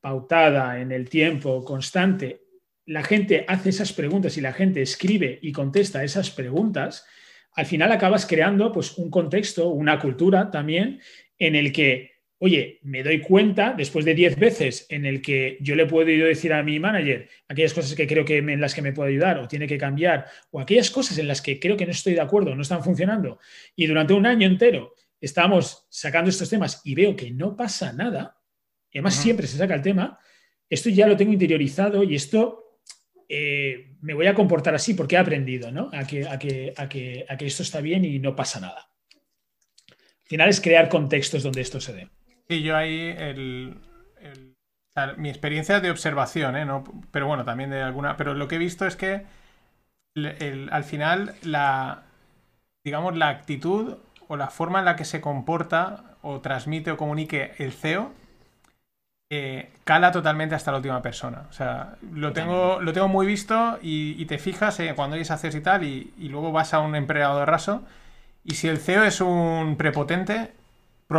pautada 0.00 0.80
en 0.80 0.92
el 0.92 1.08
tiempo, 1.08 1.64
constante, 1.64 2.47
la 2.88 3.02
gente 3.02 3.44
hace 3.48 3.68
esas 3.68 3.92
preguntas 3.92 4.38
y 4.38 4.40
la 4.40 4.54
gente 4.54 4.80
escribe 4.80 5.38
y 5.42 5.52
contesta 5.52 6.02
esas 6.02 6.30
preguntas, 6.30 7.04
al 7.52 7.66
final 7.66 7.92
acabas 7.92 8.24
creando 8.24 8.72
pues, 8.72 8.96
un 8.96 9.10
contexto, 9.10 9.68
una 9.68 9.98
cultura 9.98 10.50
también 10.50 10.98
en 11.38 11.54
el 11.54 11.70
que, 11.70 12.12
oye, 12.38 12.80
me 12.82 13.02
doy 13.02 13.20
cuenta 13.20 13.74
después 13.76 14.06
de 14.06 14.14
10 14.14 14.38
veces 14.38 14.86
en 14.88 15.04
el 15.04 15.20
que 15.20 15.58
yo 15.60 15.74
le 15.74 15.84
puedo 15.84 16.06
decir 16.06 16.54
a 16.54 16.62
mi 16.62 16.80
manager 16.80 17.28
aquellas 17.46 17.74
cosas 17.74 17.94
que 17.94 18.06
creo 18.06 18.24
que 18.24 18.38
en 18.38 18.60
las 18.60 18.74
que 18.74 18.80
me 18.80 18.94
puede 18.94 19.10
ayudar 19.10 19.38
o 19.38 19.46
tiene 19.46 19.66
que 19.66 19.76
cambiar, 19.76 20.24
o 20.50 20.58
aquellas 20.58 20.90
cosas 20.90 21.18
en 21.18 21.28
las 21.28 21.42
que 21.42 21.60
creo 21.60 21.76
que 21.76 21.84
no 21.84 21.92
estoy 21.92 22.14
de 22.14 22.22
acuerdo, 22.22 22.54
no 22.54 22.62
están 22.62 22.82
funcionando, 22.82 23.38
y 23.76 23.86
durante 23.86 24.14
un 24.14 24.24
año 24.24 24.46
entero 24.46 24.94
estamos 25.20 25.86
sacando 25.90 26.30
estos 26.30 26.48
temas 26.48 26.80
y 26.84 26.94
veo 26.94 27.14
que 27.14 27.30
no 27.32 27.54
pasa 27.54 27.92
nada, 27.92 28.38
y 28.90 28.96
además 28.96 29.14
siempre 29.14 29.46
se 29.46 29.58
saca 29.58 29.74
el 29.74 29.82
tema, 29.82 30.18
esto 30.70 30.88
ya 30.88 31.06
lo 31.06 31.18
tengo 31.18 31.34
interiorizado 31.34 32.02
y 32.02 32.14
esto 32.14 32.64
eh, 33.28 33.94
me 34.00 34.14
voy 34.14 34.26
a 34.26 34.34
comportar 34.34 34.74
así 34.74 34.94
porque 34.94 35.16
he 35.16 35.18
aprendido 35.18 35.70
¿no? 35.70 35.90
a, 35.92 36.04
que, 36.04 37.24
esto 37.40 37.62
está 37.62 37.80
bien 37.80 38.04
y 38.04 38.18
no 38.18 38.34
pasa 38.34 38.60
nada. 38.60 38.88
Al 39.90 40.28
final 40.28 40.48
es 40.48 40.60
crear 40.60 40.88
contextos 40.88 41.42
donde 41.42 41.60
esto 41.60 41.80
se 41.80 41.92
dé. 41.92 42.08
Sí, 42.48 42.62
yo 42.62 42.76
ahí 42.76 43.14
mi 45.16 45.28
experiencia 45.28 45.80
de 45.80 45.90
observación, 45.90 46.56
¿eh? 46.56 46.66
pero 47.10 47.26
bueno, 47.26 47.44
también 47.44 47.70
de 47.70 47.82
alguna. 47.82 48.16
Pero 48.16 48.34
lo 48.34 48.48
que 48.48 48.56
he 48.56 48.58
visto 48.58 48.86
es 48.86 48.96
que 48.96 49.22
al 50.70 50.84
final 50.84 51.34
la 51.42 52.04
digamos 52.84 53.16
la 53.16 53.28
actitud 53.28 53.98
o 54.28 54.36
la 54.36 54.48
forma 54.48 54.80
en 54.80 54.86
la 54.86 54.96
que 54.96 55.04
se 55.04 55.20
comporta 55.20 56.16
o 56.22 56.40
transmite 56.40 56.90
o 56.90 56.96
comunique 56.96 57.52
el 57.58 57.72
CEO 57.72 58.12
eh, 59.30 59.72
cala 59.84 60.10
totalmente 60.10 60.54
hasta 60.54 60.70
la 60.70 60.78
última 60.78 61.02
persona. 61.02 61.44
O 61.50 61.52
sea, 61.52 61.96
lo 62.12 62.32
tengo, 62.32 62.80
lo 62.80 62.92
tengo 62.94 63.08
muy 63.08 63.26
visto 63.26 63.78
y, 63.82 64.24
te 64.24 64.38
fijas 64.38 64.80
eh, 64.80 64.94
cuando 64.96 65.16
hayas 65.16 65.30
haces 65.30 65.54
y 65.54 65.60
tal, 65.60 65.84
y, 65.84 66.12
luego 66.18 66.50
vas 66.50 66.72
a 66.72 66.80
un 66.80 66.94
empleado 66.94 67.38
de 67.38 67.46
raso. 67.46 67.82
Y 68.44 68.54
si 68.54 68.68
el 68.68 68.78
CEO 68.78 69.04
es 69.04 69.20
un 69.20 69.76
prepotente, 69.76 70.52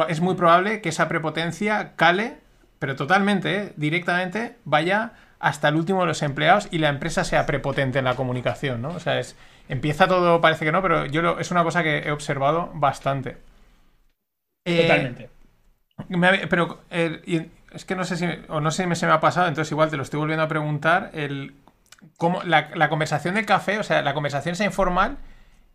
es 0.07 0.21
muy 0.21 0.35
probable 0.35 0.81
que 0.81 0.89
esa 0.89 1.07
prepotencia 1.07 1.95
cale, 1.95 2.37
pero 2.79 2.95
totalmente, 2.95 3.63
eh, 3.63 3.73
directamente, 3.75 4.55
vaya 4.65 5.11
hasta 5.39 5.69
el 5.69 5.75
último 5.75 6.01
de 6.01 6.07
los 6.07 6.23
empleados 6.23 6.67
y 6.71 6.79
la 6.79 6.89
empresa 6.89 7.23
sea 7.23 7.45
prepotente 7.45 7.99
en 7.99 8.05
la 8.05 8.15
comunicación, 8.15 8.81
¿no? 8.81 8.89
O 8.89 8.99
sea, 8.99 9.19
es, 9.19 9.35
empieza 9.69 10.07
todo, 10.07 10.41
parece 10.41 10.65
que 10.65 10.71
no, 10.71 10.81
pero 10.81 11.05
yo 11.05 11.39
es 11.39 11.51
una 11.51 11.63
cosa 11.63 11.83
que 11.83 11.99
he 11.99 12.11
observado 12.11 12.71
bastante. 12.73 13.37
Totalmente. 14.65 15.29
pero 16.49 16.79
es 17.71 17.85
que 17.85 17.95
no 17.95 18.03
sé 18.03 18.17
si, 18.17 18.25
o 18.47 18.61
no 18.61 18.71
sé 18.71 18.83
si 18.83 18.87
me, 18.87 18.95
se 18.95 19.05
me 19.05 19.13
ha 19.13 19.19
pasado, 19.19 19.47
entonces 19.47 19.71
igual 19.71 19.89
te 19.89 19.97
lo 19.97 20.03
estoy 20.03 20.19
volviendo 20.19 20.43
a 20.43 20.47
preguntar, 20.47 21.11
el, 21.13 21.55
cómo, 22.17 22.41
la, 22.43 22.89
conversación 22.89 23.35
del 23.35 23.45
café, 23.45 23.79
o 23.79 23.83
sea, 23.83 24.01
la 24.01 24.13
conversación 24.13 24.53
esa 24.53 24.65
informal, 24.65 25.17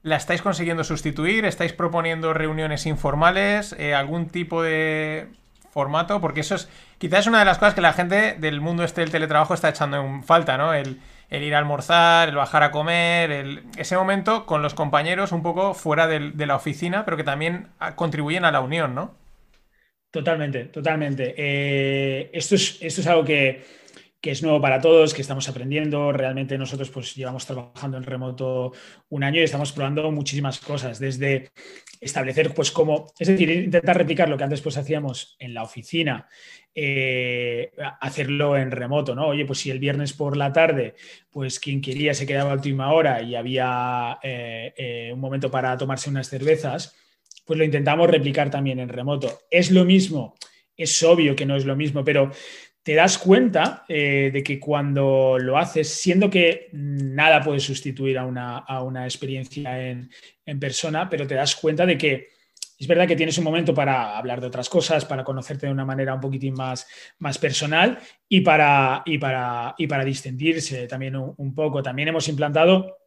¿La 0.05 0.17
estáis 0.17 0.43
consiguiendo 0.43 0.85
sustituir? 0.85 1.47
¿Estáis 1.47 1.73
proponiendo 1.73 2.35
reuniones 2.35 2.85
informales? 2.85 3.75
Eh, 3.79 3.95
¿Algún 3.95 4.29
tipo 4.29 4.63
de 4.63 5.29
formato? 5.71 6.21
Porque 6.21 6.41
eso 6.41 6.57
es 6.57 6.69
quizás 6.99 7.27
una 7.27 7.39
de 7.39 7.47
las 7.47 7.57
cosas 7.57 7.73
que 7.73 7.81
la 7.81 7.95
gente 7.95 8.37
del 8.39 8.61
mundo 8.61 8.85
este 8.85 9.01
del 9.01 9.11
teletrabajo 9.11 9.55
está 9.55 9.71
echando 9.71 9.97
en 9.97 10.23
falta, 10.23 10.59
¿no? 10.59 10.75
El, 10.75 11.01
ir 11.31 11.55
a 11.55 11.59
almorzar, 11.59 12.29
el 12.29 12.35
bajar 12.35 12.63
a 12.65 12.71
comer, 12.71 13.63
ese 13.79 13.97
momento 13.97 14.45
con 14.45 14.61
los 14.61 14.75
compañeros 14.75 15.33
un 15.33 15.43
poco 15.43 15.73
fuera 15.73 16.07
de 16.07 16.47
la 16.47 16.57
oficina, 16.57 17.07
pero 17.07 17.17
que 17.17 17.25
también 17.25 17.69
contribuyen 17.97 18.45
a 18.45 18.53
la 18.53 18.61
unión, 18.61 18.95
¿no? 18.95 19.15
Totalmente, 20.15 20.67
totalmente. 20.67 21.35
Eh, 21.37 22.31
esto, 22.33 22.55
es, 22.55 22.79
esto 22.81 23.01
es 23.01 23.07
algo 23.09 23.25
que 23.25 23.65
que 24.25 24.31
es 24.31 24.43
nuevo 24.43 24.59
para 24.59 24.81
todos, 24.81 25.13
que 25.13 25.21
estamos 25.21 25.47
aprendiendo. 25.51 26.11
Realmente 26.11 26.57
nosotros 26.57 26.89
pues 26.89 27.15
llevamos 27.15 27.45
trabajando 27.45 27.99
en 27.99 28.05
remoto 28.05 28.73
un 29.11 29.23
año 29.23 29.39
y 29.39 29.45
estamos 29.45 29.73
probando 29.73 30.11
muchísimas 30.11 30.61
cosas, 30.61 30.99
desde 30.99 31.51
establecer 32.01 32.55
pues 32.55 32.71
cómo, 32.71 33.13
es 33.19 33.29
decir, 33.29 33.51
intentar 33.51 33.99
replicar 33.99 34.31
lo 34.31 34.39
que 34.39 34.45
antes 34.45 34.63
pues 34.63 34.79
hacíamos 34.79 35.37
en 35.39 35.53
la 35.53 35.63
oficina, 35.63 36.27
eh, 36.75 37.73
hacerlo 38.01 38.57
en 38.57 38.71
remoto, 38.71 39.15
¿no? 39.15 39.27
Oye, 39.27 39.45
pues 39.45 39.59
si 39.59 39.71
el 39.71 39.79
viernes 39.79 40.15
por 40.15 40.39
la 40.39 40.55
tarde, 40.55 40.95
pues 41.31 41.61
quien 41.61 41.83
quería 41.83 42.15
se 42.15 42.27
quedaba 42.27 42.53
a 42.53 42.55
última 42.55 42.95
hora 42.95 43.21
y 43.21 43.35
había 43.35 44.21
eh, 44.23 44.73
eh, 44.75 45.11
un 45.13 45.21
momento 45.21 45.51
para 45.51 45.77
tomarse 45.77 46.09
unas 46.09 46.31
cervezas, 46.31 46.97
pues 47.45 47.59
lo 47.59 47.65
intentamos 47.65 48.09
replicar 48.09 48.51
también 48.51 48.79
en 48.79 48.89
remoto. 48.89 49.41
Es 49.51 49.71
lo 49.71 49.85
mismo, 49.85 50.35
es 50.77 51.03
obvio 51.03 51.37
que 51.37 51.47
no 51.47 51.57
es 51.57 51.65
lo 51.65 51.77
mismo, 51.77 52.05
pero 52.05 52.31
te 52.85 52.95
das 52.95 53.17
cuenta 53.17 53.85
eh, 53.89 54.31
de 54.33 54.43
que 54.43 54.61
cuando 54.61 55.39
lo 55.39 55.57
haces, 55.57 55.89
siendo 55.89 56.29
que 56.29 56.69
nada 56.73 57.43
puede 57.43 57.59
sustituir 57.59 58.19
a 58.19 58.27
una, 58.27 59.05
experiencia 59.05 59.89
en, 59.89 60.11
persona, 60.61 61.09
pero 61.09 61.27
te 61.27 61.35
das 61.35 61.57
cuenta 61.57 61.87
de 61.87 61.97
que 61.97 62.29
es 62.79 62.87
verdad 62.87 63.09
que 63.09 63.17
tienes 63.17 63.39
un 63.39 63.45
momento 63.45 63.73
para 63.73 64.19
hablar 64.19 64.41
de 64.41 64.49
otras 64.49 64.69
cosas, 64.69 65.07
para 65.07 65.25
conocerte 65.25 65.67
de 65.67 65.73
una 65.73 65.87
manera 65.87 66.13
un 66.13 66.21
poquitín 66.21 66.53
más, 66.55 66.87
más 67.21 67.39
personal 67.39 67.99
y 68.29 68.43
para, 68.43 69.03
y, 69.07 69.17
para, 69.17 69.75
y 69.79 69.87
para 69.87 70.05
distendirse 70.05 70.87
también 70.87 71.17
un 71.17 71.55
poco. 71.55 71.83
También 71.83 72.09
hemos 72.09 72.29
implantado 72.29 72.99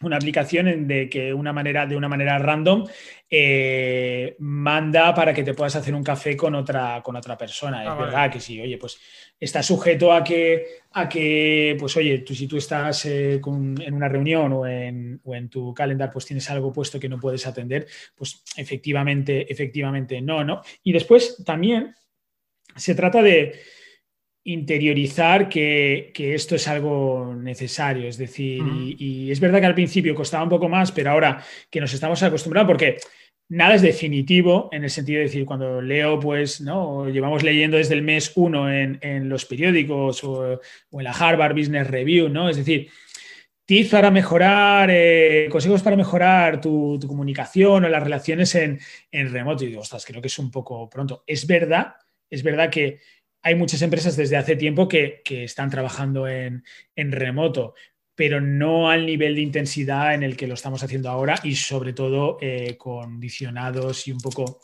una 0.00 0.16
aplicación 0.16 0.68
en 0.68 0.88
de 0.88 1.08
que 1.08 1.32
una 1.32 1.52
manera, 1.52 1.86
de 1.86 1.96
una 1.96 2.08
manera 2.08 2.38
random 2.38 2.86
eh, 3.30 4.34
manda 4.40 5.14
para 5.14 5.32
que 5.32 5.44
te 5.44 5.54
puedas 5.54 5.76
hacer 5.76 5.94
un 5.94 6.02
café 6.02 6.36
con 6.36 6.54
otra, 6.54 7.00
con 7.02 7.16
otra 7.16 7.36
persona. 7.36 7.82
es 7.82 7.88
ah, 7.88 7.94
verdad 7.94 8.30
que 8.30 8.40
sí, 8.40 8.60
oye, 8.60 8.78
pues 8.78 8.98
está 9.38 9.62
sujeto 9.62 10.12
a 10.12 10.24
que, 10.24 10.80
a 10.92 11.08
que 11.08 11.76
pues 11.78 11.96
oye, 11.96 12.18
tú, 12.18 12.34
si 12.34 12.46
tú 12.46 12.56
estás 12.56 13.06
eh, 13.06 13.34
en 13.34 13.94
una 13.94 14.08
reunión 14.08 14.52
o 14.52 14.66
en, 14.66 15.20
o 15.24 15.34
en 15.34 15.48
tu 15.48 15.72
calendar, 15.72 16.10
pues 16.10 16.26
tienes 16.26 16.48
algo 16.50 16.72
puesto 16.72 16.98
que 16.98 17.08
no 17.08 17.20
puedes 17.20 17.46
atender, 17.46 17.86
pues 18.14 18.42
efectivamente, 18.56 19.50
efectivamente 19.52 20.20
no, 20.20 20.44
¿no? 20.44 20.62
Y 20.82 20.92
después 20.92 21.42
también 21.44 21.94
se 22.76 22.94
trata 22.94 23.22
de 23.22 23.60
interiorizar 24.44 25.48
que, 25.48 26.12
esto 26.16 26.56
es 26.56 26.66
algo 26.68 27.34
necesario. 27.36 28.08
Es 28.08 28.18
decir, 28.18 28.62
y, 28.98 29.30
es 29.30 29.40
verdad 29.40 29.60
que 29.60 29.66
al 29.66 29.74
principio 29.74 30.14
costaba 30.14 30.44
un 30.44 30.50
poco 30.50 30.68
más, 30.68 30.92
pero 30.92 31.10
ahora 31.10 31.42
que 31.70 31.80
nos 31.80 31.92
estamos 31.92 32.22
acostumbrando, 32.22 32.72
porque 32.72 32.96
nada 33.48 33.74
es 33.74 33.82
definitivo 33.82 34.68
en 34.72 34.84
el 34.84 34.90
sentido 34.90 35.18
de 35.18 35.24
decir, 35.24 35.44
cuando 35.44 35.80
leo, 35.80 36.18
pues, 36.18 36.60
¿no? 36.60 37.08
Llevamos 37.08 37.42
leyendo 37.42 37.76
desde 37.76 37.94
el 37.94 38.02
mes 38.02 38.32
uno 38.34 38.72
en, 38.72 39.28
los 39.28 39.44
periódicos 39.44 40.24
o, 40.24 40.60
en 40.92 41.04
la 41.04 41.12
Harvard 41.12 41.54
Business 41.54 41.86
Review, 41.86 42.28
¿no? 42.28 42.48
Es 42.48 42.56
decir, 42.56 42.88
tips 43.64 43.90
para 43.90 44.10
mejorar, 44.10 44.90
eh, 44.90 45.48
consejos 45.50 45.82
para 45.82 45.96
mejorar 45.96 46.60
tu, 46.60 46.98
comunicación 47.06 47.84
o 47.84 47.88
las 47.88 48.02
relaciones 48.02 48.54
en, 48.56 48.80
en 49.12 49.32
remoto. 49.32 49.64
Y 49.64 49.68
digo, 49.68 49.82
ostras, 49.82 50.04
creo 50.04 50.20
que 50.20 50.28
es 50.28 50.38
un 50.38 50.50
poco 50.50 50.90
pronto. 50.90 51.22
Es 51.26 51.46
verdad, 51.46 51.94
es 52.28 52.42
verdad 52.42 52.70
que 52.70 52.98
hay 53.42 53.54
muchas 53.54 53.82
empresas 53.82 54.16
desde 54.16 54.36
hace 54.36 54.56
tiempo 54.56 54.88
que, 54.88 55.22
están 55.26 55.70
trabajando 55.70 56.28
en, 56.28 56.64
remoto, 56.96 57.74
pero 58.14 58.40
no 58.40 58.90
al 58.90 59.06
nivel 59.06 59.34
de 59.34 59.40
intensidad 59.42 60.14
en 60.14 60.22
el 60.22 60.36
que 60.36 60.46
lo 60.46 60.54
estamos 60.54 60.82
haciendo 60.82 61.10
ahora 61.10 61.34
y 61.42 61.56
sobre 61.56 61.92
todo 61.92 62.38
eh, 62.40 62.76
condicionados 62.78 64.06
y 64.06 64.12
un 64.12 64.20
poco 64.20 64.60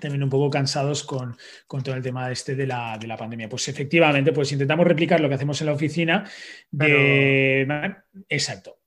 también 0.00 0.22
un 0.22 0.30
poco 0.30 0.50
cansados 0.50 1.04
con, 1.04 1.36
todo 1.66 1.94
el 1.94 2.02
tema 2.02 2.30
este 2.30 2.56
de 2.56 2.66
la, 2.66 2.98
de 2.98 3.06
la, 3.06 3.16
pandemia. 3.16 3.48
Pues 3.48 3.68
efectivamente, 3.68 4.32
pues 4.32 4.50
intentamos 4.50 4.86
replicar 4.86 5.20
lo 5.20 5.28
que 5.28 5.34
hacemos 5.34 5.60
en 5.60 5.66
la 5.66 5.74
oficina. 5.74 6.24
Exacto. 8.28 8.78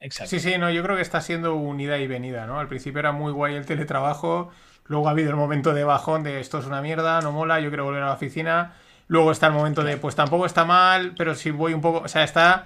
Exacto. 0.00 0.30
Sí, 0.30 0.40
sí, 0.40 0.56
no, 0.58 0.70
yo 0.70 0.82
creo 0.82 0.96
que 0.96 1.02
está 1.02 1.20
siendo 1.20 1.54
unida 1.56 1.98
y 1.98 2.06
venida, 2.06 2.46
¿no? 2.46 2.58
Al 2.58 2.68
principio 2.68 3.00
era 3.00 3.12
muy 3.12 3.32
guay 3.32 3.54
el 3.54 3.66
teletrabajo, 3.66 4.50
Luego 4.90 5.06
ha 5.06 5.12
habido 5.12 5.30
el 5.30 5.36
momento 5.36 5.72
de 5.72 5.84
bajón 5.84 6.24
de 6.24 6.40
esto 6.40 6.58
es 6.58 6.66
una 6.66 6.82
mierda, 6.82 7.20
no 7.20 7.30
mola, 7.30 7.60
yo 7.60 7.70
quiero 7.70 7.84
volver 7.84 8.02
a 8.02 8.06
la 8.06 8.14
oficina. 8.14 8.74
Luego 9.06 9.30
está 9.30 9.46
el 9.46 9.52
momento 9.52 9.84
de 9.84 9.96
pues 9.98 10.16
tampoco 10.16 10.46
está 10.46 10.64
mal, 10.64 11.14
pero 11.16 11.36
si 11.36 11.52
voy 11.52 11.74
un 11.74 11.80
poco, 11.80 12.00
o 12.00 12.08
sea, 12.08 12.24
está 12.24 12.64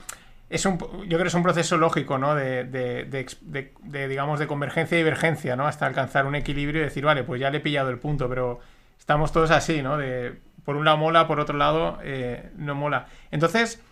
es 0.49 0.64
un, 0.64 0.79
yo 0.79 0.89
creo 1.05 1.18
que 1.18 1.29
es 1.29 1.35
un 1.35 1.43
proceso 1.43 1.77
lógico, 1.77 2.16
¿no? 2.16 2.35
De, 2.35 2.64
de, 2.64 4.09
digamos, 4.09 4.39
de 4.39 4.47
convergencia 4.47 4.97
y 4.97 5.03
divergencia, 5.03 5.55
¿no? 5.55 5.66
Hasta 5.66 5.85
alcanzar 5.85 6.25
un 6.25 6.35
equilibrio 6.35 6.81
y 6.81 6.85
decir, 6.85 7.05
vale, 7.05 7.25
pues 7.25 7.43
ya 7.43 7.51
le 7.51 7.59
he 7.59 7.61
pillado 7.61 7.91
el 7.91 7.99
punto, 7.99 8.27
pero 8.27 8.61
estamos 8.99 9.31
todos 9.31 9.51
así, 9.51 9.83
¿no? 9.83 9.99
De, 9.99 10.41
por 10.64 10.77
un 10.77 10.87
lado 10.87 10.97
mola, 10.97 11.27
por 11.27 11.41
otro 11.41 11.59
lado 11.59 11.99
eh, 12.03 12.53
no 12.57 12.75
mola. 12.75 13.05
Entonces, 13.33 13.83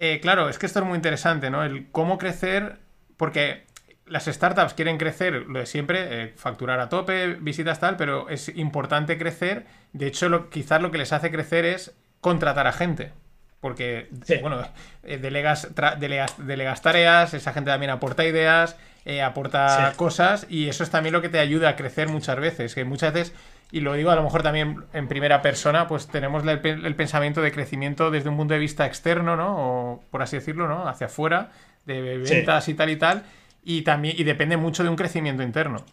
eh, 0.00 0.18
claro, 0.20 0.48
es 0.48 0.58
que 0.58 0.66
esto 0.66 0.80
es 0.80 0.84
muy 0.84 0.96
interesante, 0.96 1.48
¿no? 1.48 1.62
El 1.62 1.92
cómo 1.92 2.18
crecer, 2.18 2.80
porque 3.16 3.66
las 4.08 4.24
startups 4.26 4.74
quieren 4.74 4.98
crecer, 4.98 5.34
lo 5.46 5.58
de 5.58 5.66
siempre, 5.66 6.24
eh, 6.24 6.32
facturar 6.36 6.80
a 6.80 6.88
tope, 6.88 7.34
visitas 7.40 7.80
tal, 7.80 7.96
pero 7.96 8.28
es 8.28 8.48
importante 8.56 9.18
crecer. 9.18 9.66
De 9.92 10.06
hecho, 10.06 10.28
lo, 10.28 10.50
quizás 10.50 10.80
lo 10.80 10.90
que 10.90 10.98
les 10.98 11.12
hace 11.12 11.30
crecer 11.30 11.64
es 11.64 11.94
contratar 12.20 12.66
a 12.66 12.72
gente. 12.72 13.12
Porque, 13.60 14.08
bueno, 14.40 14.62
eh, 15.02 15.18
delegas, 15.18 15.68
delegas, 15.98 16.82
tareas, 16.82 17.34
esa 17.34 17.52
gente 17.52 17.70
también 17.70 17.90
aporta 17.90 18.24
ideas, 18.24 18.76
eh, 19.04 19.20
aporta 19.20 19.94
cosas, 19.96 20.46
y 20.48 20.68
eso 20.68 20.84
es 20.84 20.90
también 20.90 21.12
lo 21.12 21.22
que 21.22 21.28
te 21.28 21.40
ayuda 21.40 21.70
a 21.70 21.76
crecer 21.76 22.08
muchas 22.08 22.38
veces. 22.38 22.74
Que 22.76 22.84
muchas 22.84 23.12
veces, 23.12 23.34
y 23.72 23.80
lo 23.80 23.94
digo 23.94 24.12
a 24.12 24.14
lo 24.14 24.22
mejor 24.22 24.44
también 24.44 24.84
en 24.92 25.08
primera 25.08 25.42
persona, 25.42 25.88
pues 25.88 26.06
tenemos 26.06 26.44
el, 26.46 26.94
pensamiento 26.94 27.42
de 27.42 27.50
crecimiento 27.50 28.12
desde 28.12 28.28
un 28.28 28.36
punto 28.36 28.54
de 28.54 28.60
vista 28.60 28.86
externo, 28.86 29.34
¿no? 29.34 29.56
O 29.56 30.04
por 30.10 30.22
así 30.22 30.36
decirlo, 30.36 30.68
¿no? 30.68 30.86
Hacia 30.88 31.08
afuera, 31.08 31.50
de 31.84 32.18
ventas 32.18 32.68
y 32.68 32.74
tal 32.74 32.90
y 32.90 32.96
tal 32.96 33.24
y 33.68 33.82
también 33.82 34.14
y 34.18 34.24
depende 34.24 34.56
mucho 34.56 34.82
de 34.82 34.88
un 34.88 34.96
crecimiento 34.96 35.42
interno. 35.42 35.84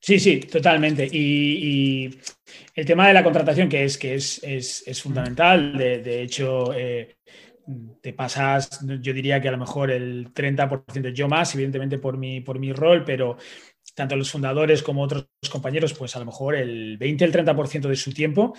Sí, 0.00 0.18
sí, 0.18 0.40
totalmente. 0.40 1.06
Y, 1.12 2.18
el 2.74 2.86
tema 2.86 3.06
de 3.06 3.14
la 3.14 3.22
contratación, 3.22 3.68
que 3.68 3.84
es, 3.84 3.98
que 3.98 4.14
es, 4.14 4.42
es, 4.42 5.02
fundamental, 5.02 5.76
de, 5.76 6.22
hecho, 6.22 6.72
eh, 6.74 7.16
te 8.00 8.14
pasas, 8.14 8.80
yo 9.00 9.12
diría 9.12 9.40
que 9.40 9.48
a 9.48 9.52
lo 9.52 9.58
mejor 9.58 9.90
el 9.90 10.32
30%, 10.32 11.12
yo 11.12 11.28
más, 11.28 11.54
evidentemente 11.54 11.98
por 11.98 12.16
mi, 12.16 12.40
por 12.40 12.58
mi 12.58 12.72
rol, 12.72 13.04
pero 13.04 13.36
tanto 13.94 14.16
los 14.16 14.30
fundadores 14.30 14.82
como 14.82 15.02
otros 15.02 15.28
compañeros, 15.50 15.92
pues 15.92 16.16
a 16.16 16.20
lo 16.20 16.24
mejor 16.24 16.54
el 16.56 16.96
20, 16.96 17.24
el 17.26 17.32
30% 17.32 17.88
de 17.88 17.96
su 17.96 18.14
tiempo 18.14 18.54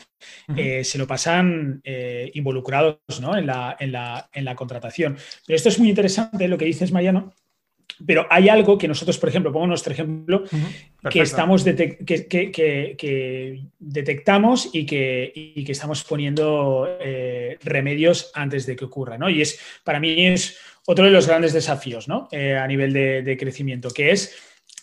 eh, 0.55 0.83
se 0.83 0.99
lo 0.99 1.07
pasan 1.07 1.81
eh, 1.83 2.29
involucrados 2.35 2.99
¿no? 3.19 3.35
en, 3.35 3.47
la, 3.47 3.75
en, 3.79 3.91
la, 3.91 4.29
en 4.31 4.45
la 4.45 4.55
contratación. 4.55 5.17
Pero 5.47 5.57
esto 5.57 5.69
es 5.69 5.79
muy 5.79 5.89
interesante, 5.89 6.47
lo 6.47 6.59
que 6.59 6.65
dices, 6.65 6.91
Mariano, 6.91 7.33
pero 8.05 8.25
hay 8.29 8.49
algo 8.49 8.77
que 8.77 8.87
nosotros, 8.87 9.17
por 9.17 9.29
ejemplo, 9.29 9.51
pongo 9.51 9.67
nuestro 9.67 9.93
ejemplo, 9.93 10.43
que, 11.09 11.21
estamos 11.21 11.63
que, 11.63 13.59
detectamos 13.79 14.69
y 14.73 14.85
que, 14.85 15.63
que 15.65 15.71
estamos 15.71 16.03
poniendo 16.03 16.97
eh, 16.99 17.57
remedios 17.63 18.31
antes 18.33 18.65
de 18.65 18.75
que 18.75 18.85
ocurra. 18.85 19.17
¿no? 19.17 19.29
Y 19.29 19.41
es, 19.41 19.59
para 19.83 19.99
mí 19.99 20.27
es 20.27 20.57
otro 20.85 21.05
de 21.05 21.11
los 21.11 21.27
grandes 21.27 21.53
desafíos 21.53 22.07
¿no? 22.07 22.27
Eh, 22.31 22.55
a 22.55 22.67
nivel 22.67 22.93
de, 22.93 23.37
crecimiento, 23.37 23.89
que 23.89 24.11
es, 24.11 24.35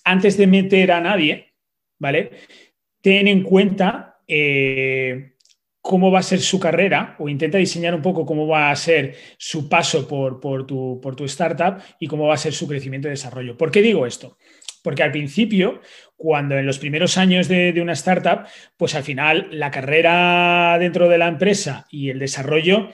antes 0.04 0.36
de 0.36 0.46
meter 0.46 0.92
a 0.92 1.00
nadie, 1.00 1.52
¿vale? 1.98 2.30
Ten 3.00 3.28
en 3.28 3.42
cuenta 3.42 4.20
eh, 4.26 5.34
cómo 5.90 6.12
va 6.12 6.20
a 6.20 6.22
ser 6.22 6.38
su 6.38 6.60
carrera 6.60 7.16
o 7.18 7.28
intenta 7.28 7.58
diseñar 7.58 7.96
un 7.96 8.00
poco 8.00 8.24
cómo 8.24 8.46
va 8.46 8.70
a 8.70 8.76
ser 8.76 9.16
su 9.38 9.68
paso 9.68 10.06
por, 10.06 10.64
tu 10.64 11.24
startup 11.24 11.82
y 11.98 12.06
cómo 12.06 12.28
va 12.28 12.34
a 12.34 12.36
ser 12.36 12.52
su 12.52 12.68
crecimiento 12.68 13.08
y 13.08 13.10
desarrollo. 13.10 13.56
¿Por 13.56 13.72
qué 13.72 13.82
digo 13.82 14.06
esto? 14.06 14.38
Porque 14.84 15.02
al 15.02 15.10
principio, 15.10 15.80
cuando 16.16 16.56
en 16.56 16.64
los 16.64 16.78
primeros 16.78 17.18
años 17.18 17.48
de, 17.48 17.76
una 17.82 17.94
startup, 17.94 18.46
pues 18.76 18.94
al 18.94 19.02
final 19.02 19.48
la 19.50 19.72
carrera 19.72 20.76
dentro 20.78 21.08
de 21.08 21.18
la 21.18 21.26
empresa 21.26 21.88
y 21.90 22.10
el 22.10 22.20
desarrollo 22.20 22.90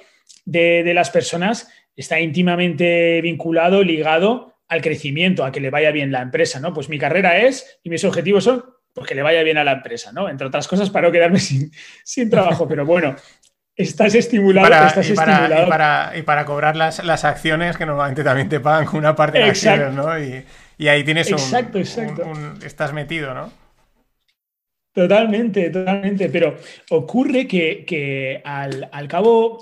de, 0.47 0.83
de 0.83 0.95
las 0.95 1.11
personas 1.11 1.69
está 1.97 2.19
íntimamente 2.19 3.21
vinculado, 3.21 3.83
ligado 3.83 4.55
al 4.69 4.81
crecimiento, 4.81 5.45
a 5.45 5.53
que 5.53 5.61
le 5.61 5.69
vaya 5.69 5.91
bien 5.91 6.13
la 6.13 6.23
empresa, 6.23 6.61
¿no? 6.61 6.73
Pues 6.73 6.89
mi 6.89 6.99
carrera 6.99 7.41
es 7.43 7.79
y 7.85 7.91
mis 7.91 8.05
objetivos 8.05 8.45
son 8.45 8.65
porque 8.97 9.15
le 9.15 9.23
vaya 9.23 9.43
bien 9.43 9.59
a 9.59 9.65
la 9.65 9.73
empresa, 9.73 10.11
¿no? 10.11 10.27
Entre 10.27 10.47
otras 10.47 10.67
cosas, 10.67 10.89
para 10.89 11.09
no 11.09 11.13
quedarme 11.13 11.39
sin, 11.49 11.71
sin 12.03 12.31
trabajo, 12.31 12.67
pero 12.67 12.87
bueno, 12.87 13.15
estás 13.77 14.15
estimulado. 14.15 14.67
y 14.67 15.13
para, 15.13 16.17
Y 16.17 16.23
para, 16.23 16.45
cobrar 16.47 16.77
las, 16.77 17.25
acciones 17.25 17.77
que 17.77 17.85
normalmente 17.85 18.25
también 18.25 18.49
te 18.49 18.59
pagan 18.59 18.87
con 18.87 18.99
una 18.99 19.15
parte 19.15 19.37
de 19.39 19.45
acciones, 19.45 19.93
¿no? 19.93 20.19
Y, 20.19 20.43
y 20.79 20.89
ahí 20.89 21.05
tienes 21.05 21.31
exacto, 21.31 21.79
exacto. 21.79 22.33
estás 22.65 22.95
metido, 22.95 23.35
¿no? 23.35 23.53
Totalmente, 24.95 25.69
totalmente. 25.69 26.31
Pero 26.31 26.57
ocurre 26.89 27.47
que, 27.47 28.41
al, 28.47 28.89
al, 28.91 29.09
cabo, 29.09 29.61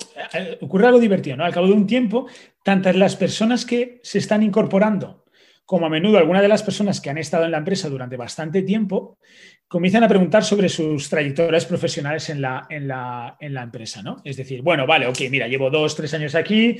ocurre 0.61 0.87
algo 0.87 1.01
divertido, 1.01 1.37
¿no? 1.37 1.45
Al 1.45 1.53
cabo 1.53 1.67
de 1.67 1.73
un 1.73 1.89
tiempo, 1.89 2.29
tantas 2.63 2.95
las 2.95 3.17
personas 3.17 3.67
que 3.67 3.99
se 4.05 4.19
están 4.19 4.45
incorporando 4.45 5.24
como 5.65 5.87
a 5.87 5.91
menudo 5.91 6.19
algunas 6.19 6.43
de 6.43 6.49
las 6.49 6.63
personas 6.63 7.01
que 7.01 7.11
han 7.11 7.19
estado 7.19 7.45
en 7.45 7.51
la 7.51 7.59
empresa 7.59 7.89
durante 7.89 8.17
bastante 8.17 8.63
tiempo 8.63 9.19
comienzan 9.67 10.05
a 10.05 10.09
preguntar 10.09 10.45
sobre 10.45 10.69
sus 10.69 11.09
trayectorias 11.09 11.67
profesionales 11.67 12.29
en 12.29 12.41
la, 12.41 12.67
en 12.69 12.87
la, 12.87 13.37
en 13.41 13.55
la 13.55 13.63
empresa, 13.63 14.03
¿no? 14.03 14.21
Es 14.25 14.37
decir, 14.37 14.63
bueno, 14.63 14.87
vale, 14.87 15.07
ok, 15.07 15.19
mira, 15.31 15.49
llevo 15.49 15.71
dos, 15.71 15.97
tres 15.97 16.13
años 16.15 16.35
aquí, 16.35 16.77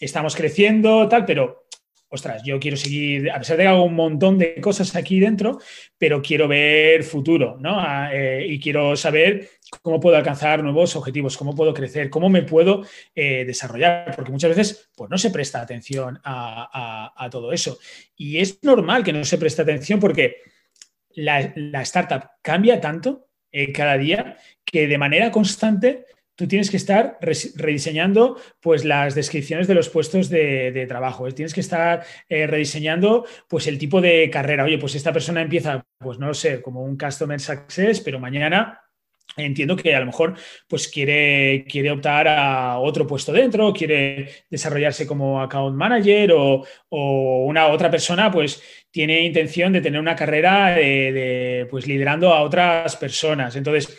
estamos 0.00 0.34
creciendo, 0.34 1.08
tal, 1.08 1.24
pero 1.24 1.66
ostras, 2.08 2.42
yo 2.44 2.58
quiero 2.58 2.76
seguir, 2.76 3.30
a 3.30 3.38
pesar 3.38 3.56
de 3.56 3.64
que 3.64 3.68
hago 3.68 3.84
un 3.84 3.94
montón 3.94 4.38
de 4.38 4.60
cosas 4.60 4.94
aquí 4.96 5.20
dentro, 5.20 5.58
pero 5.98 6.22
quiero 6.22 6.48
ver 6.48 7.02
futuro, 7.02 7.56
¿no? 7.60 7.78
Ah, 7.78 8.10
eh, 8.12 8.46
y 8.48 8.58
quiero 8.58 8.96
saber 8.96 9.50
cómo 9.82 10.00
puedo 10.00 10.16
alcanzar 10.16 10.62
nuevos 10.62 10.96
objetivos, 10.96 11.36
cómo 11.36 11.54
puedo 11.54 11.74
crecer, 11.74 12.10
cómo 12.10 12.28
me 12.28 12.42
puedo 12.42 12.84
eh, 13.14 13.44
desarrollar, 13.44 14.14
porque 14.14 14.32
muchas 14.32 14.56
veces 14.56 14.90
pues, 14.96 15.10
no 15.10 15.18
se 15.18 15.30
presta 15.30 15.60
atención 15.60 16.20
a, 16.24 17.28
todo 17.30 17.52
eso. 17.52 17.78
Y 18.16 18.38
es 18.38 18.62
normal 18.62 19.02
que 19.02 19.12
no 19.12 19.24
se 19.24 19.38
preste 19.38 19.62
atención 19.62 19.98
porque 19.98 20.36
la, 21.14 21.40
startup 21.82 22.30
cambia 22.42 22.80
tanto 22.80 23.28
eh, 23.50 23.72
cada 23.72 23.96
día 23.98 24.36
que 24.64 24.86
de 24.86 24.98
manera 24.98 25.30
constante 25.30 26.06
tú 26.36 26.46
tienes 26.46 26.70
que 26.70 26.76
estar 26.76 27.18
rediseñando 27.20 28.38
pues, 28.60 28.84
las 28.84 29.14
descripciones 29.14 29.66
de 29.66 29.74
los 29.74 29.88
puestos 29.88 30.28
de, 30.28 30.84
trabajo, 30.86 31.28
tienes 31.32 31.54
que 31.54 31.60
estar 31.60 32.04
eh, 32.28 32.46
rediseñando 32.46 33.24
pues, 33.48 33.66
el 33.66 33.78
tipo 33.78 34.00
de 34.00 34.30
carrera. 34.30 34.64
Oye, 34.64 34.78
pues 34.78 34.94
esta 34.94 35.12
persona 35.12 35.42
empieza, 35.42 35.84
pues 35.98 36.18
no 36.18 36.28
lo 36.28 36.34
sé, 36.34 36.60
como 36.60 36.82
un 36.82 36.98
Customer 36.98 37.40
Success, 37.40 38.00
pero 38.00 38.20
mañana 38.20 38.85
entiendo 39.36 39.76
que 39.76 39.94
a 39.94 40.00
lo 40.00 40.06
mejor 40.06 40.34
pues 40.68 40.88
quiere, 40.88 41.64
quiere 41.68 41.90
optar 41.90 42.28
a 42.28 42.78
otro 42.78 43.06
puesto 43.06 43.32
dentro, 43.32 43.72
quiere 43.72 44.28
desarrollarse 44.50 45.06
como 45.06 45.40
account 45.40 45.76
manager 45.76 46.32
o, 46.32 46.64
una 46.90 47.68
otra 47.68 47.90
persona 47.90 48.30
pues 48.30 48.62
tiene 48.90 49.22
intención 49.22 49.72
de 49.72 49.80
tener 49.80 50.00
una 50.00 50.16
carrera 50.16 50.70
de, 50.70 51.66
pues 51.70 51.86
liderando 51.86 52.32
a 52.32 52.42
otras 52.42 52.96
personas. 52.96 53.54
Entonces, 53.56 53.94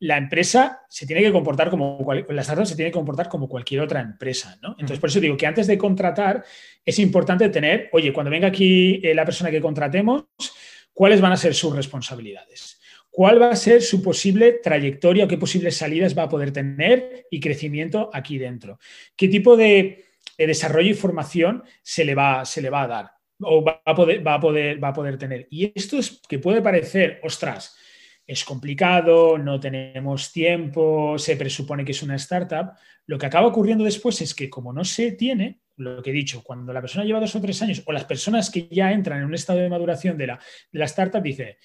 la 0.00 0.16
empresa 0.16 0.80
se 0.88 1.06
tiene 1.06 1.22
que 1.22 1.30
comportar 1.30 1.70
como 1.70 2.04
la 2.28 2.42
startup 2.42 2.66
se 2.66 2.74
tiene 2.74 2.90
que 2.90 2.98
comportar 2.98 3.28
como 3.28 3.48
cualquier 3.48 3.82
otra 3.82 4.00
empresa, 4.00 4.58
¿no? 4.60 4.70
Entonces, 4.70 4.98
por 4.98 5.10
eso 5.10 5.20
digo 5.20 5.36
que 5.36 5.46
antes 5.46 5.68
de 5.68 5.78
contratar 5.78 6.44
es 6.84 6.98
importante 6.98 7.48
tener, 7.50 7.88
oye, 7.92 8.12
cuando 8.12 8.30
venga 8.30 8.48
aquí 8.48 9.00
eh, 9.04 9.14
la 9.14 9.24
persona 9.24 9.52
que 9.52 9.60
contratemos, 9.60 10.24
¿cuáles 10.92 11.20
van 11.20 11.32
a 11.32 11.36
ser 11.36 11.54
sus 11.54 11.76
responsabilidades? 11.76 12.81
¿Cuál 13.14 13.42
va 13.42 13.50
a 13.50 13.56
ser 13.56 13.82
su 13.82 14.02
posible 14.02 14.52
trayectoria 14.62 15.26
o 15.26 15.28
qué 15.28 15.36
posibles 15.36 15.76
salidas 15.76 16.16
va 16.16 16.22
a 16.22 16.28
poder 16.30 16.50
tener 16.50 17.26
y 17.30 17.40
crecimiento 17.40 18.08
aquí 18.10 18.38
dentro? 18.38 18.78
¿Qué 19.14 19.28
tipo 19.28 19.54
de, 19.54 20.06
desarrollo 20.38 20.90
y 20.90 20.94
formación 20.94 21.62
se 21.82 22.06
le 22.06 22.14
va, 22.14 22.46
se 22.46 22.62
le 22.62 22.70
va 22.70 22.82
a 22.82 22.88
dar 22.88 23.10
o 23.38 23.62
va 23.62 23.82
a 23.84 23.94
poder, 23.94 24.26
va 24.26 24.34
a 24.34 24.40
poder, 24.40 24.82
va 24.82 24.88
a 24.88 24.92
poder 24.94 25.18
tener? 25.18 25.46
Y 25.50 25.70
esto 25.74 25.98
es 25.98 26.22
que 26.26 26.38
puede 26.38 26.62
parecer, 26.62 27.20
ostras, 27.22 27.76
es 28.26 28.44
complicado, 28.44 29.36
no 29.36 29.60
tenemos 29.60 30.32
tiempo, 30.32 31.18
se 31.18 31.36
presupone 31.36 31.84
que 31.84 31.92
es 31.92 32.02
una 32.02 32.16
startup. 32.16 32.72
Lo 33.04 33.18
que 33.18 33.26
acaba 33.26 33.46
ocurriendo 33.46 33.84
después 33.84 34.22
es 34.22 34.34
que 34.34 34.48
como 34.48 34.72
no 34.72 34.84
se 34.84 35.12
tiene, 35.12 35.60
lo 35.76 36.02
que 36.02 36.10
he 36.10 36.14
dicho, 36.14 36.42
cuando 36.42 36.72
la 36.72 36.80
persona 36.80 37.04
lleva 37.04 37.20
dos 37.20 37.36
o 37.36 37.42
tres 37.42 37.60
años 37.60 37.82
o 37.84 37.92
las 37.92 38.06
personas 38.06 38.50
que 38.50 38.68
ya 38.70 38.90
entran 38.90 39.18
en 39.18 39.26
un 39.26 39.34
estado 39.34 39.58
de 39.58 39.68
maduración 39.68 40.16
de 40.16 40.28
la, 40.28 40.40
de 40.70 40.78
la 40.78 40.86
startup, 40.86 41.22
dice, 41.22 41.58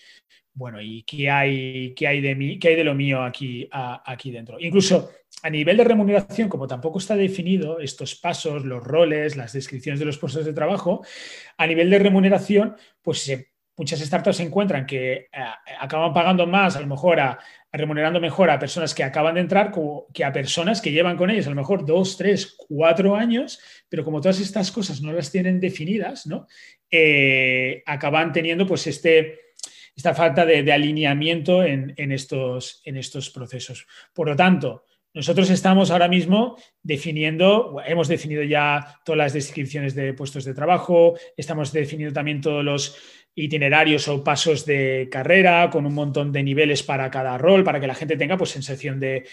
bueno, 0.58 0.82
¿y 0.82 1.04
qué 1.04 1.30
hay, 1.30 1.94
qué 1.94 2.08
hay 2.08 2.20
de 2.20 2.34
mí, 2.34 2.58
qué 2.58 2.70
hay 2.70 2.76
de 2.76 2.84
lo 2.84 2.96
mío 2.96 3.22
aquí, 3.24 3.70
aquí 3.72 4.32
dentro? 4.32 4.60
Incluso 4.60 5.12
a 5.44 5.52
nivel 5.52 5.78
de 5.78 5.84
remuneración, 5.84 6.50
como 6.50 6.66
tampoco 6.66 6.98
está 6.98 7.16
definido 7.16 7.80
estos 7.80 8.16
pasos, 8.16 8.66
los 8.66 8.84
roles, 8.84 9.38
las 9.38 9.54
descripciones 9.54 10.00
de 10.00 10.06
los 10.08 10.18
puestos 10.18 10.46
de 10.46 10.54
trabajo, 10.54 11.06
a 11.58 11.68
nivel 11.68 11.92
de 11.92 12.00
remuneración, 12.00 12.76
pues 13.04 13.32
muchas 13.78 14.00
startups 14.00 14.38
se 14.38 14.44
encuentran 14.44 14.88
que 14.88 15.14
eh, 15.14 15.28
acaban 15.80 16.12
pagando 16.12 16.48
más, 16.48 16.76
a 16.76 16.82
lo 16.82 16.88
mejor 16.88 17.20
a, 17.20 17.38
remunerando 17.72 18.20
mejor 18.20 18.50
a 18.50 18.58
personas 18.58 18.96
que 18.96 19.04
acaban 19.04 19.36
de 19.36 19.42
entrar 19.42 19.72
que 20.12 20.26
a 20.26 20.34
personas 20.34 20.82
que 20.82 20.92
llevan 20.92 21.18
con 21.18 21.30
ellos 21.30 21.46
a 21.46 21.52
lo 21.52 21.56
mejor 21.56 21.86
dos, 21.86 22.18
tres, 22.18 22.58
cuatro 22.68 23.16
años, 23.16 23.60
pero 23.90 24.04
como 24.04 24.22
todas 24.22 24.40
estas 24.40 24.72
cosas 24.72 25.04
no 25.04 25.14
las 25.14 25.32
tienen 25.32 25.60
definidas, 25.60 26.26
¿no? 26.26 26.48
Eh, 26.90 27.84
acaban 27.86 28.34
teniendo 28.34 28.66
pues 28.66 28.88
este, 28.88 29.47
esta 29.98 30.14
falta 30.14 30.46
de, 30.46 30.72
alineamiento 30.72 31.64
en, 31.64 32.12
estos, 32.12 32.82
en 32.86 32.98
estos 32.98 33.32
procesos. 33.32 33.88
Por 34.14 34.30
lo 34.30 34.36
tanto, 34.36 34.86
nosotros 35.18 35.50
estamos 35.50 35.90
ahora 35.90 36.08
mismo 36.08 36.58
definiendo, 36.84 37.82
hemos 37.84 38.08
definido 38.08 38.44
ya 38.44 39.00
todas 39.04 39.18
las 39.18 39.34
descripciones 39.34 39.96
de 39.96 40.14
puestos 40.14 40.46
de 40.46 40.54
trabajo, 40.54 41.16
estamos 41.36 41.74
definiendo 41.74 42.14
también 42.14 42.40
todos 42.40 42.64
los 42.64 42.96
itinerarios 43.34 44.08
o 44.10 44.24
pasos 44.24 44.64
de 44.64 45.10
carrera 45.12 45.72
con 45.72 45.88
un 45.88 45.96
montón 45.96 46.32
de 46.32 46.44
niveles 46.44 46.84
para 46.84 47.10
cada 47.10 47.36
rol, 47.40 47.64
para 47.64 47.80
que 47.80 47.88
la 47.88 47.96
gente 47.96 48.16
tenga 48.16 48.38
pues, 48.38 48.52
sensación 48.52 49.00
de, 49.00 49.26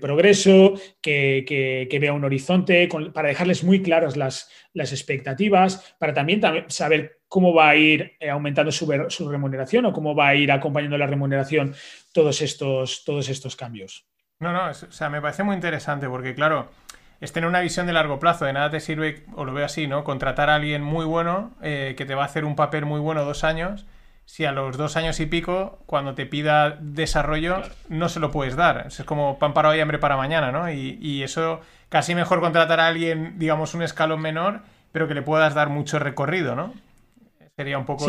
progreso, 0.00 0.74
que, 1.00 1.98
vea 2.00 2.12
un 2.12 2.24
horizonte, 2.24 2.88
para 3.14 3.28
dejarles 3.28 3.62
muy 3.62 3.80
claras 3.80 4.16
las, 4.16 4.50
expectativas, 4.74 5.94
para 6.00 6.14
también, 6.14 6.40
saber 6.66 7.20
cómo 7.28 7.54
va 7.54 7.68
a 7.68 7.76
ir 7.76 8.16
eh, 8.18 8.28
aumentando 8.28 8.72
su, 8.72 8.92
su, 9.08 9.30
remuneración 9.30 9.86
o 9.86 9.92
cómo 9.92 10.16
va 10.16 10.28
a 10.28 10.34
ir 10.34 10.50
acompañando 10.50 10.98
la 10.98 11.06
remuneración 11.06 11.74
todos 12.12 12.42
estos, 12.42 13.04
todos 13.04 13.28
estos 13.28 13.54
cambios. 13.54 14.11
No, 14.42 14.52
no, 14.52 14.70
o 14.70 14.74
sea, 14.74 15.08
me 15.08 15.20
parece 15.20 15.44
muy 15.44 15.54
interesante 15.54 16.08
porque, 16.08 16.34
claro, 16.34 16.68
es 17.20 17.32
tener 17.32 17.48
una 17.48 17.60
visión 17.60 17.86
de 17.86 17.92
largo 17.92 18.18
plazo. 18.18 18.44
De 18.44 18.52
nada 18.52 18.70
te 18.70 18.80
sirve, 18.80 19.24
o 19.36 19.44
lo 19.44 19.54
veo 19.54 19.64
así, 19.64 19.86
¿no? 19.86 20.02
Contratar 20.02 20.50
a 20.50 20.56
alguien 20.56 20.82
muy 20.82 21.04
bueno 21.04 21.52
eh, 21.62 21.94
que 21.96 22.04
te 22.04 22.16
va 22.16 22.24
a 22.24 22.26
hacer 22.26 22.44
un 22.44 22.56
papel 22.56 22.84
muy 22.84 22.98
bueno 22.98 23.24
dos 23.24 23.44
años. 23.44 23.86
Si 24.24 24.44
a 24.44 24.50
los 24.50 24.76
dos 24.76 24.96
años 24.96 25.20
y 25.20 25.26
pico, 25.26 25.78
cuando 25.86 26.16
te 26.16 26.26
pida 26.26 26.76
desarrollo, 26.80 27.62
no 27.88 28.08
se 28.08 28.18
lo 28.18 28.32
puedes 28.32 28.56
dar. 28.56 28.88
Es 28.88 29.04
como 29.04 29.38
pan 29.38 29.54
para 29.54 29.68
hoy, 29.68 29.78
hambre 29.78 30.00
para 30.00 30.16
mañana, 30.16 30.50
¿no? 30.50 30.68
Y, 30.72 31.22
eso 31.22 31.60
casi 31.88 32.16
mejor 32.16 32.40
contratar 32.40 32.80
a 32.80 32.88
alguien, 32.88 33.38
digamos, 33.38 33.74
un 33.74 33.82
escalón 33.82 34.20
menor, 34.20 34.62
pero 34.90 35.06
que 35.06 35.14
le 35.14 35.22
puedas 35.22 35.54
dar 35.54 35.68
mucho 35.68 36.00
recorrido, 36.00 36.56
¿no? 36.56 36.74
Sería 37.54 37.78
un 37.78 37.86
poco 37.86 38.06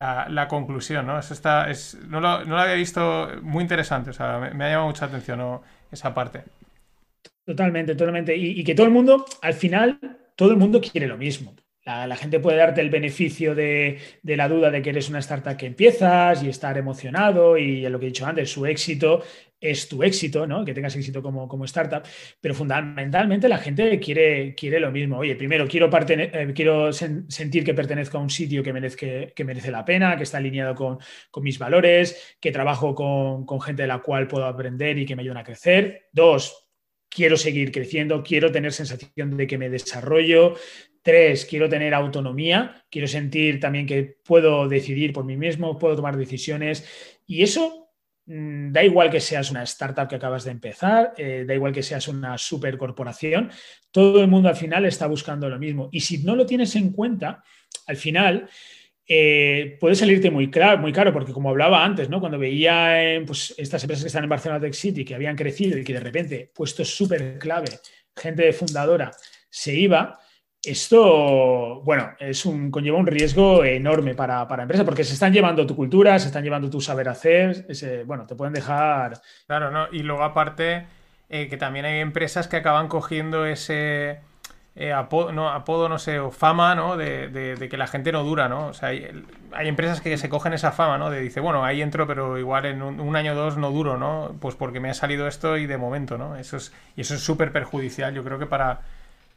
la, 0.00 0.48
conclusión, 0.48 1.06
¿no? 1.06 1.18
Eso 1.18 1.34
está, 1.34 1.70
es, 1.70 1.98
no, 2.08 2.20
lo, 2.20 2.44
no, 2.44 2.54
lo, 2.56 2.60
había 2.60 2.74
visto 2.74 3.28
muy 3.42 3.62
interesante, 3.62 4.10
o 4.10 4.12
sea, 4.12 4.38
me, 4.38 4.64
ha 4.64 4.68
llamado 4.68 4.88
mucha 4.88 5.06
atención 5.06 5.60
esa 5.90 6.12
parte. 6.12 6.44
Totalmente, 7.44 7.94
totalmente. 7.94 8.36
Y, 8.36 8.62
que 8.64 8.74
todo 8.74 8.86
el 8.86 8.92
mundo, 8.92 9.24
al 9.40 9.54
final, 9.54 9.98
todo 10.34 10.50
el 10.50 10.56
mundo 10.56 10.80
quiere 10.80 11.06
lo 11.06 11.16
mismo. 11.16 11.54
La, 11.84 12.16
gente 12.16 12.40
puede 12.40 12.58
darte 12.58 12.80
el 12.80 12.90
beneficio 12.90 13.54
de, 13.54 14.00
la 14.24 14.48
duda 14.48 14.72
de 14.72 14.82
que 14.82 14.90
eres 14.90 15.08
una 15.08 15.20
startup 15.20 15.56
que 15.56 15.66
empiezas 15.66 16.42
y 16.42 16.48
estar 16.48 16.76
emocionado 16.76 17.56
y 17.56 17.88
lo 17.88 18.00
que 18.00 18.06
he 18.06 18.08
dicho 18.08 18.26
antes, 18.26 18.50
su 18.50 18.66
éxito 18.66 19.22
es 19.70 19.88
tu 19.88 20.02
éxito, 20.02 20.46
¿no? 20.46 20.64
Que 20.64 20.74
tengas 20.74 20.96
éxito 20.96 21.22
como, 21.22 21.48
como 21.48 21.64
startup, 21.64 22.02
pero 22.40 22.54
fundamentalmente 22.54 23.48
la 23.48 23.58
gente 23.58 23.98
quiere, 23.98 24.54
quiere 24.54 24.80
lo 24.80 24.90
mismo. 24.90 25.18
Oye, 25.18 25.36
primero 25.36 25.66
quiero, 25.66 25.90
eh, 26.08 26.52
quiero 26.54 26.92
sentir 26.92 27.64
que 27.64 27.74
pertenezco 27.74 28.18
a 28.18 28.20
un 28.20 28.30
sitio 28.30 28.62
que, 28.62 28.72
merezca, 28.72 29.06
que 29.34 29.44
merece 29.44 29.70
la 29.70 29.84
pena, 29.84 30.16
que 30.16 30.24
está 30.24 30.38
alineado 30.38 30.74
con, 30.74 30.98
mis 31.42 31.58
valores, 31.58 32.36
que 32.40 32.52
trabajo 32.52 32.94
con, 32.94 33.46
con 33.46 33.60
gente 33.60 33.82
de 33.82 33.88
la 33.88 34.00
cual 34.00 34.26
puedo 34.26 34.46
aprender 34.46 34.98
y 34.98 35.06
que 35.06 35.16
me 35.16 35.22
ayudan 35.22 35.38
a 35.38 35.44
crecer. 35.44 36.08
Dos, 36.12 36.66
quiero 37.08 37.36
seguir 37.36 37.72
creciendo, 37.72 38.22
quiero 38.22 38.52
tener 38.52 38.72
sensación 38.72 39.36
de 39.36 39.46
que 39.46 39.58
me 39.58 39.70
desarrollo. 39.70 40.54
Tres, 41.02 41.46
quiero 41.46 41.68
tener 41.68 41.94
autonomía, 41.94 42.84
quiero 42.90 43.06
sentir 43.06 43.60
también 43.60 43.86
que 43.86 44.18
puedo 44.24 44.68
decidir 44.68 45.12
por 45.12 45.24
mí 45.24 45.36
mismo, 45.36 45.78
puedo 45.78 45.96
tomar 45.96 46.16
decisiones. 46.16 46.84
Y 47.26 47.42
eso 47.42 47.85
da 48.26 48.82
igual 48.82 49.08
que 49.08 49.20
seas 49.20 49.50
una 49.52 49.62
startup 49.62 50.08
que 50.08 50.16
acabas 50.16 50.44
de 50.44 50.50
empezar, 50.50 51.14
eh, 51.16 51.44
da 51.46 51.54
igual 51.54 51.72
que 51.72 51.82
seas 51.82 52.08
una 52.08 52.36
supercorporación, 52.36 53.50
todo 53.92 54.20
el 54.20 54.28
mundo 54.28 54.48
al 54.48 54.56
final 54.56 54.84
está 54.84 55.06
buscando 55.06 55.48
lo 55.48 55.58
mismo. 55.58 55.88
Y 55.92 56.00
si 56.00 56.18
no 56.18 56.34
lo 56.34 56.44
tienes 56.44 56.74
en 56.74 56.90
cuenta, 56.90 57.44
al 57.86 57.96
final 57.96 58.48
eh, 59.06 59.76
puede 59.78 59.94
salirte 59.94 60.32
muy, 60.32 60.50
claro, 60.50 60.78
muy 60.78 60.92
caro, 60.92 61.12
porque 61.12 61.32
como 61.32 61.50
hablaba 61.50 61.84
antes, 61.84 62.08
¿no? 62.08 62.18
cuando 62.18 62.38
veía 62.38 63.22
pues, 63.24 63.54
estas 63.56 63.84
empresas 63.84 64.02
que 64.02 64.08
están 64.08 64.24
en 64.24 64.30
Barcelona 64.30 64.60
Tech 64.60 64.74
City, 64.74 65.04
que 65.04 65.14
habían 65.14 65.36
crecido 65.36 65.78
y 65.78 65.84
que 65.84 65.92
de 65.92 66.00
repente, 66.00 66.50
puestos 66.52 66.96
súper 66.96 67.38
clave, 67.38 67.68
gente 68.16 68.52
fundadora, 68.52 69.12
se 69.48 69.72
iba, 69.72 70.18
esto, 70.66 71.80
bueno, 71.82 72.10
es 72.18 72.44
un, 72.44 72.70
conlleva 72.70 72.98
un 72.98 73.06
riesgo 73.06 73.64
enorme 73.64 74.14
para, 74.14 74.46
para 74.48 74.62
empresas, 74.62 74.84
porque 74.84 75.04
se 75.04 75.14
están 75.14 75.32
llevando 75.32 75.66
tu 75.66 75.76
cultura, 75.76 76.18
se 76.18 76.26
están 76.26 76.42
llevando 76.42 76.68
tu 76.68 76.80
saber 76.80 77.08
hacer, 77.08 77.66
bueno, 78.06 78.26
te 78.26 78.34
pueden 78.34 78.52
dejar... 78.54 79.20
Claro, 79.46 79.70
¿no? 79.70 79.86
Y 79.92 80.00
luego 80.00 80.24
aparte, 80.24 80.86
eh, 81.28 81.48
que 81.48 81.56
también 81.56 81.84
hay 81.84 82.00
empresas 82.00 82.48
que 82.48 82.56
acaban 82.56 82.88
cogiendo 82.88 83.46
ese 83.46 84.20
eh, 84.78 84.92
apodo, 84.92 85.32
no, 85.32 85.48
apodo, 85.48 85.88
no 85.88 85.98
sé, 85.98 86.18
o 86.18 86.30
fama, 86.30 86.74
¿no? 86.74 86.98
De, 86.98 87.56
que 87.70 87.76
la 87.78 87.86
gente 87.86 88.12
no 88.12 88.24
dura, 88.24 88.48
¿no? 88.48 88.68
O 88.68 88.72
sea, 88.74 88.90
hay, 88.90 89.08
empresas 89.68 90.02
que 90.02 90.18
se 90.18 90.28
cogen 90.28 90.52
esa 90.52 90.70
fama, 90.70 90.98
¿no? 90.98 91.08
De 91.08 91.20
dice, 91.20 91.40
bueno, 91.40 91.64
ahí 91.64 91.80
entro, 91.80 92.06
pero 92.06 92.38
igual 92.38 92.66
en 92.66 92.82
un, 92.82 93.16
año 93.16 93.32
o 93.32 93.34
dos 93.34 93.56
no 93.56 93.70
duro, 93.70 93.96
¿no? 93.96 94.36
Pues 94.38 94.54
porque 94.54 94.78
me 94.78 94.90
ha 94.90 94.94
salido 94.94 95.26
esto 95.28 95.56
y 95.56 95.66
de 95.66 95.78
momento, 95.78 96.18
¿no? 96.18 96.36
Eso 96.36 96.58
es, 96.58 96.72
y 96.94 97.00
eso 97.00 97.14
es 97.14 97.20
súper 97.20 97.52
perjudicial, 97.52 98.14
yo 98.14 98.22
creo 98.22 98.38
que 98.38 98.44
para, 98.46 98.80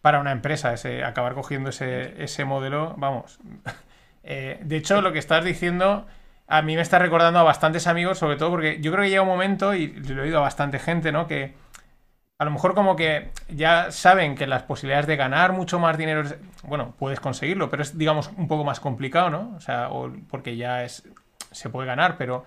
para 0.02 0.20
una 0.20 0.32
empresa, 0.32 0.74
ese, 0.74 1.04
acabar 1.04 1.34
cogiendo 1.34 1.70
ese, 1.70 2.24
ese 2.24 2.45
modelo, 2.45 2.95
vamos. 2.97 3.39
Eh, 4.22 4.60
de 4.62 4.76
hecho, 4.76 5.02
lo 5.02 5.14
que 5.14 5.18
estás 5.18 5.45
diciendo 5.45 6.06
a 6.50 6.62
mí 6.62 6.76
me 6.76 6.82
está 6.82 7.00
recordando 7.00 7.39
a 7.39 7.43
bastantes 7.43 7.88
amigos, 7.88 8.18
sobre 8.18 8.36
todo 8.36 8.50
porque 8.50 8.80
yo 8.82 8.91
creo 8.91 9.04
que 9.04 9.10
llega 9.10 9.22
un 9.22 9.28
momento, 9.28 9.74
y 9.76 9.88
lo 9.88 10.22
he 10.22 10.26
oído 10.26 10.39
a 10.39 10.41
bastante 10.41 10.78
gente, 10.78 11.12
¿no? 11.12 11.28
Que 11.28 11.54
a 12.39 12.45
lo 12.45 12.52
mejor 12.52 12.74
como 12.74 12.95
que 12.95 13.32
ya 13.50 13.91
saben 13.91 14.36
que 14.36 14.47
las 14.47 14.64
posibilidades 14.64 15.06
de 15.06 15.16
ganar 15.16 15.54
mucho 15.54 15.78
más 15.78 15.97
dinero, 15.97 16.24
bueno, 16.64 16.95
puedes 16.97 17.20
conseguirlo, 17.20 17.70
pero 17.70 17.84
es 17.84 17.97
digamos 17.97 18.32
un 18.36 18.47
poco 18.47 18.64
más 18.64 18.80
complicado, 18.80 19.30
¿no? 19.30 19.54
O 19.56 19.62
sea, 19.62 19.89
porque 20.30 20.58
ya 20.58 20.84
es 20.84 21.08
se 21.52 21.70
puede 21.70 21.88
ganar, 21.88 22.18
pero 22.18 22.45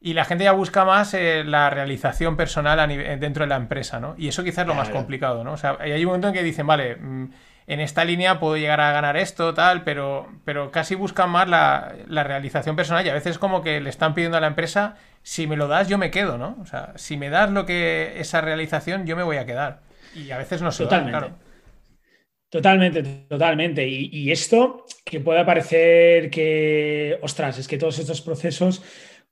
y 0.00 0.14
la 0.14 0.24
gente 0.24 0.44
ya 0.44 0.52
busca 0.52 0.84
más 0.84 1.14
eh, 1.14 1.42
la 1.44 1.70
realización 1.70 2.36
personal 2.36 2.78
a 2.78 2.86
dentro 2.86 3.44
de 3.44 3.48
la 3.48 3.56
empresa, 3.56 3.98
¿no? 3.98 4.14
Y 4.18 4.28
eso 4.28 4.44
quizás 4.44 4.62
es 4.62 4.66
lo 4.66 4.74
más 4.74 4.90
complicado, 4.90 5.42
¿no? 5.42 5.52
O 5.52 5.56
sea, 5.56 5.78
hay 5.80 6.04
un 6.04 6.08
momento 6.08 6.28
en 6.28 6.34
que 6.34 6.42
dicen, 6.42 6.66
vale, 6.66 6.96
mm, 6.96 7.30
en 7.66 7.80
esta 7.80 8.04
línea 8.04 8.38
puedo 8.38 8.56
llegar 8.56 8.80
a 8.80 8.92
ganar 8.92 9.16
esto, 9.16 9.54
tal, 9.54 9.82
pero, 9.82 10.28
pero 10.44 10.70
casi 10.70 10.94
buscan 10.94 11.30
más 11.30 11.48
la, 11.48 11.94
la 12.06 12.22
realización 12.22 12.76
personal 12.76 13.04
y 13.04 13.08
a 13.08 13.14
veces 13.14 13.38
como 13.38 13.62
que 13.62 13.80
le 13.80 13.90
están 13.90 14.14
pidiendo 14.14 14.36
a 14.36 14.40
la 14.40 14.46
empresa 14.46 14.96
si 15.22 15.48
me 15.48 15.56
lo 15.56 15.66
das, 15.66 15.88
yo 15.88 15.98
me 15.98 16.12
quedo, 16.12 16.38
¿no? 16.38 16.56
O 16.62 16.66
sea, 16.66 16.92
si 16.94 17.16
me 17.16 17.30
das 17.30 17.50
lo 17.50 17.66
que 17.66 18.20
esa 18.20 18.40
realización, 18.40 19.06
yo 19.06 19.16
me 19.16 19.24
voy 19.24 19.38
a 19.38 19.46
quedar. 19.46 19.80
Y 20.14 20.30
a 20.30 20.38
veces 20.38 20.62
no 20.62 20.70
se 20.70 20.84
totalmente. 20.84 21.18
claro. 21.18 21.46
Totalmente, 22.48 23.02
totalmente. 23.28 23.86
Y, 23.88 24.30
esto 24.30 24.86
que 25.04 25.18
puede 25.18 25.44
parecer 25.44 26.30
que, 26.30 27.18
ostras, 27.22 27.58
es 27.58 27.66
que 27.66 27.76
todos 27.76 27.98
estos 27.98 28.22
procesos, 28.22 28.82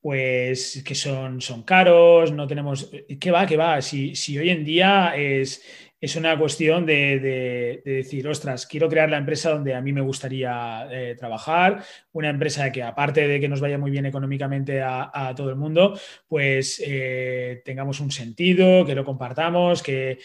pues 0.05 0.83
que 0.85 0.95
son, 0.95 1.41
son 1.41 1.63
caros, 1.63 2.31
no 2.31 2.47
tenemos. 2.47 2.91
¿Qué 3.19 3.31
va? 3.31 3.47
¿Qué 3.47 3.57
va? 3.57 3.81
Si, 3.81 4.15
si 4.15 4.37
hoy 4.37 4.51
en 4.51 4.63
día 4.63 5.15
es 5.17 5.63
es 6.05 6.17
una 6.17 6.39
cuestión 6.39 6.85
de, 6.85 7.81
decir, 7.83 8.29
ostras, 8.29 8.67
quiero 8.67 8.91
crear 8.91 9.09
la 9.09 9.17
empresa 9.17 9.49
donde 9.49 9.75
a 9.75 9.81
mí 9.81 9.91
me 9.91 10.03
gustaría 10.03 10.87
eh, 10.91 11.15
trabajar, 11.19 11.83
una 12.13 12.29
empresa 12.29 12.71
que 12.71 12.83
aparte 12.83 13.27
de 13.27 13.41
que 13.41 13.49
nos 13.49 13.63
vaya 13.63 13.79
muy 13.79 13.91
bien 13.91 14.05
económicamente 14.05 14.83
a, 14.83 15.33
todo 15.35 15.49
el 15.49 15.57
mundo, 15.57 15.99
pues 16.29 16.83
eh, 16.85 17.63
tengamos 17.65 18.01
un 18.01 18.11
sentido, 18.11 18.85
que 18.85 18.95
lo 18.95 19.03
compartamos, 19.03 19.83
que, 19.83 20.19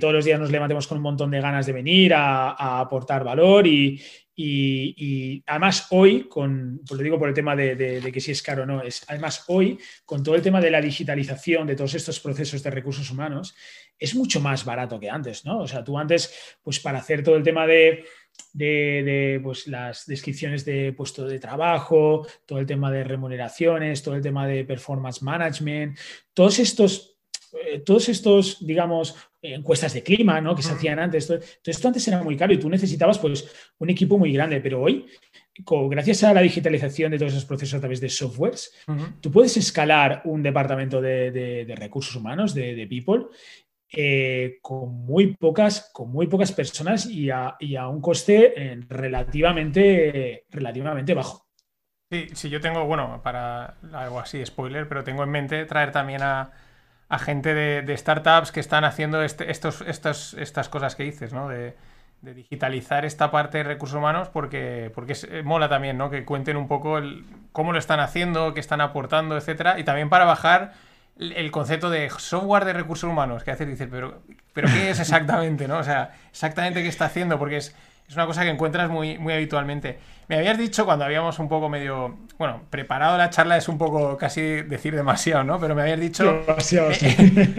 todos 0.00 0.14
los 0.14 0.24
días 0.24 0.40
nos 0.40 0.50
levantemos 0.50 0.88
con 0.88 0.98
un 0.98 1.04
montón 1.04 1.30
de 1.30 1.40
ganas 1.40 1.66
de 1.66 1.74
venir 1.74 2.14
a, 2.14 2.80
aportar 2.80 3.22
valor 3.22 3.68
y, 3.68 4.00
además 5.46 5.88
hoy, 5.90 6.28
con, 6.28 6.80
pues 6.86 6.96
lo 6.98 7.04
digo 7.04 7.18
por 7.18 7.28
el 7.28 7.34
tema 7.34 7.56
de, 7.56 7.74
de, 7.74 8.12
que 8.12 8.20
si 8.20 8.30
es 8.30 8.42
caro 8.42 8.62
o 8.62 8.66
no, 8.66 8.82
es 8.82 9.04
además 9.08 9.44
hoy, 9.48 9.78
con 10.04 10.22
todo 10.22 10.36
el 10.36 10.42
tema 10.42 10.60
de 10.60 10.70
la 10.70 10.80
digitalización 10.80 11.66
de 11.66 11.74
todos 11.74 11.94
estos 11.94 12.20
procesos 12.20 12.62
de 12.62 12.70
recursos 12.70 13.10
humanos, 13.10 13.54
es 13.98 14.14
mucho 14.14 14.40
más 14.40 14.64
barato 14.64 15.00
que 15.00 15.10
antes, 15.10 15.44
¿no? 15.44 15.60
O 15.60 15.66
sea, 15.66 15.82
tú 15.82 15.98
antes, 15.98 16.32
pues 16.62 16.78
para 16.78 16.98
hacer 16.98 17.24
todo 17.24 17.36
el 17.36 17.42
tema 17.42 17.66
de, 17.66 18.04
pues, 19.42 19.66
las 19.66 20.06
descripciones 20.06 20.64
de 20.64 20.92
puesto 20.92 21.26
de 21.26 21.40
trabajo, 21.40 22.24
todo 22.46 22.60
el 22.60 22.66
tema 22.66 22.92
de 22.92 23.02
remuneraciones, 23.02 24.02
todo 24.02 24.14
el 24.14 24.22
tema 24.22 24.46
de 24.46 24.64
performance 24.64 25.20
management, 25.20 25.98
todos 26.32 26.60
estos 26.60 27.18
eh, 27.52 27.80
todos 27.80 28.08
estos, 28.08 28.64
digamos, 28.64 29.16
encuestas 29.42 29.94
de 29.94 30.02
clima, 30.02 30.40
¿no? 30.40 30.54
Que 30.54 30.62
se 30.62 30.72
hacían 30.72 30.98
antes. 30.98 31.26
Todo, 31.26 31.38
esto 31.64 31.88
antes 31.88 32.06
era 32.08 32.22
muy 32.22 32.36
caro 32.36 32.52
y 32.52 32.58
tú 32.58 32.68
necesitabas, 32.68 33.18
pues, 33.18 33.48
un 33.78 33.90
equipo 33.90 34.18
muy 34.18 34.32
grande, 34.32 34.60
pero 34.60 34.82
hoy, 34.82 35.06
gracias 35.88 36.24
a 36.24 36.34
la 36.34 36.40
digitalización 36.40 37.12
de 37.12 37.18
todos 37.18 37.32
esos 37.32 37.44
procesos 37.44 37.74
a 37.74 37.80
través 37.80 38.00
de 38.00 38.08
softwares, 38.08 38.72
tú 39.20 39.30
puedes 39.30 39.56
escalar 39.56 40.22
un 40.24 40.42
departamento 40.42 41.00
de, 41.00 41.74
recursos 41.76 42.14
humanos, 42.16 42.54
de, 42.54 42.86
people, 42.88 43.26
eh, 43.90 44.58
con, 44.60 45.06
muy 45.06 45.34
pocas, 45.36 45.90
con 45.92 46.10
muy 46.10 46.26
pocas 46.26 46.52
personas 46.52 47.06
y 47.06 47.30
a, 47.30 47.56
un 47.88 48.00
coste 48.00 48.52
eh, 48.56 48.80
relativamente, 48.88 50.44
relativamente 50.50 51.14
bajo. 51.14 51.46
Sí, 52.10 52.26
sí, 52.32 52.48
yo 52.48 52.60
tengo, 52.60 52.86
bueno, 52.86 53.20
para 53.22 53.76
algo 53.92 54.18
así, 54.18 54.44
spoiler, 54.44 54.88
pero 54.88 55.04
tengo 55.04 55.22
en 55.24 55.30
mente 55.30 55.66
traer 55.66 55.92
también 55.92 56.22
a, 56.22 56.50
gente 57.16 57.54
de, 57.54 57.96
startups 57.96 58.52
que 58.52 58.60
están 58.60 58.84
haciendo 58.84 59.22
este, 59.22 59.50
estos, 59.50 59.80
estas 59.82 60.68
cosas 60.68 60.94
que 60.94 61.04
dices, 61.04 61.32
¿no? 61.32 61.48
De, 61.48 61.74
digitalizar 62.20 63.04
esta 63.04 63.30
parte 63.30 63.58
de 63.58 63.64
recursos 63.64 63.96
humanos 63.96 64.28
porque, 64.28 64.90
porque 64.92 65.16
eh, 65.30 65.42
mola 65.44 65.68
también, 65.68 65.96
¿no? 65.96 66.10
Que 66.10 66.24
cuenten 66.24 66.56
un 66.56 66.66
poco 66.66 67.00
cómo 67.52 67.72
lo 67.72 67.78
están 67.78 68.00
haciendo, 68.00 68.54
qué 68.54 68.60
están 68.60 68.80
aportando, 68.80 69.36
etcétera, 69.36 69.78
y 69.78 69.84
también 69.84 70.08
para 70.10 70.24
bajar 70.24 70.72
el 71.18 71.50
concepto 71.50 71.90
de 71.90 72.10
software 72.10 72.64
de 72.64 72.72
recursos 72.72 73.08
humanos, 73.08 73.44
que 73.44 73.52
hace 73.52 73.66
dice, 73.66 73.86
pero, 73.86 74.22
pero 74.52 74.68
¿qué 74.68 74.90
es 74.90 75.00
exactamente? 75.00 75.68
¿no? 75.68 75.78
O 75.78 75.84
sea, 75.84 76.12
exactamente 76.30 76.82
qué 76.82 76.88
está 76.88 77.06
haciendo, 77.06 77.38
porque 77.38 77.58
es, 77.58 77.76
es 78.08 78.14
una 78.14 78.26
cosa 78.26 78.42
que 78.42 78.50
encuentras 78.50 78.88
muy, 78.88 79.18
muy 79.18 79.34
habitualmente. 79.34 79.98
Me 80.28 80.36
habías 80.36 80.56
dicho 80.58 80.84
cuando 80.86 81.04
habíamos 81.04 81.38
un 81.38 81.48
poco 81.48 81.68
medio, 81.68 82.16
bueno, 82.38 82.62
preparado 82.70 83.18
la 83.18 83.30
charla 83.30 83.56
es 83.56 83.68
un 83.68 83.76
poco 83.76 84.16
casi 84.16 84.40
decir 84.62 84.94
demasiado, 84.94 85.44
¿no? 85.44 85.60
Pero 85.60 85.74
me 85.74 85.82
habías 85.82 86.00
dicho, 86.00 86.44
demasiado, 86.46 86.90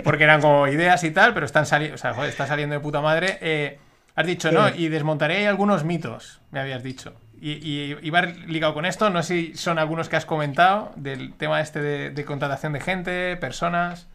porque 0.04 0.24
eran 0.24 0.42
como 0.42 0.68
ideas 0.68 1.04
y 1.04 1.12
tal, 1.12 1.34
pero 1.34 1.46
están 1.46 1.66
saliendo, 1.66 1.96
o 1.96 1.98
sea, 1.98 2.14
joder, 2.14 2.30
está 2.30 2.48
saliendo 2.48 2.74
de 2.74 2.80
puta 2.80 3.02
madre. 3.02 3.38
Eh, 3.42 3.80
has 4.16 4.26
dicho, 4.26 4.52
¿no? 4.52 4.70
Y 4.70 4.90
desmontaré 4.90 5.48
algunos 5.48 5.84
mitos, 5.84 6.42
me 6.52 6.60
habías 6.60 6.84
dicho. 6.84 7.14
Y, 7.42 7.52
y, 7.52 7.98
iba 8.02 8.22
ligado 8.22 8.74
con 8.74 8.86
esto, 8.86 9.10
no 9.10 9.24
sé 9.24 9.34
si 9.34 9.56
son 9.56 9.80
algunos 9.80 10.10
que 10.10 10.16
has 10.16 10.26
comentado 10.26 10.92
del 10.96 11.34
tema 11.34 11.62
este 11.62 11.80
de, 11.80 12.26
contratación 12.26 12.74
de 12.74 12.82
gente, 12.82 13.38
personas. 13.38 14.08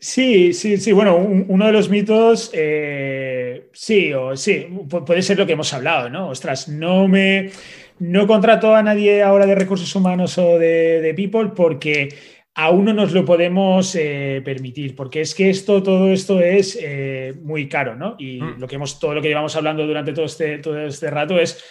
Sí, 0.00 0.52
sí, 0.52 0.76
sí. 0.76 0.92
Bueno, 0.92 1.16
uno 1.16 1.66
de 1.66 1.72
los 1.72 1.88
mitos, 1.88 2.50
eh, 2.54 3.68
sí, 3.72 4.12
o 4.12 4.36
sí, 4.36 4.68
puede 4.88 5.22
ser 5.22 5.38
lo 5.38 5.46
que 5.46 5.54
hemos 5.54 5.72
hablado, 5.74 6.08
¿no? 6.08 6.28
Ostras, 6.28 6.68
no 6.68 7.08
me, 7.08 7.50
no 7.98 8.26
contrato 8.28 8.76
a 8.76 8.82
nadie 8.82 9.22
ahora 9.24 9.44
de 9.46 9.56
recursos 9.56 9.92
humanos 9.96 10.38
o 10.38 10.56
de, 10.56 11.12
people 11.16 11.50
porque 11.54 12.14
aún 12.54 12.84
no 12.84 12.94
nos 12.94 13.12
lo 13.12 13.24
podemos 13.24 13.96
eh, 13.96 14.40
permitir, 14.44 14.94
porque 14.94 15.20
es 15.20 15.34
que 15.34 15.50
esto, 15.50 15.82
todo 15.82 16.12
esto 16.12 16.40
es 16.40 16.78
eh, 16.80 17.34
muy 17.42 17.68
caro, 17.68 17.96
¿no? 17.96 18.14
Y 18.20 18.40
mm. 18.40 18.60
lo 18.60 18.68
que 18.68 18.76
hemos, 18.76 19.00
todo 19.00 19.14
lo 19.14 19.22
que 19.22 19.28
llevamos 19.28 19.56
hablando 19.56 19.84
durante 19.84 20.12
todo 20.12 20.26
este, 20.26 20.58
todo 20.58 20.78
este 20.80 21.10
rato 21.10 21.40
es 21.40 21.64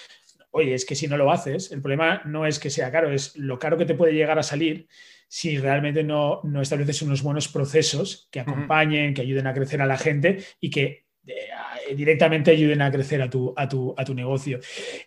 Oye, 0.52 0.74
es 0.74 0.86
que 0.86 0.96
si 0.96 1.08
no 1.08 1.18
lo 1.18 1.32
haces, 1.32 1.72
el 1.72 1.82
problema 1.82 2.22
no 2.26 2.46
es 2.46 2.58
que 2.58 2.72
sea 2.72 2.92
caro, 2.92 3.12
es 3.12 3.36
lo 3.36 3.60
caro 3.60 3.78
que 3.78 3.86
te 3.86 3.94
puede 3.94 4.14
llegar 4.14 4.40
a 4.40 4.44
salir 4.44 4.88
si 5.28 5.58
realmente 5.58 6.04
no, 6.04 6.42
estableces 6.62 7.02
unos 7.02 7.22
buenos 7.22 7.48
procesos 7.48 8.28
que 8.32 8.40
acompañen, 8.40 9.14
que 9.14 9.22
ayuden 9.22 9.48
a 9.48 9.54
crecer 9.54 9.82
a 9.82 9.86
la 9.86 9.98
gente 9.98 10.38
y 10.62 10.70
que 10.70 11.06
eh, 11.26 11.96
directamente 11.96 12.52
ayuden 12.52 12.82
a 12.82 12.92
crecer 12.92 13.22
a 13.22 13.30
tu, 13.30 13.54
a 13.56 13.68
tu, 13.68 13.94
a 13.98 14.06
tu 14.06 14.14
negocio. 14.14 14.60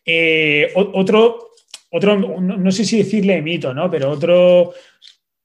Eh, 0.05 0.71
otro, 0.75 1.53
otro 1.91 2.17
no, 2.17 2.71
sé 2.71 2.85
si 2.85 2.99
decirle 2.99 3.41
mito, 3.41 3.73
¿no? 3.73 3.91
Pero 3.91 4.11
otro 4.11 4.75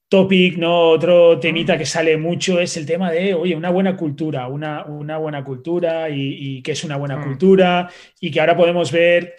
topic, 0.09 0.57
¿no? 0.57 0.89
Otro 0.89 1.39
temita 1.39 1.77
que 1.77 1.85
sale 1.85 2.17
mucho 2.17 2.59
es 2.59 2.75
el 2.75 2.85
tema 2.85 3.11
de, 3.11 3.33
oye, 3.33 3.55
una 3.55 3.69
buena 3.69 3.95
cultura, 3.95 4.47
una, 4.47 4.85
una 4.85 5.17
buena 5.17 5.43
cultura 5.43 6.09
y, 6.09 6.57
y 6.57 6.61
qué 6.61 6.73
es 6.73 6.83
una 6.83 6.97
buena 6.97 7.21
cultura 7.23 7.89
y 8.19 8.29
que 8.29 8.39
ahora 8.41 8.57
podemos 8.57 8.91
ver 8.91 9.35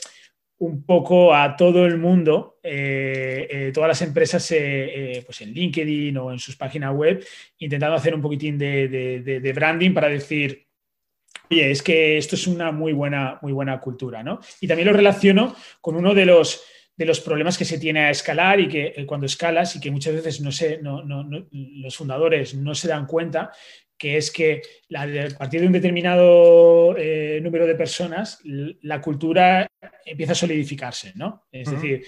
un 0.59 0.85
poco 0.85 1.35
a 1.35 1.57
todo 1.57 1.85
el 1.85 1.99
mundo, 1.99 2.59
eh, 2.63 3.47
eh, 3.51 3.71
todas 3.75 3.89
las 3.89 4.03
empresas 4.03 4.51
eh, 4.53 5.23
pues 5.25 5.41
en 5.43 5.53
LinkedIn 5.53 6.17
o 6.17 6.33
en 6.33 6.39
sus 6.39 6.57
páginas 6.57 6.95
web, 6.95 7.25
intentando 7.59 7.97
hacer 7.97 8.15
un 8.15 8.23
poquitín 8.23 8.57
de, 8.57 9.53
branding 9.55 9.93
para 9.93 10.09
decir, 10.09 10.67
oye, 11.51 11.71
es 11.71 11.83
que 11.83 12.17
esto 12.17 12.37
es 12.37 12.47
una 12.47 12.73
muy 12.73 12.93
buena, 12.93 13.39
muy 13.43 13.53
buena 13.53 13.79
cultura, 13.81 14.23
¿no? 14.23 14.41
Y 14.61 14.67
también 14.67 14.89
lo 14.89 14.95
relaciono 14.95 15.55
con 15.81 15.95
uno 15.95 16.15
de 16.15 16.25
los, 16.25 16.65
de 16.97 17.05
los 17.05 17.21
problemas 17.21 17.59
que 17.59 17.67
se 17.67 17.79
tiene 17.79 18.01
a 18.01 18.11
escalar 18.11 18.59
y 18.59 18.69
que 18.69 19.05
cuando 19.07 19.27
escalas 19.27 19.77
y 19.77 19.81
que 19.81 19.91
muchas 19.91 20.15
veces 20.15 20.41
no 20.41 20.51
sé, 20.53 20.79
no, 20.83 21.03
los 21.51 21.97
fundadores 21.97 22.55
no 22.55 22.75
se 22.75 22.89
dan 22.89 23.07
cuenta, 23.07 23.53
que 23.99 24.17
es 24.17 24.31
que 24.31 24.63
a 24.95 25.39
partir 25.39 25.61
de 25.61 25.67
un 25.67 25.73
determinado 25.73 26.97
eh, 26.99 27.41
número 27.43 27.67
de 27.67 27.75
personas, 27.75 28.41
la 28.45 29.01
cultura 29.01 29.67
empieza 30.05 30.33
a 30.33 30.37
solidificarse, 30.37 31.13
¿no? 31.15 31.47
Es 31.51 31.71
decir, 31.71 32.05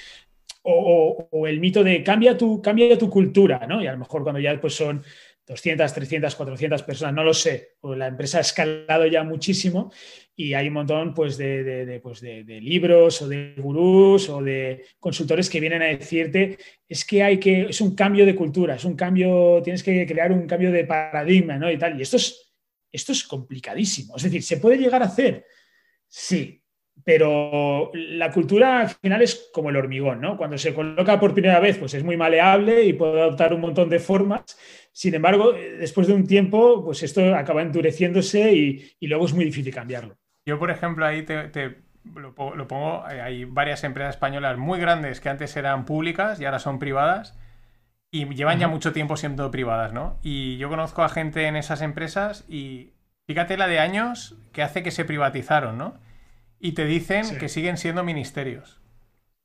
o, 0.62 1.46
el 1.46 1.60
mito 1.60 1.82
de 1.82 2.02
cambia 2.02 2.36
tu, 2.36 2.60
cambia 2.60 2.98
tu 2.98 3.08
cultura, 3.08 3.66
¿no? 3.66 3.82
Y 3.82 3.86
a 3.86 3.92
lo 3.92 3.98
mejor 3.98 4.22
cuando 4.22 4.40
ya 4.40 4.60
pues, 4.60 4.74
son 4.74 5.02
200, 5.48 5.92
300, 5.92 6.36
400 6.36 6.82
personas, 6.82 7.14
no 7.14 7.24
lo 7.24 7.34
sé, 7.34 7.76
o 7.80 7.94
la 7.94 8.06
empresa 8.06 8.38
ha 8.38 8.42
escalado 8.42 9.06
ya 9.06 9.24
muchísimo 9.24 9.90
y 10.36 10.54
hay 10.54 10.68
un 10.68 10.74
montón 10.74 11.14
pues, 11.14 11.36
de, 11.38 12.00
pues, 12.02 12.20
de, 12.20 12.44
libros 12.60 13.22
o 13.22 13.28
de 13.28 13.54
gurús 13.56 14.28
o 14.28 14.42
de 14.42 14.84
consultores 15.00 15.48
que 15.48 15.60
vienen 15.60 15.82
a 15.82 15.86
decirte 15.86 16.58
es 16.86 17.04
que 17.04 17.22
hay 17.22 17.38
que, 17.38 17.62
es 17.62 17.80
un 17.80 17.94
cambio 17.94 18.24
de 18.26 18.34
cultura, 18.34 18.76
es 18.76 18.84
un 18.84 18.94
cambio, 18.94 19.60
tienes 19.64 19.82
que 19.82 20.06
crear 20.06 20.30
un 20.30 20.46
cambio 20.46 20.70
de 20.70 20.84
paradigma, 20.84 21.56
¿no? 21.56 21.70
Y 21.70 21.78
tal. 21.78 21.98
Y 21.98 22.02
esto 22.02 22.16
es 22.16 22.48
esto 22.92 23.12
es 23.12 23.24
complicadísimo. 23.24 24.16
Es 24.16 24.22
decir, 24.22 24.42
¿se 24.42 24.58
puede 24.58 24.78
llegar 24.78 25.02
a 25.02 25.06
hacer? 25.06 25.46
Sí, 26.06 26.62
pero 27.08 27.90
la 27.94 28.30
cultura 28.30 28.80
al 28.80 28.90
final 28.90 29.22
es 29.22 29.48
como 29.54 29.70
el 29.70 29.76
hormigón, 29.78 30.20
¿no? 30.20 30.36
Cuando 30.36 30.58
se 30.58 30.74
coloca 30.74 31.18
por 31.18 31.32
primera 31.32 31.58
vez, 31.58 31.78
pues 31.78 31.94
es 31.94 32.04
muy 32.04 32.18
maleable 32.18 32.84
y 32.84 32.92
puede 32.92 33.22
adoptar 33.22 33.54
un 33.54 33.62
montón 33.62 33.88
de 33.88 33.98
formas. 33.98 34.44
Sin 34.92 35.14
embargo, 35.14 35.52
después 35.52 36.06
de 36.06 36.12
un 36.12 36.26
tiempo, 36.26 36.84
pues 36.84 37.02
esto 37.02 37.34
acaba 37.34 37.62
endureciéndose 37.62 38.52
y, 38.52 39.06
luego 39.06 39.24
es 39.24 39.32
muy 39.32 39.46
difícil 39.46 39.72
cambiarlo. 39.72 40.18
Yo, 40.44 40.58
por 40.58 40.70
ejemplo, 40.70 41.06
ahí 41.06 41.22
te, 41.22 41.78
lo, 42.14 42.34
pongo, 42.34 43.02
hay 43.06 43.46
varias 43.46 43.84
empresas 43.84 44.16
españolas 44.16 44.58
muy 44.58 44.78
grandes 44.78 45.22
que 45.22 45.30
antes 45.30 45.56
eran 45.56 45.86
públicas 45.86 46.38
y 46.42 46.44
ahora 46.44 46.58
son 46.58 46.78
privadas 46.78 47.38
y 48.10 48.26
llevan 48.34 48.58
ya 48.58 48.68
mucho 48.68 48.92
tiempo 48.92 49.16
siendo 49.16 49.50
privadas, 49.50 49.94
¿no? 49.94 50.18
Y 50.22 50.58
yo 50.58 50.68
conozco 50.68 51.02
a 51.02 51.08
gente 51.08 51.46
en 51.46 51.56
esas 51.56 51.80
empresas 51.80 52.44
y 52.50 52.92
fíjate 53.26 53.56
la 53.56 53.66
de 53.66 53.78
años 53.78 54.36
que 54.52 54.62
hace 54.62 54.82
que 54.82 54.90
se 54.90 55.06
privatizaron, 55.06 55.78
¿no? 55.78 56.06
Y 56.60 56.72
te 56.72 56.84
dicen 56.84 57.38
que 57.38 57.48
siguen 57.48 57.76
siendo 57.76 58.02
ministerios. 58.02 58.80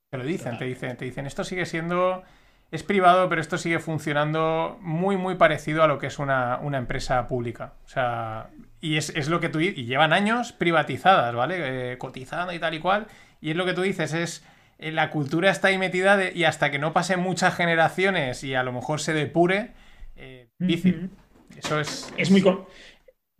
Te 0.09 0.17
lo 0.17 0.25
dicen, 0.25 0.57
te 0.57 0.65
dicen, 0.65 0.95
te 0.97 1.05
dicen, 1.05 1.25
esto 1.25 1.43
sigue 1.43 1.65
siendo, 1.65 2.23
es 2.71 2.83
privado, 2.83 3.29
pero 3.29 3.41
esto 3.41 3.57
sigue 3.57 3.79
funcionando 3.79 4.77
muy, 4.81 5.17
muy 5.17 5.35
parecido 5.35 5.83
a 5.83 5.87
lo 5.87 5.97
que 5.97 6.07
es 6.07 6.19
una, 6.19 6.59
empresa 6.73 7.27
pública. 7.27 7.73
O 7.85 7.89
sea, 7.89 8.49
y 8.79 8.97
es, 8.97 9.27
lo 9.27 9.39
que 9.39 9.49
tú 9.49 9.59
y 9.59 9.85
llevan 9.85 10.13
años 10.13 10.53
privatizadas, 10.53 11.33
¿vale? 11.33 11.93
Eh, 11.93 11.97
cotizando 11.97 12.53
y 12.53 12.59
tal 12.59 12.73
y 12.73 12.79
cual. 12.79 13.07
Y 13.41 13.51
es 13.51 13.55
lo 13.55 13.65
que 13.65 13.73
tú 13.73 13.81
dices, 13.81 14.13
es 14.13 14.45
eh, 14.79 14.91
la 14.91 15.09
cultura 15.09 15.49
está 15.49 15.69
ahí 15.69 15.77
metida 15.77 16.31
y 16.31 16.43
hasta 16.43 16.71
que 16.71 16.79
no 16.79 16.93
pasen 16.93 17.19
muchas 17.19 17.55
generaciones 17.55 18.43
y 18.43 18.53
a 18.53 18.63
lo 18.63 18.71
mejor 18.73 18.99
se 18.99 19.13
depure, 19.13 19.71
eh, 20.15 20.49
difícil. 20.59 21.09
Eso 21.57 21.79
es. 21.79 22.13
Es 22.17 22.31
muy. 22.31 22.43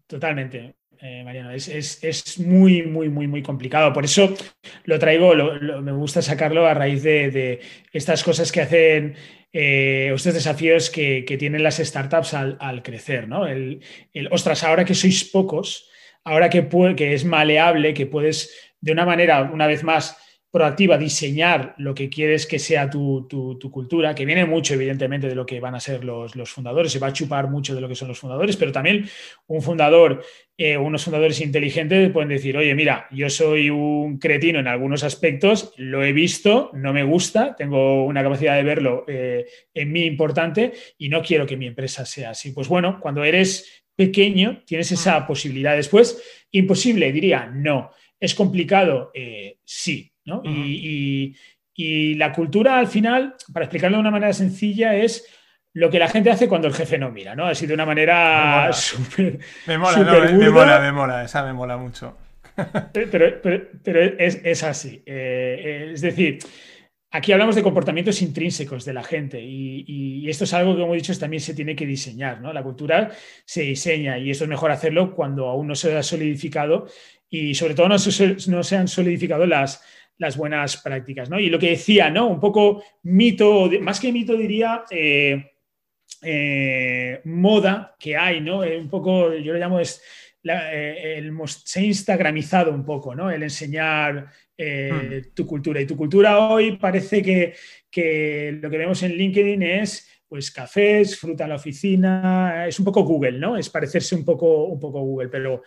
Totalmente. 0.08 0.76
Eh, 1.06 1.22
Mariano, 1.22 1.52
es, 1.52 2.40
muy, 2.40 2.84
muy, 2.84 3.10
muy, 3.10 3.28
muy 3.28 3.44
complicado. 3.44 3.92
Por 3.92 4.06
eso 4.06 4.34
lo 4.86 4.98
traigo, 4.98 5.36
me 5.82 5.92
gusta 5.92 6.22
sacarlo 6.22 6.66
a 6.66 6.74
raíz 6.74 7.04
de, 7.04 7.60
estas 7.92 8.24
cosas 8.24 8.54
que 8.54 8.62
hacen, 8.62 9.16
estos 9.52 10.34
desafíos 10.34 10.90
que, 10.90 11.26
tienen 11.38 11.62
las 11.62 11.80
startups 11.80 12.34
al, 12.34 12.82
crecer, 12.84 13.28
¿no? 13.28 13.46
El, 13.46 13.82
ostras, 14.32 14.64
ahora 14.64 14.86
que 14.86 14.96
sois 14.96 15.26
pocos, 15.26 15.90
ahora 16.24 16.50
que, 16.50 16.70
que 16.96 17.14
es 17.14 17.26
maleable, 17.26 17.94
que 17.94 18.06
puedes 18.06 18.56
de 18.80 18.94
una 18.94 19.06
manera, 19.06 19.42
una 19.42 19.68
vez 19.68 19.84
más, 19.84 20.18
proactiva, 20.54 21.00
diseñar 21.00 21.74
lo 21.80 21.96
que 21.96 22.12
quieres 22.12 22.46
que 22.46 22.60
sea 22.60 22.88
tu, 22.88 23.28
cultura, 23.72 24.14
que 24.14 24.24
viene 24.24 24.46
mucho 24.46 24.76
evidentemente 24.76 25.28
de 25.28 25.34
lo 25.34 25.48
que 25.48 25.60
van 25.60 25.74
a 25.74 25.80
ser 25.80 26.06
los, 26.06 26.32
fundadores, 26.46 26.92
se 26.92 27.00
va 27.00 27.08
a 27.08 27.14
chupar 27.14 27.50
mucho 27.50 27.74
de 27.74 27.82
lo 27.82 27.90
que 27.90 27.96
son 27.96 28.10
los 28.10 28.20
fundadores, 28.20 28.56
pero 28.56 28.72
también 28.72 29.10
un 29.48 29.64
fundador, 29.64 30.24
eh, 30.56 30.78
unos 30.78 31.06
fundadores 31.06 31.42
inteligentes 31.42 32.12
pueden 32.12 32.30
decir, 32.30 32.56
oye, 32.56 32.76
mira, 32.76 33.08
yo 33.10 33.32
soy 33.32 33.72
un 33.72 34.20
cretino 34.20 34.60
en 34.60 34.68
algunos 34.68 35.04
aspectos, 35.04 35.74
lo 35.78 36.04
he 36.04 36.14
visto, 36.14 36.70
no 36.74 36.94
me 36.94 37.04
gusta, 37.04 37.56
tengo 37.56 38.06
una 38.06 38.22
capacidad 38.22 38.56
de 38.56 38.64
verlo 38.64 39.06
eh, 39.08 39.48
en 39.74 39.92
mí 39.92 40.06
importante 40.06 40.74
y 41.00 41.10
no 41.10 41.24
quiero 41.24 41.48
que 41.48 41.58
mi 41.58 41.66
empresa 41.66 42.06
sea 42.06 42.30
así. 42.30 42.52
Pues 42.52 42.68
bueno, 42.68 43.00
cuando 43.02 43.24
eres 43.24 43.84
pequeño 43.96 44.62
tienes 44.68 44.92
esa 44.92 45.26
posibilidad. 45.26 45.76
Después, 45.76 46.22
imposible, 46.52 47.12
diría, 47.12 47.48
no. 47.48 47.90
¿Es 48.20 48.36
complicado? 48.36 49.10
Eh, 49.16 49.58
sí 49.66 50.13
y, 50.26 52.16
la 52.16 52.32
cultura, 52.32 52.78
al 52.78 52.88
final, 52.88 53.36
para 53.52 53.66
explicarlo 53.66 53.98
de 53.98 54.02
una 54.02 54.12
manera 54.12 54.34
sencilla, 54.34 54.96
es 54.96 55.26
lo 55.74 55.90
que 55.90 56.00
la 56.00 56.08
gente 56.08 56.30
hace 56.30 56.48
cuando 56.48 56.68
el 56.68 56.74
jefe 56.74 57.00
no 57.00 57.12
mira, 57.12 57.36
¿no? 57.36 57.48
Así 57.48 57.66
de 57.66 57.74
una 57.74 57.86
manera 57.86 58.72
súper. 58.74 59.40
Me 59.66 59.78
mola, 59.78 59.98
me, 59.98 60.50
mola, 60.50 60.80
me 60.80 60.92
mola, 60.92 61.24
esa 61.24 61.44
me 61.44 61.54
mola 61.54 61.78
mucho. 61.78 62.16
pero, 62.94 63.26
es, 64.20 64.64
así. 64.64 65.02
Eh, 65.06 65.90
es 65.94 66.02
decir, 66.02 66.38
aquí 67.14 67.32
hablamos 67.32 67.56
de 67.56 67.64
comportamientos 67.64 68.22
intrínsecos 68.22 68.86
de 68.86 68.94
la 68.94 69.04
gente 69.04 69.42
y, 69.42 70.30
esto 70.30 70.44
es 70.46 70.54
algo 70.54 70.76
que, 70.76 70.82
como 70.82 70.94
he 70.94 70.98
dicho, 70.98 71.18
también 71.18 71.42
se 71.42 71.54
tiene 71.54 71.76
que 71.76 71.86
diseñar, 71.86 72.42
¿no? 72.42 72.54
La 72.54 72.64
cultura 72.64 73.12
se 73.46 73.62
diseña 73.62 74.18
y 74.18 74.32
eso 74.32 74.46
es 74.46 74.50
mejor 74.50 74.72
hacerlo 74.72 75.14
cuando 75.14 75.48
aún 75.48 75.68
no 75.68 75.76
se 75.76 75.96
ha 75.96 76.04
solidificado 76.04 76.88
y 77.30 77.56
sobre 77.56 77.76
todo 77.76 77.88
no 77.88 77.96
no 77.96 78.64
se 78.64 78.78
han 78.78 78.88
solidificado 78.88 79.46
las 79.46 79.84
las 80.18 80.38
buenas 80.38 80.78
prácticas. 80.78 81.30
¿no? 81.30 81.40
Y 81.40 81.50
lo 81.50 81.60
que 81.60 81.72
decía, 81.72 82.10
¿no? 82.10 82.28
Un 82.28 82.40
poco 82.40 82.84
mito, 83.04 83.70
más 83.82 84.00
que 84.00 84.12
mito 84.12 84.36
diría 84.36 84.84
eh, 84.90 85.52
eh, 86.22 87.22
moda 87.26 87.96
que 88.00 88.16
hay, 88.16 88.42
¿no? 88.42 88.64
Eh, 88.64 88.78
un 88.78 88.90
poco, 88.90 89.34
yo 89.34 89.54
lo 89.54 89.60
llamo 89.60 89.80
es 89.80 90.02
el, 90.44 91.32
se 91.48 91.80
ha 91.80 91.84
instagramizado 91.84 92.72
un 92.72 92.86
poco, 92.86 93.16
¿no? 93.16 93.32
El 93.32 93.44
enseñar 93.44 94.28
hmm. 94.58 95.34
tu 95.34 95.46
cultura. 95.48 95.80
Y 95.80 95.86
tu 95.86 95.96
cultura 95.96 96.50
hoy 96.50 96.78
parece 96.78 97.22
que, 97.22 97.54
que 97.90 98.60
lo 98.62 98.70
que 98.70 98.78
vemos 98.78 99.02
en 99.04 99.14
LinkedIn 99.14 99.64
es 99.64 100.10
pues 100.34 100.50
cafés, 100.50 101.20
fruta 101.20 101.44
en 101.44 101.52
la 101.52 101.58
oficina, 101.58 102.66
es 102.68 102.80
un 102.80 102.86
poco 102.86 103.04
Google, 103.04 103.34
¿no? 103.34 103.56
Es 103.56 103.70
parecerse 103.70 104.16
un 104.16 104.26
poco, 104.26 104.66
un 104.66 104.80
poco 104.80 105.00
Google, 105.00 105.30
pero, 105.30 105.62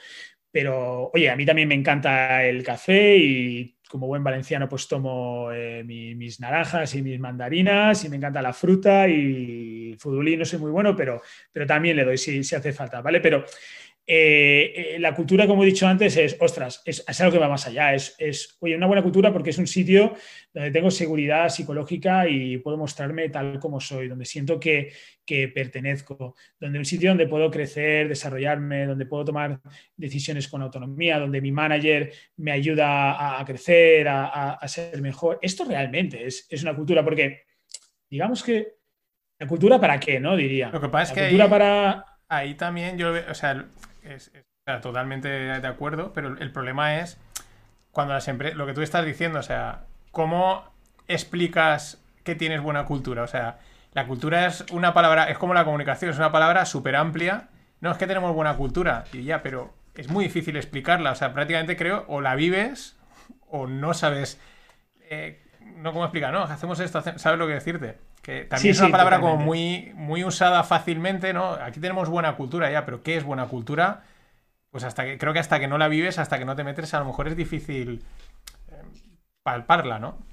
pero 0.51 1.09
oye, 1.15 1.31
a 1.31 1.37
mí 1.37 1.47
también 1.47 1.69
me 1.69 1.77
encanta 1.77 2.45
el 2.45 2.65
café 2.65 3.17
y 3.17 3.76
como 3.89 4.07
buen 4.07 4.25
valenciano, 4.25 4.69
pues 4.69 4.89
tomo 4.89 5.51
eh, 5.53 5.83
mis 5.85 6.41
naranjas 6.41 6.95
y 6.95 7.03
mis 7.03 7.21
mandarinas 7.21 8.05
y 8.05 8.09
me 8.09 8.17
encanta 8.17 8.43
la 8.43 8.53
fruta 8.53 9.09
y 9.09 9.93
el 9.93 9.99
futbolín 9.99 10.41
no 10.41 10.45
soy 10.45 10.59
muy 10.59 10.71
bueno, 10.71 10.95
pero, 10.97 11.23
pero 11.53 11.67
también 11.67 11.97
le 11.97 12.05
doy 12.05 12.19
si, 12.19 12.43
si 12.43 12.55
hace 12.55 12.73
falta, 12.73 13.01
¿vale? 13.01 13.21
Pero 13.21 13.45
eh, 14.09 14.95
eh, 14.95 14.99
la 15.01 15.17
cultura, 15.17 15.49
como 15.49 15.65
he 15.65 15.67
dicho 15.67 15.85
antes, 15.85 16.17
es, 16.17 16.37
ostras, 16.39 16.81
es, 16.85 17.21
algo 17.21 17.33
que 17.33 17.39
va 17.41 17.49
más 17.49 17.67
allá. 17.67 17.93
Es, 17.93 18.15
es, 18.19 18.57
oye, 18.61 18.77
una 18.77 18.87
buena 18.87 19.03
cultura 19.03 19.33
porque 19.33 19.51
es 19.51 19.59
un 19.59 19.67
sitio 19.67 20.15
donde 20.55 20.71
tengo 20.71 20.93
seguridad 20.93 21.49
psicológica 21.49 22.29
y 22.29 22.59
puedo 22.59 22.77
mostrarme 22.77 23.29
tal 23.31 23.59
como 23.59 23.81
soy, 23.81 24.07
donde 24.07 24.25
siento 24.25 24.61
que, 24.61 24.93
pertenezco, 25.53 26.37
donde 26.61 26.79
un 26.79 26.85
sitio 26.85 27.09
donde 27.09 27.27
puedo 27.27 27.51
crecer, 27.51 28.07
desarrollarme, 28.07 28.87
donde 28.87 29.07
puedo 29.07 29.25
tomar 29.25 29.61
decisiones 29.97 30.47
con 30.47 30.63
autonomía, 30.63 31.19
donde 31.19 31.41
mi 31.41 31.51
manager 31.51 32.13
me 32.37 32.53
ayuda 32.53 33.41
a, 33.41 33.45
crecer, 33.45 34.07
a, 34.09 34.69
ser 34.69 35.03
mejor. 35.03 35.41
Esto 35.43 35.65
realmente 35.65 36.25
es, 36.27 36.47
una 36.63 36.77
cultura 36.77 37.03
porque, 37.03 37.43
digamos 38.09 38.45
que, 38.45 38.77
¿la 39.41 39.49
cultura 39.49 39.81
para 39.81 39.99
qué? 39.99 40.21
¿No? 40.21 40.37
Diría. 40.37 40.71
Lo 40.71 40.81
que 40.81 40.89
pasa 40.89 41.13
es 41.13 41.33
que. 41.33 41.49
para 41.49 42.05
ahí 42.29 42.55
también 42.55 42.99
yo, 42.99 43.13
o 43.29 43.35
sea, 43.35 43.67
es, 44.07 44.33
totalmente 44.83 45.29
de 45.29 45.67
acuerdo, 45.69 46.13
pero 46.13 46.37
el 46.39 46.51
problema 46.51 46.99
es 47.01 47.19
cuando 47.97 48.13
las 48.13 48.29
empresas, 48.29 48.59
lo 48.59 48.67
que 48.67 48.75
tú 48.75 48.83
estás 48.83 49.07
diciendo, 49.07 49.39
o 49.39 49.43
sea, 49.43 49.87
¿cómo 50.11 50.65
explicas 51.09 52.03
que 52.25 52.35
tienes 52.35 52.61
buena 52.61 52.85
cultura? 52.85 53.23
O 53.23 53.27
sea, 53.27 53.59
la 53.95 54.07
cultura 54.07 54.45
es 54.45 54.67
una 54.71 54.93
palabra, 54.93 55.31
es 55.31 55.39
como 55.39 55.55
la 55.55 55.65
comunicación, 55.65 56.11
es 56.11 56.19
una 56.19 56.31
palabra 56.31 56.67
súper 56.67 56.97
amplia. 56.97 57.49
No 57.81 57.91
es 57.91 57.97
que 57.97 58.07
tenemos 58.07 58.35
buena 58.35 58.55
cultura, 58.55 59.05
y 59.15 59.25
ya, 59.25 59.43
pero 59.43 59.73
es 59.95 60.11
muy 60.11 60.25
difícil 60.25 60.57
explicarla. 60.57 61.13
O 61.13 61.15
sea, 61.15 61.33
prácticamente 61.33 61.77
creo, 61.77 62.05
o 62.09 62.21
la 62.21 62.35
vives 62.35 62.99
o 63.49 63.67
no 63.67 63.95
sabes. 63.95 64.39
Eh, 65.09 65.43
no 65.77 65.93
cómo 65.93 66.05
explicar, 66.05 66.35
no, 66.35 66.43
hacemos 66.43 66.79
esto, 66.81 67.01
sabes 67.01 67.39
lo 67.39 67.47
que 67.47 67.55
decirte. 67.55 67.99
Que 68.27 68.45
también 68.45 68.73
es 68.73 68.81
una 68.81 68.91
palabra 68.91 69.21
como 69.21 69.37
muy, 69.37 69.93
muy 69.95 70.25
usada 70.25 70.65
fácilmente, 70.65 71.33
¿no? 71.33 71.53
Aquí 71.53 71.79
tenemos 71.79 72.09
buena 72.09 72.35
cultura 72.35 72.69
ya, 72.69 72.85
pero 72.85 73.01
¿qué 73.05 73.17
es 73.17 73.23
buena 73.23 73.47
cultura? 73.47 74.03
Pues 74.69 74.83
hasta 74.83 75.05
que, 75.05 75.17
creo 75.17 75.33
que 75.33 75.39
hasta 75.39 75.61
que 75.61 75.69
no 75.69 75.79
la 75.79 75.87
vives, 75.87 76.19
hasta 76.19 76.37
que 76.37 76.45
no 76.45 76.57
te 76.57 76.65
metes, 76.65 76.93
a 76.93 76.99
lo 76.99 77.05
mejor 77.05 77.29
es 77.29 77.37
difícil 77.37 78.03
eh, 78.67 78.83
palparla, 79.45 80.01
¿no? 80.01 80.27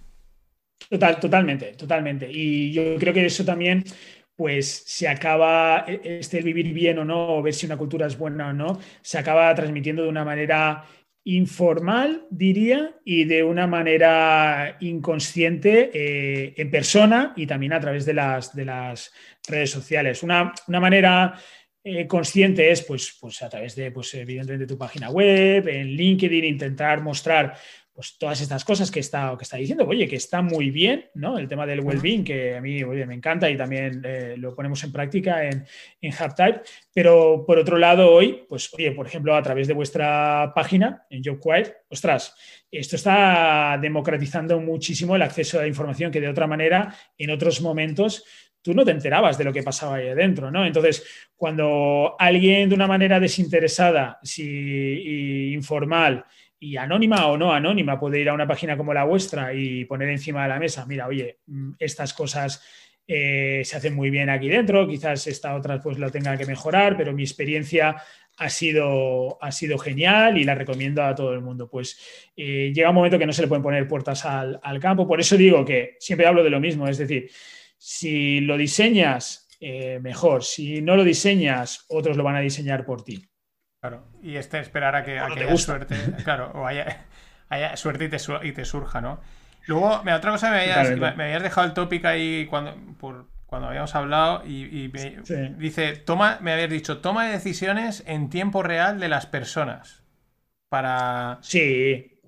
Total, 0.90 1.20
totalmente, 1.20 1.74
totalmente. 1.74 2.28
Y 2.32 2.74
yo 2.74 2.96
creo 2.98 3.14
que 3.14 3.28
eso 3.28 3.46
también, 3.46 3.84
pues 4.36 4.86
se 4.88 5.08
acaba, 5.08 5.86
e, 5.88 6.02
este 6.20 6.42
vivir 6.42 6.74
bien 6.74 6.98
o 6.98 7.06
no, 7.06 7.36
o 7.38 7.44
ver 7.44 7.54
si 7.54 7.68
una 7.68 7.78
cultura 7.78 8.08
es 8.08 8.18
buena 8.18 8.48
o 8.48 8.54
no, 8.54 8.80
se 9.04 9.20
acaba 9.20 9.54
transmitiendo 9.54 10.02
de 10.02 10.10
una 10.10 10.26
manera 10.26 10.84
informal, 11.26 12.28
diría, 12.30 12.96
y 13.06 13.24
de 13.24 13.44
una 13.44 13.66
manera 13.66 14.78
inconsciente 14.82 15.90
eh, 15.94 16.54
en 16.58 16.70
persona 16.70 17.34
y 17.36 17.48
también 17.48 17.74
a 17.74 17.80
través 17.80 18.06
de 18.06 18.14
las, 18.14 18.54
de 18.54 18.66
las 18.66 19.14
redes 19.48 19.72
sociales. 19.72 20.22
Una, 20.24 20.54
manera 20.68 21.40
eh, 21.84 22.08
consciente 22.08 22.72
es, 22.72 22.82
pues, 22.82 23.18
pues 23.20 23.42
a 23.42 23.50
través 23.50 23.76
de, 23.76 23.92
pues, 23.92 24.14
evidentemente, 24.16 24.68
tu 24.68 24.78
página 24.78 25.10
web, 25.10 25.68
en 25.68 25.88
LinkedIn, 25.88 26.44
intentar 26.44 27.02
mostrar 27.02 27.56
pues 27.94 28.18
todas 28.18 28.42
estas 28.42 28.66
cosas 28.66 28.90
que 28.90 29.00
está, 29.00 29.36
que 29.38 29.44
está 29.44 29.58
diciendo, 29.58 29.86
oye, 29.88 30.08
que 30.08 30.16
está 30.16 30.42
muy 30.42 30.72
bien, 30.72 31.12
¿no? 31.14 31.38
El 31.38 31.48
tema 31.48 31.68
del 31.68 31.82
well-being, 31.82 32.24
que 32.24 32.58
a 32.58 32.62
mí, 32.62 32.84
oye, 32.84 33.06
me 33.06 33.14
encanta 33.14 33.50
y 33.50 33.56
también 33.56 34.02
eh, 34.04 34.34
lo 34.38 34.56
ponemos 34.56 34.84
en 34.84 34.92
práctica 34.92 35.46
en, 35.46 35.64
en 36.02 36.12
HubType, 36.12 36.62
pero 36.92 37.46
por 37.46 37.60
otro 37.60 37.78
lado, 37.78 38.12
hoy, 38.12 38.46
pues, 38.50 38.74
oye, 38.74 38.92
por 38.94 39.06
ejemplo, 39.06 39.36
a 39.36 39.44
través 39.44 39.68
de 39.68 39.76
vuestra 39.76 40.52
página, 40.56 41.06
en 41.12 41.22
JobQuire, 41.22 41.84
ostras, 41.90 42.36
esto 42.72 42.96
está 42.96 43.78
democratizando 43.80 44.60
muchísimo 44.60 45.16
el 45.16 45.22
acceso 45.22 45.60
a 45.60 45.62
la 45.62 45.68
información 45.68 46.12
que 46.12 46.20
de 46.20 46.30
otra 46.30 46.48
manera, 46.48 46.96
en 47.16 47.30
otros 47.30 47.62
momentos, 47.62 48.26
tú 48.64 48.74
no 48.74 48.84
te 48.84 48.92
enterabas 48.92 49.38
de 49.38 49.44
lo 49.44 49.54
que 49.54 49.62
pasaba 49.62 49.98
ahí 49.98 50.08
adentro, 50.08 50.50
¿no? 50.50 50.66
Entonces, 50.66 51.06
cuando 51.36 52.16
alguien 52.18 52.70
de 52.70 52.76
una 52.76 52.88
manera 52.88 53.20
desinteresada 53.20 54.20
y 54.24 55.54
informal 55.54 56.26
y 56.64 56.78
anónima 56.78 57.28
o 57.28 57.38
no 57.38 57.52
anónima 57.52 58.00
puede 58.00 58.22
ir 58.22 58.30
a 58.30 58.34
una 58.34 58.48
página 58.48 58.78
como 58.78 58.94
la 58.94 59.04
vuestra 59.04 59.54
y 59.54 59.84
poner 59.84 60.10
encima 60.10 60.44
de 60.44 60.50
la 60.50 60.60
mesa, 60.60 60.86
mira, 60.86 61.08
oye, 61.08 61.40
mm, 61.46 61.74
estas 61.78 62.14
cosas 62.14 62.64
eh, 63.06 63.62
se 63.66 63.76
hacen 63.76 63.94
muy 63.94 64.10
bien 64.10 64.30
aquí 64.30 64.48
dentro, 64.48 64.88
quizás 64.88 65.28
esta 65.28 65.56
otra 65.56 65.82
pues 65.82 65.98
lo 66.00 66.10
tenga 66.10 66.38
que 66.38 66.46
mejorar, 66.46 66.96
pero 66.96 67.12
mi 67.12 67.24
experiencia 67.24 67.98
ha 68.38 68.50
sido, 68.50 69.38
ha 69.44 69.52
sido 69.52 69.78
genial 69.78 70.38
y 70.38 70.46
la 70.46 70.56
recomiendo 70.56 71.04
a 71.04 71.14
todo 71.14 71.34
el 71.34 71.42
mundo. 71.42 71.70
Pues 71.70 72.00
eh, 72.38 72.72
llega 72.74 72.90
un 72.90 72.96
momento 72.96 73.20
que 73.20 73.26
no 73.26 73.34
se 73.34 73.42
le 73.42 73.50
pueden 73.50 73.62
poner 73.62 73.86
puertas 73.86 74.24
al, 74.26 74.80
campo, 74.80 75.06
por 75.06 75.20
eso 75.20 75.36
digo 75.36 75.66
que 75.66 75.98
siempre 76.00 76.28
hablo 76.28 76.46
de 76.46 76.50
lo 76.50 76.62
mismo, 76.62 76.88
es 76.88 76.98
decir, 76.98 77.30
si 77.78 78.40
lo 78.40 78.58
diseñas, 78.58 79.50
eh, 79.60 80.00
mejor, 80.02 80.46
si 80.46 80.82
no 80.82 80.96
lo 80.96 81.04
diseñas, 81.04 81.86
otros 81.90 82.16
lo 82.16 82.24
van 82.24 82.38
a 82.38 82.42
diseñar 82.42 82.86
por 82.86 83.04
ti. 83.04 83.22
Claro, 83.84 84.02
y 84.22 84.38
este 84.38 84.62
esperar 84.62 84.96
a 84.96 85.04
que, 85.04 85.20
a 85.20 85.26
haya 85.26 85.58
suerte, 85.58 85.98
claro, 86.24 86.54
o 86.56 86.66
haya, 86.66 87.06
suerte 87.76 88.06
y 88.06 88.52
te, 88.54 88.64
surja, 88.64 89.02
¿no? 89.02 89.20
Luego, 89.66 89.96
otra 89.98 90.32
cosa, 90.32 90.52
me 90.52 90.72
habías, 90.72 91.44
dejado 91.44 91.68
el 91.68 91.74
tópico 91.74 92.08
ahí 92.08 92.48
cuando, 92.50 92.78
por, 92.98 93.28
cuando 93.46 93.68
habíamos 93.68 93.94
hablado 93.94 94.42
y, 94.46 94.88
dice, 95.58 95.98
toma, 95.98 96.38
me 96.40 96.54
habías 96.54 96.70
dicho, 96.70 97.00
toma 97.00 97.28
decisiones 97.28 98.06
en 98.08 98.30
tiempo 98.30 98.64
real 98.64 99.02
de 99.02 99.10
las 99.10 99.26
personas 99.26 100.06
para... 100.70 101.40
Sí. 101.42 102.22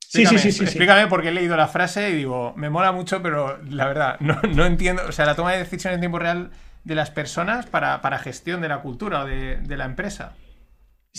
sí, 0.00 0.26
sí, 0.26 0.38
sí, 0.38 0.50
sí, 0.50 0.64
Explícame 0.64 1.06
porque 1.06 1.28
he 1.28 1.32
leído 1.32 1.56
la 1.56 1.68
frase 1.68 2.10
y 2.10 2.14
digo, 2.14 2.52
me 2.56 2.68
mola 2.68 2.90
mucho, 2.90 3.22
pero 3.22 3.62
la 3.62 3.86
verdad, 3.86 4.18
no, 4.18 4.66
entiendo, 4.66 5.04
o 5.08 5.12
sea, 5.12 5.24
la 5.24 5.36
toma 5.36 5.52
de 5.52 5.58
decisiones 5.58 5.94
en 5.94 6.00
tiempo 6.00 6.18
real 6.18 6.50
de 6.82 6.96
las 6.96 7.12
personas 7.12 7.66
para, 7.66 8.18
gestión 8.18 8.60
de 8.60 8.68
la 8.68 8.80
cultura 8.80 9.22
o 9.22 9.24
de 9.24 9.76
la 9.76 9.84
empresa. 9.84 10.34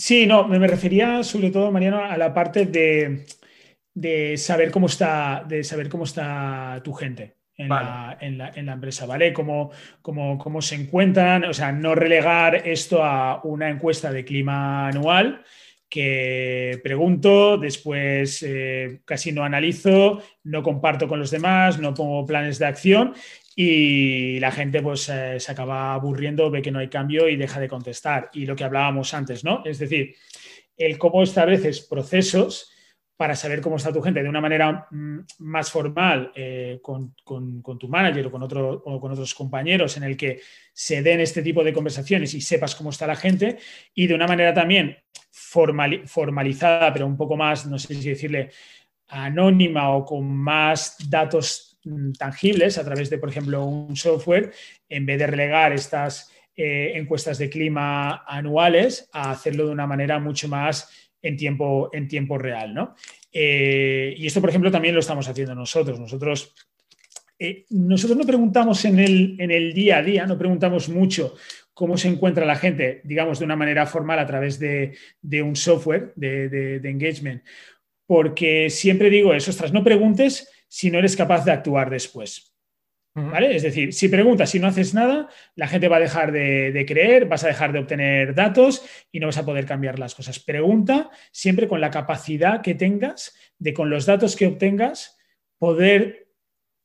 Sí, 0.00 0.26
no, 0.26 0.48
me 0.48 0.66
refería 0.66 1.22
sobre 1.22 1.50
todo, 1.50 1.70
Mariano, 1.70 2.02
a 2.02 2.16
la 2.16 2.32
parte 2.32 2.64
de, 2.64 3.26
saber 4.38 4.70
cómo 4.70 4.86
está, 4.86 5.44
de 5.46 5.62
saber 5.62 5.90
cómo 5.90 6.04
está 6.04 6.80
tu 6.82 6.94
gente. 6.94 7.36
En, 7.54 7.68
la, 7.68 8.16
empresa, 8.54 9.04
¿vale? 9.04 9.34
Cómo, 9.34 9.70
cómo, 10.00 10.62
se 10.62 10.76
encuentran, 10.76 11.44
o 11.44 11.52
sea, 11.52 11.70
no 11.70 11.94
relegar 11.94 12.66
esto 12.66 13.04
a 13.04 13.42
una 13.44 13.68
encuesta 13.68 14.10
de 14.10 14.24
clima 14.24 14.88
anual, 14.88 15.44
que 15.90 16.80
pregunto, 16.82 17.58
después 17.58 18.42
eh, 18.42 19.02
casi 19.04 19.32
no 19.32 19.44
analizo, 19.44 20.22
no 20.44 20.62
comparto 20.62 21.08
con 21.08 21.18
los 21.18 21.30
demás, 21.30 21.78
no 21.78 21.92
pongo 21.92 22.24
planes 22.24 22.58
de 22.58 22.66
acción 22.66 23.12
y 23.54 24.38
la 24.40 24.52
gente 24.52 24.82
pues 24.82 25.08
eh, 25.08 25.40
se 25.40 25.52
acaba 25.52 25.94
aburriendo, 25.94 26.50
ve 26.50 26.62
que 26.62 26.70
no 26.70 26.78
hay 26.78 26.88
cambio 26.88 27.28
y 27.28 27.36
deja 27.36 27.60
de 27.60 27.68
contestar. 27.68 28.30
Y 28.32 28.46
lo 28.46 28.54
que 28.54 28.64
hablábamos 28.64 29.12
antes, 29.14 29.44
¿no? 29.44 29.62
Es 29.64 29.78
decir, 29.78 30.14
el 30.76 30.98
cómo 30.98 31.22
estableces 31.22 31.80
procesos 31.80 32.70
para 33.16 33.36
saber 33.36 33.60
cómo 33.60 33.76
está 33.76 33.92
tu 33.92 34.00
gente 34.00 34.22
de 34.22 34.28
una 34.30 34.40
manera 34.40 34.86
mm, 34.90 35.18
más 35.40 35.70
formal 35.70 36.32
eh, 36.34 36.80
con, 36.82 37.14
tu 37.22 37.86
manager 37.86 38.28
o 38.28 38.30
con, 38.30 38.48
con 38.48 39.12
otros 39.12 39.34
compañeros 39.34 39.96
en 39.98 40.04
el 40.04 40.16
que 40.16 40.40
se 40.72 41.02
den 41.02 41.20
este 41.20 41.42
tipo 41.42 41.62
de 41.62 41.74
conversaciones 41.74 42.32
y 42.32 42.40
sepas 42.40 42.74
cómo 42.74 42.88
está 42.88 43.06
la 43.06 43.16
gente 43.16 43.58
y 43.94 44.06
de 44.06 44.14
una 44.14 44.26
manera 44.26 44.54
también 44.54 44.96
formalizada, 45.30 46.92
pero 46.92 47.06
un 47.06 47.18
poco 47.18 47.36
más, 47.36 47.66
no 47.66 47.78
sé 47.78 47.94
si 47.94 48.08
decirle, 48.08 48.50
anónima 49.08 49.90
o 49.90 50.04
con 50.04 50.26
más 50.26 50.96
datos 51.10 51.69
tangibles 52.18 52.78
a 52.78 52.84
través 52.84 53.10
de, 53.10 53.18
por 53.18 53.28
ejemplo, 53.28 53.64
un 53.64 53.96
software, 53.96 54.52
en 54.88 55.06
vez 55.06 55.18
de 55.18 55.26
relegar 55.26 55.72
estas 55.72 56.30
eh, 56.56 56.92
encuestas 56.96 57.38
de 57.38 57.48
clima 57.48 58.24
anuales, 58.26 59.08
a 59.12 59.30
hacerlo 59.30 59.66
de 59.66 59.72
una 59.72 59.86
manera 59.86 60.18
mucho 60.18 60.48
más 60.48 60.90
en 61.22 61.36
tiempo, 61.36 61.90
en 61.92 62.08
tiempo 62.08 62.38
real. 62.38 62.74
¿no? 62.74 62.94
Eh, 63.32 64.14
y 64.16 64.26
esto, 64.26 64.40
por 64.40 64.50
ejemplo, 64.50 64.70
también 64.70 64.94
lo 64.94 65.00
estamos 65.00 65.28
haciendo 65.28 65.54
nosotros. 65.54 65.98
Nosotros, 65.98 66.54
eh, 67.38 67.64
nosotros 67.70 68.18
no 68.18 68.26
preguntamos 68.26 68.84
en 68.84 68.98
el, 68.98 69.36
en 69.38 69.50
el 69.50 69.72
día 69.72 69.98
a 69.98 70.02
día, 70.02 70.26
no 70.26 70.36
preguntamos 70.36 70.88
mucho 70.88 71.34
cómo 71.72 71.96
se 71.96 72.08
encuentra 72.08 72.44
la 72.44 72.56
gente, 72.56 73.00
digamos, 73.04 73.38
de 73.38 73.46
una 73.46 73.56
manera 73.56 73.86
formal 73.86 74.18
a 74.18 74.26
través 74.26 74.58
de, 74.58 74.92
un 75.42 75.56
software 75.56 76.12
de, 76.14 76.48
de, 76.50 76.90
engagement. 76.90 77.42
Porque 78.06 78.68
siempre 78.68 79.08
digo 79.08 79.32
eso, 79.32 79.50
ostras, 79.50 79.72
no 79.72 79.82
preguntes 79.82 80.46
si 80.70 80.88
no 80.90 81.00
eres 81.00 81.16
capaz 81.16 81.44
de 81.44 81.50
actuar 81.50 81.90
después. 81.90 82.54
¿Vale? 83.12 83.56
Es 83.56 83.64
decir, 83.64 83.92
si 83.92 84.08
preguntas, 84.08 84.50
si 84.50 84.60
no 84.60 84.68
haces 84.68 84.94
nada, 84.94 85.28
la 85.56 85.66
gente 85.66 85.88
va 85.88 85.96
a 85.96 86.00
dejar 86.00 86.30
de, 86.30 86.84
creer, 86.86 87.26
vas 87.26 87.42
a 87.42 87.48
dejar 87.48 87.72
de 87.72 87.80
obtener 87.80 88.36
datos 88.36 88.86
y 89.10 89.18
no 89.18 89.26
vas 89.26 89.36
a 89.36 89.44
poder 89.44 89.66
cambiar 89.66 89.98
las 89.98 90.14
cosas. 90.14 90.38
Pregunta 90.38 91.10
siempre 91.32 91.66
con 91.66 91.80
la 91.80 91.90
capacidad 91.90 92.62
que 92.62 92.76
tengas 92.76 93.34
de 93.58 93.74
con 93.74 93.90
los 93.90 94.06
datos 94.06 94.36
que 94.36 94.46
obtengas 94.46 95.18
poder, 95.58 96.28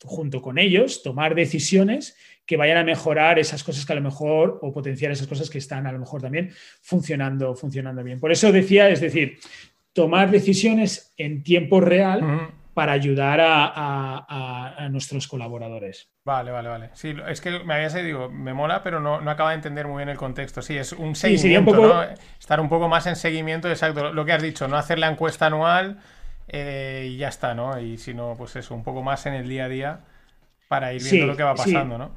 junto 0.04 0.42
con 0.42 0.58
ellos, 0.58 1.04
tomar 1.04 1.36
decisiones 1.36 2.18
que 2.46 2.58
vayan 2.58 2.78
a 2.78 2.84
mejorar 2.84 3.38
esas 3.38 3.64
cosas 3.64 3.86
que 3.86 3.94
a 3.94 3.98
lo 3.98 4.02
mejor, 4.02 4.60
o 4.64 4.74
potenciar 4.74 5.12
esas 5.12 5.28
cosas 5.28 5.50
que 5.50 5.60
están 5.60 5.86
a 5.86 5.92
lo 5.92 6.00
mejor 6.00 6.24
también 6.24 6.52
funcionando, 6.82 7.56
funcionando 7.56 8.04
bien. 8.04 8.20
Por 8.20 8.32
eso 8.32 8.52
decía, 8.52 8.90
es 8.90 9.00
decir, 9.00 9.38
tomar 9.94 10.32
decisiones 10.32 11.14
en 11.18 11.44
tiempo 11.44 11.80
real 11.80 12.52
para 12.76 12.92
ayudar 12.92 13.40
a, 13.42 14.88
nuestros 14.92 15.28
colaboradores. 15.28 16.10
Vale, 16.26 16.52
vale, 16.52 16.70
vale. 16.70 16.90
Sí, 16.94 17.16
es 17.28 17.40
que 17.40 17.60
me 17.64 17.74
había 17.74 17.90
digo, 17.90 18.30
me 18.30 18.54
mola, 18.54 18.84
pero 18.84 19.00
no, 19.00 19.22
no 19.22 19.32
acaba 19.32 19.52
de 19.52 19.56
entender 19.56 19.88
muy 19.88 19.98
bien 19.98 20.10
el 20.10 20.18
contexto. 20.18 20.62
Sí, 20.62 20.78
es 20.78 20.92
un 20.92 21.16
seguimiento, 21.16 21.72
un 21.72 21.78
poco... 21.78 22.04
Estar 22.38 22.60
un 22.60 22.68
poco 22.68 22.90
más 22.90 23.08
en 23.08 23.16
seguimiento, 23.16 23.70
exacto. 23.70 24.12
Lo 24.12 24.26
que 24.26 24.34
has 24.34 24.44
dicho, 24.44 24.68
no 24.68 24.78
hacer 24.78 25.00
la 25.00 25.08
encuesta 25.08 25.46
anual 25.48 26.00
eh, 26.50 27.08
y 27.12 27.18
ya 27.18 27.30
está, 27.30 27.56
¿no? 27.56 27.80
Y 27.80 27.98
sino, 27.98 28.36
pues 28.38 28.58
eso, 28.58 28.76
un 28.76 28.84
poco 28.84 29.02
más 29.02 29.26
en 29.26 29.36
el 29.36 29.48
día 29.48 29.66
a 29.66 29.70
día 29.70 30.00
para 30.68 30.94
ir 30.94 31.02
viendo 31.02 31.28
lo 31.28 31.38
que 31.38 31.44
va 31.44 31.56
pasando, 31.56 31.98
¿no? 31.98 32.12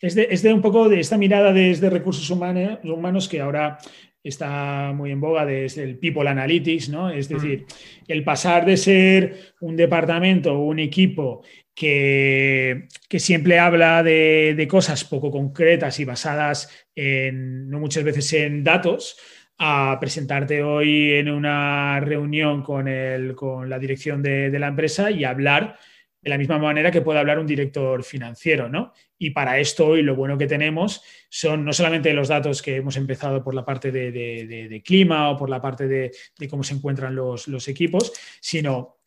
Es 0.00 0.14
de, 0.14 0.28
es 0.30 0.42
de, 0.42 0.54
un 0.54 0.62
poco 0.62 0.88
de 0.88 1.00
esta 1.00 1.18
mirada 1.18 1.52
desde 1.52 1.90
recursos 1.90 2.30
humanos, 2.30 2.78
humanos 2.84 3.28
que 3.28 3.40
ahora 3.40 3.78
está 4.22 4.92
muy 4.94 5.10
en 5.10 5.20
boga 5.20 5.46
desde 5.46 5.82
el 5.82 5.98
People 5.98 6.28
Analytics, 6.28 6.88
¿no? 6.90 7.10
Es 7.10 7.28
decir, 7.28 7.64
el 8.06 8.22
pasar 8.24 8.66
de 8.66 8.76
ser 8.76 9.54
un 9.60 9.76
departamento 9.76 10.54
o 10.54 10.64
un 10.64 10.78
equipo 10.78 11.42
que, 11.74 12.86
siempre 13.18 13.58
habla 13.58 14.02
de, 14.02 14.66
cosas 14.68 15.04
poco 15.04 15.30
concretas 15.30 15.98
y 16.00 16.04
basadas 16.04 16.86
en, 16.94 17.68
no 17.70 17.80
muchas 17.80 18.04
veces 18.04 18.32
en 18.34 18.62
datos, 18.62 19.16
a 19.58 19.98
presentarte 20.00 20.62
hoy 20.62 21.12
en 21.12 21.30
una 21.30 22.00
reunión 22.00 22.62
con, 22.62 22.88
el, 22.88 23.34
con 23.34 23.68
la 23.68 23.78
dirección 23.78 24.22
de, 24.22 24.50
de 24.50 24.58
la 24.58 24.68
empresa 24.68 25.10
y 25.10 25.24
hablar 25.24 25.78
de 26.22 26.30
la 26.30 26.38
misma 26.38 26.58
manera 26.58 26.90
que 26.90 27.00
puede 27.00 27.18
hablar 27.18 27.38
un 27.38 27.46
director 27.46 28.02
financiero, 28.02 28.68
¿no? 28.68 28.92
Y 29.22 29.30
para 29.30 29.58
esto 29.58 29.86
hoy 29.86 30.02
lo 30.02 30.16
bueno 30.16 30.38
que 30.38 30.46
tenemos 30.46 31.02
son 31.28 31.64
no 31.64 31.74
solamente 31.74 32.12
los 32.14 32.28
datos 32.28 32.62
que 32.62 32.76
hemos 32.76 32.96
empezado 32.96 33.44
por 33.44 33.54
la 33.54 33.64
parte 33.64 33.92
de, 33.92 34.82
clima 34.84 35.30
o 35.30 35.36
por 35.36 35.50
la 35.50 35.60
parte 35.60 35.86
de, 35.86 36.10
cómo 36.48 36.64
se 36.64 36.74
encuentran 36.74 37.14
los, 37.14 37.46
los 37.46 37.68
equipos, 37.68 38.12
sino 38.40 39.00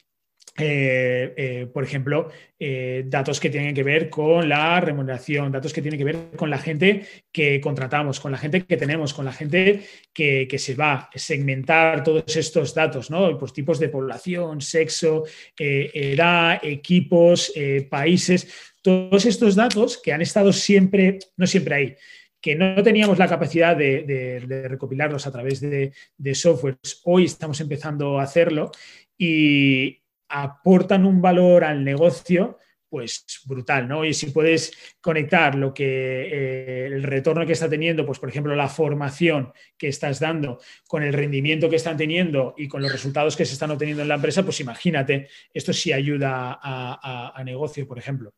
eh, 0.55 1.33
eh, 1.35 1.67
por 1.73 1.83
ejemplo, 1.83 2.29
eh, 2.59 3.05
datos 3.07 3.39
que 3.39 3.49
tienen 3.49 3.73
que 3.73 3.81
ver 3.81 4.07
con 4.07 4.47
la 4.47 4.79
remuneración, 4.79 5.51
datos 5.51 5.73
que 5.73 5.81
tienen 5.81 5.97
que 5.97 6.03
ver 6.03 6.17
con 6.35 6.51
la 6.51 6.59
gente 6.59 7.07
que 7.31 7.59
contratamos, 7.59 8.19
con 8.19 8.31
la 8.31 8.37
gente 8.37 8.63
que 8.63 8.77
tenemos, 8.77 9.15
con 9.15 9.25
la 9.25 9.33
gente 9.33 9.83
que, 10.13 10.47
se 10.59 10.75
va 10.75 10.93
a 10.93 11.09
segmentar 11.15 12.03
todos 12.03 12.35
estos 12.37 12.75
datos, 12.75 13.09
¿no? 13.09 13.35
Pues 13.39 13.51
tipos 13.51 13.79
de 13.79 13.89
población, 13.89 14.61
sexo, 14.61 15.23
edad, 15.57 16.59
equipos, 16.63 17.51
países, 17.89 18.72
todos 18.83 19.25
estos 19.25 19.55
datos 19.55 19.97
que 19.97 20.13
han 20.13 20.21
estado 20.21 20.53
siempre, 20.53 21.17
no 21.37 21.47
siempre 21.47 21.75
ahí, 21.75 21.95
que 22.39 22.55
no 22.55 22.83
teníamos 22.83 23.17
la 23.17 23.27
capacidad 23.27 23.75
de, 23.75 24.67
recopilarlos 24.69 25.25
a 25.25 25.31
través 25.31 25.61
de, 25.61 25.93
de 26.17 26.35
softwares, 26.35 27.01
hoy 27.05 27.25
estamos 27.25 27.59
empezando 27.61 28.19
a 28.19 28.23
hacerlo 28.23 28.69
y, 29.17 30.03
aportan 30.33 31.05
un 31.05 31.21
valor 31.21 31.63
al 31.63 31.83
negocio 31.83 32.57
pues 32.89 33.25
brutal, 33.45 33.87
¿no? 33.87 34.05
Y 34.05 34.13
si 34.13 34.27
puedes 34.27 34.71
conectar 35.01 35.55
lo 35.55 35.73
que 35.73 35.83
eh, 35.83 36.85
el 36.85 37.01
retorno 37.01 37.43
que 37.43 37.53
está 37.53 37.67
teniendo, 37.67 38.05
pues 38.05 38.19
por 38.19 38.29
ejemplo 38.29 38.55
la 38.55 38.67
formación 38.67 39.51
que 39.77 39.87
estás 39.87 40.19
dando 40.19 40.59
con 40.87 41.01
el 41.01 41.11
rendimiento 41.11 41.71
que 41.71 41.77
están 41.77 41.97
teniendo 41.97 42.53
y 42.55 42.67
con 42.67 42.83
los 42.83 42.91
resultados 42.91 43.35
que 43.35 43.45
se 43.45 43.53
están 43.53 43.71
obteniendo 43.71 44.03
en 44.03 44.09
la 44.09 44.15
empresa, 44.15 44.43
pues 44.43 44.59
imagínate, 44.59 45.27
esto 45.51 45.73
sí 45.73 45.91
ayuda 45.91 46.59
a, 46.61 47.43
negocio, 47.43 47.87
por 47.87 47.97
ejemplo. 47.97 48.31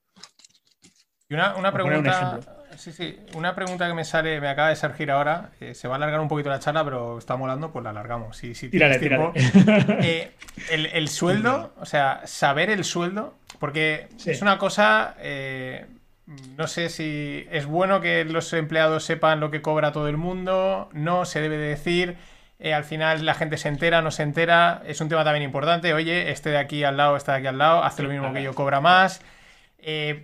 Y 1.27 1.33
una, 1.33 1.71
pregunta, 1.71 2.39
Sí, 2.77 2.91
sí. 2.91 3.17
Una 3.33 3.55
pregunta 3.55 3.87
que 3.87 3.93
me 3.93 4.05
sale, 4.05 4.39
me 4.39 4.47
acaba 4.47 4.69
de 4.69 4.75
surgir 4.75 5.09
ahora. 5.09 5.49
Eh, 5.59 5.73
se 5.73 5.87
va 5.87 5.95
a 5.95 5.97
alargar 5.97 6.19
un 6.19 6.27
poquito 6.27 6.49
la 6.49 6.59
charla, 6.59 6.83
pero 6.83 7.17
está 7.17 7.35
molando, 7.35 7.71
pues 7.71 7.83
la 7.83 7.89
alargamos. 7.89 8.37
Si, 8.37 8.53
si 8.53 8.69
tírale, 8.69 8.99
tiempo. 8.99 9.33
Eh, 10.01 10.31
el, 10.69 11.07
sueldo, 11.09 11.73
o 11.79 11.85
sea, 11.85 12.21
saber 12.25 12.69
el 12.69 12.83
sueldo, 12.83 13.35
porque 13.59 14.07
es 14.25 14.41
una 14.41 14.57
cosa. 14.57 15.15
Eh, 15.19 15.85
no 16.57 16.67
sé 16.67 16.89
si 16.89 17.47
es 17.51 17.65
bueno 17.65 18.01
que 18.01 18.23
los 18.25 18.51
empleados 18.53 19.03
sepan 19.03 19.39
lo 19.39 19.51
que 19.51 19.61
cobra 19.61 19.91
todo 19.91 20.07
el 20.07 20.17
mundo, 20.17 20.89
no 20.93 21.25
se 21.25 21.41
debe 21.41 21.57
de 21.57 21.69
decir. 21.69 22.17
Eh, 22.59 22.73
al 22.73 22.83
final 22.83 23.25
la 23.25 23.33
gente 23.33 23.57
se 23.57 23.67
entera, 23.67 24.01
no 24.01 24.11
se 24.11 24.23
entera. 24.23 24.81
Es 24.85 25.01
un 25.01 25.09
tema 25.09 25.23
también 25.23 25.43
importante. 25.43 25.93
Oye, 25.93 26.31
este 26.31 26.49
de 26.49 26.57
aquí 26.57 26.83
al 26.83 26.97
lado, 26.97 27.15
este 27.17 27.31
de 27.31 27.37
aquí 27.37 27.47
al 27.47 27.57
lado, 27.57 27.83
hace 27.83 28.03
lo 28.03 28.09
mismo 28.09 28.31
que 28.33 28.43
yo, 28.43 28.53
cobra 28.53 28.79
más. 28.79 29.21
Eh, 29.87 30.23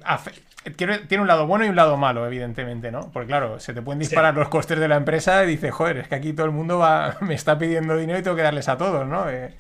tiene 0.76 1.22
un 1.22 1.28
lado 1.28 1.46
bueno 1.46 1.66
y 1.66 1.70
un 1.70 1.76
lado 1.76 1.96
malo, 1.98 2.26
evidentemente, 2.26 2.92
¿no? 2.92 3.12
Porque 3.12 3.28
claro, 3.28 3.60
se 3.60 3.76
te 3.76 3.82
pueden 3.84 4.00
disparar 4.00 4.34
los 4.34 4.50
costes 4.50 4.80
de 4.80 4.88
la 4.88 4.96
empresa 4.96 5.44
y 5.44 5.48
dices, 5.48 5.72
joder, 5.72 5.98
es 5.98 6.08
que 6.08 6.16
aquí 6.16 6.34
todo 6.34 6.48
el 6.48 6.52
mundo 6.52 6.80
va, 6.80 7.18
me 7.22 7.36
está 7.36 7.60
pidiendo 7.60 7.96
dinero 7.96 8.18
y 8.18 8.24
tengo 8.24 8.36
que 8.36 8.42
darles 8.42 8.68
a 8.70 8.78
todos, 8.78 9.06
¿no? 9.06 9.30
Eh, 9.30 9.54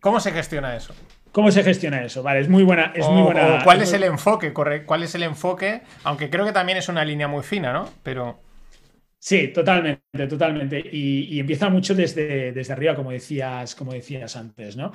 ¿cómo, 0.00 0.20
se 0.20 0.32
gestiona 0.32 0.76
eso? 0.76 0.94
¿Cómo 1.32 1.50
se 1.50 1.62
gestiona 1.62 2.02
eso? 2.02 2.22
Vale, 2.22 2.40
es 2.40 2.50
muy 2.50 2.62
buena. 2.62 2.92
Es 2.94 3.08
muy 3.08 3.22
buena 3.22 3.64
¿Cuál 3.64 3.80
es, 3.80 3.92
el 3.94 4.04
enfoque? 4.04 4.52
¿Cuál 4.52 5.02
es 5.02 5.14
el 5.14 5.22
enfoque? 5.22 5.80
Aunque 6.04 6.28
creo 6.28 6.44
que 6.44 6.52
también 6.52 6.76
es 6.76 6.90
una 6.90 7.06
línea 7.06 7.26
muy 7.26 7.42
fina, 7.42 7.72
¿no? 7.72 7.88
Pero. 8.02 8.38
Sí, 9.20 9.48
totalmente, 9.48 10.26
totalmente. 10.28 10.82
Y, 10.92 11.40
empieza 11.40 11.68
mucho 11.68 11.94
desde, 11.94 12.52
desde 12.52 12.72
arriba, 12.72 12.94
como 12.94 13.10
decías, 13.10 13.74
como 13.74 13.92
decías 13.92 14.36
antes, 14.36 14.76
¿no? 14.76 14.92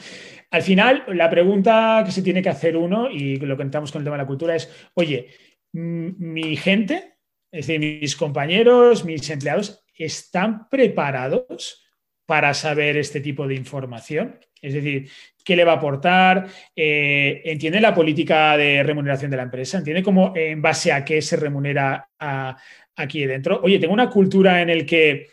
Al 0.50 0.62
final, 0.62 1.04
la 1.10 1.30
pregunta 1.30 2.04
que 2.06 2.12
se 2.12 2.22
tiene 2.22 2.42
que 2.42 2.50
hacer 2.50 2.78
uno, 2.78 3.10
y 3.12 3.36
lo 3.38 3.58
que 3.58 3.64
entramos 3.64 3.92
con 3.92 4.00
el 4.00 4.06
tema 4.06 4.16
de 4.16 4.24
la 4.24 4.28
cultura, 4.28 4.56
es, 4.56 4.72
oye, 4.94 5.28
mi 5.74 6.56
gente, 6.56 7.18
es 7.52 7.68
decir, 7.68 7.80
mis 7.80 8.16
compañeros, 8.16 9.04
mis 9.04 9.30
empleados, 9.30 9.84
¿están 9.94 10.70
preparados 10.70 11.84
para 12.26 12.54
saber 12.54 12.98
este 12.98 13.20
tipo 13.20 13.46
de 13.48 13.56
información? 13.56 14.40
Es 14.62 14.74
decir, 14.74 15.10
¿qué 15.44 15.58
le 15.58 15.66
va 15.66 15.74
a 15.74 15.76
aportar? 15.76 16.48
Eh, 16.74 17.42
¿Entiende 17.44 17.82
la 17.82 17.94
política 17.94 18.56
de 18.56 18.82
remuneración 18.82 19.30
de 19.30 19.38
la 19.38 19.44
empresa? 19.44 19.78
¿Entiende 19.78 20.02
cómo, 20.02 20.34
en 20.36 20.62
base 20.62 20.94
a 20.94 21.04
qué 21.04 21.22
se 21.22 21.36
remunera 21.36 22.10
a, 22.18 22.56
aquí 22.96 23.26
dentro. 23.26 23.60
Oye, 23.64 23.80
tengo 23.80 23.94
una 23.94 24.10
cultura 24.10 24.62
en 24.62 24.70
el 24.70 24.86
que 24.86 25.28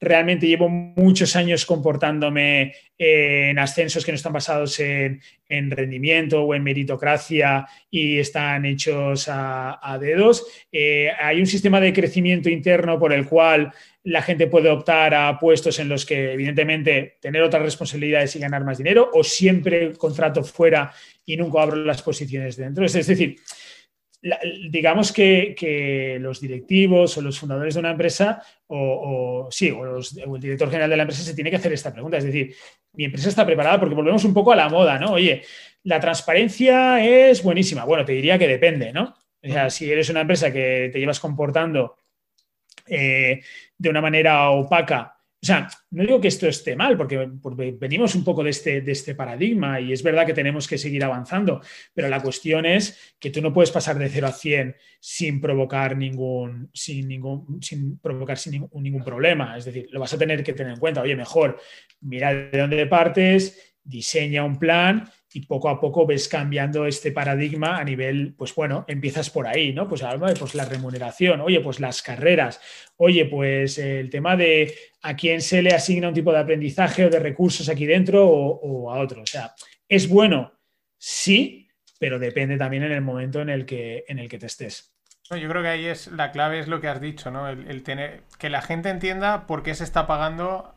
realmente 0.00 0.46
llevo 0.46 0.68
muchos 0.68 1.34
años 1.34 1.64
comportándome 1.64 2.74
en 2.98 3.58
ascensos 3.58 4.04
que 4.04 4.12
no 4.12 4.16
están 4.16 4.32
basados 4.32 4.78
en, 4.80 5.20
rendimiento 5.48 6.42
o 6.42 6.54
en 6.54 6.62
meritocracia 6.62 7.66
y 7.90 8.18
están 8.18 8.66
hechos 8.66 9.26
a, 9.28 9.98
dedos. 10.00 10.46
Eh, 10.70 11.10
hay 11.18 11.40
un 11.40 11.46
sistema 11.46 11.80
de 11.80 11.92
crecimiento 11.92 12.48
interno 12.48 12.98
por 12.98 13.12
el 13.12 13.26
cual 13.26 13.72
la 14.04 14.20
gente 14.20 14.46
puede 14.48 14.68
optar 14.68 15.14
a 15.14 15.38
puestos 15.38 15.78
en 15.78 15.88
los 15.88 16.04
que, 16.04 16.32
evidentemente, 16.32 17.16
tener 17.20 17.42
otras 17.42 17.62
responsabilidades 17.62 18.36
y 18.36 18.40
ganar 18.40 18.64
más 18.64 18.78
dinero, 18.78 19.10
o 19.14 19.24
siempre 19.24 19.92
contrato 19.94 20.44
fuera 20.44 20.92
y 21.24 21.36
nunca 21.36 21.62
abro 21.62 21.76
las 21.76 22.02
posiciones 22.02 22.56
dentro. 22.56 22.84
Es 22.84 22.92
decir, 22.92 23.36
digamos 24.70 25.12
que, 25.12 26.16
los 26.20 26.40
directivos 26.40 27.16
o 27.18 27.20
los 27.20 27.38
fundadores 27.38 27.74
de 27.74 27.80
una 27.80 27.90
empresa, 27.90 28.42
o, 28.68 29.48
sí, 29.50 29.70
o, 29.70 29.98
el 29.98 30.40
director 30.40 30.68
general 30.68 30.90
de 30.90 30.96
la 30.96 31.02
empresa 31.02 31.22
se 31.22 31.34
tiene 31.34 31.50
que 31.50 31.56
hacer 31.56 31.72
esta 31.72 31.92
pregunta. 31.92 32.16
Es 32.16 32.24
decir, 32.24 32.54
mi 32.94 33.04
empresa 33.04 33.28
está 33.28 33.44
preparada 33.44 33.78
porque 33.78 33.94
volvemos 33.94 34.24
un 34.24 34.32
poco 34.32 34.52
a 34.52 34.56
la 34.56 34.68
moda, 34.68 34.98
¿no? 34.98 35.12
Oye, 35.12 35.42
la 35.82 36.00
transparencia 36.00 37.04
es 37.04 37.42
buenísima. 37.42 37.84
Bueno, 37.84 38.04
te 38.04 38.12
diría 38.12 38.38
que 38.38 38.48
depende, 38.48 38.92
¿no? 38.92 39.14
O 39.42 39.48
sea, 39.48 39.68
si 39.68 39.90
eres 39.92 40.08
una 40.08 40.22
empresa 40.22 40.50
que 40.50 40.88
te 40.90 40.98
llevas 40.98 41.20
comportando 41.20 41.96
eh, 42.86 43.42
de 43.76 43.88
una 43.90 44.00
manera 44.00 44.50
opaca 44.50 45.13
o 45.44 45.46
sea, 45.46 45.68
no 45.90 46.04
digo 46.04 46.22
que 46.22 46.28
esto 46.28 46.48
esté 46.48 46.74
mal, 46.74 46.96
porque, 46.96 47.28
venimos 47.78 48.14
un 48.14 48.24
poco 48.24 48.42
de 48.42 48.48
este, 48.48 48.80
de 48.80 48.92
este, 48.92 49.14
paradigma 49.14 49.78
y 49.78 49.92
es 49.92 50.02
verdad 50.02 50.24
que 50.24 50.32
tenemos 50.32 50.66
que 50.66 50.78
seguir 50.78 51.04
avanzando, 51.04 51.60
pero 51.92 52.08
la 52.08 52.22
cuestión 52.22 52.64
es 52.64 53.14
que 53.20 53.28
tú 53.28 53.42
no 53.42 53.52
puedes 53.52 53.70
pasar 53.70 53.98
de 53.98 54.08
0 54.08 54.26
a 54.26 54.32
100 54.32 54.74
sin 54.98 55.42
provocar 55.42 55.98
ningún, 55.98 56.70
sin 56.72 57.08
ningún, 57.08 57.62
sin 57.62 57.98
provocar 57.98 58.38
sin 58.38 58.52
ningún, 58.52 58.82
ningún 58.82 59.04
problema. 59.04 59.58
Es 59.58 59.66
decir, 59.66 59.86
lo 59.90 60.00
vas 60.00 60.14
a 60.14 60.18
tener 60.18 60.42
que 60.42 60.54
tener 60.54 60.72
en 60.72 60.80
cuenta. 60.80 61.02
Oye, 61.02 61.14
mejor 61.14 61.60
mira 62.00 62.32
de 62.32 62.58
dónde 62.58 62.86
partes, 62.86 63.76
diseña 63.84 64.44
un 64.44 64.58
plan 64.58 65.04
y 65.34 65.46
poco 65.46 65.68
a 65.68 65.80
poco 65.80 66.06
ves 66.06 66.28
cambiando 66.28 66.86
este 66.86 67.10
paradigma 67.10 67.78
a 67.78 67.84
nivel, 67.84 68.34
pues 68.38 68.54
bueno, 68.54 68.84
empiezas 68.86 69.30
por 69.30 69.48
ahí, 69.48 69.72
¿no? 69.72 69.88
Pues, 69.88 70.04
pues 70.38 70.54
la 70.54 70.64
remuneración, 70.64 71.40
oye, 71.40 71.60
pues 71.60 71.80
las 71.80 72.02
carreras, 72.02 72.60
oye, 72.98 73.26
pues 73.26 73.78
el 73.78 74.10
tema 74.10 74.36
de 74.36 74.72
a 75.02 75.16
quién 75.16 75.40
se 75.40 75.60
le 75.60 75.74
asigna 75.74 76.06
un 76.06 76.14
tipo 76.14 76.30
de 76.30 76.38
aprendizaje 76.38 77.04
o 77.04 77.10
de 77.10 77.18
recursos 77.18 77.68
aquí 77.68 77.84
dentro 77.84 78.24
o, 78.28 78.92
a 78.92 79.00
otro. 79.00 79.22
O 79.22 79.26
sea, 79.26 79.52
es 79.88 80.08
bueno, 80.08 80.52
sí, 80.96 81.68
pero 81.98 82.20
depende 82.20 82.56
también 82.56 82.84
en 82.84 82.92
el 82.92 83.02
momento 83.02 83.40
en 83.40 83.48
el 83.48 83.66
que, 83.66 84.04
en 84.06 84.20
el 84.20 84.28
que 84.28 84.38
te 84.38 84.46
estés. 84.46 84.94
yo 85.30 85.48
creo 85.48 85.62
que 85.62 85.68
ahí 85.68 85.86
es 85.86 86.06
la 86.12 86.30
clave 86.30 86.60
es 86.60 86.68
lo 86.68 86.80
que 86.80 86.86
has 86.86 87.00
dicho, 87.00 87.32
¿no? 87.32 87.48
el, 87.48 87.82
tener 87.82 88.22
que 88.38 88.50
la 88.50 88.62
gente 88.62 88.88
entienda 88.88 89.48
por 89.48 89.64
qué 89.64 89.74
se 89.74 89.82
está 89.82 90.06
pagando 90.06 90.76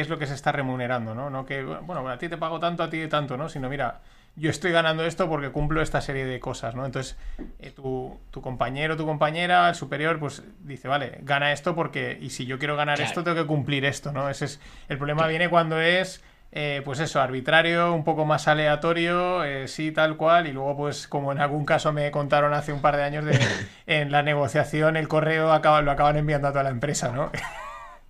qué 0.00 0.04
es 0.04 0.08
lo 0.08 0.18
que 0.18 0.26
se 0.26 0.32
está 0.32 0.50
remunerando, 0.50 1.14
¿no? 1.14 1.28
No 1.28 1.44
que, 1.44 1.62
bueno, 1.62 2.08
a 2.08 2.16
ti 2.16 2.30
te 2.30 2.38
pago 2.38 2.58
tanto, 2.58 2.82
a 2.82 2.88
ti 2.88 3.06
tanto, 3.06 3.36
¿no? 3.36 3.50
Sino, 3.50 3.68
mira, 3.68 4.00
yo 4.34 4.48
estoy 4.48 4.72
ganando 4.72 5.04
esto 5.04 5.28
porque 5.28 5.50
cumplo 5.50 5.82
esta 5.82 6.00
serie 6.00 6.24
de 6.24 6.40
cosas, 6.40 6.74
¿no? 6.74 6.86
Entonces, 6.86 7.18
eh, 7.58 7.70
tu, 7.70 8.18
tu, 8.30 8.40
compañero, 8.40 8.96
tu 8.96 9.04
compañera, 9.04 9.68
el 9.68 9.74
superior, 9.74 10.18
pues 10.18 10.42
dice, 10.60 10.88
vale, 10.88 11.18
gana 11.20 11.52
esto 11.52 11.74
porque, 11.74 12.16
y 12.18 12.30
si 12.30 12.46
yo 12.46 12.58
quiero 12.58 12.76
ganar 12.76 12.98
esto, 13.02 13.22
tengo 13.22 13.36
que 13.36 13.46
cumplir 13.46 13.84
esto, 13.84 14.10
¿no? 14.10 14.30
Ese 14.30 14.46
es, 14.46 14.60
el 14.88 14.96
problema 14.96 15.26
viene 15.26 15.50
cuando 15.50 15.78
es, 15.78 16.24
eh, 16.50 16.80
pues 16.82 16.98
eso, 17.00 17.20
arbitrario, 17.20 17.92
un 17.92 18.02
poco 18.02 18.24
más 18.24 18.48
aleatorio, 18.48 19.44
eh, 19.44 19.68
sí, 19.68 19.92
tal 19.92 20.16
cual, 20.16 20.46
y 20.46 20.52
luego, 20.52 20.78
pues, 20.78 21.08
como 21.08 21.30
en 21.30 21.40
algún 21.40 21.66
caso 21.66 21.92
me 21.92 22.10
contaron 22.10 22.54
hace 22.54 22.72
un 22.72 22.80
par 22.80 22.96
de 22.96 23.02
años, 23.02 23.26
de, 23.26 23.38
en 23.86 24.10
la 24.10 24.22
negociación 24.22 24.96
el 24.96 25.08
correo 25.08 25.52
acaba, 25.52 25.82
lo 25.82 25.90
acaban 25.90 26.16
enviando 26.16 26.48
a 26.48 26.52
toda 26.52 26.64
la 26.64 26.70
empresa, 26.70 27.12
¿no? 27.12 27.30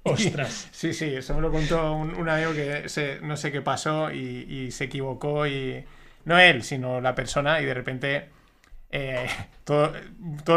Ostras. 0.03 0.69
Sí, 0.73 0.93
sí, 0.93 1.15
eso 1.15 1.35
me 1.35 1.41
lo 1.41 1.51
contó 1.51 1.93
un, 1.93 2.29
amigo 2.29 2.53
que 2.53 2.87
no 3.23 3.37
sé 3.37 3.53
qué 3.53 3.61
pasó 3.61 4.11
y, 4.11 4.71
se 4.71 4.85
equivocó 4.85 5.47
y 5.47 5.85
no 6.25 6.39
él, 6.39 6.63
sino 6.63 7.01
la 7.01 7.15
persona 7.15 7.61
y 7.61 7.67
de 7.67 7.75
repente 7.75 8.29
eh, 8.91 9.29
todo, 9.65 9.93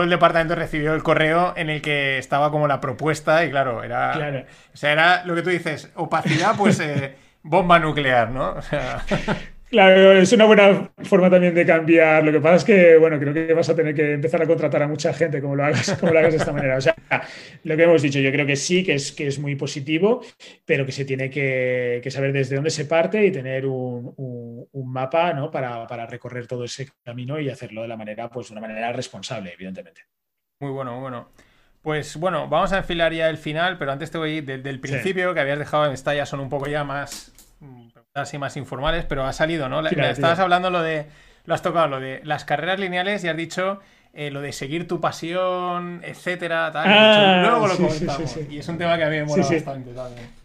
el 0.03 0.09
departamento 0.09 0.55
recibió 0.55 0.93
el 0.93 1.03
correo 1.03 1.53
en 1.55 1.69
el 1.69 1.81
que 1.81 2.17
estaba 2.17 2.51
como 2.51 2.67
la 2.67 2.79
propuesta 2.79 3.43
y 3.45 3.49
claro, 3.49 3.83
era, 3.83 4.45
O 4.73 4.77
sea, 4.77 4.91
era 4.91 5.25
lo 5.25 5.35
que 5.35 5.41
tú 5.41 5.49
dices, 5.49 5.91
opacidad, 5.95 6.55
pues 6.57 6.79
eh, 6.79 7.15
bomba 7.43 7.79
nuclear, 7.79 8.29
¿no? 8.29 8.51
O 8.51 8.61
sea... 8.61 9.03
Claro, 9.74 10.11
es 10.11 10.32
una 10.32 10.45
buena 10.45 10.91
forma 11.03 11.32
también 11.32 11.55
de 11.55 11.65
cambiar. 11.65 12.24
Lo 12.24 12.32
que 12.32 12.39
pasa 12.39 12.57
es 12.57 12.63
que, 12.63 12.95
bueno, 12.97 13.17
creo 13.17 13.34
que 13.34 13.51
vas 13.55 13.67
a 13.69 13.76
tener 13.76 13.95
que 13.95 14.13
empezar 14.13 14.39
a 14.39 14.45
contratar 14.45 14.84
a 14.84 14.88
mucha 14.88 15.11
gente 15.15 15.41
como 15.41 15.55
lo 15.55 15.65
hagas, 15.65 15.97
como 15.99 16.13
lo 16.13 16.19
hagas 16.19 16.34
de 16.34 16.38
esta 16.38 16.53
manera. 16.53 16.78
O 16.78 16.82
sea, 16.82 16.95
lo 17.63 17.76
que 17.76 17.82
hemos 17.82 18.03
dicho, 18.03 18.19
yo 18.19 18.32
creo 18.32 18.45
que 18.45 18.55
sí, 18.55 18.84
que 18.84 18.93
es, 18.93 19.11
que 19.11 19.26
es 19.26 19.39
muy 19.39 19.55
positivo, 19.55 20.21
pero 20.63 20.86
que 20.86 20.91
se 20.91 21.05
tiene 21.05 21.32
que, 21.32 22.07
saber 22.11 22.34
desde 22.34 22.53
dónde 22.53 22.69
se 22.69 22.86
parte 22.86 23.26
y 23.26 23.32
tener 23.32 23.65
un, 23.65 24.69
mapa 24.86 25.34
¿no? 25.34 25.49
para, 25.49 26.05
recorrer 26.05 26.45
todo 26.45 26.65
ese 26.65 26.89
camino 27.03 27.39
y 27.39 27.49
hacerlo 27.49 27.82
de 27.82 27.88
la 27.88 27.97
manera, 27.97 28.30
pues 28.30 28.49
de 28.49 28.53
una 28.53 28.61
manera 28.61 28.93
responsable, 28.93 29.53
evidentemente. 29.53 30.01
Muy 30.59 30.69
bueno, 30.69 30.91
muy 30.91 31.01
bueno. 31.01 31.30
Pues 31.82 32.15
bueno, 32.17 32.47
vamos 32.47 32.71
a 32.74 32.78
enfilar 32.78 33.11
ya 33.11 33.28
el 33.28 33.39
final, 33.39 33.80
pero 33.80 33.91
antes 33.91 34.11
te 34.11 34.19
voy 34.19 34.30
a 34.30 34.34
ir 34.36 34.45
del, 34.45 34.80
principio 34.80 35.34
que 35.34 35.39
habías 35.39 35.57
dejado 35.57 35.88
en 35.88 35.93
esta 35.93 36.13
ya 36.13 36.28
son 36.28 36.41
un 36.41 36.49
poco 36.49 36.67
ya 36.67 36.84
más 36.84 37.34
así 38.14 38.38
más 38.38 38.57
informales, 38.57 39.05
pero 39.05 39.26
ha 39.26 39.34
salido, 39.34 39.70
¿no? 39.70 39.86
estabas 39.88 40.39
hablando 40.39 40.70
lo 40.70 40.82
de, 40.82 41.07
lo 41.45 41.53
has 41.53 41.61
tocado, 41.61 41.88
lo 41.88 41.99
de 41.99 42.22
las 42.24 42.45
carreras 42.45 42.80
lineales 42.80 43.24
y 43.24 43.28
has 43.28 43.38
dicho 43.38 43.80
eh, 44.14 44.30
lo 44.30 44.41
de 44.41 44.51
seguir 44.51 44.88
tu 44.88 45.01
pasión, 45.01 46.01
etcétera, 46.03 46.72
tal. 46.72 46.86
Ah, 46.88 47.41
luego 47.41 47.68
lo 47.68 47.78
comentamos. 47.78 48.38
y 48.49 48.59
es 48.59 48.68
un 48.68 48.78
tema 48.78 48.95
que 48.97 49.03
a 49.03 49.09
mí 49.09 49.16
me 49.18 49.26
mola 49.26 49.43
bastante 49.43 49.93
también. 49.93 50.42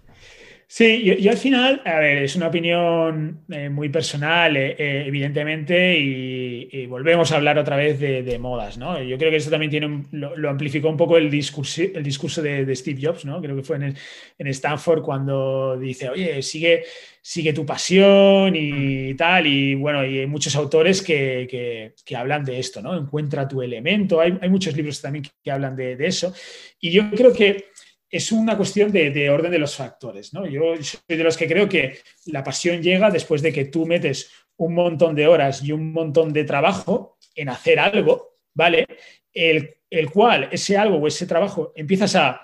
Sí, 0.70 1.02
yo, 1.02 1.30
al 1.30 1.38
final, 1.38 1.80
a 1.86 1.98
ver, 1.98 2.24
es 2.24 2.36
una 2.36 2.48
opinión 2.48 3.42
eh, 3.50 3.70
muy 3.70 3.88
personal, 3.88 4.54
eh, 4.54 4.76
evidentemente, 5.06 5.98
y, 5.98 6.84
volvemos 6.86 7.32
a 7.32 7.36
hablar 7.36 7.58
otra 7.58 7.74
vez 7.76 7.98
de, 7.98 8.38
modas, 8.38 8.76
¿no? 8.76 9.02
Yo 9.02 9.16
creo 9.16 9.30
que 9.30 9.38
eso 9.38 9.50
también 9.50 9.70
tiene 9.70 10.04
lo, 10.12 10.50
amplificó 10.50 10.90
un 10.90 10.96
poco 10.98 11.16
el 11.16 11.30
discurso, 11.30 11.82
el 11.82 12.02
discurso 12.02 12.42
de, 12.42 12.76
Steve 12.76 13.00
Jobs, 13.02 13.24
¿no? 13.24 13.40
Creo 13.40 13.56
que 13.56 13.62
fue 13.62 13.76
en, 13.76 14.46
Stanford 14.48 15.02
cuando 15.02 15.78
dice, 15.78 16.10
oye, 16.10 16.42
sigue, 16.42 16.84
sigue 17.22 17.54
tu 17.54 17.64
pasión 17.64 18.54
y 18.54 19.14
tal, 19.14 19.46
y 19.46 19.74
bueno, 19.74 20.04
y 20.04 20.18
hay 20.18 20.26
muchos 20.26 20.54
autores 20.54 21.00
que, 21.02 21.94
hablan 22.14 22.44
de 22.44 22.58
esto, 22.58 22.82
¿no? 22.82 22.94
Encuentra 22.94 23.48
tu 23.48 23.62
elemento, 23.62 24.20
hay, 24.20 24.32
muchos 24.50 24.76
libros 24.76 25.00
también 25.00 25.24
que, 25.42 25.50
hablan 25.50 25.74
de 25.76 25.96
eso, 26.06 26.34
y 26.78 26.90
yo 26.90 27.10
creo 27.10 27.32
que 27.32 27.67
es 28.10 28.32
una 28.32 28.56
cuestión 28.56 28.90
de, 28.90 29.30
orden 29.30 29.50
de 29.50 29.58
los 29.58 29.76
factores. 29.76 30.32
¿no? 30.32 30.46
Yo 30.46 30.74
soy 30.82 31.16
de 31.16 31.24
los 31.24 31.36
que 31.36 31.46
creo 31.46 31.68
que 31.68 31.98
la 32.26 32.42
pasión 32.42 32.82
llega 32.82 33.10
después 33.10 33.42
de 33.42 33.52
que 33.52 33.66
tú 33.66 33.86
metes 33.86 34.30
un 34.56 34.74
montón 34.74 35.14
de 35.14 35.26
horas 35.26 35.62
y 35.62 35.72
un 35.72 35.92
montón 35.92 36.32
de 36.32 36.44
trabajo 36.44 37.18
en 37.34 37.48
hacer 37.48 37.78
algo, 37.78 38.38
¿vale? 38.54 38.86
El, 39.32 39.76
cual 40.12 40.48
ese 40.50 40.76
algo 40.76 40.96
o 40.96 41.06
ese 41.06 41.26
trabajo 41.26 41.72
empiezas 41.76 42.16
a 42.16 42.40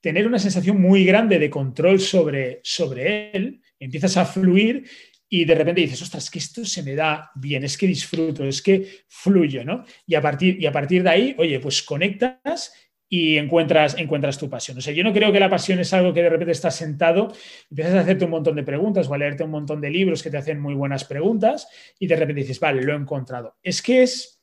tener 0.00 0.26
una 0.26 0.38
sensación 0.38 0.80
muy 0.80 1.04
grande 1.04 1.38
de 1.38 1.50
control 1.50 1.98
sobre, 2.00 2.60
sobre 2.62 3.30
él, 3.30 3.60
empiezas 3.80 4.16
a 4.16 4.26
fluir 4.26 4.84
y 5.28 5.44
de 5.44 5.54
repente 5.54 5.80
dices, 5.80 6.02
ostras, 6.02 6.30
que 6.30 6.38
esto 6.38 6.64
se 6.64 6.82
me 6.82 6.94
da 6.94 7.30
bien, 7.34 7.64
es 7.64 7.76
que 7.76 7.86
disfruto, 7.86 8.44
es 8.44 8.62
que 8.62 8.86
fluyo, 9.08 9.64
¿no? 9.64 9.84
Y 10.06 10.14
a 10.14 10.22
partir, 10.22 10.62
y 10.62 10.66
a 10.66 10.72
partir 10.72 11.02
de 11.02 11.10
ahí, 11.10 11.34
oye, 11.38 11.60
pues 11.60 11.82
conectas 11.82 12.72
y 13.08 13.38
encuentras, 13.38 13.96
encuentras 13.96 14.36
tu 14.36 14.50
pasión. 14.50 14.78
O 14.78 14.80
sea, 14.80 14.92
yo 14.92 15.02
no 15.02 15.12
creo 15.12 15.32
que 15.32 15.40
la 15.40 15.48
pasión 15.48 15.78
es 15.78 15.92
algo 15.94 16.12
que 16.12 16.22
de 16.22 16.28
repente 16.28 16.52
estás 16.52 16.76
sentado, 16.76 17.32
empiezas 17.70 17.94
a 17.94 18.00
hacerte 18.00 18.24
un 18.24 18.32
montón 18.32 18.56
de 18.56 18.62
preguntas 18.62 19.08
o 19.08 19.14
a 19.14 19.18
leerte 19.18 19.44
un 19.44 19.50
montón 19.50 19.80
de 19.80 19.90
libros 19.90 20.22
que 20.22 20.30
te 20.30 20.36
hacen 20.36 20.60
muy 20.60 20.74
buenas 20.74 21.04
preguntas 21.04 21.68
y 21.98 22.06
de 22.06 22.16
repente 22.16 22.42
dices, 22.42 22.60
vale, 22.60 22.82
lo 22.82 22.92
he 22.92 22.96
encontrado. 22.96 23.56
Es 23.62 23.80
que 23.80 24.02
es, 24.02 24.42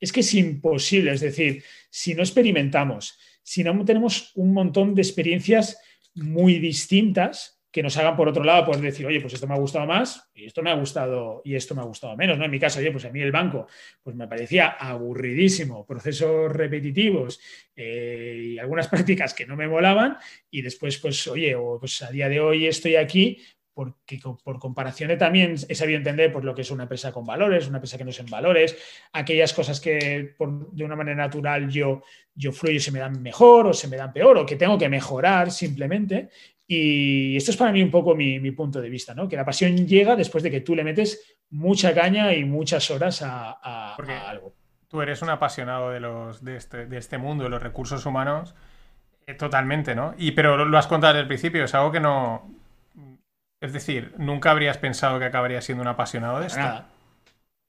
es 0.00 0.12
que 0.12 0.20
es 0.20 0.34
imposible, 0.34 1.12
es 1.12 1.20
decir, 1.20 1.62
si 1.90 2.14
no 2.14 2.22
experimentamos, 2.22 3.18
si 3.42 3.62
no 3.62 3.84
tenemos 3.84 4.32
un 4.34 4.52
montón 4.52 4.94
de 4.94 5.02
experiencias 5.02 5.78
muy 6.14 6.58
distintas, 6.58 7.51
que 7.72 7.82
nos 7.82 7.96
hagan 7.96 8.14
por 8.14 8.28
otro 8.28 8.44
lado, 8.44 8.66
pues 8.66 8.80
decir, 8.82 9.06
oye, 9.06 9.20
pues 9.20 9.32
esto 9.32 9.46
me 9.46 9.54
ha 9.54 9.58
gustado 9.58 9.86
más 9.86 10.30
y 10.34 10.44
esto 10.44 10.62
me 10.62 10.70
ha 10.70 10.74
gustado 10.74 11.40
y 11.42 11.54
esto 11.54 11.74
me 11.74 11.80
ha 11.80 11.84
gustado 11.84 12.14
menos, 12.16 12.36
¿no? 12.38 12.44
En 12.44 12.50
mi 12.50 12.60
caso, 12.60 12.80
oye, 12.80 12.92
pues 12.92 13.06
a 13.06 13.10
mí 13.10 13.20
el 13.22 13.32
banco, 13.32 13.66
pues 14.02 14.14
me 14.14 14.28
parecía 14.28 14.68
aburridísimo, 14.68 15.86
procesos 15.86 16.52
repetitivos 16.52 17.40
eh, 17.74 18.50
y 18.52 18.58
algunas 18.58 18.88
prácticas 18.88 19.32
que 19.32 19.46
no 19.46 19.56
me 19.56 19.66
molaban 19.66 20.18
y 20.50 20.60
después, 20.60 20.98
pues, 20.98 21.26
oye, 21.26 21.54
o, 21.54 21.78
pues 21.80 22.02
a 22.02 22.10
día 22.10 22.28
de 22.28 22.40
hoy 22.40 22.66
estoy 22.66 22.96
aquí 22.96 23.38
porque 23.74 24.20
por 24.44 24.58
comparación 24.58 25.16
también 25.16 25.54
he 25.66 25.74
sabido 25.74 25.96
entender 25.96 26.32
pues, 26.32 26.44
lo 26.44 26.54
que 26.54 26.60
es 26.62 26.70
una 26.70 26.82
empresa 26.82 27.10
con 27.10 27.24
valores, 27.24 27.68
una 27.68 27.78
empresa 27.78 27.96
que 27.96 28.04
no 28.04 28.10
es 28.10 28.20
en 28.20 28.26
valores, 28.26 28.76
aquellas 29.12 29.54
cosas 29.54 29.80
que 29.80 30.34
de 30.38 30.84
una 30.84 30.96
manera 30.96 31.16
natural 31.16 31.70
yo, 31.70 32.02
yo 32.34 32.52
fluyo 32.52 32.76
y 32.76 32.80
se 32.80 32.92
me 32.92 32.98
dan 32.98 33.22
mejor 33.22 33.68
o 33.68 33.72
se 33.72 33.88
me 33.88 33.96
dan 33.96 34.12
peor 34.12 34.36
o 34.36 34.46
que 34.46 34.56
tengo 34.56 34.76
que 34.76 34.90
mejorar 34.90 35.50
simplemente 35.50 36.28
y 36.66 37.36
esto 37.36 37.50
es 37.50 37.56
para 37.56 37.72
mí 37.72 37.82
un 37.82 37.90
poco 37.90 38.14
mi, 38.14 38.50
punto 38.52 38.80
de 38.80 38.88
vista, 38.88 39.14
¿no? 39.14 39.28
Que 39.28 39.36
la 39.36 39.44
pasión 39.44 39.76
llega 39.86 40.16
después 40.16 40.42
de 40.42 40.50
que 40.50 40.60
tú 40.60 40.74
le 40.74 40.84
metes 40.84 41.36
mucha 41.50 41.94
caña 41.94 42.32
y 42.34 42.44
muchas 42.44 42.90
horas 42.90 43.22
a, 43.22 43.94
algo. 43.94 44.54
Tú 44.88 45.02
eres 45.02 45.22
un 45.22 45.30
apasionado 45.30 45.90
de, 45.90 46.00
los, 46.00 46.44
de, 46.44 46.56
este, 46.56 46.86
de 46.86 46.98
este 46.98 47.18
mundo, 47.18 47.44
de 47.44 47.50
los 47.50 47.62
recursos 47.62 48.04
humanos, 48.06 48.54
eh, 49.26 49.34
totalmente, 49.34 49.94
¿no? 49.94 50.14
Y, 50.18 50.32
pero 50.32 50.64
lo 50.64 50.78
has 50.78 50.86
contado 50.86 51.14
desde 51.14 51.22
el 51.22 51.28
principio, 51.28 51.64
es 51.64 51.74
algo 51.74 51.92
que 51.92 52.00
no... 52.00 52.54
Es 53.60 53.72
decir, 53.72 54.12
nunca 54.18 54.50
habrías 54.50 54.76
pensado 54.78 55.18
que 55.18 55.24
acabaría 55.24 55.60
siendo 55.60 55.82
un 55.82 55.88
apasionado 55.88 56.40
de 56.40 56.48
esto. 56.48 56.58
Para 56.58 56.68
nada. 56.72 56.88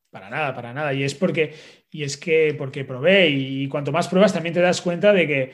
Para 0.10 0.30
nada, 0.30 0.56
para 0.56 0.74
nada. 0.74 0.94
Y 0.94 1.04
es 1.04 1.14
porque, 1.14 1.56
y 1.92 2.04
es 2.04 2.18
que 2.18 2.56
porque 2.58 2.84
probé 2.84 3.30
y 3.30 3.68
cuanto 3.68 3.92
más 3.92 4.08
pruebas 4.08 4.34
también 4.34 4.54
te 4.54 4.62
das 4.62 4.82
cuenta 4.82 5.14
de 5.14 5.28
que 5.28 5.54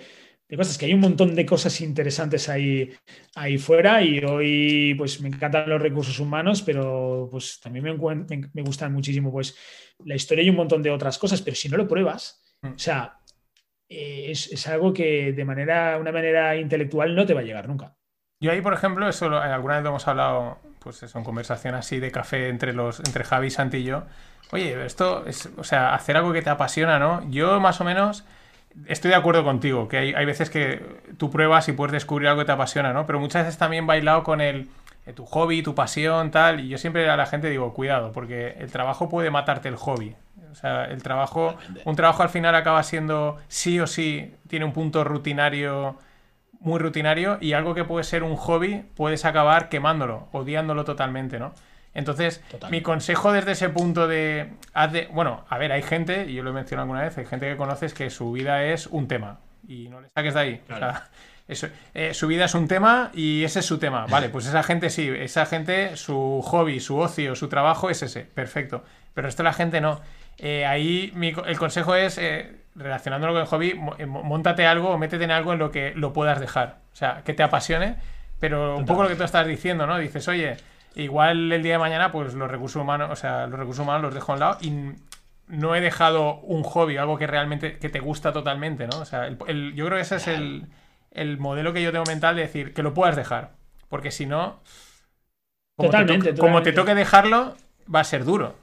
de 0.49 0.57
cosas, 0.57 0.77
que 0.79 0.87
hay 0.87 0.93
un 0.95 0.99
montón 0.99 1.35
de 1.35 1.45
cosas 1.45 1.79
interesantes 1.79 2.49
ahí, 2.49 2.91
ahí 3.35 3.59
fuera 3.59 4.01
y 4.01 4.17
hoy 4.19 4.95
pues 4.97 5.21
me 5.21 5.27
encantan 5.27 5.69
los 5.69 5.79
recursos 5.79 6.19
humanos, 6.19 6.63
pero 6.63 7.27
pues 7.29 7.59
también 7.59 7.85
me, 7.85 8.49
me, 8.53 8.61
gustan 8.63 8.91
muchísimo 8.91 9.31
pues 9.31 9.55
la 10.03 10.15
historia 10.15 10.43
y 10.43 10.49
un 10.49 10.55
montón 10.55 10.81
de 10.81 10.89
otras 10.89 11.19
cosas, 11.19 11.43
pero 11.43 11.55
si 11.55 11.69
no 11.69 11.77
lo 11.77 11.87
pruebas, 11.87 12.41
mm. 12.63 12.73
o 12.73 12.79
sea, 12.79 13.19
eh, 13.87 14.31
es, 14.31 14.67
algo 14.67 14.91
que 14.91 15.33
de 15.33 15.45
manera, 15.45 15.97
una 15.99 16.11
manera 16.11 16.55
intelectual 16.55 17.15
no 17.15 17.27
te 17.27 17.35
va 17.35 17.41
a 17.41 17.43
llegar 17.43 17.67
nunca. 17.67 17.95
Yo 18.41 18.51
ahí, 18.51 18.61
por 18.61 18.73
ejemplo, 18.73 19.07
eso 19.07 19.27
alguna 19.37 19.75
vez 19.75 19.83
lo 19.83 19.89
hemos 19.89 20.07
hablado, 20.07 20.57
pues 20.79 21.03
eso, 21.03 21.19
en 21.19 21.25
conversación 21.25 21.75
así 21.75 21.99
de 21.99 22.11
café 22.11 22.47
entre 22.47 22.73
los, 22.73 22.99
entre 22.99 23.23
Javi 23.23 23.51
Santi 23.51 23.77
y 23.77 23.83
yo. 23.83 24.05
Oye, 24.51 24.83
esto 24.83 25.25
es, 25.27 25.49
o 25.57 25.63
sea, 25.63 25.93
hacer 25.93 26.17
algo 26.17 26.33
que 26.33 26.41
te 26.41 26.49
apasiona, 26.49 26.97
¿no? 26.97 27.29
Yo 27.29 27.59
más 27.59 27.81
o 27.81 27.83
menos 27.83 28.25
estoy 28.87 29.09
de 29.09 29.15
acuerdo 29.15 29.43
contigo, 29.43 29.87
que 29.87 29.97
hay, 29.97 30.25
veces 30.25 30.49
que 30.49 30.83
tú 31.17 31.29
pruebas 31.29 31.67
y 31.67 31.73
puedes 31.73 31.91
descubrir 31.91 32.27
algo 32.27 32.41
que 32.41 32.45
te 32.45 32.51
apasiona, 32.51 32.93
¿no? 32.93 33.05
Pero 33.05 33.19
muchas 33.19 33.45
veces 33.45 33.57
también 33.57 33.87
bailado 33.87 34.23
con 34.23 34.41
el 34.41 34.69
eh, 35.05 35.13
tu 35.13 35.25
hobby, 35.25 35.63
tu 35.63 35.75
pasión, 35.75 36.31
tal. 36.31 36.59
Y 36.59 36.69
yo 36.69 36.77
siempre 36.77 37.09
a 37.09 37.17
la 37.17 37.25
gente 37.25 37.49
digo, 37.49 37.73
cuidado, 37.73 38.11
porque 38.11 38.55
el 38.59 38.71
trabajo 38.71 39.09
puede 39.09 39.31
matarte 39.31 39.67
el 39.67 39.75
hobby. 39.75 40.15
O 40.51 40.55
sea, 40.55 40.85
el 40.85 41.03
trabajo, 41.03 41.55
un 41.85 41.95
trabajo 41.95 42.23
al 42.23 42.29
final 42.29 42.55
acaba 42.55 42.81
siendo 42.83 43.37
sí 43.47 43.79
o 43.79 43.87
sí, 43.87 44.33
tiene 44.47 44.65
un 44.65 44.73
punto 44.73 45.03
rutinario, 45.03 45.97
muy 46.59 46.79
rutinario, 46.79 47.37
y 47.39 47.53
algo 47.53 47.75
que 47.75 47.83
puede 47.83 48.03
ser 48.03 48.23
un 48.23 48.35
hobby, 48.35 48.83
puedes 48.95 49.25
acabar 49.25 49.69
quemándolo, 49.69 50.27
odiándolo 50.31 50.85
totalmente, 50.85 51.39
¿no? 51.39 51.53
Entonces, 51.93 52.41
mi 52.69 52.81
consejo 52.81 53.31
desde 53.31 53.53
ese 53.53 53.69
punto 53.69 54.07
de, 54.07 54.53
Bueno, 55.11 55.45
a 55.49 55.57
ver, 55.57 55.71
hay 55.71 55.81
gente, 55.81 56.25
y 56.29 56.35
yo 56.35 56.43
lo 56.43 56.51
he 56.51 56.53
mencionado 56.53 56.83
alguna 56.83 57.01
vez, 57.01 57.17
hay 57.17 57.25
gente 57.25 57.49
que 57.49 57.57
conoces 57.57 57.93
que 57.93 58.09
su 58.09 58.31
vida 58.31 58.63
es 58.63 58.87
un 58.87 59.07
tema. 59.07 59.39
Y 59.67 59.89
no 59.89 60.01
le 60.01 60.09
saques 60.09 60.33
de 60.33 60.39
ahí. 60.39 60.61
O 60.69 60.77
sea, 60.77 61.09
eh, 61.93 62.13
su 62.13 62.27
vida 62.27 62.45
es 62.45 62.53
un 62.53 62.67
tema 62.67 63.11
y 63.13 63.43
ese 63.43 63.59
es 63.59 63.65
su 63.65 63.79
tema. 63.79 64.05
Vale, 64.07 64.29
pues 64.29 64.45
esa 64.45 64.61
gente 64.63 64.89
sí, 64.89 65.09
esa 65.09 65.45
gente, 65.45 65.95
su 65.97 66.41
hobby, 66.43 66.79
su 66.79 66.97
ocio, 66.97 67.35
su 67.35 67.49
trabajo 67.49 67.89
es 67.89 68.03
ese. 68.03 68.21
Perfecto. 68.21 68.83
Pero 69.13 69.27
esto 69.27 69.43
la 69.43 69.53
gente 69.53 69.81
no. 69.81 69.99
Eh, 70.37 70.65
ahí 70.65 71.11
el 71.47 71.57
consejo 71.57 71.95
es, 71.95 72.17
eh, 72.17 72.61
relacionándolo 72.75 73.33
con 73.33 73.41
el 73.41 73.47
hobby, 73.47 74.05
montate 74.07 74.65
algo 74.65 74.89
o 74.89 74.97
métete 74.97 75.23
en 75.23 75.31
algo 75.31 75.53
en 75.53 75.59
lo 75.59 75.71
que 75.71 75.93
lo 75.95 76.13
puedas 76.13 76.39
dejar. 76.39 76.77
O 76.93 76.95
sea, 76.95 77.23
que 77.25 77.33
te 77.33 77.43
apasione. 77.43 77.95
Pero 78.39 78.77
un 78.77 78.85
poco 78.85 79.03
lo 79.03 79.09
que 79.09 79.15
tú 79.15 79.23
estás 79.23 79.45
diciendo, 79.45 79.85
¿no? 79.85 79.97
Dices, 79.97 80.25
oye, 80.29 80.55
Igual 80.95 81.51
el 81.51 81.63
día 81.63 81.73
de 81.73 81.79
mañana, 81.79 82.11
pues 82.11 82.33
los 82.33 82.49
recursos 82.49 82.81
humanos, 82.81 83.09
o 83.11 83.15
sea, 83.15 83.47
los 83.47 83.59
recursos 83.59 83.83
humanos 83.83 84.03
los 84.03 84.13
dejo 84.13 84.31
a 84.31 84.35
un 84.35 84.39
lado 84.39 84.57
y 84.61 84.73
no 85.47 85.75
he 85.75 85.81
dejado 85.81 86.39
un 86.41 86.63
hobby, 86.63 86.97
algo 86.97 87.17
que 87.17 87.27
realmente 87.27 87.77
que 87.77 87.89
te 87.89 87.99
gusta 87.99 88.31
totalmente, 88.31 88.87
¿no? 88.87 88.99
O 88.99 89.05
sea, 89.05 89.29
yo 89.29 89.35
creo 89.85 89.89
que 89.89 90.01
ese 90.01 90.15
es 90.17 90.27
el, 90.27 91.37
modelo 91.37 91.73
que 91.73 91.81
yo 91.81 91.91
tengo 91.91 92.05
mental 92.05 92.35
de 92.35 92.43
decir 92.43 92.73
que 92.73 92.83
lo 92.83 92.93
puedas 92.93 93.15
dejar. 93.15 93.51
Porque 93.89 94.11
si 94.11 94.25
no, 94.25 94.59
como, 95.75 95.89
totalmente, 95.89 96.33
te, 96.33 96.39
como 96.39 96.61
te 96.61 96.71
toque 96.71 96.93
dejarlo, 96.93 97.55
va 97.93 98.01
a 98.01 98.03
ser 98.03 98.23
duro. 98.23 98.55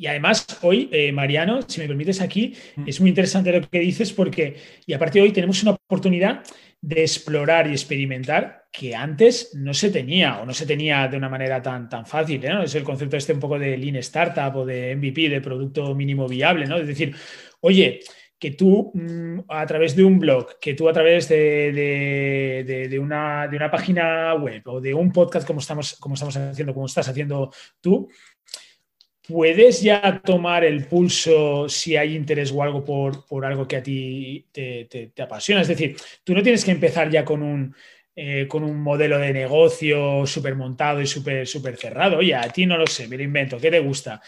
Y 0.00 0.06
además, 0.06 0.46
hoy, 0.62 0.88
eh, 0.92 1.10
Mariano, 1.10 1.60
si 1.62 1.80
me 1.80 1.88
permites 1.88 2.20
aquí, 2.20 2.54
mm. 2.76 2.84
es 2.86 3.00
muy 3.00 3.10
interesante 3.10 3.52
lo 3.52 3.68
que 3.68 3.80
dices 3.80 4.12
porque, 4.12 4.56
y 4.86 4.92
aparte 4.92 5.20
hoy 5.20 5.32
tenemos 5.32 5.60
una 5.62 5.72
oportunidad 5.72 6.44
de 6.80 7.00
explorar 7.00 7.66
y 7.66 7.72
experimentar 7.72 8.68
que 8.70 8.94
antes 8.94 9.50
no 9.54 9.74
se 9.74 9.90
tenía 9.90 10.38
o 10.38 10.46
no 10.46 10.54
se 10.54 10.66
tenía 10.66 11.08
de 11.08 11.16
una 11.16 11.28
manera 11.28 11.60
tan, 11.60 11.88
tan 11.88 12.06
fácil. 12.06 12.40
¿no? 12.40 12.62
Es 12.62 12.76
el 12.76 12.84
concepto 12.84 13.16
este 13.16 13.32
un 13.32 13.40
poco 13.40 13.58
de 13.58 13.76
Lean 13.76 13.96
Startup 13.96 14.54
o 14.54 14.64
de 14.64 14.94
MVP, 14.94 15.28
de 15.28 15.40
producto 15.40 15.92
mínimo 15.96 16.28
viable. 16.28 16.66
¿no? 16.66 16.76
Es 16.76 16.86
decir, 16.86 17.12
oye, 17.60 17.98
que 18.38 18.52
tú 18.52 18.92
mm, 18.94 19.40
a 19.48 19.66
través 19.66 19.96
de 19.96 20.04
un 20.04 20.18
blog, 20.18 20.58
que 20.60 20.74
tú 20.74 20.88
a 20.88 20.92
través 20.92 21.28
de, 21.28 22.98
una, 23.00 23.48
de, 23.48 23.56
una, 23.56 23.70
página 23.70 24.34
web 24.34 24.62
o 24.66 24.80
de 24.80 24.94
un 24.94 25.10
podcast 25.12 25.46
como 25.46 25.58
estamos, 25.58 25.96
como 25.98 26.14
estamos 26.14 26.36
haciendo, 26.36 26.72
como 26.72 26.86
estás 26.86 27.08
haciendo 27.08 27.50
tú, 27.80 28.08
puedes 29.28 29.82
ya 29.82 30.22
tomar 30.24 30.64
el 30.64 30.86
pulso 30.86 31.68
si 31.68 31.96
hay 31.96 32.16
interés 32.16 32.50
o 32.50 32.62
algo 32.62 32.82
por, 32.82 33.44
algo 33.44 33.68
que 33.68 33.76
a 33.76 33.82
ti 33.82 34.46
te, 34.50 35.12
apasiona. 35.20 35.60
Es 35.60 35.68
decir, 35.68 35.96
tú 36.24 36.34
no 36.34 36.42
tienes 36.42 36.64
que 36.64 36.70
empezar 36.70 37.10
ya 37.10 37.24
con 37.24 37.42
un, 37.42 37.74
eh, 38.16 38.46
con 38.48 38.64
un 38.64 38.80
modelo 38.80 39.18
de 39.18 39.34
negocio 39.34 40.26
súper 40.26 40.54
montado 40.54 41.02
y 41.02 41.06
súper 41.06 41.76
cerrado. 41.76 42.18
Oye, 42.18 42.34
a 42.34 42.48
ti 42.48 42.64
no 42.64 42.78
lo 42.78 42.86
sé, 42.86 43.06
me 43.06 43.18
lo 43.18 43.22
invento, 43.22 43.58
¿qué 43.58 43.70
te 43.70 43.80
gusta? 43.80 44.20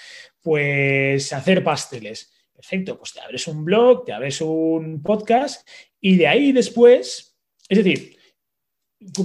Pues 0.43 1.32
hacer 1.32 1.64
pasteles. 1.64 2.32
Perfecto, 2.52 2.98
pues 2.98 3.14
te 3.14 3.20
abres 3.20 3.48
un 3.48 3.64
blog, 3.64 4.05
te 4.05 4.12
abres 4.12 4.43
un 4.43 5.02
podcast 5.02 5.66
y 5.98 6.16
de 6.16 6.27
ahí 6.27 6.52
después, 6.52 7.39
es 7.66 7.78
decir, 7.78 8.18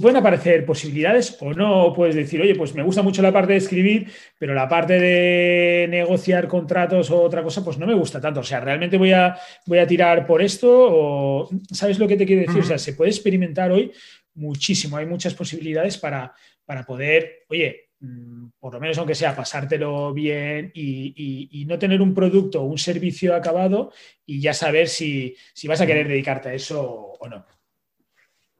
pueden 0.02 0.16
aparecer 0.16 0.66
posibilidades 0.66 1.38
o 1.42 1.54
no, 1.54 1.94
puedes 1.94 2.16
decir, 2.16 2.42
oye, 2.42 2.56
pues 2.56 2.74
me 2.74 2.84
gusta 2.84 3.02
mucho 3.02 3.22
la 3.22 3.34
parte 3.34 3.54
de 3.54 3.58
escribir, 3.60 4.10
pero 4.38 4.54
la 4.54 4.70
parte 4.70 5.00
de 5.00 5.88
negociar 5.90 6.48
contratos 6.48 7.12
o 7.12 7.22
otra 7.22 7.44
cosa, 7.44 7.64
pues 7.64 7.78
no 7.78 7.86
me 7.86 7.94
gusta 7.94 8.22
tanto. 8.22 8.40
O 8.40 8.44
sea, 8.44 8.62
realmente 8.62 8.98
voy 8.98 9.12
a, 9.12 9.38
voy 9.66 9.80
a 9.80 9.88
tirar 9.88 10.26
por 10.26 10.42
esto 10.42 10.70
o, 10.70 11.50
¿sabes 11.72 12.00
lo 12.00 12.08
que 12.08 12.16
te 12.16 12.26
quiero 12.26 12.44
decir? 12.44 12.62
O 12.62 12.66
sea, 12.66 12.78
se 12.78 12.94
puede 12.94 13.12
experimentar 13.12 13.72
hoy 13.72 13.92
muchísimo, 14.36 14.98
hay 14.98 15.06
muchas 15.06 15.34
posibilidades 15.34 15.98
para, 15.98 16.34
para 16.66 16.86
poder, 16.86 17.44
oye, 17.50 17.90
mm, 18.00 18.48
por 18.60 18.74
lo 18.74 18.80
menos 18.80 18.98
aunque 18.98 19.16
sea 19.16 19.36
pasártelo 19.36 20.14
bien 20.14 20.72
y, 20.74 21.66
no 21.68 21.80
tener 21.80 22.02
un 22.02 22.14
producto 22.14 22.62
o 22.62 22.66
un 22.66 22.78
servicio 22.78 23.36
acabado 23.36 23.92
y 24.26 24.40
ya 24.40 24.54
saber 24.54 24.88
si, 24.88 25.36
si 25.54 25.68
vas 25.68 25.82
a 25.82 25.88
querer 25.88 26.08
dedicarte 26.08 26.50
a 26.50 26.54
eso 26.54 26.84
o 27.20 27.28
no. 27.28 27.46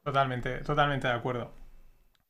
Totalmente, 0.06 0.58
totalmente 0.58 1.08
de 1.08 1.14
acuerdo. 1.14 1.52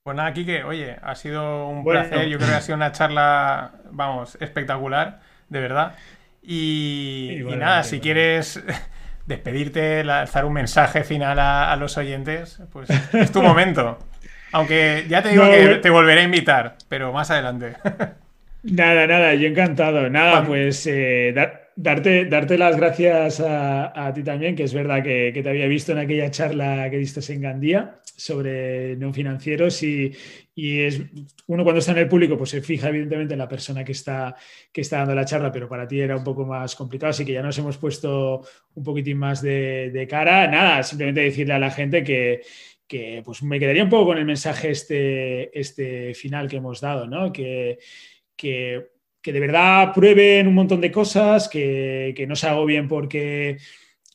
Pues 0.02 0.16
nada, 0.16 0.32
Kike, 0.32 0.64
oye, 0.64 0.96
ha 1.02 1.14
sido 1.14 1.68
un 1.68 1.84
placer. 1.84 2.26
Yo 2.26 2.38
creo 2.38 2.48
que 2.48 2.54
ha 2.54 2.60
sido 2.62 2.74
una 2.74 2.90
charla, 2.90 3.72
vamos, 3.90 4.38
espectacular, 4.40 5.20
de 5.50 5.60
verdad. 5.60 5.94
Y, 6.42 7.42
nada, 7.58 7.82
si 7.82 8.00
quieres 8.00 8.64
despedirte, 9.26 10.04
lanzar 10.04 10.46
un 10.46 10.54
mensaje 10.54 11.04
final 11.04 11.38
a, 11.38 11.76
los 11.76 11.98
oyentes, 11.98 12.62
pues 12.72 12.88
es 13.12 13.30
tu 13.30 13.42
momento. 13.42 13.98
Aunque 14.52 15.04
ya 15.06 15.20
te 15.22 15.28
digo 15.28 15.44
que 15.44 15.74
te 15.82 15.90
volveré 15.90 16.22
a 16.22 16.24
invitar, 16.24 16.76
pero 16.88 17.12
más 17.12 17.30
adelante. 17.30 17.74
nada, 18.62 19.06
nada, 19.06 19.34
yo 19.34 19.48
encantado. 19.48 20.08
Nada, 20.08 20.44
pues 20.44 20.86
eh, 20.86 21.34
darte, 21.76 22.24
darte 22.24 22.56
las 22.56 22.76
gracias 22.76 23.40
a, 23.40 24.10
ti 24.14 24.22
también, 24.22 24.56
que 24.56 24.64
es 24.64 24.74
verdad 24.74 25.02
que, 25.02 25.30
te 25.32 25.48
había 25.48 25.66
visto 25.66 25.92
en 25.92 25.98
aquella 25.98 26.30
charla 26.30 26.90
que 26.90 26.96
diste 26.96 27.32
en 27.32 27.42
Gandía 27.42 28.00
sobre 28.16 28.96
no 28.96 29.12
financieros 29.12 29.82
y, 29.82 30.12
es 30.58 31.02
uno 31.48 31.64
cuando 31.64 31.80
está 31.80 31.92
en 31.92 31.98
el 31.98 32.08
público 32.08 32.38
pues 32.38 32.48
se 32.48 32.62
fija 32.62 32.88
evidentemente 32.88 33.34
en 33.34 33.38
la 33.38 33.48
persona 33.48 33.84
que 33.84 33.92
está, 33.92 34.34
que 34.72 34.80
está 34.80 34.98
dando 34.98 35.14
la 35.14 35.26
charla, 35.26 35.52
pero 35.52 35.68
para 35.68 35.86
ti 35.86 36.00
era 36.00 36.16
un 36.16 36.24
poco 36.24 36.46
más 36.46 36.74
complicado, 36.74 37.10
así 37.10 37.26
que 37.26 37.34
ya 37.34 37.42
nos 37.42 37.58
hemos 37.58 37.76
puesto 37.76 38.40
un 38.74 38.82
poquitín 38.82 39.18
más 39.18 39.42
de, 39.42 40.06
cara. 40.08 40.48
Nada, 40.48 40.82
simplemente 40.82 41.20
decirle 41.20 41.52
a 41.52 41.58
la 41.58 41.70
gente 41.70 42.02
que, 42.02 42.40
pues 43.22 43.42
me 43.42 43.60
quedaría 43.60 43.84
un 43.84 43.90
poco 43.90 44.06
con 44.06 44.18
el 44.18 44.24
mensaje 44.24 44.70
este, 44.70 45.58
este 45.58 46.14
final 46.14 46.48
que 46.48 46.56
hemos 46.56 46.80
dado, 46.80 47.06
¿no? 47.06 47.30
Que, 47.30 47.78
que 48.34 48.95
que 49.26 49.32
de 49.32 49.40
verdad 49.40 49.92
prueben 49.92 50.46
un 50.46 50.54
montón 50.54 50.80
de 50.80 50.92
cosas, 50.92 51.48
que, 51.48 52.24
no 52.28 52.36
se 52.36 52.46
agobien 52.46 52.86
porque, 52.86 53.56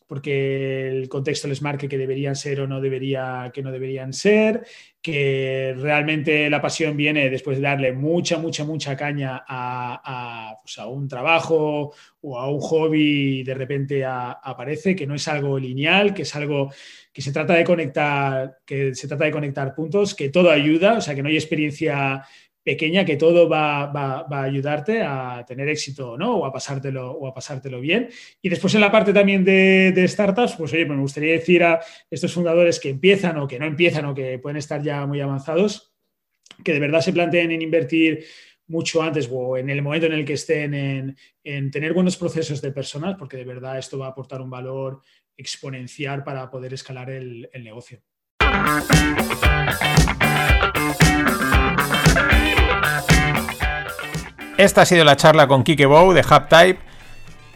porque 0.08 0.88
el 0.88 1.10
contexto 1.10 1.50
les 1.50 1.62
marque 1.62 1.90
que 1.90 1.98
deberían 1.98 2.34
ser 2.34 2.62
o 2.62 2.68
no 2.68 2.80
debería, 2.80 3.52
que 3.54 3.62
no 3.62 3.74
deberían 3.74 4.14
ser, 4.14 4.66
que 5.02 5.76
realmente 5.78 6.50
la 6.50 6.62
pasión 6.62 6.96
viene 6.96 7.30
después 7.30 7.58
de 7.58 7.64
darle 7.64 7.92
mucha, 7.92 8.38
mucha, 8.38 8.64
mucha 8.64 8.96
caña 8.96 9.44
a, 9.46 10.56
pues 10.64 10.78
un 10.78 11.10
trabajo 11.10 11.94
o 12.22 12.40
a 12.40 12.50
un 12.50 12.62
hobby 12.62 13.40
y 13.40 13.44
de 13.44 13.54
repente 13.54 14.06
aparece, 14.06 14.96
que 14.96 15.06
no 15.06 15.16
es 15.16 15.28
algo 15.28 15.60
lineal, 15.60 16.14
que 16.14 16.22
es 16.22 16.34
algo 16.38 16.72
que 17.12 17.22
se 17.22 17.34
trata 17.34 17.54
de 17.54 17.66
conectar, 17.66 18.60
que 18.66 18.96
se 18.96 19.10
trata 19.10 19.26
de 19.26 19.32
conectar 19.32 19.76
puntos, 19.76 20.16
que 20.16 20.30
todo 20.30 20.50
ayuda, 20.50 20.94
o 20.94 21.02
sea, 21.02 21.14
que 21.14 21.22
no 21.22 21.28
hay 21.28 21.36
experiencia 21.36 22.24
pequeña 22.64 23.06
que 23.06 23.18
todo 23.18 23.50
va, 23.50 23.84
a 23.92 24.44
ayudarte 24.44 25.02
a 25.02 25.44
tener 25.48 25.68
éxito 25.70 26.18
¿no? 26.18 26.38
o, 26.38 26.46
a 26.46 26.52
pasártelo, 26.52 27.12
o 27.12 27.28
a 27.28 27.34
pasártelo 27.34 27.80
bien. 27.80 28.10
Y 28.42 28.50
después 28.50 28.74
en 28.76 28.82
la 28.82 28.92
parte 28.92 29.14
también 29.14 29.44
de, 29.44 30.06
startups, 30.08 30.56
pues 30.56 30.74
oye, 30.74 30.86
me 30.86 30.96
gustaría 30.98 31.34
decir 31.34 31.64
a 31.64 31.80
estos 32.10 32.34
fundadores 32.34 32.80
que 32.80 32.90
empiezan 32.90 33.38
o 33.38 33.48
que 33.48 33.60
no 33.60 33.66
empiezan 33.66 34.06
o 34.06 34.14
que 34.14 34.40
pueden 34.40 34.58
estar 34.58 34.82
ya 34.82 35.06
muy 35.06 35.22
avanzados, 35.22 35.94
que 36.64 36.74
de 36.74 36.80
verdad 36.80 37.02
se 37.02 37.14
planteen 37.14 37.52
en 37.52 37.62
invertir 37.62 38.26
mucho 38.68 39.02
antes 39.02 39.28
o 39.30 39.58
en 39.58 39.70
el 39.70 39.82
momento 39.82 40.06
en 40.06 40.14
el 40.14 40.24
que 40.26 40.34
estén 40.34 40.74
en, 41.44 41.72
tener 41.72 41.94
buenos 41.94 42.16
procesos 42.16 42.62
de 42.62 42.72
personal, 42.72 43.18
porque 43.18 43.38
de 43.38 43.44
verdad 43.44 43.78
esto 43.78 43.98
va 43.98 44.08
a 44.08 44.10
aportar 44.10 44.42
un 44.42 44.50
valor 44.50 45.02
exponencial 45.36 46.24
para 46.24 46.50
poder 46.50 46.74
escalar 46.74 47.10
el, 47.10 47.50
el 47.52 47.64
negocio. 47.64 48.02
Esta 54.62 54.84
ha 54.84 54.86
sido 54.86 55.04
la 55.04 55.16
charla 55.16 55.48
con 55.48 55.64
Kike 55.64 55.88
Bow 55.88 56.14
de 56.14 56.22
HubType. 56.22 56.80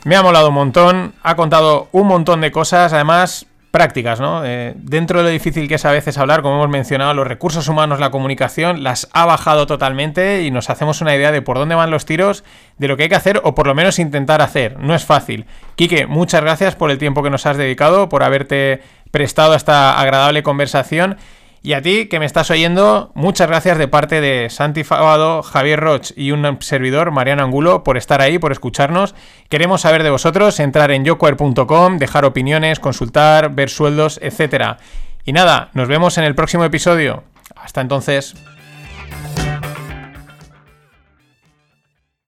Me 0.06 0.16
ha 0.16 0.24
molado 0.24 0.50
un 0.50 0.56
montón, 0.56 1.14
ha 1.22 1.36
contado 1.36 1.88
un 1.92 2.08
montón 2.08 2.42
de 2.42 2.52
cosas, 2.52 2.94
además 2.94 3.46
prácticas, 3.70 4.20
¿no? 4.20 4.44
Eh, 4.44 4.74
dentro 4.76 5.20
de 5.20 5.26
lo 5.26 5.30
difícil 5.30 5.68
que 5.68 5.76
es 5.76 5.86
a 5.86 5.92
veces 5.92 6.18
hablar, 6.18 6.42
como 6.42 6.56
hemos 6.56 6.70
mencionado, 6.70 7.14
los 7.14 7.28
recursos 7.28 7.68
humanos, 7.68 8.00
la 8.00 8.10
comunicación, 8.10 8.82
las 8.82 9.08
ha 9.14 9.26
bajado 9.26 9.68
totalmente 9.68 10.42
y 10.42 10.50
nos 10.50 10.72
hacemos 10.72 11.00
una 11.02 11.16
idea 11.16 11.32
de 11.32 11.44
por 11.44 11.60
dónde 11.60 11.76
van 11.76 11.92
los 11.92 12.06
tiros, 12.06 12.44
de 12.80 12.88
lo 12.88 12.98
que 12.98 13.04
hay 13.04 13.10
que 13.10 13.16
hacer 13.16 13.40
o 13.44 13.54
por 13.54 13.68
lo 13.68 13.76
menos 13.76 14.00
intentar 14.00 14.42
hacer. 14.42 14.80
No 14.80 14.96
es 14.96 15.06
fácil. 15.06 15.46
Quique, 15.76 16.08
muchas 16.08 16.42
gracias 16.42 16.76
por 16.76 16.90
el 16.90 16.98
tiempo 16.98 17.22
que 17.22 17.30
nos 17.30 17.46
has 17.46 17.58
dedicado, 17.58 18.10
por 18.10 18.24
haberte 18.24 18.82
prestado 19.12 19.54
esta 19.54 20.00
agradable 20.00 20.42
conversación 20.42 21.18
y 21.66 21.74
a 21.74 21.82
ti, 21.82 22.06
que 22.06 22.20
me 22.20 22.28
estás 22.28 22.52
oyendo, 22.52 23.12
muchas 23.16 23.48
gracias 23.48 23.80
de 23.80 23.88
parte 23.88 24.22
de 24.22 24.52
Santi 24.52 24.84
Fabado, 24.84 25.42
Javier 25.42 25.80
Roch 25.80 26.12
y 26.16 26.32
un 26.32 26.60
servidor, 26.62 27.10
Mariano 27.10 27.44
Angulo, 27.44 27.84
por 27.84 27.98
estar 27.98 28.22
ahí, 28.22 28.38
por 28.38 28.52
escucharnos. 28.52 29.16
Queremos 29.50 29.82
saber 29.82 30.04
de 30.04 30.12
vosotros, 30.12 30.60
entrar 30.60 30.92
en 30.92 31.06
yoquare.com, 31.06 31.98
dejar 31.98 32.24
opiniones, 32.24 32.80
consultar, 32.80 33.56
ver 33.56 33.72
sueldos, 33.72 34.20
etc. 34.22 34.78
Y 35.26 35.34
nada, 35.34 35.72
nos 35.74 35.88
vemos 35.88 36.20
en 36.20 36.26
el 36.26 36.36
próximo 36.36 36.66
episodio. 36.66 37.24
Hasta 37.56 37.82
entonces. 37.82 38.36